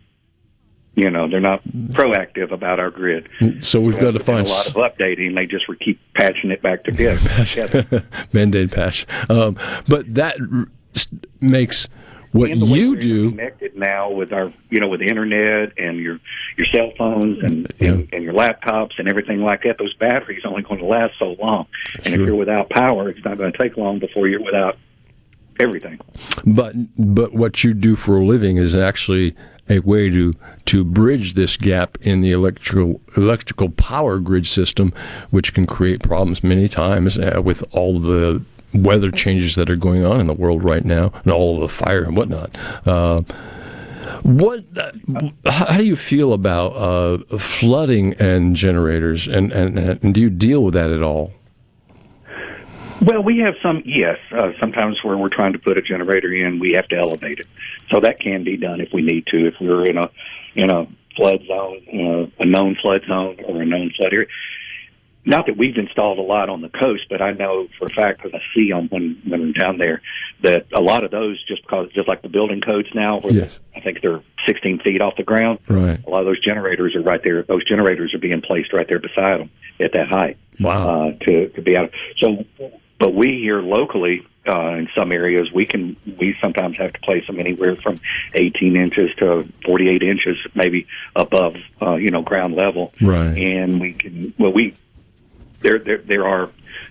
you 0.98 1.10
know 1.10 1.28
they're 1.28 1.40
not 1.40 1.62
proactive 1.90 2.50
about 2.52 2.80
our 2.80 2.90
grid. 2.90 3.28
So 3.60 3.80
we've 3.80 3.98
got 3.98 4.12
to 4.12 4.20
find 4.20 4.46
a 4.46 4.50
lot 4.50 4.66
of 4.66 4.74
updating. 4.74 5.36
They 5.36 5.46
just 5.46 5.64
keep 5.80 6.00
patching 6.14 6.50
it 6.50 6.60
back 6.62 6.84
together. 6.84 8.04
Band-Aid 8.32 8.72
patch. 8.78 9.06
Um, 9.30 9.56
but 9.86 10.12
that 10.14 10.36
makes 11.40 11.88
what 12.32 12.50
And 12.50 12.60
the 12.60 12.66
way 12.66 12.78
you 12.78 12.90
we're 12.90 13.00
do. 13.00 13.30
connected 13.30 13.76
now 13.76 14.10
with 14.10 14.32
our 14.32 14.52
you 14.70 14.80
know 14.80 14.88
with 14.88 15.00
the 15.00 15.06
internet 15.06 15.72
and 15.78 15.98
your 15.98 16.18
your 16.56 16.66
cell 16.74 16.92
phones 16.98 17.42
and, 17.42 17.72
and 17.80 18.08
and 18.12 18.22
your 18.22 18.34
laptops 18.34 18.98
and 18.98 19.08
everything 19.08 19.40
like 19.40 19.62
that. 19.62 19.78
Those 19.78 19.94
batteries 19.94 20.42
only 20.44 20.62
going 20.62 20.80
to 20.80 20.86
last 20.86 21.14
so 21.18 21.36
long, 21.40 21.66
and 22.04 22.14
if 22.14 22.20
you're 22.20 22.34
without 22.36 22.68
power, 22.70 23.08
it's 23.08 23.24
not 23.24 23.38
going 23.38 23.52
to 23.52 23.58
take 23.58 23.76
long 23.76 23.98
before 23.98 24.28
you're 24.28 24.42
without 24.42 24.76
everything. 25.58 25.98
But 26.44 26.74
but 26.98 27.32
what 27.32 27.64
you 27.64 27.72
do 27.72 27.96
for 27.96 28.18
a 28.18 28.24
living 28.24 28.58
is 28.58 28.76
actually 28.76 29.34
a 29.70 29.80
way 29.80 30.10
to 30.10 30.34
to 30.66 30.84
bridge 30.84 31.34
this 31.34 31.56
gap 31.56 31.98
in 32.00 32.20
the 32.20 32.32
electrical 32.32 33.00
electrical 33.16 33.70
power 33.70 34.18
grid 34.18 34.46
system, 34.46 34.92
which 35.30 35.54
can 35.54 35.66
create 35.66 36.02
problems 36.02 36.42
many 36.42 36.68
times 36.68 37.18
uh, 37.18 37.40
with 37.42 37.62
all 37.72 37.98
the 37.98 38.42
weather 38.74 39.10
changes 39.10 39.54
that 39.54 39.70
are 39.70 39.76
going 39.76 40.04
on 40.04 40.20
in 40.20 40.26
the 40.26 40.34
world 40.34 40.62
right 40.62 40.84
now 40.84 41.12
and 41.24 41.32
all 41.32 41.58
the 41.58 41.68
fire 41.68 42.04
and 42.04 42.16
whatnot. 42.16 42.56
Uh, 42.86 43.22
what? 44.22 44.64
Uh, 44.76 44.92
how 45.50 45.76
do 45.76 45.84
you 45.84 45.96
feel 45.96 46.32
about 46.32 46.68
uh, 46.68 47.38
flooding 47.38 48.14
and 48.14 48.56
generators, 48.56 49.28
and, 49.28 49.52
and 49.52 49.78
and 49.78 50.14
do 50.14 50.20
you 50.20 50.30
deal 50.30 50.64
with 50.64 50.74
that 50.74 50.90
at 50.90 51.02
all? 51.02 51.32
Well, 53.00 53.22
we 53.22 53.38
have 53.38 53.54
some, 53.62 53.82
yes. 53.84 54.18
Uh, 54.32 54.50
sometimes 54.60 54.98
where 55.04 55.16
we're 55.16 55.28
trying 55.28 55.52
to 55.52 55.58
put 55.58 55.78
a 55.78 55.82
generator 55.82 56.32
in, 56.32 56.58
we 56.58 56.72
have 56.72 56.88
to 56.88 56.96
elevate 56.96 57.38
it. 57.40 57.46
So 57.90 58.00
that 58.00 58.20
can 58.20 58.44
be 58.44 58.56
done 58.56 58.80
if 58.80 58.88
we 58.92 59.02
need 59.02 59.26
to. 59.28 59.46
If 59.46 59.54
we're 59.60 59.86
in 59.86 59.96
a 59.98 60.10
in 60.54 60.70
a 60.70 60.86
flood 61.16 61.40
zone, 61.46 61.80
uh, 61.92 62.42
a 62.42 62.46
known 62.46 62.76
flood 62.80 63.02
zone, 63.06 63.36
or 63.46 63.62
a 63.62 63.66
known 63.66 63.92
flood 63.96 64.12
area. 64.12 64.26
Not 65.24 65.46
that 65.46 65.56
we've 65.58 65.76
installed 65.76 66.18
a 66.18 66.22
lot 66.22 66.48
on 66.48 66.62
the 66.62 66.70
coast, 66.70 67.02
but 67.10 67.20
I 67.20 67.32
know 67.32 67.68
for 67.78 67.86
a 67.86 67.90
fact 67.90 68.22
because 68.22 68.34
I 68.34 68.42
see 68.56 68.70
them 68.70 68.88
when 68.88 69.20
when 69.26 69.42
I'm 69.42 69.52
down 69.52 69.78
there 69.78 70.00
that 70.42 70.66
a 70.72 70.80
lot 70.80 71.04
of 71.04 71.10
those 71.10 71.42
just 71.46 71.62
because 71.62 71.90
just 71.92 72.08
like 72.08 72.22
the 72.22 72.28
building 72.28 72.60
codes 72.60 72.88
now, 72.94 73.20
where 73.20 73.32
Yes. 73.32 73.60
I 73.76 73.80
think 73.80 74.00
they're 74.00 74.22
16 74.46 74.80
feet 74.80 75.02
off 75.02 75.16
the 75.16 75.24
ground. 75.24 75.58
Right. 75.68 76.02
A 76.06 76.10
lot 76.10 76.20
of 76.20 76.26
those 76.26 76.42
generators 76.42 76.94
are 76.96 77.02
right 77.02 77.22
there. 77.22 77.42
Those 77.42 77.64
generators 77.68 78.14
are 78.14 78.18
being 78.18 78.40
placed 78.40 78.72
right 78.72 78.88
there 78.88 79.00
beside 79.00 79.40
them 79.40 79.50
at 79.80 79.92
that 79.92 80.08
height 80.08 80.38
Wow. 80.60 81.08
uh, 81.10 81.12
to 81.26 81.48
to 81.50 81.62
be 81.62 81.76
out. 81.76 81.90
So, 82.18 82.44
but 82.98 83.14
we 83.14 83.38
here 83.38 83.60
locally 83.60 84.26
uh, 84.48 84.70
in 84.70 84.88
some 84.96 85.12
areas 85.12 85.52
we 85.52 85.66
can 85.66 85.96
we 86.18 86.36
sometimes 86.40 86.76
have 86.78 86.92
to 86.92 87.00
place 87.00 87.26
them 87.26 87.38
anywhere 87.38 87.76
from 87.76 87.98
18 88.34 88.76
inches 88.76 89.14
to 89.16 89.46
48 89.64 90.02
inches, 90.02 90.36
maybe 90.54 90.86
above 91.14 91.56
uh, 91.82 91.94
you 91.96 92.10
know 92.10 92.22
ground 92.22 92.54
level. 92.54 92.92
Right. 93.00 93.36
And 93.36 93.80
we 93.80 93.92
can 93.92 94.32
well 94.38 94.52
we 94.52 94.74
there 95.60 95.78
there 95.78 95.98
there 95.98 96.26
are 96.26 96.50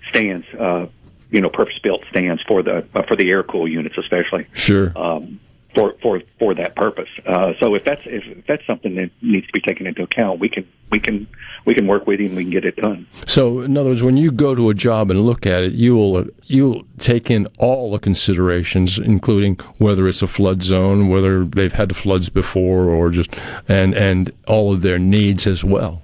stands. 0.09 0.45
Uh, 0.57 0.87
you 1.29 1.41
know, 1.41 1.49
purpose-built 1.49 2.05
stands 2.09 2.41
for 2.43 2.63
the 2.63 2.87
uh, 2.95 3.01
for 3.01 3.17
the 3.17 3.29
air 3.29 3.43
cool 3.43 3.67
units, 3.67 3.97
especially 3.97 4.47
Sure. 4.53 4.93
um, 4.95 5.41
for 5.77 5.93
for 6.01 6.21
for 6.39 6.55
that 6.55 6.75
purpose. 6.75 7.09
Uh, 7.25 7.53
so 7.59 7.75
if 7.75 7.83
that's 7.85 8.01
if 8.05 8.45
that's 8.47 8.65
something 8.65 8.95
that 8.95 9.11
needs 9.21 9.45
to 9.45 9.53
be 9.53 9.61
taken 9.61 9.85
into 9.85 10.01
account, 10.01 10.39
we 10.39 10.49
can 10.49 10.67
we 10.91 10.99
can 10.99 11.27
we 11.65 11.75
can 11.75 11.85
work 11.85 12.07
with 12.07 12.19
you 12.19 12.27
and 12.27 12.35
we 12.35 12.43
can 12.43 12.51
get 12.51 12.65
it 12.65 12.75
done. 12.77 13.05
So, 13.27 13.61
in 13.61 13.77
other 13.77 13.89
words, 13.89 14.01
when 14.01 14.17
you 14.17 14.31
go 14.31 14.55
to 14.55 14.69
a 14.69 14.73
job 14.73 15.11
and 15.11 15.23
look 15.25 15.45
at 15.45 15.63
it, 15.63 15.73
you 15.73 15.95
will 15.95 16.25
you'll 16.45 16.83
take 16.97 17.29
in 17.29 17.45
all 17.59 17.91
the 17.91 17.99
considerations, 17.99 18.97
including 18.97 19.55
whether 19.77 20.07
it's 20.07 20.23
a 20.23 20.27
flood 20.27 20.63
zone, 20.63 21.09
whether 21.09 21.45
they've 21.45 21.73
had 21.73 21.95
floods 21.95 22.29
before, 22.29 22.89
or 22.89 23.11
just 23.11 23.35
and 23.67 23.93
and 23.93 24.31
all 24.47 24.73
of 24.73 24.81
their 24.81 24.97
needs 24.97 25.45
as 25.45 25.63
well. 25.63 26.01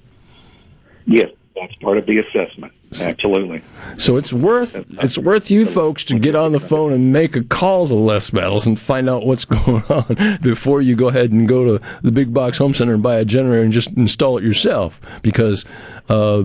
Yes, 1.06 1.32
that's 1.56 1.76
part 1.76 1.98
of 1.98 2.06
the 2.06 2.20
assessment. 2.20 2.74
Absolutely. 3.00 3.62
So 3.98 4.18
it's 4.18 4.34
worth 4.34 4.86
it's 5.04 5.18
worth 5.18 5.52
you 5.52 5.66
folks 5.66 6.04
to 6.06 6.20
get 6.20 6.36
on 6.36 6.52
the 6.52 6.60
phone 6.60 6.94
and 6.94 7.14
make 7.14 7.36
a 7.36 7.44
call 7.44 7.88
to 7.88 7.96
Les 7.96 8.30
Battles 8.30 8.68
and 8.68 8.80
find 8.80 9.10
out 9.10 9.26
what's 9.26 9.46
going 9.66 9.84
on 9.84 10.40
before 10.42 10.82
you 10.82 10.96
go 10.96 11.10
ahead 11.10 11.32
and 11.32 11.48
go 11.48 11.78
to 11.78 11.86
the 12.02 12.12
big 12.12 12.34
box 12.34 12.58
home 12.58 12.74
center 12.74 12.94
and 12.94 13.04
buy 13.04 13.18
a 13.18 13.26
generator 13.26 13.64
and 13.64 13.74
just 13.74 13.92
install 13.92 14.38
it 14.38 14.44
yourself 14.44 15.00
because 15.22 15.66
uh, 16.10 16.44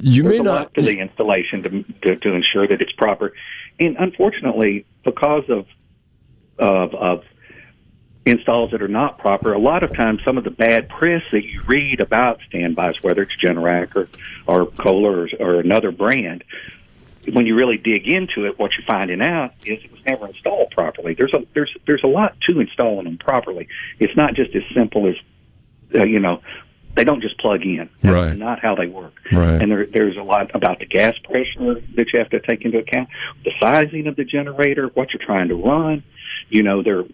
You 0.00 0.22
There's 0.22 0.38
may 0.38 0.44
not 0.44 0.74
to 0.74 0.82
the 0.82 0.98
installation 0.98 1.62
to, 1.62 1.84
to 2.02 2.16
to 2.16 2.32
ensure 2.34 2.66
that 2.66 2.80
it's 2.80 2.92
proper, 2.92 3.32
and 3.78 3.96
unfortunately, 3.98 4.86
because 5.04 5.44
of 5.48 5.66
of 6.58 6.94
of 6.94 7.24
installs 8.26 8.70
that 8.72 8.82
are 8.82 8.88
not 8.88 9.18
proper, 9.18 9.52
a 9.52 9.58
lot 9.58 9.82
of 9.82 9.94
times 9.94 10.20
some 10.24 10.36
of 10.38 10.44
the 10.44 10.50
bad 10.50 10.88
press 10.88 11.22
that 11.32 11.44
you 11.44 11.62
read 11.66 12.00
about 12.00 12.40
standbys, 12.48 13.02
whether 13.02 13.22
it's 13.22 13.34
Generac 13.36 13.96
or 13.96 14.08
or 14.46 14.66
Kohler 14.66 15.22
or, 15.22 15.28
or 15.56 15.60
another 15.60 15.90
brand, 15.90 16.44
when 17.32 17.46
you 17.46 17.54
really 17.54 17.76
dig 17.78 18.06
into 18.08 18.46
it, 18.46 18.58
what 18.58 18.72
you're 18.76 18.86
finding 18.86 19.20
out 19.22 19.52
is 19.64 19.82
it 19.84 19.90
was 19.92 20.00
never 20.06 20.26
installed 20.26 20.70
properly. 20.70 21.14
There's 21.14 21.32
a 21.34 21.46
there's 21.54 21.74
there's 21.86 22.04
a 22.04 22.08
lot 22.08 22.36
to 22.48 22.60
installing 22.60 23.04
them 23.04 23.18
properly. 23.18 23.68
It's 23.98 24.16
not 24.16 24.34
just 24.34 24.54
as 24.54 24.62
simple 24.74 25.08
as 25.08 25.14
uh, 25.94 26.04
you 26.04 26.20
know 26.20 26.40
they 26.96 27.04
don't 27.04 27.20
just 27.22 27.38
plug 27.38 27.62
in. 27.62 27.88
That's 28.02 28.12
Right. 28.14 28.36
not 28.36 28.58
how 28.60 28.74
they 28.74 28.86
work. 28.88 29.14
Right. 29.32 29.62
And 29.62 29.70
there, 29.70 29.86
there's 29.86 30.16
a 30.16 30.22
lot 30.22 30.50
about 30.54 30.80
the 30.80 30.86
gas 30.86 31.14
pressure 31.22 31.80
that 31.94 32.06
you 32.12 32.18
have 32.18 32.30
to 32.30 32.40
take 32.40 32.64
into 32.64 32.78
account, 32.78 33.08
the 33.44 33.52
sizing 33.62 34.08
of 34.08 34.16
the 34.16 34.24
generator, 34.24 34.88
what 34.94 35.08
you're 35.12 35.24
trying 35.24 35.48
to 35.48 35.54
run. 35.54 36.02
You 36.50 36.62
know, 36.62 36.82
there. 36.82 37.04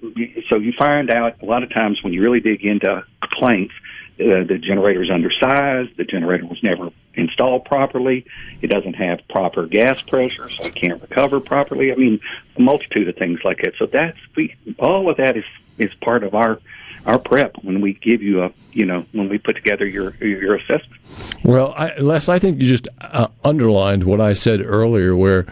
So 0.49 0.57
you 0.57 0.73
find 0.73 1.11
out 1.11 1.43
a 1.43 1.45
lot 1.45 1.63
of 1.63 1.71
times 1.73 2.03
when 2.03 2.13
you 2.13 2.23
really 2.23 2.41
dig 2.41 2.65
into 2.65 3.05
complaints, 3.21 3.75
uh, 4.19 4.45
the 4.45 4.59
generator's 4.59 5.11
undersized. 5.11 5.97
The 5.97 6.05
generator 6.05 6.47
was 6.47 6.63
never 6.63 6.91
installed 7.15 7.67
properly. 7.67 8.25
It 8.63 8.69
doesn't 8.69 8.95
have 8.95 9.21
proper 9.29 9.67
gas 9.67 10.01
pressure, 10.01 10.51
so 10.51 10.65
it 10.65 10.75
can't 10.75 11.01
recover 11.03 11.39
properly. 11.41 11.93
I 11.93 11.97
mean, 11.97 12.21
a 12.57 12.61
multitude 12.63 13.09
of 13.09 13.17
things 13.17 13.41
like 13.45 13.59
that. 13.59 13.75
So 13.79 13.87
that's 13.87 14.19
we 14.35 14.55
all 14.79 15.11
of 15.11 15.19
that 15.19 15.37
is 15.37 15.45
is 15.79 15.93
part 16.01 16.25
of 16.25 16.35
our 16.35 16.59
our 17.05 17.19
prep 17.19 17.57
when 17.63 17.81
we 17.81 17.93
give 17.95 18.23
you 18.23 18.43
a 18.43 18.53
you 18.73 18.87
know 18.87 19.05
when 19.13 19.29
we 19.29 19.37
put 19.37 19.57
together 19.57 19.87
your 19.87 20.15
your 20.25 20.57
assessment. 20.57 21.01
Well, 21.45 21.75
I, 21.77 21.95
Les, 21.99 22.29
I 22.29 22.39
think 22.39 22.61
you 22.61 22.69
just 22.69 22.89
uh, 23.01 23.29
underlined 23.45 24.05
what 24.05 24.21
I 24.21 24.33
said 24.33 24.61
earlier, 24.65 25.15
where 25.15 25.47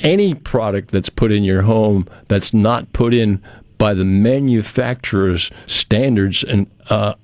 any 0.00 0.34
product 0.34 0.90
that's 0.90 1.08
put 1.08 1.32
in 1.32 1.44
your 1.44 1.62
home 1.62 2.08
that's 2.28 2.52
not 2.52 2.92
put 2.92 3.14
in 3.14 3.42
by 3.78 3.94
the 3.94 4.04
manufacturer's 4.04 5.50
standards 5.66 6.42
and 6.44 6.66
uh, 6.90 7.14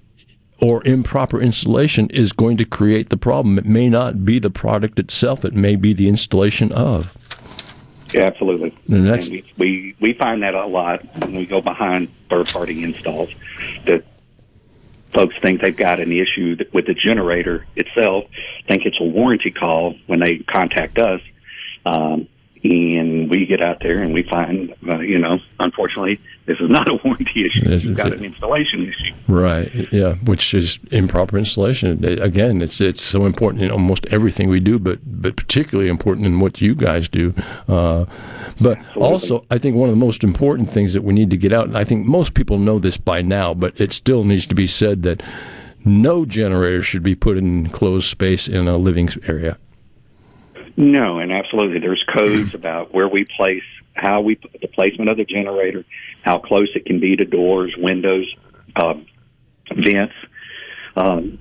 or 0.60 0.86
improper 0.86 1.40
installation 1.40 2.08
is 2.10 2.32
going 2.32 2.56
to 2.56 2.64
create 2.64 3.08
the 3.08 3.16
problem. 3.16 3.58
It 3.58 3.66
may 3.66 3.88
not 3.88 4.24
be 4.24 4.38
the 4.38 4.50
product 4.50 4.98
itself; 4.98 5.44
it 5.44 5.54
may 5.54 5.76
be 5.76 5.92
the 5.92 6.08
installation 6.08 6.70
of. 6.72 7.16
Yeah, 8.12 8.24
absolutely. 8.24 8.76
And 8.88 9.06
that's- 9.06 9.30
we, 9.30 9.44
we 9.56 9.96
we 10.00 10.12
find 10.14 10.42
that 10.42 10.54
a 10.54 10.66
lot 10.66 11.02
when 11.20 11.34
we 11.34 11.46
go 11.46 11.60
behind 11.60 12.08
third 12.28 12.48
party 12.48 12.82
installs 12.82 13.30
that 13.86 14.04
folks 15.12 15.34
think 15.42 15.60
they've 15.60 15.76
got 15.76 16.00
an 16.00 16.12
issue 16.12 16.56
with 16.72 16.86
the 16.86 16.94
generator 16.94 17.66
itself, 17.76 18.24
think 18.68 18.84
it's 18.84 18.98
a 19.00 19.04
warranty 19.04 19.50
call 19.50 19.94
when 20.06 20.20
they 20.20 20.38
contact 20.38 20.98
us. 20.98 21.20
Um, 21.84 22.28
and 22.64 23.28
we 23.28 23.44
get 23.44 23.60
out 23.64 23.78
there 23.80 24.02
and 24.02 24.14
we 24.14 24.22
find, 24.22 24.72
uh, 24.88 24.98
you 25.00 25.18
know, 25.18 25.38
unfortunately, 25.58 26.20
this 26.46 26.58
is 26.60 26.70
not 26.70 26.88
a 26.88 26.94
warranty 27.04 27.44
issue. 27.44 27.64
This 27.68 27.84
You've 27.84 27.92
is 27.92 27.96
got 27.96 28.12
it. 28.12 28.18
an 28.18 28.24
installation 28.24 28.88
issue. 28.88 29.14
Right. 29.26 29.92
Yeah. 29.92 30.14
Which 30.14 30.54
is 30.54 30.78
improper 30.90 31.38
installation. 31.38 32.04
Again, 32.04 32.62
it's 32.62 32.80
it's 32.80 33.02
so 33.02 33.26
important 33.26 33.64
in 33.64 33.70
almost 33.70 34.06
everything 34.06 34.48
we 34.48 34.60
do, 34.60 34.78
but 34.78 35.00
but 35.04 35.36
particularly 35.36 35.90
important 35.90 36.26
in 36.26 36.38
what 36.38 36.60
you 36.60 36.74
guys 36.74 37.08
do. 37.08 37.34
Uh, 37.66 38.04
but 38.60 38.78
also, 38.96 39.44
I 39.50 39.58
think 39.58 39.76
one 39.76 39.88
of 39.88 39.94
the 39.94 40.04
most 40.04 40.22
important 40.22 40.70
things 40.70 40.92
that 40.94 41.02
we 41.02 41.14
need 41.14 41.30
to 41.30 41.36
get 41.36 41.52
out, 41.52 41.66
and 41.66 41.76
I 41.76 41.84
think 41.84 42.06
most 42.06 42.34
people 42.34 42.58
know 42.58 42.78
this 42.78 42.96
by 42.96 43.22
now, 43.22 43.54
but 43.54 43.80
it 43.80 43.92
still 43.92 44.22
needs 44.24 44.46
to 44.46 44.54
be 44.54 44.66
said 44.66 45.02
that 45.02 45.22
no 45.84 46.24
generator 46.24 46.82
should 46.82 47.02
be 47.02 47.16
put 47.16 47.36
in 47.36 47.66
enclosed 47.66 48.08
space 48.08 48.46
in 48.46 48.68
a 48.68 48.76
living 48.76 49.08
area. 49.26 49.58
No, 50.76 51.18
and 51.18 51.32
absolutely. 51.32 51.80
There's 51.80 52.04
codes 52.14 52.54
about 52.54 52.94
where 52.94 53.08
we 53.08 53.26
place, 53.36 53.62
how 53.94 54.20
we 54.20 54.36
put 54.36 54.60
the 54.60 54.68
placement 54.68 55.10
of 55.10 55.16
the 55.16 55.24
generator, 55.24 55.84
how 56.22 56.38
close 56.38 56.70
it 56.74 56.86
can 56.86 57.00
be 57.00 57.16
to 57.16 57.24
doors, 57.24 57.74
windows, 57.76 58.32
um, 58.76 59.06
vents, 59.74 60.14
um, 60.96 61.38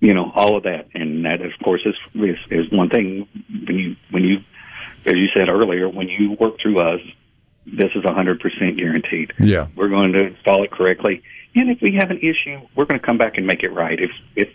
you 0.00 0.14
know, 0.14 0.30
all 0.34 0.56
of 0.56 0.64
that. 0.64 0.88
And 0.94 1.24
that, 1.24 1.40
of 1.40 1.52
course, 1.62 1.82
is, 1.84 1.96
is 2.14 2.36
is 2.50 2.70
one 2.70 2.90
thing 2.90 3.28
when 3.66 3.78
you 3.78 3.96
when 4.10 4.24
you, 4.24 4.36
as 5.04 5.14
you 5.14 5.28
said 5.34 5.48
earlier, 5.48 5.88
when 5.88 6.08
you 6.08 6.32
work 6.38 6.60
through 6.60 6.78
us, 6.78 7.00
this 7.66 7.90
is 7.94 8.02
100% 8.02 8.76
guaranteed. 8.76 9.32
Yeah. 9.40 9.68
We're 9.74 9.88
going 9.88 10.12
to 10.12 10.26
install 10.26 10.62
it 10.64 10.70
correctly, 10.70 11.22
and 11.54 11.70
if 11.70 11.80
we 11.80 11.94
have 11.98 12.10
an 12.10 12.18
issue, 12.18 12.60
we're 12.76 12.84
going 12.84 13.00
to 13.00 13.06
come 13.06 13.18
back 13.18 13.36
and 13.36 13.46
make 13.46 13.62
it 13.62 13.72
right. 13.72 13.98
If 13.98 14.10
if 14.36 14.48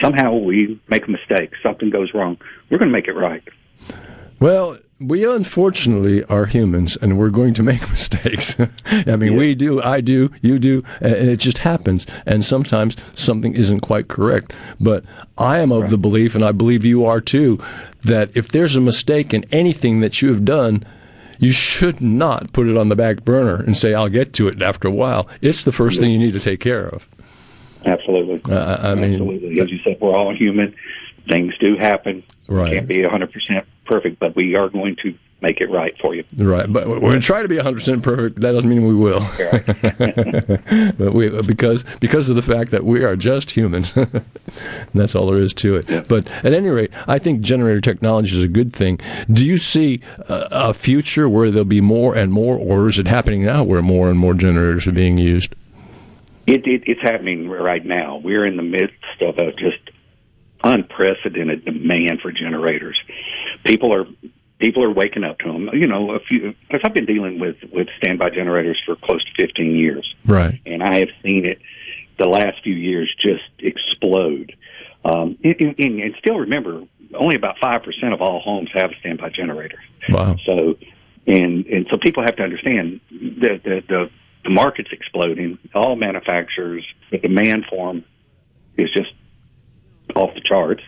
somehow 0.00 0.34
we 0.34 0.80
make 0.88 1.06
a 1.06 1.10
mistake, 1.10 1.52
something 1.62 1.90
goes 1.90 2.12
wrong, 2.14 2.38
we're 2.70 2.78
going 2.78 2.88
to 2.88 2.92
make 2.92 3.08
it 3.08 3.14
right. 3.14 3.42
Well, 4.38 4.78
we 5.00 5.24
unfortunately 5.24 6.24
are 6.24 6.44
humans, 6.44 6.96
and 6.96 7.18
we're 7.18 7.30
going 7.30 7.54
to 7.54 7.62
make 7.62 7.88
mistakes. 7.90 8.56
I 8.86 9.16
mean, 9.16 9.36
we 9.36 9.54
do, 9.54 9.82
I 9.82 10.00
do, 10.00 10.30
you 10.42 10.58
do, 10.58 10.84
and 11.00 11.14
it 11.14 11.36
just 11.36 11.58
happens. 11.58 12.06
And 12.26 12.44
sometimes 12.44 12.96
something 13.14 13.54
isn't 13.54 13.80
quite 13.80 14.08
correct. 14.08 14.52
But 14.78 15.04
I 15.38 15.60
am 15.60 15.72
of 15.72 15.90
the 15.90 15.98
belief, 15.98 16.34
and 16.34 16.44
I 16.44 16.52
believe 16.52 16.84
you 16.84 17.04
are 17.06 17.20
too, 17.20 17.58
that 18.02 18.30
if 18.34 18.48
there's 18.48 18.76
a 18.76 18.80
mistake 18.80 19.32
in 19.32 19.44
anything 19.50 20.00
that 20.00 20.20
you 20.20 20.28
have 20.28 20.44
done, 20.44 20.84
you 21.38 21.52
should 21.52 22.02
not 22.02 22.52
put 22.52 22.68
it 22.68 22.76
on 22.76 22.90
the 22.90 22.96
back 22.96 23.24
burner 23.24 23.56
and 23.56 23.74
say, 23.74 23.94
"I'll 23.94 24.10
get 24.10 24.34
to 24.34 24.48
it 24.48 24.60
after 24.60 24.88
a 24.88 24.92
while." 24.92 25.26
It's 25.40 25.64
the 25.64 25.72
first 25.72 25.98
thing 25.98 26.10
you 26.10 26.18
need 26.18 26.34
to 26.34 26.40
take 26.40 26.60
care 26.60 26.86
of. 26.86 27.08
Absolutely. 27.84 28.42
Uh, 28.52 28.90
I 28.90 28.94
mean, 28.94 29.14
Absolutely. 29.14 29.60
As 29.60 29.70
you 29.70 29.78
said, 29.82 29.98
we're 30.00 30.16
all 30.16 30.34
human. 30.34 30.74
Things 31.28 31.56
do 31.58 31.76
happen. 31.76 32.22
Right. 32.48 32.72
Can't 32.72 32.88
be 32.88 32.96
100% 32.96 33.64
perfect, 33.84 34.18
but 34.18 34.34
we 34.34 34.56
are 34.56 34.68
going 34.68 34.96
to 35.02 35.14
make 35.42 35.60
it 35.60 35.70
right 35.70 35.96
for 36.00 36.14
you. 36.14 36.24
Right, 36.36 36.70
but 36.70 36.88
we're 36.88 37.00
going 37.00 37.20
to 37.20 37.26
try 37.26 37.42
to 37.42 37.48
be 37.48 37.56
100% 37.56 38.02
perfect. 38.02 38.40
That 38.40 38.52
doesn't 38.52 38.68
mean 38.68 38.86
we 38.86 38.94
will. 38.94 39.20
but 40.98 41.14
we 41.14 41.30
because 41.42 41.84
because 41.98 42.28
of 42.28 42.36
the 42.36 42.42
fact 42.42 42.70
that 42.70 42.84
we 42.84 43.04
are 43.04 43.16
just 43.16 43.52
humans. 43.52 43.92
and 43.96 44.24
that's 44.94 45.14
all 45.14 45.26
there 45.26 45.38
is 45.38 45.54
to 45.54 45.76
it. 45.76 46.08
But 46.08 46.28
at 46.28 46.52
any 46.52 46.68
rate, 46.68 46.90
I 47.06 47.18
think 47.18 47.40
generator 47.40 47.80
technology 47.80 48.36
is 48.36 48.44
a 48.44 48.48
good 48.48 48.72
thing. 48.72 48.98
Do 49.30 49.44
you 49.44 49.58
see 49.58 50.00
a, 50.28 50.48
a 50.50 50.74
future 50.74 51.28
where 51.28 51.50
there'll 51.50 51.64
be 51.64 51.80
more 51.80 52.14
and 52.14 52.32
more, 52.32 52.56
or 52.56 52.88
is 52.88 52.98
it 52.98 53.06
happening 53.06 53.44
now 53.44 53.64
where 53.64 53.82
more 53.82 54.10
and 54.10 54.18
more 54.18 54.34
generators 54.34 54.86
are 54.86 54.92
being 54.92 55.16
used? 55.16 55.54
It, 56.50 56.66
it, 56.66 56.82
it's 56.86 57.02
happening 57.02 57.48
right 57.48 57.84
now. 57.84 58.20
We're 58.22 58.44
in 58.44 58.56
the 58.56 58.64
midst 58.64 58.96
of 59.20 59.38
a 59.38 59.52
just 59.52 59.78
unprecedented 60.64 61.64
demand 61.64 62.20
for 62.20 62.32
generators. 62.32 62.98
People 63.64 63.94
are 63.94 64.04
people 64.58 64.82
are 64.82 64.92
waking 64.92 65.22
up 65.22 65.38
to 65.38 65.52
them. 65.52 65.70
You 65.72 65.86
know, 65.86 66.10
a 66.10 66.18
few 66.18 66.54
because 66.66 66.80
I've 66.84 66.94
been 66.94 67.06
dealing 67.06 67.38
with 67.38 67.56
with 67.72 67.86
standby 67.98 68.30
generators 68.30 68.80
for 68.84 68.96
close 68.96 69.24
to 69.24 69.46
15 69.46 69.76
years. 69.76 70.14
Right. 70.26 70.60
and 70.66 70.82
I 70.82 70.98
have 70.98 71.08
seen 71.22 71.46
it 71.46 71.60
the 72.18 72.26
last 72.26 72.62
few 72.64 72.74
years 72.74 73.14
just 73.24 73.44
explode. 73.60 74.54
Um, 75.04 75.38
and, 75.42 75.74
and, 75.78 76.00
and 76.00 76.14
still 76.18 76.36
remember, 76.36 76.82
only 77.14 77.36
about 77.36 77.56
five 77.62 77.84
percent 77.84 78.12
of 78.12 78.20
all 78.20 78.40
homes 78.40 78.70
have 78.74 78.90
a 78.90 78.98
standby 78.98 79.30
generator. 79.30 79.78
Wow. 80.08 80.34
So, 80.44 80.76
and 81.28 81.64
and 81.66 81.86
so 81.90 81.96
people 81.96 82.24
have 82.24 82.34
to 82.36 82.42
understand 82.42 83.00
that 83.10 83.60
the, 83.62 83.82
the 83.88 84.10
the 84.44 84.50
market's 84.50 84.90
exploding. 84.92 85.58
All 85.74 85.96
manufacturers, 85.96 86.84
the 87.10 87.18
demand 87.18 87.66
for 87.68 87.92
them 87.92 88.04
is 88.76 88.90
just 88.92 89.12
off 90.16 90.34
the 90.34 90.40
charts. 90.40 90.82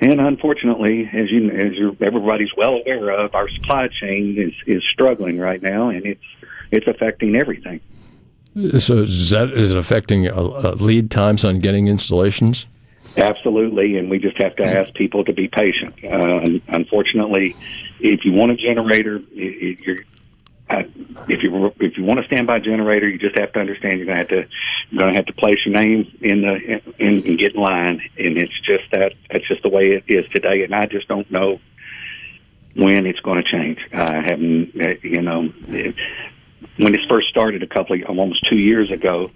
And 0.00 0.20
unfortunately, 0.20 1.08
as 1.12 1.30
you 1.30 1.50
as 1.50 1.72
you're, 1.74 1.96
everybody's 2.00 2.50
well 2.56 2.74
aware 2.74 3.10
of, 3.10 3.34
our 3.34 3.48
supply 3.48 3.88
chain 4.00 4.36
is 4.38 4.52
is 4.76 4.82
struggling 4.90 5.38
right 5.38 5.62
now, 5.62 5.88
and 5.88 6.04
it's 6.04 6.24
it's 6.70 6.86
affecting 6.86 7.36
everything. 7.36 7.80
So 8.80 8.98
is 9.02 9.30
that 9.30 9.50
is 9.52 9.70
it 9.70 9.76
affecting 9.78 10.28
uh, 10.28 10.32
uh, 10.34 10.76
lead 10.78 11.10
times 11.10 11.44
on 11.44 11.60
getting 11.60 11.86
installations? 11.88 12.66
Absolutely, 13.16 13.96
and 13.96 14.10
we 14.10 14.18
just 14.18 14.40
have 14.42 14.56
to 14.56 14.64
ask 14.64 14.92
people 14.94 15.24
to 15.24 15.32
be 15.32 15.46
patient. 15.48 15.94
Uh, 16.04 16.58
unfortunately, 16.68 17.54
if 18.00 18.24
you 18.24 18.32
want 18.32 18.50
a 18.50 18.56
generator, 18.56 19.20
i- 19.36 19.40
i- 19.40 19.76
you're 19.86 19.98
uh, 20.70 20.82
if 21.28 21.42
you 21.42 21.72
if 21.78 21.98
you 21.98 22.04
want 22.04 22.20
a 22.20 22.24
standby 22.24 22.60
generator, 22.60 23.08
you 23.08 23.18
just 23.18 23.38
have 23.38 23.52
to 23.52 23.60
understand 23.60 23.98
you're 23.98 24.06
going 24.06 24.16
to 24.16 24.22
have 24.22 24.46
to 24.46 24.48
you're 24.90 25.10
to 25.10 25.14
have 25.14 25.26
to 25.26 25.32
place 25.34 25.58
your 25.66 25.74
name 25.74 26.10
in 26.20 26.40
the 26.40 26.80
in, 26.98 27.26
and 27.26 27.38
get 27.38 27.54
in 27.54 27.60
line, 27.60 28.00
and 28.18 28.38
it's 28.38 28.60
just 28.62 28.84
that 28.92 29.12
that's 29.30 29.46
just 29.46 29.62
the 29.62 29.68
way 29.68 29.90
it 29.90 30.04
is 30.08 30.24
today. 30.30 30.64
And 30.64 30.74
I 30.74 30.86
just 30.86 31.06
don't 31.06 31.30
know 31.30 31.60
when 32.74 33.06
it's 33.06 33.20
going 33.20 33.42
to 33.42 33.50
change. 33.50 33.78
I 33.92 34.22
haven't, 34.22 34.72
uh, 34.80 34.94
you 35.02 35.22
know, 35.22 35.52
when 36.78 36.92
this 36.92 37.04
first 37.08 37.28
started 37.28 37.62
a 37.62 37.66
couple 37.66 37.96
of 37.96 38.02
almost 38.08 38.46
two 38.48 38.58
years 38.58 38.90
ago, 38.90 39.30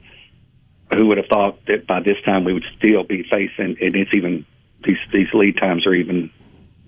who 0.96 1.06
would 1.08 1.18
have 1.18 1.26
thought 1.26 1.64
that 1.66 1.86
by 1.86 2.00
this 2.00 2.16
time 2.24 2.44
we 2.44 2.54
would 2.54 2.64
still 2.78 3.04
be 3.04 3.22
facing, 3.24 3.76
and 3.80 3.96
it's 3.96 4.10
even 4.14 4.46
these 4.84 4.98
these 5.12 5.28
lead 5.34 5.58
times 5.58 5.86
are 5.86 5.94
even 5.94 6.30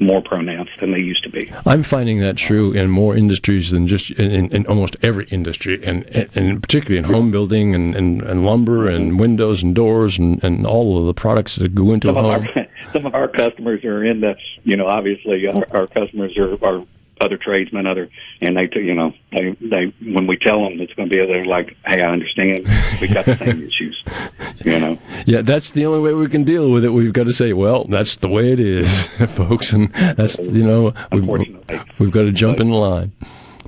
more 0.01 0.23
pronounced 0.23 0.73
than 0.81 0.93
they 0.93 0.99
used 0.99 1.23
to 1.25 1.31
be. 1.31 1.53
I'm 1.67 1.83
finding 1.83 2.21
that 2.21 2.37
true 2.37 2.73
in 2.73 2.91
more 2.91 3.17
industries 3.17 3.71
than 3.71 3.87
just 3.87 4.11
in, 4.13 4.51
in, 4.51 4.67
almost 4.67 4.97
every 5.03 5.27
industry, 5.27 5.85
and, 5.85 6.05
and, 6.07 6.31
and 6.35 6.63
particularly 6.63 6.99
in 6.99 7.05
home 7.05 7.31
building 7.31 7.75
and, 7.75 7.95
and, 7.95 8.23
and 8.23 8.45
lumber 8.45 8.89
and 8.89 9.21
windows 9.21 9.63
and 9.63 9.75
doors 9.75 10.19
and, 10.19 10.43
and 10.43 10.67
all 10.67 10.99
of 10.99 11.07
the 11.07 11.15
products 11.15 11.57
that 11.57 11.75
go 11.75 11.93
into 11.93 12.09
some 12.09 12.17
a 12.17 12.23
home. 12.23 12.49
Of 12.49 12.49
our, 12.57 12.67
some 12.93 13.07
of 13.07 13.15
our 13.15 13.29
customers 13.29 13.85
are 13.85 14.05
in 14.05 14.21
the, 14.21 14.35
you 14.65 14.77
know, 14.77 14.87
obviously 14.87 15.47
our, 15.47 15.67
our 15.71 15.87
customers 15.87 16.37
are, 16.39 16.57
are 16.65 16.85
other 17.21 17.37
tradesmen, 17.37 17.87
other, 17.87 18.09
and 18.41 18.57
they, 18.57 18.69
you 18.75 18.95
know, 18.95 19.13
they, 19.33 19.57
they, 19.61 19.95
when 20.13 20.27
we 20.27 20.37
tell 20.37 20.65
them 20.65 20.81
it's 20.81 20.93
going 20.95 21.09
to 21.09 21.17
be, 21.17 21.25
they're 21.27 21.45
like, 21.45 21.77
hey, 21.87 22.03
I 22.03 22.11
understand. 22.11 22.67
We've 23.01 23.13
got 23.13 23.27
the 23.27 23.37
same 23.39 23.63
issues, 23.69 24.03
you 24.65 24.79
know. 24.79 24.99
Yeah, 25.27 25.43
that's 25.43 25.71
the 25.71 25.87
only 25.87 26.01
way 26.01 26.15
we 26.15 26.29
can 26.29 26.45
deal 26.45 26.71
with 26.71 26.85
it. 26.85 26.91
We've 26.91 27.13
got 27.13 27.27
to 27.27 27.33
say, 27.33 27.53
well, 27.53 27.85
that's 27.85 28.17
the 28.17 28.29
way 28.29 28.53
it 28.53 28.61
is, 28.61 29.07
folks, 29.29 29.73
and 29.73 29.93
that's 29.93 30.39
you 30.39 30.65
know, 30.65 30.95
we've, 31.13 31.29
we've 31.99 32.11
got 32.11 32.23
to 32.23 32.33
jump 32.33 32.61
in 32.61 32.71
line. 32.71 33.13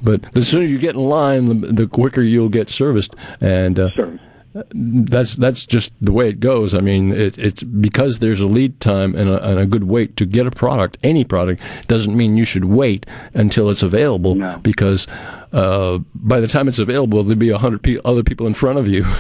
But 0.03 0.33
the 0.33 0.43
sooner 0.43 0.65
you 0.66 0.79
get 0.79 0.97
in 0.97 1.03
line, 1.03 1.61
the, 1.61 1.73
the 1.73 1.87
quicker 1.87 2.23
you'll 2.23 2.49
get 2.49 2.69
serviced, 2.69 3.15
and 3.41 3.79
uh, 3.79 3.91
sure 3.91 4.19
that's 4.55 5.37
that's 5.37 5.66
just 5.66 5.93
the 6.01 6.12
way 6.12 6.29
it 6.29 6.41
goes. 6.41 6.74
I 6.74 6.81
mean, 6.81 7.12
it, 7.12 7.39
it's 7.39 7.62
because 7.62 8.19
there's 8.19 8.41
a 8.41 8.47
lead 8.47 8.81
time 8.81 9.15
and 9.15 9.31
a, 9.31 9.49
and 9.49 9.59
a, 9.59 9.66
good 9.66 9.85
wait 9.85 10.16
to 10.19 10.27
get 10.27 10.47
a 10.47 10.51
product. 10.51 10.99
Any 11.03 11.24
product 11.24 11.62
doesn't 11.89 12.15
mean 12.15 12.37
you 12.37 12.45
should 12.45 12.66
wait 12.66 13.07
until 13.33 13.70
it's 13.70 13.83
available 13.83 14.35
no. 14.35 14.59
because 14.59 15.09
uh, 15.53 15.99
by 16.15 16.41
the 16.41 16.49
time 16.49 16.69
it's 16.69 16.79
available, 16.79 17.23
there'll 17.23 17.39
be 17.39 17.49
a 17.49 17.59
hundred 17.59 17.83
pe- 17.83 17.99
other 18.05 18.23
people 18.23 18.47
in 18.47 18.55
front 18.55 18.79
of 18.79 18.89
you. 18.89 19.07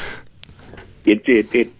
It 1.04 1.22
it, 1.26 1.52
it 1.52 1.72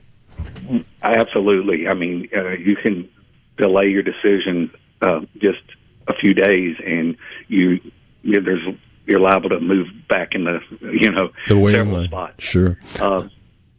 absolutely. 1.01 1.87
I 1.87 1.95
mean, 1.95 2.29
uh, 2.37 2.49
you 2.49 2.75
can 2.75 3.09
delay 3.57 3.87
your 3.87 4.03
decision 4.03 4.69
uh, 5.01 5.21
just 5.39 5.63
a 6.09 6.15
few 6.15 6.35
days, 6.35 6.77
and 6.85 7.17
you, 7.47 7.79
you 8.23 8.41
there's 8.41 8.67
you're 9.07 9.21
liable 9.21 9.51
to 9.51 9.61
move 9.61 9.87
back 10.09 10.35
in 10.35 10.43
the 10.43 10.61
you 10.81 11.11
know 11.11 11.31
the 11.47 11.57
waiting 11.57 11.87
several 11.87 12.05
spots. 12.05 12.45
Sure. 12.45 12.79
Uh, 12.99 13.29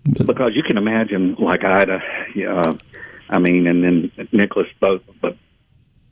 because 0.03 0.51
you 0.55 0.63
can 0.63 0.77
imagine, 0.77 1.35
like 1.35 1.63
Ida, 1.63 2.01
uh, 2.49 2.77
I 3.30 3.39
mean, 3.39 3.67
and 3.67 3.84
then 3.84 4.27
Nicholas 4.31 4.67
both, 4.80 5.01
but 5.21 5.38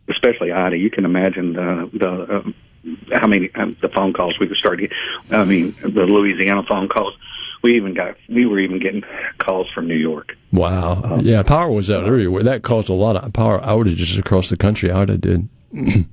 especially 0.09 0.51
Ida, 0.51 0.77
you 0.77 0.89
can 0.89 1.05
imagine 1.05 1.53
the 1.53 1.89
the 1.93 2.09
uh, 2.09 3.19
how 3.19 3.27
many 3.27 3.53
um, 3.55 3.75
the 3.81 3.89
phone 3.89 4.13
calls 4.13 4.39
we 4.39 4.47
were 4.47 4.55
starting. 4.55 4.89
I 5.29 5.43
mean, 5.45 5.75
the 5.81 6.03
Louisiana 6.03 6.63
phone 6.67 6.87
calls. 6.87 7.15
We 7.63 7.75
even 7.75 7.93
got 7.93 8.15
we 8.27 8.45
were 8.45 8.59
even 8.59 8.79
getting 8.79 9.03
calls 9.37 9.69
from 9.69 9.87
New 9.87 9.95
York. 9.95 10.35
Wow. 10.51 11.01
Um, 11.03 11.19
yeah, 11.21 11.43
power 11.43 11.69
was 11.69 11.91
out 11.91 12.05
everywhere. 12.05 12.41
That 12.41 12.63
caused 12.63 12.89
a 12.89 12.93
lot 12.93 13.15
of 13.15 13.33
power 13.33 13.59
outages 13.59 14.17
across 14.17 14.49
the 14.49 14.57
country. 14.57 14.91
Ida 14.91 15.17
did. 15.17 15.47
and, 15.71 16.07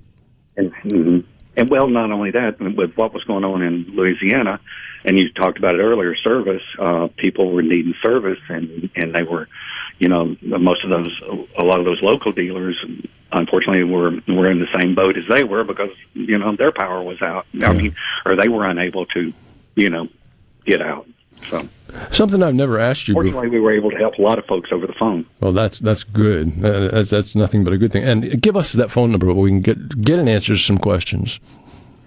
mm-hmm. 0.57 1.21
and 1.57 1.71
well, 1.71 1.89
not 1.89 2.11
only 2.11 2.33
that, 2.33 2.61
with 2.61 2.95
what 2.97 3.15
was 3.15 3.25
going 3.25 3.45
on 3.45 3.63
in 3.63 3.87
Louisiana, 3.95 4.61
and 5.05 5.19
you 5.19 5.33
talked 5.33 5.59
about 5.59 5.75
it 5.75 5.79
earlier, 5.79 6.15
service. 6.17 6.63
Uh, 6.79 7.09
people 7.17 7.53
were 7.53 7.63
needing 7.63 7.95
service, 8.03 8.39
and 8.49 8.91
and 8.97 9.15
they 9.15 9.23
were, 9.23 9.49
you 9.99 10.09
know, 10.09 10.37
most 10.43 10.85
of 10.85 10.91
those, 10.91 11.21
a 11.59 11.65
lot 11.65 11.79
of 11.79 11.85
those 11.85 12.01
local 12.03 12.33
dealers, 12.33 12.77
unfortunately, 13.33 13.85
were 13.85 14.11
were 14.29 14.51
in 14.51 14.59
the 14.61 14.81
same 14.81 14.95
boat 14.95 15.17
as 15.17 15.25
they 15.31 15.45
were 15.45 15.65
because 15.65 15.91
you 16.15 16.39
know 16.39 16.57
their 16.57 16.73
power 16.73 17.03
was 17.03 17.21
out. 17.23 17.47
I 17.63 17.73
mean, 17.73 17.95
or 18.25 18.37
they 18.37 18.49
were 18.49 18.67
unable 18.67 19.07
to, 19.07 19.33
you 19.77 19.91
know, 19.91 20.09
get 20.67 20.83
out. 20.83 21.07
So 21.51 21.69
something 22.11 22.43
I've 22.43 22.55
never 22.55 22.79
asked 22.79 23.09
you. 23.09 23.15
Fortunately, 23.15 23.49
we 23.49 23.61
were 23.61 23.75
able 23.75 23.91
to 23.91 23.97
help 23.97 24.19
a 24.19 24.23
lot 24.23 24.39
of 24.39 24.47
folks 24.47 24.71
over 24.73 24.87
the 24.87 24.93
phone. 24.95 25.25
Well, 25.41 25.53
that's 25.53 25.79
that's 25.79 26.05
good. 26.05 26.61
That's 26.61 27.11
that's 27.11 27.37
nothing 27.37 27.65
but 27.65 27.73
a 27.73 27.79
good 27.79 27.93
thing. 27.93 28.05
And 28.05 28.43
give 28.43 28.57
us 28.57 28.73
that 28.73 28.91
phone 28.91 29.11
number, 29.11 29.27
where 29.27 29.37
we 29.37 29.51
can 29.51 29.61
get 29.61 30.03
get 30.03 30.19
an 30.19 30.29
answer 30.29 30.55
to 30.55 30.61
some 30.61 30.79
questions. 30.79 31.41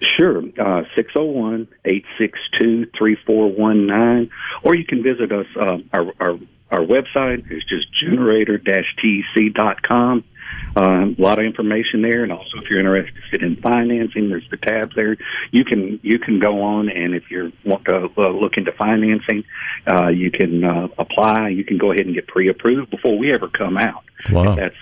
Sure, 0.02 0.38
uh, 0.38 0.82
601 0.96 1.68
862 1.84 2.90
3419. 2.98 4.30
Or 4.64 4.74
you 4.74 4.84
can 4.84 5.02
visit 5.02 5.32
us. 5.32 5.46
Uh, 5.56 5.78
our, 5.92 6.12
our, 6.20 6.38
our 6.70 6.80
website 6.80 7.50
is 7.52 7.62
just 7.64 7.86
generator 7.94 8.58
tec.com. 8.58 10.24
Uh, 10.74 11.06
a 11.06 11.14
lot 11.18 11.38
of 11.38 11.44
information 11.44 12.00
there, 12.02 12.22
and 12.22 12.32
also 12.32 12.58
if 12.62 12.70
you're 12.70 12.80
interested 12.80 13.42
in 13.42 13.56
financing, 13.56 14.30
there's 14.30 14.48
the 14.50 14.56
tabs 14.56 14.94
there. 14.96 15.16
You 15.50 15.64
can 15.64 16.00
you 16.02 16.18
can 16.18 16.40
go 16.40 16.62
on, 16.62 16.88
and 16.88 17.14
if 17.14 17.30
you're 17.30 17.52
want 17.64 17.84
to 17.86 18.08
uh, 18.16 18.28
look 18.30 18.56
into 18.56 18.72
financing, 18.72 19.44
uh, 19.86 20.08
you 20.08 20.30
can 20.30 20.64
uh, 20.64 20.88
apply. 20.98 21.50
You 21.50 21.64
can 21.64 21.76
go 21.76 21.92
ahead 21.92 22.06
and 22.06 22.14
get 22.14 22.26
pre-approved 22.26 22.90
before 22.90 23.18
we 23.18 23.32
ever 23.32 23.48
come 23.48 23.76
out. 23.76 24.04
Wow, 24.30 24.56
that's 24.56 24.76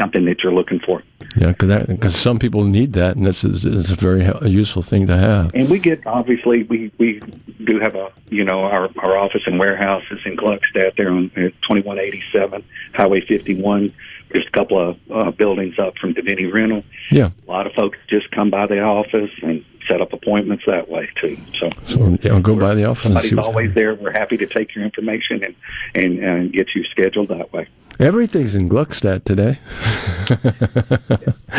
something 0.00 0.24
that 0.24 0.42
you're 0.42 0.52
looking 0.52 0.80
for. 0.80 1.02
Yeah, 1.36 1.52
because 1.52 2.16
some 2.16 2.38
people 2.38 2.64
need 2.64 2.92
that, 2.94 3.16
and 3.16 3.26
this 3.26 3.44
is, 3.44 3.64
is 3.64 3.90
a 3.90 3.96
very 3.96 4.30
useful 4.48 4.82
thing 4.82 5.06
to 5.06 5.16
have. 5.16 5.54
And 5.54 5.68
we 5.70 5.78
get 5.78 6.06
obviously 6.06 6.64
we 6.64 6.92
we 6.98 7.20
do 7.64 7.80
have 7.80 7.94
a 7.94 8.12
you 8.28 8.44
know 8.44 8.64
our 8.64 8.90
our 8.98 9.16
office 9.16 9.42
and 9.46 9.58
warehouse 9.58 10.04
is 10.10 10.18
in 10.26 10.36
Gluckstadt 10.36 10.96
there 10.96 11.10
on 11.10 11.30
uh, 11.36 11.48
2187 11.68 12.64
Highway 12.94 13.20
51. 13.26 13.94
There's 14.30 14.46
a 14.46 14.50
couple 14.50 14.90
of 14.90 14.98
uh, 15.10 15.30
buildings 15.30 15.78
up 15.78 15.96
from 15.98 16.14
Davini 16.14 16.52
Rental. 16.52 16.84
Yeah, 17.10 17.30
a 17.46 17.50
lot 17.50 17.66
of 17.66 17.72
folks 17.72 17.98
just 18.08 18.30
come 18.30 18.50
by 18.50 18.66
the 18.66 18.80
office 18.80 19.30
and 19.42 19.64
set 19.88 20.00
up 20.00 20.12
appointments 20.12 20.64
that 20.66 20.88
way 20.88 21.08
too. 21.20 21.36
So, 21.58 21.70
so 21.86 22.18
yeah, 22.22 22.38
go 22.40 22.56
by 22.56 22.74
the 22.74 22.84
office. 22.84 23.04
Somebody's 23.04 23.38
always 23.38 23.74
there. 23.74 23.94
We're 23.94 24.12
happy 24.12 24.36
to 24.38 24.46
take 24.46 24.74
your 24.74 24.84
information 24.84 25.42
and 25.44 25.54
and 25.94 26.18
and 26.18 26.52
get 26.52 26.68
you 26.74 26.84
scheduled 26.84 27.28
that 27.28 27.52
way. 27.52 27.68
Everything's 27.98 28.54
in 28.54 28.68
Gluckstadt 28.68 29.24
today. 29.24 29.58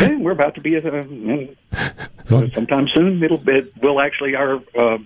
yeah, 0.00 0.18
we're 0.18 0.32
about 0.32 0.54
to 0.56 0.60
be 0.60 0.76
uh, 0.76 0.80
sometime 2.54 2.88
soon. 2.94 3.22
It'll 3.22 3.38
be, 3.38 3.70
we'll 3.80 4.00
actually 4.00 4.34
our 4.34 4.62
uh, 4.78 4.98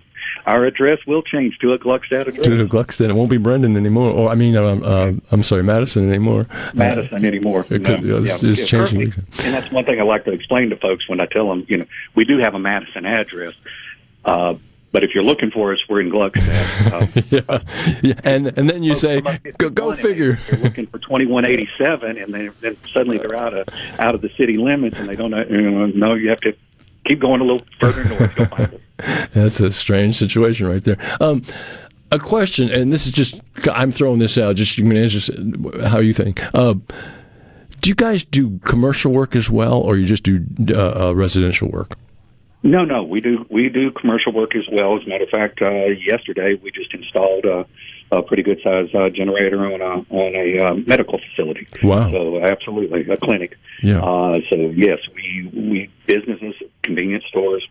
our 0.46 0.64
address 0.64 0.98
will 1.06 1.22
change 1.22 1.58
to 1.58 1.72
a 1.72 1.78
Gluckstadt 1.78 2.28
address. 2.28 2.46
To 2.46 2.62
a 2.62 2.66
Gluckstadt, 2.66 3.10
it 3.10 3.12
won't 3.12 3.30
be 3.30 3.36
Brandon 3.36 3.76
anymore. 3.76 4.10
Or 4.10 4.30
I 4.30 4.34
mean, 4.34 4.56
um, 4.56 4.82
uh, 4.82 5.12
I'm 5.30 5.42
sorry, 5.42 5.62
Madison 5.62 6.08
anymore. 6.08 6.46
Madison 6.74 7.24
anymore. 7.24 7.66
It 7.70 7.84
could, 7.84 8.02
you 8.02 8.08
know, 8.08 8.18
yeah, 8.18 8.34
it's, 8.34 8.42
it's 8.42 8.58
yeah, 8.60 8.84
changing. 8.84 9.12
And 9.40 9.54
that's 9.54 9.70
one 9.70 9.84
thing 9.84 10.00
I 10.00 10.04
like 10.04 10.24
to 10.24 10.32
explain 10.32 10.70
to 10.70 10.76
folks 10.76 11.08
when 11.08 11.20
I 11.20 11.26
tell 11.26 11.48
them, 11.48 11.66
you 11.68 11.78
know, 11.78 11.86
we 12.14 12.24
do 12.24 12.38
have 12.38 12.54
a 12.54 12.58
Madison 12.58 13.04
address. 13.04 13.54
Uh, 14.24 14.54
but 14.92 15.04
if 15.04 15.14
you're 15.14 15.24
looking 15.24 15.50
for 15.50 15.72
us, 15.72 15.78
we're 15.88 16.00
in 16.00 16.10
Gluckstadt. 16.10 16.68
Uh, 16.88 17.06
yeah. 17.30 17.98
yeah, 18.02 18.14
and 18.24 18.46
and 18.58 18.70
then 18.70 18.82
you 18.82 18.94
say, 18.94 19.20
go, 19.58 19.68
go 19.68 19.92
figure. 19.92 20.38
They're 20.48 20.60
looking 20.60 20.86
for 20.86 20.98
2187, 20.98 22.16
and 22.16 22.32
then, 22.32 22.50
then 22.60 22.76
suddenly 22.92 23.18
they're 23.18 23.36
out 23.36 23.52
of 23.52 23.68
out 23.98 24.14
of 24.14 24.22
the 24.22 24.30
city 24.38 24.56
limits, 24.56 24.98
and 24.98 25.08
they 25.08 25.16
don't 25.16 25.30
know. 25.30 25.44
You 25.48 25.70
know, 25.70 25.86
no, 25.86 26.14
you 26.14 26.30
have 26.30 26.40
to 26.40 26.56
keep 27.06 27.20
going 27.20 27.40
a 27.40 27.44
little 27.44 27.66
further 27.80 28.04
north. 28.04 28.32
You'll 28.36 28.46
find 28.46 28.72
it. 28.72 28.82
That's 29.32 29.60
a 29.60 29.70
strange 29.72 30.16
situation 30.16 30.66
right 30.66 30.82
there. 30.82 30.98
Um, 31.20 31.42
a 32.10 32.18
question, 32.18 32.70
and 32.70 32.92
this 32.92 33.06
is 33.06 33.12
just 33.12 33.40
I'm 33.72 33.92
throwing 33.92 34.18
this 34.18 34.38
out. 34.38 34.56
Just 34.56 34.78
you 34.78 34.84
can 34.84 34.96
answer 34.96 35.88
how 35.88 35.98
you 35.98 36.14
think. 36.14 36.42
Uh, 36.54 36.74
do 37.80 37.90
you 37.90 37.94
guys 37.94 38.24
do 38.24 38.58
commercial 38.60 39.12
work 39.12 39.36
as 39.36 39.50
well, 39.50 39.80
or 39.80 39.96
you 39.96 40.06
just 40.06 40.22
do 40.22 40.44
uh, 40.70 41.08
uh, 41.08 41.12
residential 41.14 41.68
work? 41.70 41.96
No, 42.62 42.84
no, 42.84 43.04
we 43.04 43.20
do 43.20 43.46
we 43.48 43.68
do 43.68 43.92
commercial 43.92 44.32
work 44.32 44.56
as 44.56 44.64
well. 44.72 44.96
As 44.96 45.06
a 45.06 45.08
matter 45.08 45.24
of 45.24 45.30
fact, 45.30 45.62
uh, 45.62 45.86
yesterday 46.04 46.58
we 46.60 46.72
just 46.72 46.92
installed 46.92 47.44
a, 47.44 47.64
a 48.10 48.22
pretty 48.22 48.42
good 48.42 48.60
sized 48.64 48.94
uh, 48.94 49.10
generator 49.10 49.64
on 49.64 49.80
a 49.80 50.14
on 50.14 50.34
a 50.34 50.66
uh, 50.66 50.74
medical 50.74 51.20
facility. 51.20 51.68
Wow! 51.84 52.10
So 52.10 52.42
absolutely 52.42 53.08
a 53.10 53.16
clinic. 53.16 53.56
Yeah. 53.82 54.00
Uh, 54.00 54.40
so 54.50 54.56
yes, 54.74 54.98
we 55.14 55.50
we 55.54 55.90
businesses, 56.06 56.54
convenience 56.82 57.24
stores, 57.28 57.66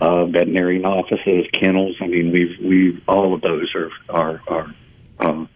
uh, 0.00 0.26
veterinarian 0.26 0.84
offices, 0.84 1.46
kennels. 1.52 1.96
I 2.00 2.06
mean, 2.06 2.30
we've 2.30 2.56
we 2.62 3.02
all 3.08 3.34
of 3.34 3.40
those 3.40 3.74
are 3.74 3.90
are 4.08 4.40
are. 4.46 4.74
Uh, 5.18 5.46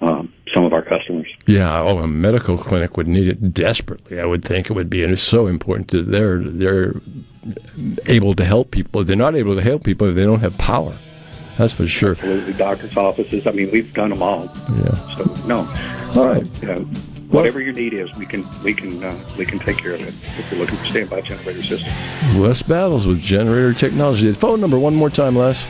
um, 0.00 0.32
some 0.54 0.64
of 0.64 0.72
our 0.72 0.82
customers. 0.82 1.26
Yeah, 1.46 1.80
oh, 1.80 1.98
a 1.98 2.06
medical 2.06 2.56
clinic 2.58 2.96
would 2.96 3.08
need 3.08 3.28
it 3.28 3.54
desperately. 3.54 4.20
I 4.20 4.24
would 4.24 4.44
think 4.44 4.70
it 4.70 4.74
would 4.74 4.90
be, 4.90 5.02
and 5.02 5.12
it's 5.12 5.22
so 5.22 5.46
important 5.46 5.88
to 5.90 6.02
their 6.02 6.38
they're 6.38 6.94
able 8.06 8.34
to 8.34 8.44
help 8.44 8.70
people. 8.70 9.00
If 9.00 9.06
They're 9.06 9.16
not 9.16 9.36
able 9.36 9.54
to 9.56 9.62
help 9.62 9.84
people 9.84 10.08
if 10.08 10.14
they 10.14 10.24
don't 10.24 10.40
have 10.40 10.56
power. 10.58 10.96
That's 11.58 11.72
for 11.72 11.86
sure. 11.86 12.12
Absolutely, 12.12 12.52
doctors' 12.52 12.96
offices. 12.96 13.46
I 13.46 13.52
mean, 13.52 13.70
we've 13.70 13.92
done 13.94 14.10
them 14.10 14.22
all. 14.22 14.44
Yeah. 14.84 15.16
So 15.16 15.46
no. 15.46 15.58
All 16.14 16.26
right. 16.26 16.46
You 16.62 16.68
know, 16.68 16.80
whatever 17.30 17.62
your 17.62 17.72
need 17.72 17.94
is, 17.94 18.14
we 18.16 18.26
can 18.26 18.44
we 18.62 18.74
can 18.74 19.02
uh, 19.02 19.18
we 19.38 19.46
can 19.46 19.58
take 19.58 19.78
care 19.78 19.92
of 19.92 20.02
it. 20.02 20.08
If 20.38 20.50
you're 20.50 20.60
looking 20.60 20.76
for 20.76 20.86
standby 20.86 21.22
generator 21.22 21.62
system. 21.62 21.92
Les 22.40 22.62
Battles 22.62 23.06
with 23.06 23.20
Generator 23.20 23.72
Technology. 23.72 24.28
The 24.30 24.34
phone 24.34 24.60
number 24.60 24.78
one 24.78 24.94
more 24.94 25.10
time, 25.10 25.36
Les. 25.36 25.64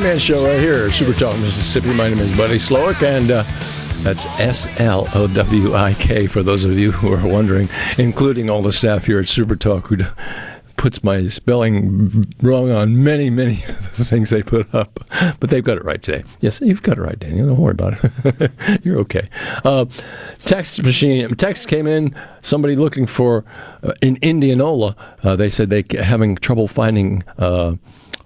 Handyman 0.00 0.18
show 0.18 0.46
right 0.46 0.58
here, 0.58 0.90
Super 0.90 1.12
Talk, 1.12 1.38
Mississippi. 1.40 1.92
My 1.92 2.08
name 2.08 2.20
is 2.20 2.34
Buddy 2.34 2.56
Slowik, 2.56 3.02
and 3.02 3.30
uh, 3.30 3.42
that's 4.02 4.24
S 4.40 4.66
L 4.80 5.06
O 5.14 5.26
W 5.26 5.74
I 5.74 5.92
K 5.92 6.26
for 6.26 6.42
those 6.42 6.64
of 6.64 6.78
you 6.78 6.90
who 6.90 7.12
are 7.12 7.30
wondering, 7.30 7.68
including 7.98 8.48
all 8.48 8.62
the 8.62 8.72
staff 8.72 9.04
here 9.04 9.20
at 9.20 9.28
Super 9.28 9.56
Talk 9.56 9.88
who 9.88 9.98
puts 10.78 11.04
my 11.04 11.28
spelling 11.28 12.24
wrong 12.40 12.70
on 12.70 13.04
many, 13.04 13.28
many 13.28 13.56
things 13.96 14.30
they 14.30 14.42
put 14.42 14.74
up, 14.74 15.00
but 15.38 15.50
they've 15.50 15.64
got 15.64 15.76
it 15.76 15.84
right 15.84 16.00
today. 16.00 16.24
Yes, 16.40 16.62
you've 16.62 16.82
got 16.82 16.96
it 16.96 17.02
right, 17.02 17.18
Daniel. 17.18 17.48
Don't 17.48 17.58
worry 17.58 17.72
about 17.72 18.02
it. 18.02 18.52
You're 18.82 19.00
okay. 19.00 19.28
Uh, 19.66 19.84
text 20.46 20.82
machine. 20.82 21.28
Text 21.34 21.68
came 21.68 21.86
in. 21.86 22.16
Somebody 22.40 22.74
looking 22.74 23.04
for 23.04 23.44
uh, 23.82 23.92
in 24.00 24.16
Indianola. 24.22 24.96
Uh, 25.22 25.36
they 25.36 25.50
said 25.50 25.68
they 25.68 25.84
having 26.02 26.36
trouble 26.36 26.68
finding 26.68 27.22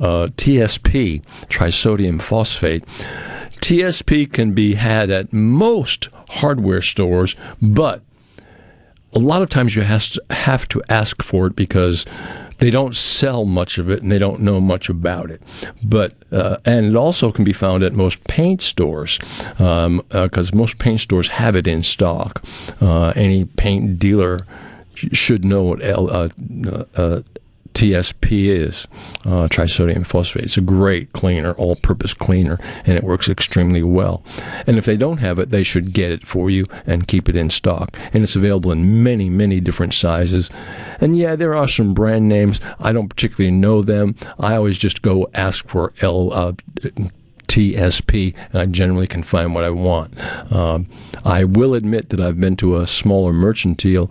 uh, 0.00 0.14
uh, 0.24 0.28
TSP, 0.28 1.22
trisodium 1.48 2.20
phosphate. 2.20 2.84
TSP 3.60 4.32
can 4.32 4.52
be 4.52 4.74
had 4.74 5.10
at 5.10 5.32
most 5.32 6.08
hardware 6.28 6.82
stores, 6.82 7.34
but 7.60 8.02
a 9.12 9.18
lot 9.18 9.42
of 9.42 9.48
times 9.48 9.74
you 9.74 9.82
has 9.82 10.18
have 10.30 10.68
to 10.68 10.82
ask 10.88 11.22
for 11.22 11.46
it 11.46 11.56
because 11.56 12.04
they 12.58 12.70
don't 12.70 12.94
sell 12.94 13.44
much 13.44 13.78
of 13.78 13.90
it 13.90 14.02
and 14.02 14.10
they 14.12 14.18
don't 14.18 14.40
know 14.40 14.60
much 14.60 14.88
about 14.88 15.30
it. 15.30 15.42
But 15.82 16.14
uh, 16.30 16.58
and 16.64 16.86
it 16.86 16.96
also 16.96 17.32
can 17.32 17.44
be 17.44 17.52
found 17.52 17.82
at 17.82 17.92
most 17.92 18.22
paint 18.24 18.62
stores 18.62 19.18
because 19.18 19.86
um, 19.86 20.02
uh, 20.12 20.28
most 20.54 20.78
paint 20.78 21.00
stores 21.00 21.28
have 21.28 21.56
it 21.56 21.66
in 21.66 21.82
stock. 21.82 22.44
Uh, 22.80 23.12
any 23.16 23.44
paint 23.44 23.98
dealer 23.98 24.46
should 24.94 25.44
know 25.44 25.62
what 25.62 25.84
L, 25.84 26.08
uh, 26.10 26.28
uh, 26.94 27.22
TSP 27.74 28.48
is, 28.48 28.86
uh, 29.24 29.48
trisodium 29.48 30.06
phosphate. 30.06 30.44
It's 30.44 30.56
a 30.56 30.62
great 30.62 31.12
cleaner, 31.12 31.52
all 31.54 31.76
purpose 31.76 32.14
cleaner, 32.14 32.58
and 32.86 32.96
it 32.96 33.04
works 33.04 33.28
extremely 33.28 33.82
well. 33.82 34.22
And 34.66 34.78
if 34.78 34.84
they 34.84 34.96
don't 34.96 35.18
have 35.18 35.38
it, 35.38 35.50
they 35.50 35.62
should 35.62 35.92
get 35.92 36.12
it 36.12 36.26
for 36.26 36.48
you 36.48 36.66
and 36.86 37.08
keep 37.08 37.28
it 37.28 37.36
in 37.36 37.50
stock. 37.50 37.96
And 38.12 38.22
it's 38.22 38.36
available 38.36 38.72
in 38.72 39.02
many, 39.02 39.28
many 39.28 39.60
different 39.60 39.92
sizes. 39.92 40.50
And 41.00 41.18
yeah, 41.18 41.36
there 41.36 41.54
are 41.54 41.68
some 41.68 41.94
brand 41.94 42.28
names. 42.28 42.60
I 42.78 42.92
don't 42.92 43.08
particularly 43.08 43.50
know 43.50 43.82
them. 43.82 44.14
I 44.38 44.54
always 44.56 44.78
just 44.78 45.02
go 45.02 45.28
ask 45.34 45.68
for 45.68 45.92
L. 46.00 46.32
Uh, 46.32 46.52
TSP, 47.54 48.34
and 48.52 48.60
I 48.60 48.66
generally 48.66 49.06
can 49.06 49.22
find 49.22 49.54
what 49.54 49.62
I 49.62 49.70
want. 49.70 50.12
Um, 50.52 50.88
I 51.24 51.44
will 51.44 51.74
admit 51.74 52.08
that 52.08 52.20
I've 52.20 52.40
been 52.40 52.56
to 52.56 52.78
a 52.78 52.86
smaller 52.88 53.32
mercantile 53.32 54.10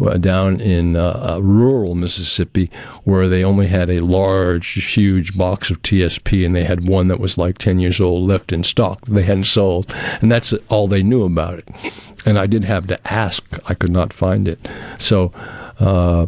uh, 0.00 0.16
down 0.16 0.60
in 0.60 0.94
uh, 0.94 1.34
uh, 1.34 1.42
rural 1.42 1.96
Mississippi 1.96 2.70
where 3.02 3.28
they 3.28 3.42
only 3.42 3.66
had 3.66 3.90
a 3.90 3.98
large, 3.98 4.94
huge 4.94 5.36
box 5.36 5.72
of 5.72 5.82
TSP, 5.82 6.46
and 6.46 6.54
they 6.54 6.62
had 6.62 6.86
one 6.86 7.08
that 7.08 7.18
was 7.18 7.36
like 7.36 7.58
10 7.58 7.80
years 7.80 8.00
old 8.00 8.28
left 8.28 8.52
in 8.52 8.62
stock 8.62 9.04
they 9.06 9.24
hadn't 9.24 9.44
sold, 9.44 9.92
and 10.22 10.30
that's 10.30 10.52
all 10.68 10.86
they 10.86 11.02
knew 11.02 11.24
about 11.24 11.58
it. 11.58 11.68
And 12.24 12.38
I 12.38 12.46
did 12.46 12.62
have 12.62 12.86
to 12.86 13.12
ask, 13.12 13.42
I 13.66 13.74
could 13.74 13.90
not 13.90 14.12
find 14.12 14.46
it. 14.46 14.60
So, 14.98 15.32
uh, 15.80 16.26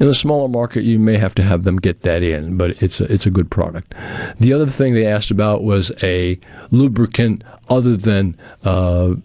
in 0.00 0.08
a 0.08 0.14
smaller 0.14 0.48
market, 0.48 0.82
you 0.82 0.98
may 0.98 1.18
have 1.18 1.34
to 1.34 1.42
have 1.42 1.64
them 1.64 1.76
get 1.76 2.02
that 2.02 2.22
in, 2.22 2.56
but 2.56 2.82
it's 2.82 3.00
a, 3.00 3.12
it's 3.12 3.26
a 3.26 3.30
good 3.30 3.50
product. 3.50 3.94
The 4.40 4.54
other 4.54 4.66
thing 4.66 4.94
they 4.94 5.06
asked 5.06 5.30
about 5.30 5.62
was 5.62 5.92
a 6.02 6.40
lubricant 6.70 7.44
other 7.68 7.98
than 7.98 8.34
uh, 8.64 9.16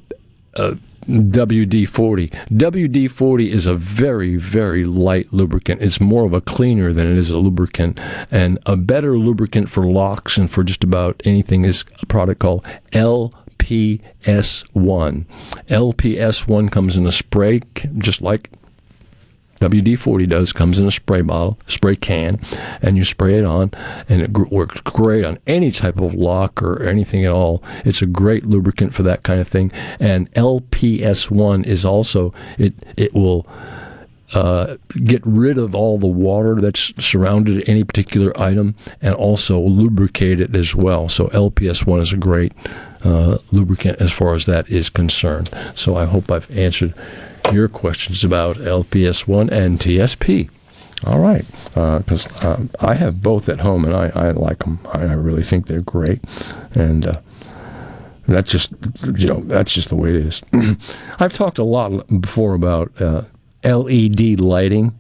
uh, 0.57 0.75
WD-40. 1.07 2.29
WD-40 2.49 3.49
is 3.49 3.65
a 3.67 3.75
very, 3.75 4.35
very 4.35 4.83
light 4.85 5.31
lubricant. 5.31 5.81
It's 5.81 6.01
more 6.01 6.25
of 6.25 6.33
a 6.33 6.41
cleaner 6.41 6.91
than 6.91 7.09
it 7.09 7.17
is 7.17 7.29
a 7.29 7.37
lubricant. 7.37 7.97
And 8.29 8.59
a 8.65 8.75
better 8.75 9.17
lubricant 9.17 9.69
for 9.69 9.85
locks 9.85 10.37
and 10.37 10.51
for 10.51 10.65
just 10.65 10.83
about 10.83 11.21
anything 11.23 11.63
is 11.63 11.85
a 12.01 12.05
product 12.05 12.41
called 12.41 12.65
LPS1. 12.91 13.31
LPS1 15.69 16.71
comes 16.71 16.97
in 16.97 17.07
a 17.07 17.11
spray, 17.13 17.61
just 17.97 18.21
like 18.21 18.49
WD-40 19.61 20.27
does 20.29 20.53
comes 20.53 20.79
in 20.79 20.87
a 20.87 20.91
spray 20.91 21.21
bottle, 21.21 21.57
spray 21.67 21.95
can, 21.95 22.39
and 22.81 22.97
you 22.97 23.03
spray 23.03 23.37
it 23.37 23.45
on, 23.45 23.71
and 24.09 24.21
it 24.21 24.33
g- 24.33 24.43
works 24.49 24.81
great 24.81 25.23
on 25.23 25.39
any 25.47 25.71
type 25.71 25.99
of 25.99 26.13
lock 26.13 26.61
or 26.61 26.83
anything 26.83 27.25
at 27.25 27.31
all. 27.31 27.63
It's 27.85 28.01
a 28.01 28.05
great 28.05 28.45
lubricant 28.45 28.93
for 28.93 29.03
that 29.03 29.23
kind 29.23 29.39
of 29.39 29.47
thing. 29.47 29.71
And 29.99 30.31
LPS1 30.33 31.65
is 31.65 31.85
also 31.85 32.33
it 32.57 32.73
it 32.97 33.13
will. 33.13 33.47
Uh, 34.33 34.75
get 35.03 35.21
rid 35.23 35.55
of 35.55 35.75
all 35.75 35.99
the 35.99 36.07
water 36.07 36.55
that's 36.55 36.91
surrounded 36.97 37.63
any 37.69 37.83
particular 37.83 38.37
item 38.41 38.75
and 38.99 39.13
also 39.13 39.59
lubricate 39.59 40.41
it 40.41 40.53
as 40.55 40.73
well. 40.73 41.07
So 41.07 41.27
LPS1 41.27 42.01
is 42.01 42.11
a 42.11 42.17
great 42.17 42.51
uh, 43.03 43.37
lubricant 43.51 44.01
as 44.01 44.11
far 44.11 44.33
as 44.33 44.47
that 44.47 44.67
is 44.67 44.89
concerned. 44.89 45.51
So 45.75 45.95
I 45.95 46.05
hope 46.05 46.31
I've 46.31 46.49
answered 46.57 46.95
your 47.51 47.67
questions 47.67 48.23
about 48.23 48.57
LPS1 48.57 49.51
and 49.51 49.79
TSP. 49.79 50.49
All 51.05 51.19
right, 51.19 51.45
because 51.67 52.25
uh, 52.41 52.47
uh, 52.47 52.63
I 52.79 52.95
have 52.95 53.21
both 53.21 53.49
at 53.49 53.59
home 53.59 53.85
and 53.85 53.93
I, 53.93 54.11
I 54.15 54.31
like 54.31 54.59
them. 54.59 54.79
I, 54.91 55.01
I 55.01 55.13
really 55.13 55.43
think 55.43 55.67
they're 55.67 55.81
great, 55.81 56.23
and 56.73 57.05
uh, 57.05 57.19
that's 58.27 58.49
just 58.49 58.71
you 59.15 59.27
know 59.27 59.41
that's 59.41 59.73
just 59.73 59.89
the 59.89 59.95
way 59.95 60.09
it 60.09 60.15
is. 60.15 60.41
I've 61.19 61.33
talked 61.33 61.59
a 61.59 61.63
lot 61.63 62.21
before 62.21 62.53
about 62.53 62.91
uh, 62.99 63.23
LED 63.63 64.39
lighting. 64.39 64.97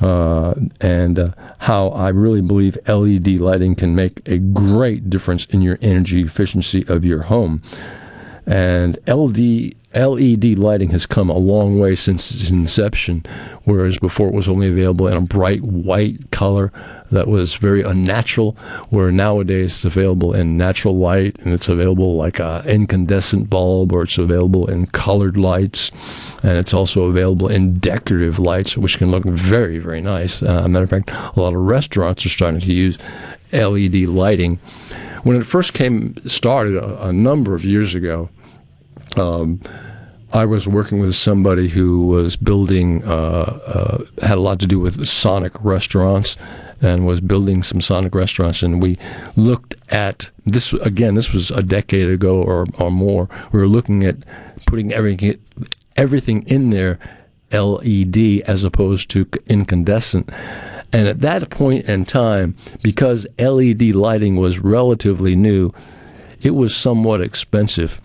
Uh, 0.00 0.54
and 0.80 1.18
uh, 1.18 1.30
how 1.58 1.88
I 1.88 2.08
really 2.08 2.40
believe 2.40 2.78
LED 2.88 3.28
lighting 3.28 3.74
can 3.74 3.94
make 3.94 4.26
a 4.26 4.38
great 4.38 5.10
difference 5.10 5.44
in 5.46 5.62
your 5.62 5.78
energy 5.82 6.22
efficiency 6.22 6.86
of 6.88 7.04
your 7.04 7.22
home. 7.22 7.62
And 8.46 8.98
LED 9.06 9.74
LED 9.94 10.58
lighting 10.58 10.90
has 10.90 11.06
come 11.06 11.30
a 11.30 11.38
long 11.38 11.78
way 11.78 11.94
since 11.94 12.30
its 12.30 12.50
inception, 12.50 13.24
whereas 13.64 13.98
before 13.98 14.28
it 14.28 14.34
was 14.34 14.48
only 14.48 14.68
available 14.68 15.06
in 15.06 15.16
a 15.16 15.20
bright 15.20 15.62
white 15.62 16.30
color 16.30 16.72
that 17.10 17.28
was 17.28 17.54
very 17.54 17.82
unnatural, 17.82 18.52
where 18.90 19.12
nowadays 19.12 19.76
it's 19.76 19.84
available 19.84 20.34
in 20.34 20.56
natural 20.56 20.96
light 20.96 21.36
and 21.40 21.54
it's 21.54 21.68
available 21.68 22.16
like 22.16 22.40
an 22.40 22.66
incandescent 22.66 23.48
bulb 23.48 23.92
or 23.92 24.02
it's 24.02 24.18
available 24.18 24.68
in 24.68 24.86
colored 24.86 25.36
lights 25.36 25.90
and 26.42 26.58
it's 26.58 26.74
also 26.74 27.04
available 27.04 27.48
in 27.48 27.78
decorative 27.78 28.38
lights, 28.38 28.76
which 28.76 28.98
can 28.98 29.10
look 29.10 29.24
very, 29.24 29.78
very 29.78 30.00
nice. 30.00 30.42
Uh, 30.42 30.66
matter 30.68 30.84
of 30.84 30.90
fact, 30.90 31.10
a 31.10 31.40
lot 31.40 31.54
of 31.54 31.60
restaurants 31.60 32.26
are 32.26 32.30
starting 32.30 32.60
to 32.60 32.72
use 32.72 32.98
LED 33.52 33.94
lighting. 33.94 34.56
When 35.22 35.36
it 35.36 35.46
first 35.46 35.72
came 35.72 36.16
started 36.26 36.76
a, 36.76 37.06
a 37.06 37.12
number 37.12 37.54
of 37.54 37.64
years 37.64 37.94
ago, 37.94 38.28
um, 39.16 39.60
I 40.32 40.44
was 40.44 40.66
working 40.66 40.98
with 40.98 41.14
somebody 41.14 41.68
who 41.68 42.06
was 42.08 42.36
building, 42.36 43.04
uh, 43.04 43.60
uh, 43.66 44.26
had 44.26 44.36
a 44.36 44.40
lot 44.40 44.58
to 44.60 44.66
do 44.66 44.80
with 44.80 45.06
Sonic 45.06 45.52
restaurants 45.62 46.36
and 46.80 47.06
was 47.06 47.20
building 47.20 47.62
some 47.62 47.80
Sonic 47.80 48.14
restaurants. 48.16 48.62
And 48.62 48.82
we 48.82 48.98
looked 49.36 49.76
at 49.90 50.30
this 50.44 50.72
again, 50.72 51.14
this 51.14 51.32
was 51.32 51.52
a 51.52 51.62
decade 51.62 52.08
ago 52.08 52.42
or, 52.42 52.66
or 52.78 52.90
more. 52.90 53.28
We 53.52 53.60
were 53.60 53.68
looking 53.68 54.04
at 54.04 54.16
putting 54.66 54.92
everything, 54.92 55.40
everything 55.96 56.42
in 56.48 56.70
there 56.70 56.98
LED 57.52 58.42
as 58.46 58.64
opposed 58.64 59.10
to 59.10 59.28
incandescent. 59.46 60.30
And 60.92 61.08
at 61.08 61.20
that 61.20 61.50
point 61.50 61.86
in 61.86 62.04
time, 62.04 62.56
because 62.82 63.26
LED 63.38 63.82
lighting 63.94 64.36
was 64.36 64.58
relatively 64.58 65.36
new, 65.36 65.72
it 66.40 66.54
was 66.54 66.76
somewhat 66.76 67.20
expensive. 67.20 68.00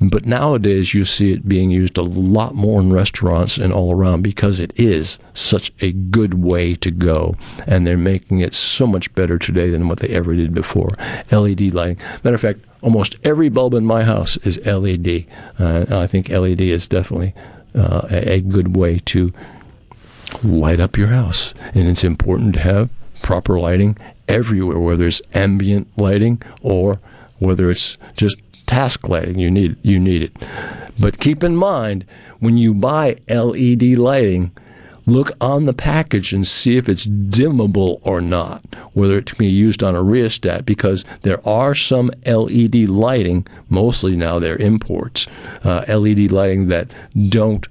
But 0.00 0.26
nowadays, 0.26 0.94
you 0.94 1.04
see 1.04 1.32
it 1.32 1.48
being 1.48 1.70
used 1.70 1.96
a 1.96 2.02
lot 2.02 2.54
more 2.54 2.80
in 2.80 2.92
restaurants 2.92 3.56
and 3.58 3.72
all 3.72 3.94
around 3.94 4.22
because 4.22 4.60
it 4.60 4.72
is 4.78 5.18
such 5.32 5.72
a 5.80 5.92
good 5.92 6.34
way 6.34 6.74
to 6.76 6.90
go. 6.90 7.36
And 7.66 7.86
they're 7.86 7.96
making 7.96 8.40
it 8.40 8.52
so 8.52 8.86
much 8.86 9.14
better 9.14 9.38
today 9.38 9.70
than 9.70 9.88
what 9.88 10.00
they 10.00 10.08
ever 10.08 10.34
did 10.34 10.52
before. 10.52 10.90
LED 11.30 11.72
lighting. 11.72 11.98
Matter 12.22 12.34
of 12.34 12.40
fact, 12.40 12.60
almost 12.82 13.16
every 13.24 13.48
bulb 13.48 13.74
in 13.74 13.86
my 13.86 14.04
house 14.04 14.36
is 14.38 14.58
LED. 14.64 15.24
Uh, 15.58 15.86
I 15.90 16.06
think 16.06 16.28
LED 16.28 16.60
is 16.60 16.86
definitely 16.86 17.34
uh, 17.74 18.06
a, 18.10 18.34
a 18.34 18.40
good 18.40 18.76
way 18.76 18.98
to 18.98 19.32
light 20.42 20.80
up 20.80 20.96
your 20.96 21.08
house. 21.08 21.54
And 21.74 21.88
it's 21.88 22.04
important 22.04 22.54
to 22.54 22.60
have 22.60 22.90
proper 23.22 23.58
lighting 23.58 23.96
everywhere, 24.28 24.78
whether 24.78 25.06
it's 25.06 25.22
ambient 25.34 25.88
lighting 25.96 26.42
or 26.60 27.00
whether 27.38 27.70
it's 27.70 27.98
just 28.16 28.38
task 28.66 29.08
lighting. 29.08 29.38
You 29.38 29.50
need 29.50 29.76
you 29.82 29.98
need 29.98 30.22
it. 30.22 30.32
But 30.98 31.20
keep 31.20 31.44
in 31.44 31.56
mind 31.56 32.04
when 32.38 32.58
you 32.58 32.74
buy 32.74 33.18
LED 33.28 33.82
lighting, 33.82 34.52
look 35.06 35.30
on 35.40 35.66
the 35.66 35.72
package 35.72 36.32
and 36.32 36.46
see 36.46 36.76
if 36.76 36.88
it's 36.88 37.06
dimmable 37.06 38.00
or 38.02 38.20
not, 38.20 38.62
whether 38.92 39.18
it 39.18 39.26
can 39.26 39.38
be 39.38 39.46
used 39.46 39.82
on 39.82 39.94
a 39.94 40.02
rheostat, 40.02 40.66
because 40.66 41.04
there 41.22 41.46
are 41.46 41.74
some 41.74 42.10
LED 42.26 42.88
lighting, 42.88 43.46
mostly 43.68 44.16
now 44.16 44.38
they're 44.38 44.56
imports, 44.56 45.26
uh, 45.64 45.84
LED 45.88 46.30
lighting 46.30 46.68
that 46.68 46.90
don't 47.28 47.66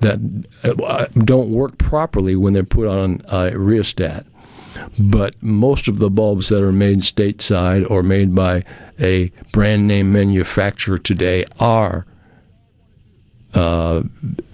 that 0.00 0.18
uh, 0.64 1.06
don't 1.24 1.50
work 1.50 1.78
properly 1.78 2.34
when 2.34 2.52
they're 2.52 2.64
put 2.64 2.88
on 2.88 3.22
a 3.28 3.56
rheostat. 3.56 4.26
But 4.98 5.40
most 5.42 5.88
of 5.88 5.98
the 5.98 6.10
bulbs 6.10 6.48
that 6.48 6.62
are 6.62 6.72
made 6.72 7.00
stateside 7.00 7.88
or 7.90 8.02
made 8.02 8.34
by 8.34 8.64
a 9.00 9.30
brand 9.52 9.88
name 9.88 10.12
manufacturer 10.12 10.98
today 10.98 11.44
are 11.58 12.06
uh, 13.54 14.02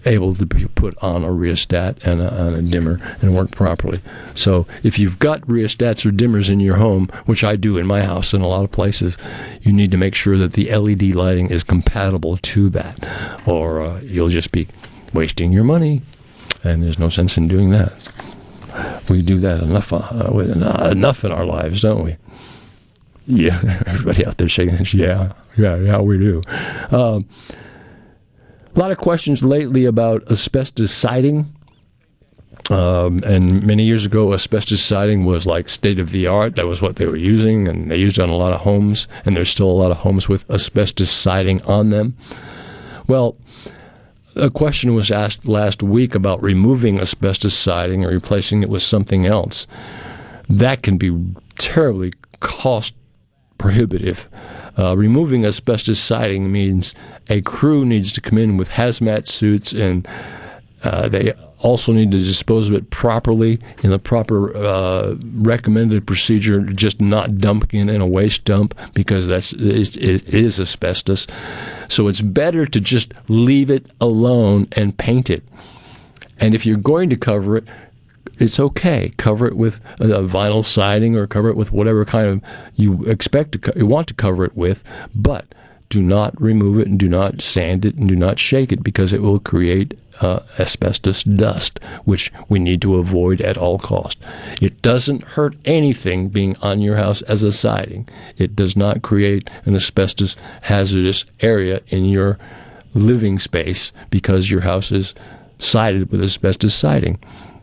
able 0.05 0.35
to 0.35 0.47
be 0.47 0.67
put 0.67 0.97
on 1.03 1.23
a 1.23 1.33
rheostat 1.33 2.05
and 2.05 2.21
a, 2.21 2.57
a 2.57 2.63
dimmer 2.63 3.01
and 3.21 3.35
work 3.35 3.51
properly. 3.53 4.01
So 4.35 4.67
if 4.83 4.99
you've 4.99 5.19
got 5.19 5.41
rheostats 5.43 6.05
or 6.05 6.11
dimmers 6.11 6.51
in 6.51 6.61
your 6.61 6.77
home, 6.77 7.09
which 7.27 7.45
I 7.45 7.57
do 7.57 7.79
in 7.79 7.87
my 7.87 8.03
house 8.03 8.35
in 8.35 8.41
a 8.41 8.49
lot 8.49 8.65
of 8.65 8.73
places, 8.73 9.17
you 9.63 9.73
need 9.73 9.91
to 9.93 9.97
make 9.97 10.15
sure 10.15 10.37
that 10.39 10.55
the 10.55 10.75
LED 10.75 11.15
lighting 11.15 11.51
is 11.51 11.63
compatible 11.63 12.39
to 12.39 12.71
that, 12.71 13.07
or 13.47 13.81
uh, 13.83 14.01
you'll 14.01 14.31
just 14.31 14.51
be 14.51 14.67
wasting 15.13 15.53
your 15.53 15.65
money, 15.65 16.03
and 16.65 16.83
there's 16.83 16.99
no 16.99 17.09
sense 17.09 17.37
in 17.37 17.47
doing 17.47 17.71
that. 17.71 17.93
We 19.09 19.23
do 19.23 19.41
that 19.41 19.63
enough 19.63 19.93
uh, 19.93 20.31
with 20.33 20.51
enough 20.51 21.25
in 21.25 21.33
our 21.33 21.45
lives, 21.45 21.83
don't 21.83 22.05
we? 22.05 22.17
Yeah, 23.27 23.83
everybody 23.87 24.25
out 24.25 24.39
there 24.39 24.49
shaking 24.49 24.87
Yeah, 24.99 25.33
yeah, 25.57 25.77
yeah, 25.77 25.99
we 26.01 26.19
do. 26.19 26.43
Um, 26.91 27.29
a 28.75 28.79
lot 28.79 28.91
of 28.91 28.99
questions 28.99 29.43
lately 29.43 29.85
about 29.85 30.31
asbestos 30.31 30.93
siding. 30.93 31.55
Um, 32.71 33.21
and 33.25 33.67
many 33.67 33.85
years 33.85 34.05
ago, 34.05 34.33
asbestos 34.33 34.83
siding 34.83 35.25
was 35.25 35.47
like 35.47 35.69
state 35.69 35.99
of 35.99 36.11
the 36.11 36.27
art. 36.27 36.57
That 36.57 36.67
was 36.67 36.81
what 36.83 36.97
they 36.97 37.07
were 37.07 37.17
using, 37.17 37.67
and 37.67 37.91
they 37.91 37.97
used 37.97 38.19
it 38.19 38.23
on 38.23 38.29
a 38.29 38.37
lot 38.37 38.53
of 38.53 38.61
homes. 38.61 39.09
And 39.25 39.37
there's 39.37 39.51
still 39.51 39.71
a 39.71 39.73
lot 39.73 39.91
of 39.91 39.99
homes 39.99 40.29
with 40.29 40.49
asbestos 40.51 41.11
siding 41.11 41.63
on 41.63 41.91
them. 41.91 42.17
Well, 43.07 43.37
a 44.39 44.51
question 44.51 44.95
was 44.95 45.11
asked 45.11 45.47
last 45.47 45.83
week 45.83 46.15
about 46.15 46.43
removing 46.43 47.01
asbestos 47.01 47.55
siding 47.55 48.05
and 48.05 48.13
replacing 48.13 48.63
it 48.63 48.69
with 48.69 48.83
something 48.83 49.27
else. 49.27 49.67
That 50.49 50.83
can 50.83 50.97
be 50.97 51.35
terribly 51.59 52.13
cost 52.41 52.95
prohibitive. 53.59 54.29
Uh, 54.79 54.97
removing 54.97 55.45
asbestos 55.45 55.99
siding 55.99 56.51
means 56.53 56.95
a 57.29 57.41
crew 57.43 57.85
needs 57.85 58.13
to 58.13 58.21
come 58.21 58.39
in 58.39 58.57
with 58.57 58.71
hazmat 58.71 59.27
suits 59.27 59.73
and 59.73 60.07
uh, 60.85 61.09
they 61.09 61.35
also 61.61 61.93
need 61.93 62.13
to 62.13 62.19
dispose 62.19 62.69
of 62.69 62.75
it 62.75 62.91
properly 62.91 63.59
in 63.83 63.91
the 63.91 63.99
proper 63.99 64.57
uh, 64.57 65.15
recommended 65.35 66.07
procedure, 66.07 66.61
just 66.61 67.01
not 67.01 67.39
dumping 67.39 67.89
it 67.89 67.95
in 67.95 68.01
a 68.01 68.07
waste 68.07 68.45
dump 68.45 68.75
because 68.95 69.27
that's 69.27 69.53
it 69.53 69.97
is 70.29 70.61
asbestos. 70.61 71.27
So 71.89 72.09
it's 72.09 72.21
better 72.21 72.67
to 72.67 72.81
just 72.81 73.13
leave 73.29 73.71
it 73.71 73.87
alone 74.01 74.69
and 74.73 74.97
paint 74.97 75.31
it. 75.31 75.43
And 76.41 76.55
if 76.55 76.65
you're 76.65 76.77
going 76.77 77.11
to 77.11 77.17
cover 77.17 77.57
it, 77.57 77.65
it's 78.39 78.61
okay. 78.61 79.13
Cover 79.17 79.47
it 79.49 79.57
with 79.57 79.81
a, 79.99 80.23
vinyl 80.23 80.65
siding 80.65 81.17
or 81.17 81.27
cover 81.27 81.49
it 81.49 81.57
with 81.57 81.73
whatever 81.73 82.05
kind 82.05 82.29
of 82.29 82.43
you 82.77 83.03
expect 83.05 83.53
to 83.53 83.59
co- 83.59 83.73
you 83.75 83.87
want 83.87 84.07
to 84.09 84.15
cover 84.15 84.45
it 84.45 84.57
with, 84.57 84.85
but 85.15 85.47
do 85.89 86.03
not 86.03 86.41
remove 86.41 86.79
it 86.79 86.87
and 86.87 86.99
do 86.99 87.09
not 87.09 87.41
sand 87.41 87.85
it 87.85 87.95
and 87.97 88.09
do 88.09 88.17
not 88.17 88.39
shake 88.39 88.73
it 88.73 88.83
because 88.83 89.13
it 89.13 89.23
will 89.23 89.39
create 89.39 89.99
uh, 90.21 90.41
asbestos 90.59 91.23
dust, 91.25 91.81
which 92.05 92.33
we 92.49 92.59
need 92.59 92.83
to 92.83 92.97
avoid 92.97 93.41
at 93.41 93.57
all 93.57 93.79
cost. 93.79 94.19
It 94.61 94.83
doesn't 94.83 95.23
hurt 95.23 95.57
anything 95.65 96.29
being 96.29 96.57
on 96.61 96.81
your 96.81 96.97
house 96.97 97.23
as 97.23 97.43
a 97.43 97.53
siding. 97.53 98.09
It 98.37 98.55
does 98.55 98.77
not 98.77 99.03
create 99.03 99.49
an 99.65 99.77
asbestos 99.77 100.37
hazardous 100.63 101.25
area 101.41 101.81
in 101.89 102.05
your 102.05 102.39
living 102.95 103.39
space 103.39 103.93
because 104.11 104.51
your 104.51 104.63
house 104.63 104.93
is 104.93 105.15
sided 105.59 106.11
with 106.11 106.23
asbestos 106.23 106.75
siding. 106.75 107.19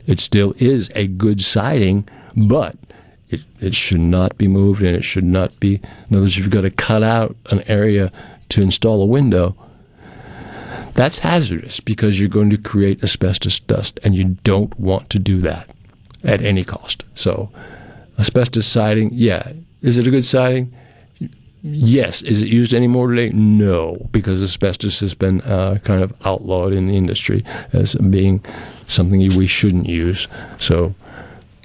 It 0.07 0.19
still 0.19 0.53
is 0.57 0.91
a 0.95 1.07
good 1.07 1.41
siding, 1.41 2.07
but 2.35 2.75
it, 3.29 3.41
it 3.59 3.75
should 3.75 3.99
not 3.99 4.37
be 4.37 4.47
moved 4.47 4.81
and 4.81 4.95
it 4.95 5.03
should 5.03 5.23
not 5.23 5.59
be. 5.59 5.75
In 5.75 6.15
other 6.15 6.21
words, 6.21 6.37
if 6.37 6.43
you've 6.43 6.49
got 6.49 6.61
to 6.61 6.69
cut 6.69 7.03
out 7.03 7.35
an 7.51 7.63
area 7.67 8.11
to 8.49 8.61
install 8.61 9.01
a 9.01 9.05
window. 9.05 9.55
That's 10.93 11.19
hazardous 11.19 11.79
because 11.79 12.19
you're 12.19 12.29
going 12.29 12.49
to 12.51 12.57
create 12.57 13.03
asbestos 13.03 13.59
dust, 13.59 13.99
and 14.03 14.15
you 14.15 14.37
don't 14.43 14.77
want 14.79 15.09
to 15.09 15.19
do 15.19 15.41
that 15.41 15.69
at 16.23 16.41
any 16.41 16.63
cost. 16.63 17.03
So, 17.15 17.51
asbestos 18.17 18.65
siding, 18.65 19.09
yeah. 19.11 19.51
Is 19.81 19.97
it 19.97 20.07
a 20.07 20.11
good 20.11 20.25
siding? 20.25 20.73
Yes. 21.61 22.21
Is 22.21 22.41
it 22.41 22.47
used 22.47 22.73
anymore 22.73 23.09
today? 23.09 23.29
No, 23.29 24.07
because 24.11 24.41
asbestos 24.41 24.99
has 25.01 25.13
been 25.13 25.41
uh, 25.41 25.79
kind 25.83 26.01
of 26.01 26.13
outlawed 26.23 26.73
in 26.73 26.87
the 26.87 26.95
industry 26.95 27.43
as 27.73 27.95
being 27.95 28.43
something 28.87 29.19
we 29.35 29.47
shouldn't 29.47 29.87
use. 29.87 30.27
So 30.59 30.95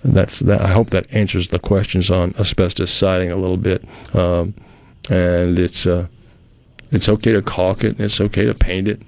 that's 0.04 0.40
that. 0.40 0.60
I 0.60 0.68
hope 0.68 0.90
that 0.90 1.06
answers 1.12 1.48
the 1.48 1.58
questions 1.58 2.10
on 2.10 2.34
asbestos 2.38 2.90
siding 2.90 3.30
a 3.30 3.36
little 3.36 3.56
bit. 3.56 3.84
Um, 4.14 4.54
and 5.08 5.58
it's 5.58 5.86
uh, 5.86 6.06
it's 6.90 7.08
okay 7.08 7.32
to 7.32 7.42
caulk 7.42 7.84
it. 7.84 8.00
It's 8.00 8.20
okay 8.20 8.44
to 8.44 8.54
paint 8.54 8.88
it, 8.88 9.02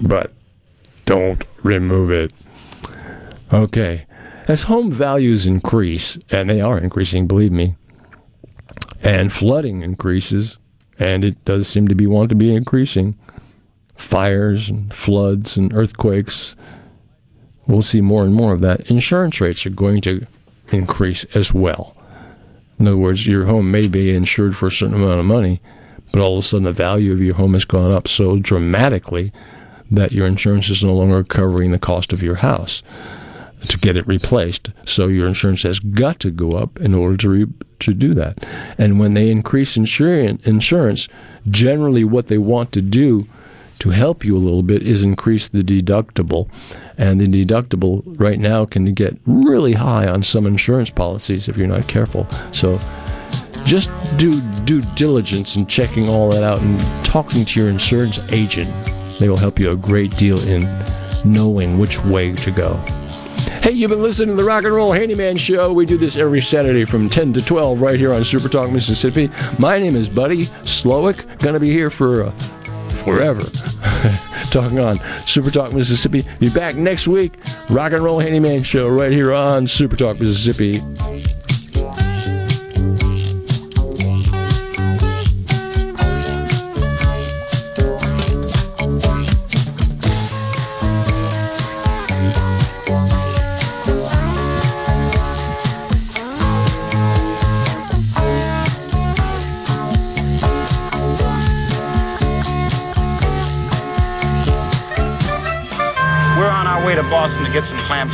but 0.00 0.32
don't 1.04 1.44
remove 1.62 2.10
it. 2.10 2.32
Okay. 3.52 4.04
As 4.46 4.62
home 4.62 4.90
values 4.90 5.44
increase, 5.44 6.18
and 6.30 6.48
they 6.48 6.60
are 6.60 6.78
increasing, 6.78 7.26
believe 7.26 7.52
me, 7.52 7.76
and 9.02 9.32
flooding 9.32 9.82
increases, 9.82 10.58
and 10.98 11.24
it 11.24 11.44
does 11.44 11.68
seem 11.68 11.86
to 11.88 11.94
be 11.94 12.06
want 12.06 12.30
to 12.30 12.34
be 12.34 12.54
increasing, 12.54 13.18
fires 13.96 14.70
and 14.70 14.92
floods 14.94 15.56
and 15.56 15.72
earthquakes. 15.74 16.56
We'll 17.68 17.82
see 17.82 18.00
more 18.00 18.24
and 18.24 18.34
more 18.34 18.52
of 18.52 18.60
that. 18.62 18.90
Insurance 18.90 19.40
rates 19.40 19.64
are 19.66 19.70
going 19.70 20.00
to 20.00 20.26
increase 20.72 21.24
as 21.34 21.54
well. 21.54 21.94
In 22.80 22.88
other 22.88 22.96
words, 22.96 23.26
your 23.26 23.44
home 23.44 23.70
may 23.70 23.88
be 23.88 24.14
insured 24.14 24.56
for 24.56 24.66
a 24.66 24.72
certain 24.72 24.96
amount 24.96 25.20
of 25.20 25.26
money, 25.26 25.60
but 26.12 26.22
all 26.22 26.38
of 26.38 26.44
a 26.44 26.46
sudden 26.46 26.64
the 26.64 26.72
value 26.72 27.12
of 27.12 27.20
your 27.20 27.34
home 27.34 27.52
has 27.52 27.64
gone 27.64 27.92
up 27.92 28.08
so 28.08 28.38
dramatically 28.38 29.32
that 29.90 30.12
your 30.12 30.26
insurance 30.26 30.68
is 30.70 30.82
no 30.82 30.94
longer 30.94 31.22
covering 31.24 31.70
the 31.70 31.78
cost 31.78 32.12
of 32.12 32.22
your 32.22 32.36
house 32.36 32.82
to 33.66 33.78
get 33.78 33.96
it 33.96 34.06
replaced. 34.06 34.70
So 34.84 35.08
your 35.08 35.26
insurance 35.26 35.62
has 35.64 35.80
got 35.80 36.20
to 36.20 36.30
go 36.30 36.52
up 36.52 36.80
in 36.80 36.94
order 36.94 37.16
to 37.18 37.28
re- 37.28 37.46
to 37.80 37.94
do 37.94 38.14
that. 38.14 38.44
And 38.76 38.98
when 38.98 39.14
they 39.14 39.30
increase 39.30 39.76
insurance, 39.76 40.46
insurance, 40.46 41.08
generally 41.48 42.04
what 42.04 42.28
they 42.28 42.38
want 42.38 42.72
to 42.72 42.82
do 42.82 43.28
to 43.80 43.90
help 43.90 44.24
you 44.24 44.36
a 44.36 44.38
little 44.38 44.62
bit 44.62 44.82
is 44.82 45.02
increase 45.02 45.48
the 45.48 45.62
deductible. 45.62 46.48
And 46.96 47.20
the 47.20 47.26
deductible 47.26 48.02
right 48.18 48.38
now 48.38 48.64
can 48.64 48.92
get 48.92 49.16
really 49.24 49.74
high 49.74 50.08
on 50.08 50.22
some 50.22 50.46
insurance 50.46 50.90
policies 50.90 51.48
if 51.48 51.56
you're 51.56 51.68
not 51.68 51.86
careful. 51.86 52.28
So 52.52 52.78
just 53.64 53.90
do 54.16 54.40
due 54.64 54.82
diligence 54.94 55.56
in 55.56 55.66
checking 55.66 56.08
all 56.08 56.30
that 56.30 56.42
out 56.42 56.60
and 56.60 56.80
talking 57.04 57.44
to 57.44 57.60
your 57.60 57.68
insurance 57.68 58.32
agent. 58.32 58.68
They 59.20 59.28
will 59.28 59.36
help 59.36 59.58
you 59.58 59.72
a 59.72 59.76
great 59.76 60.16
deal 60.16 60.38
in 60.48 60.62
knowing 61.24 61.78
which 61.78 62.02
way 62.04 62.32
to 62.32 62.50
go. 62.50 62.74
Hey, 63.62 63.72
you've 63.72 63.90
been 63.90 64.02
listening 64.02 64.36
to 64.36 64.42
the 64.42 64.48
Rock 64.48 64.64
and 64.64 64.74
Roll 64.74 64.92
Handyman 64.92 65.36
Show. 65.36 65.72
We 65.72 65.84
do 65.84 65.96
this 65.96 66.16
every 66.16 66.40
Saturday 66.40 66.84
from 66.84 67.08
10 67.08 67.32
to 67.34 67.44
12 67.44 67.80
right 67.80 67.98
here 67.98 68.12
on 68.12 68.24
Super 68.24 68.48
Talk 68.48 68.70
Mississippi. 68.70 69.30
My 69.58 69.78
name 69.78 69.96
is 69.96 70.08
Buddy 70.08 70.42
Slowik. 70.64 71.38
Gonna 71.40 71.60
be 71.60 71.70
here 71.70 71.90
for 71.90 72.24
uh, 72.24 72.32
forever. 72.98 73.40
Talking 74.50 74.80
on 74.80 74.98
Super 75.26 75.50
Talk 75.50 75.72
Mississippi. 75.72 76.24
Be 76.38 76.50
back 76.50 76.76
next 76.76 77.08
week. 77.08 77.34
Rock 77.70 77.92
and 77.92 78.02
Roll 78.02 78.18
Handyman 78.18 78.62
Show 78.62 78.88
right 78.88 79.12
here 79.12 79.34
on 79.34 79.66
Super 79.66 79.96
Talk 79.96 80.20
Mississippi. 80.20 80.80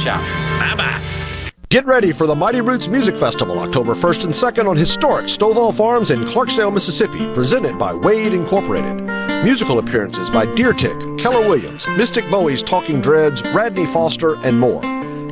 Chowder. 0.04 0.22
Bye 0.58 0.74
bye. 0.76 1.00
Get 1.70 1.86
ready 1.86 2.12
for 2.12 2.26
the 2.28 2.34
Mighty 2.36 2.60
Roots 2.60 2.86
Music 2.86 3.18
Festival 3.18 3.58
October 3.58 3.94
1st 3.94 4.24
and 4.26 4.32
2nd 4.32 4.68
on 4.68 4.76
historic 4.76 5.26
Stovall 5.26 5.74
Farms 5.74 6.12
in 6.12 6.24
Clarksdale, 6.24 6.72
Mississippi, 6.72 7.26
presented 7.34 7.76
by 7.78 7.92
Wade 7.92 8.32
Incorporated. 8.32 9.00
Musical 9.42 9.80
appearances 9.80 10.30
by 10.30 10.46
Deer 10.54 10.72
Tick, 10.72 10.96
Keller 11.18 11.44
Williams, 11.48 11.88
Mystic 11.96 12.24
Bowie's 12.30 12.62
Talking 12.62 13.00
Dreads, 13.00 13.42
Radney 13.52 13.86
Foster, 13.86 14.36
and 14.44 14.60
more. 14.60 14.82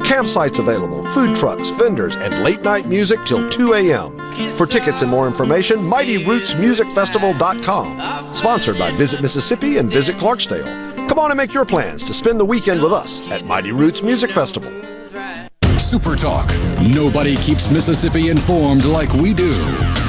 Campsites 0.03 0.59
available, 0.59 1.05
food 1.07 1.37
trucks, 1.37 1.69
vendors, 1.71 2.17
and 2.17 2.43
late 2.43 2.63
night 2.63 2.89
music 2.89 3.21
till 3.25 3.49
2 3.49 3.75
a.m. 3.75 4.19
For 4.57 4.67
tickets 4.67 5.01
and 5.03 5.11
more 5.11 5.29
information, 5.29 5.79
MightyRootsMusicFestival.com. 5.79 8.35
Sponsored 8.35 8.79
by 8.81 8.91
Visit 8.97 9.23
Mississippi 9.23 9.77
and 9.77 9.89
Visit 9.89 10.17
Clarksdale. 10.17 10.92
Come 11.13 11.19
on 11.19 11.31
and 11.31 11.37
make 11.37 11.53
your 11.53 11.67
plans 11.67 12.03
to 12.05 12.15
spend 12.15 12.41
the 12.41 12.45
weekend 12.47 12.83
with 12.83 12.91
us 12.91 13.21
at 13.31 13.45
Mighty 13.45 13.71
Roots 13.71 14.03
Music 14.03 14.31
Festival. 14.31 14.73
Super 15.77 16.17
Talk. 16.17 16.49
Nobody 16.81 17.37
keeps 17.37 17.71
Mississippi 17.71 18.31
informed 18.31 18.87
like 18.87 19.13
we 19.13 19.35
do. 19.35 19.53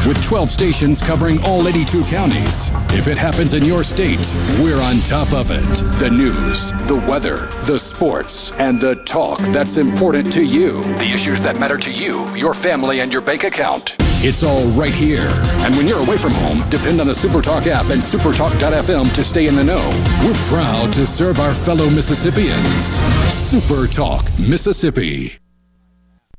With 0.08 0.24
12 0.24 0.48
stations 0.48 1.02
covering 1.02 1.40
all 1.44 1.68
82 1.68 2.06
counties. 2.06 2.72
If 2.92 3.08
it 3.08 3.18
happens 3.18 3.54
in 3.54 3.66
your 3.66 3.84
state, 3.84 4.26
we're 4.62 4.80
on 4.80 5.00
top 5.00 5.34
of 5.34 5.52
it. 5.52 6.00
The 6.00 6.10
news, 6.10 6.72
the 6.88 7.04
weather, 7.06 7.50
the 7.66 7.78
sports, 7.78 8.54
and 8.54 8.80
the 8.80 8.96
talk 9.04 9.40
that's 9.52 9.76
important 9.76 10.32
to 10.32 10.46
you. 10.46 10.84
The 11.00 11.12
issues 11.14 11.42
that 11.42 11.60
matter 11.60 11.78
to 11.80 11.92
you, 11.92 12.34
your 12.34 12.54
family, 12.54 13.02
and 13.02 13.12
your 13.12 13.22
bank 13.22 13.44
account. 13.44 13.98
It's 14.26 14.42
all 14.42 14.66
right 14.70 14.96
here. 14.96 15.28
And 15.66 15.76
when 15.76 15.86
you're 15.86 16.00
away 16.00 16.16
from 16.16 16.32
home, 16.32 16.64
depend 16.70 17.02
on 17.02 17.08
the 17.08 17.12
SuperTalk 17.12 17.68
app 17.68 17.90
and 17.90 18.02
supertalk.fm 18.02 19.14
to 19.14 19.22
stay 19.22 19.48
in 19.48 19.56
the 19.58 19.66
know. 19.66 19.90
We're 20.24 20.34
proud 20.46 20.94
to 20.94 21.06
serve 21.06 21.42
our 21.42 21.54
fellow 21.54 21.90
Mississippians. 21.90 23.00
SuperTalk, 23.28 24.40
Mississippi. 24.40 25.32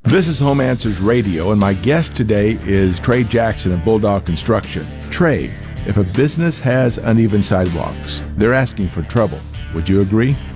This 0.01 0.29
is 0.29 0.41
Home 0.41 0.63
Answers 0.63 1.03
Radio, 1.03 1.51
and 1.51 1.61
my 1.61 1.75
guest 1.75 2.17
today 2.17 2.59
is 2.63 2.99
Trey 2.99 3.23
Jackson 3.23 3.73
of 3.73 3.85
Bulldog 3.85 4.25
Construction. 4.25 4.87
Trey, 5.11 5.53
if 5.87 5.99
a 5.99 6.05
business 6.05 6.59
has 6.61 6.97
uneven 6.97 7.43
sidewalks, 7.43 8.23
they're 8.39 8.55
asking 8.55 8.89
for 8.89 9.03
trouble. 9.03 9.41
Would 9.75 9.91
you 9.91 10.01
agree? 10.01 10.35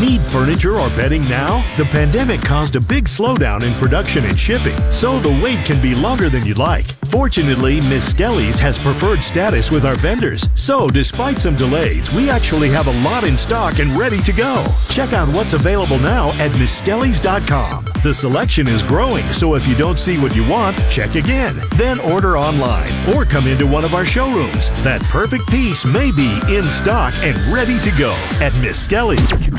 Need 0.00 0.22
furniture 0.26 0.78
or 0.78 0.88
bedding 0.90 1.24
now? 1.24 1.68
The 1.76 1.84
pandemic 1.84 2.40
caused 2.40 2.76
a 2.76 2.80
big 2.80 3.06
slowdown 3.06 3.64
in 3.64 3.74
production 3.80 4.24
and 4.26 4.38
shipping, 4.38 4.76
so 4.92 5.18
the 5.18 5.40
wait 5.42 5.66
can 5.66 5.82
be 5.82 5.92
longer 5.92 6.28
than 6.28 6.44
you'd 6.44 6.56
like. 6.56 6.86
Fortunately, 7.10 7.80
Miskelly's 7.80 8.60
has 8.60 8.78
preferred 8.78 9.24
status 9.24 9.72
with 9.72 9.84
our 9.84 9.96
vendors, 9.96 10.48
so 10.54 10.88
despite 10.88 11.40
some 11.40 11.56
delays, 11.56 12.12
we 12.12 12.30
actually 12.30 12.70
have 12.70 12.86
a 12.86 13.02
lot 13.02 13.24
in 13.24 13.36
stock 13.36 13.80
and 13.80 13.90
ready 13.98 14.22
to 14.22 14.32
go. 14.32 14.64
Check 14.88 15.12
out 15.12 15.28
what's 15.34 15.54
available 15.54 15.98
now 15.98 16.30
at 16.34 16.52
Miskellys.com. 16.52 17.86
The 18.04 18.14
selection 18.14 18.68
is 18.68 18.84
growing, 18.84 19.32
so 19.32 19.56
if 19.56 19.66
you 19.66 19.74
don't 19.74 19.98
see 19.98 20.16
what 20.16 20.36
you 20.36 20.46
want, 20.46 20.78
check 20.90 21.16
again. 21.16 21.56
Then 21.74 21.98
order 21.98 22.38
online 22.38 22.92
or 23.12 23.24
come 23.24 23.48
into 23.48 23.66
one 23.66 23.84
of 23.84 23.94
our 23.94 24.04
showrooms. 24.04 24.70
That 24.84 25.02
perfect 25.04 25.48
piece 25.48 25.84
may 25.84 26.12
be 26.12 26.40
in 26.48 26.70
stock 26.70 27.14
and 27.16 27.52
ready 27.52 27.80
to 27.80 27.90
go 27.98 28.12
at 28.40 28.52
Miskelly's. 28.62 29.58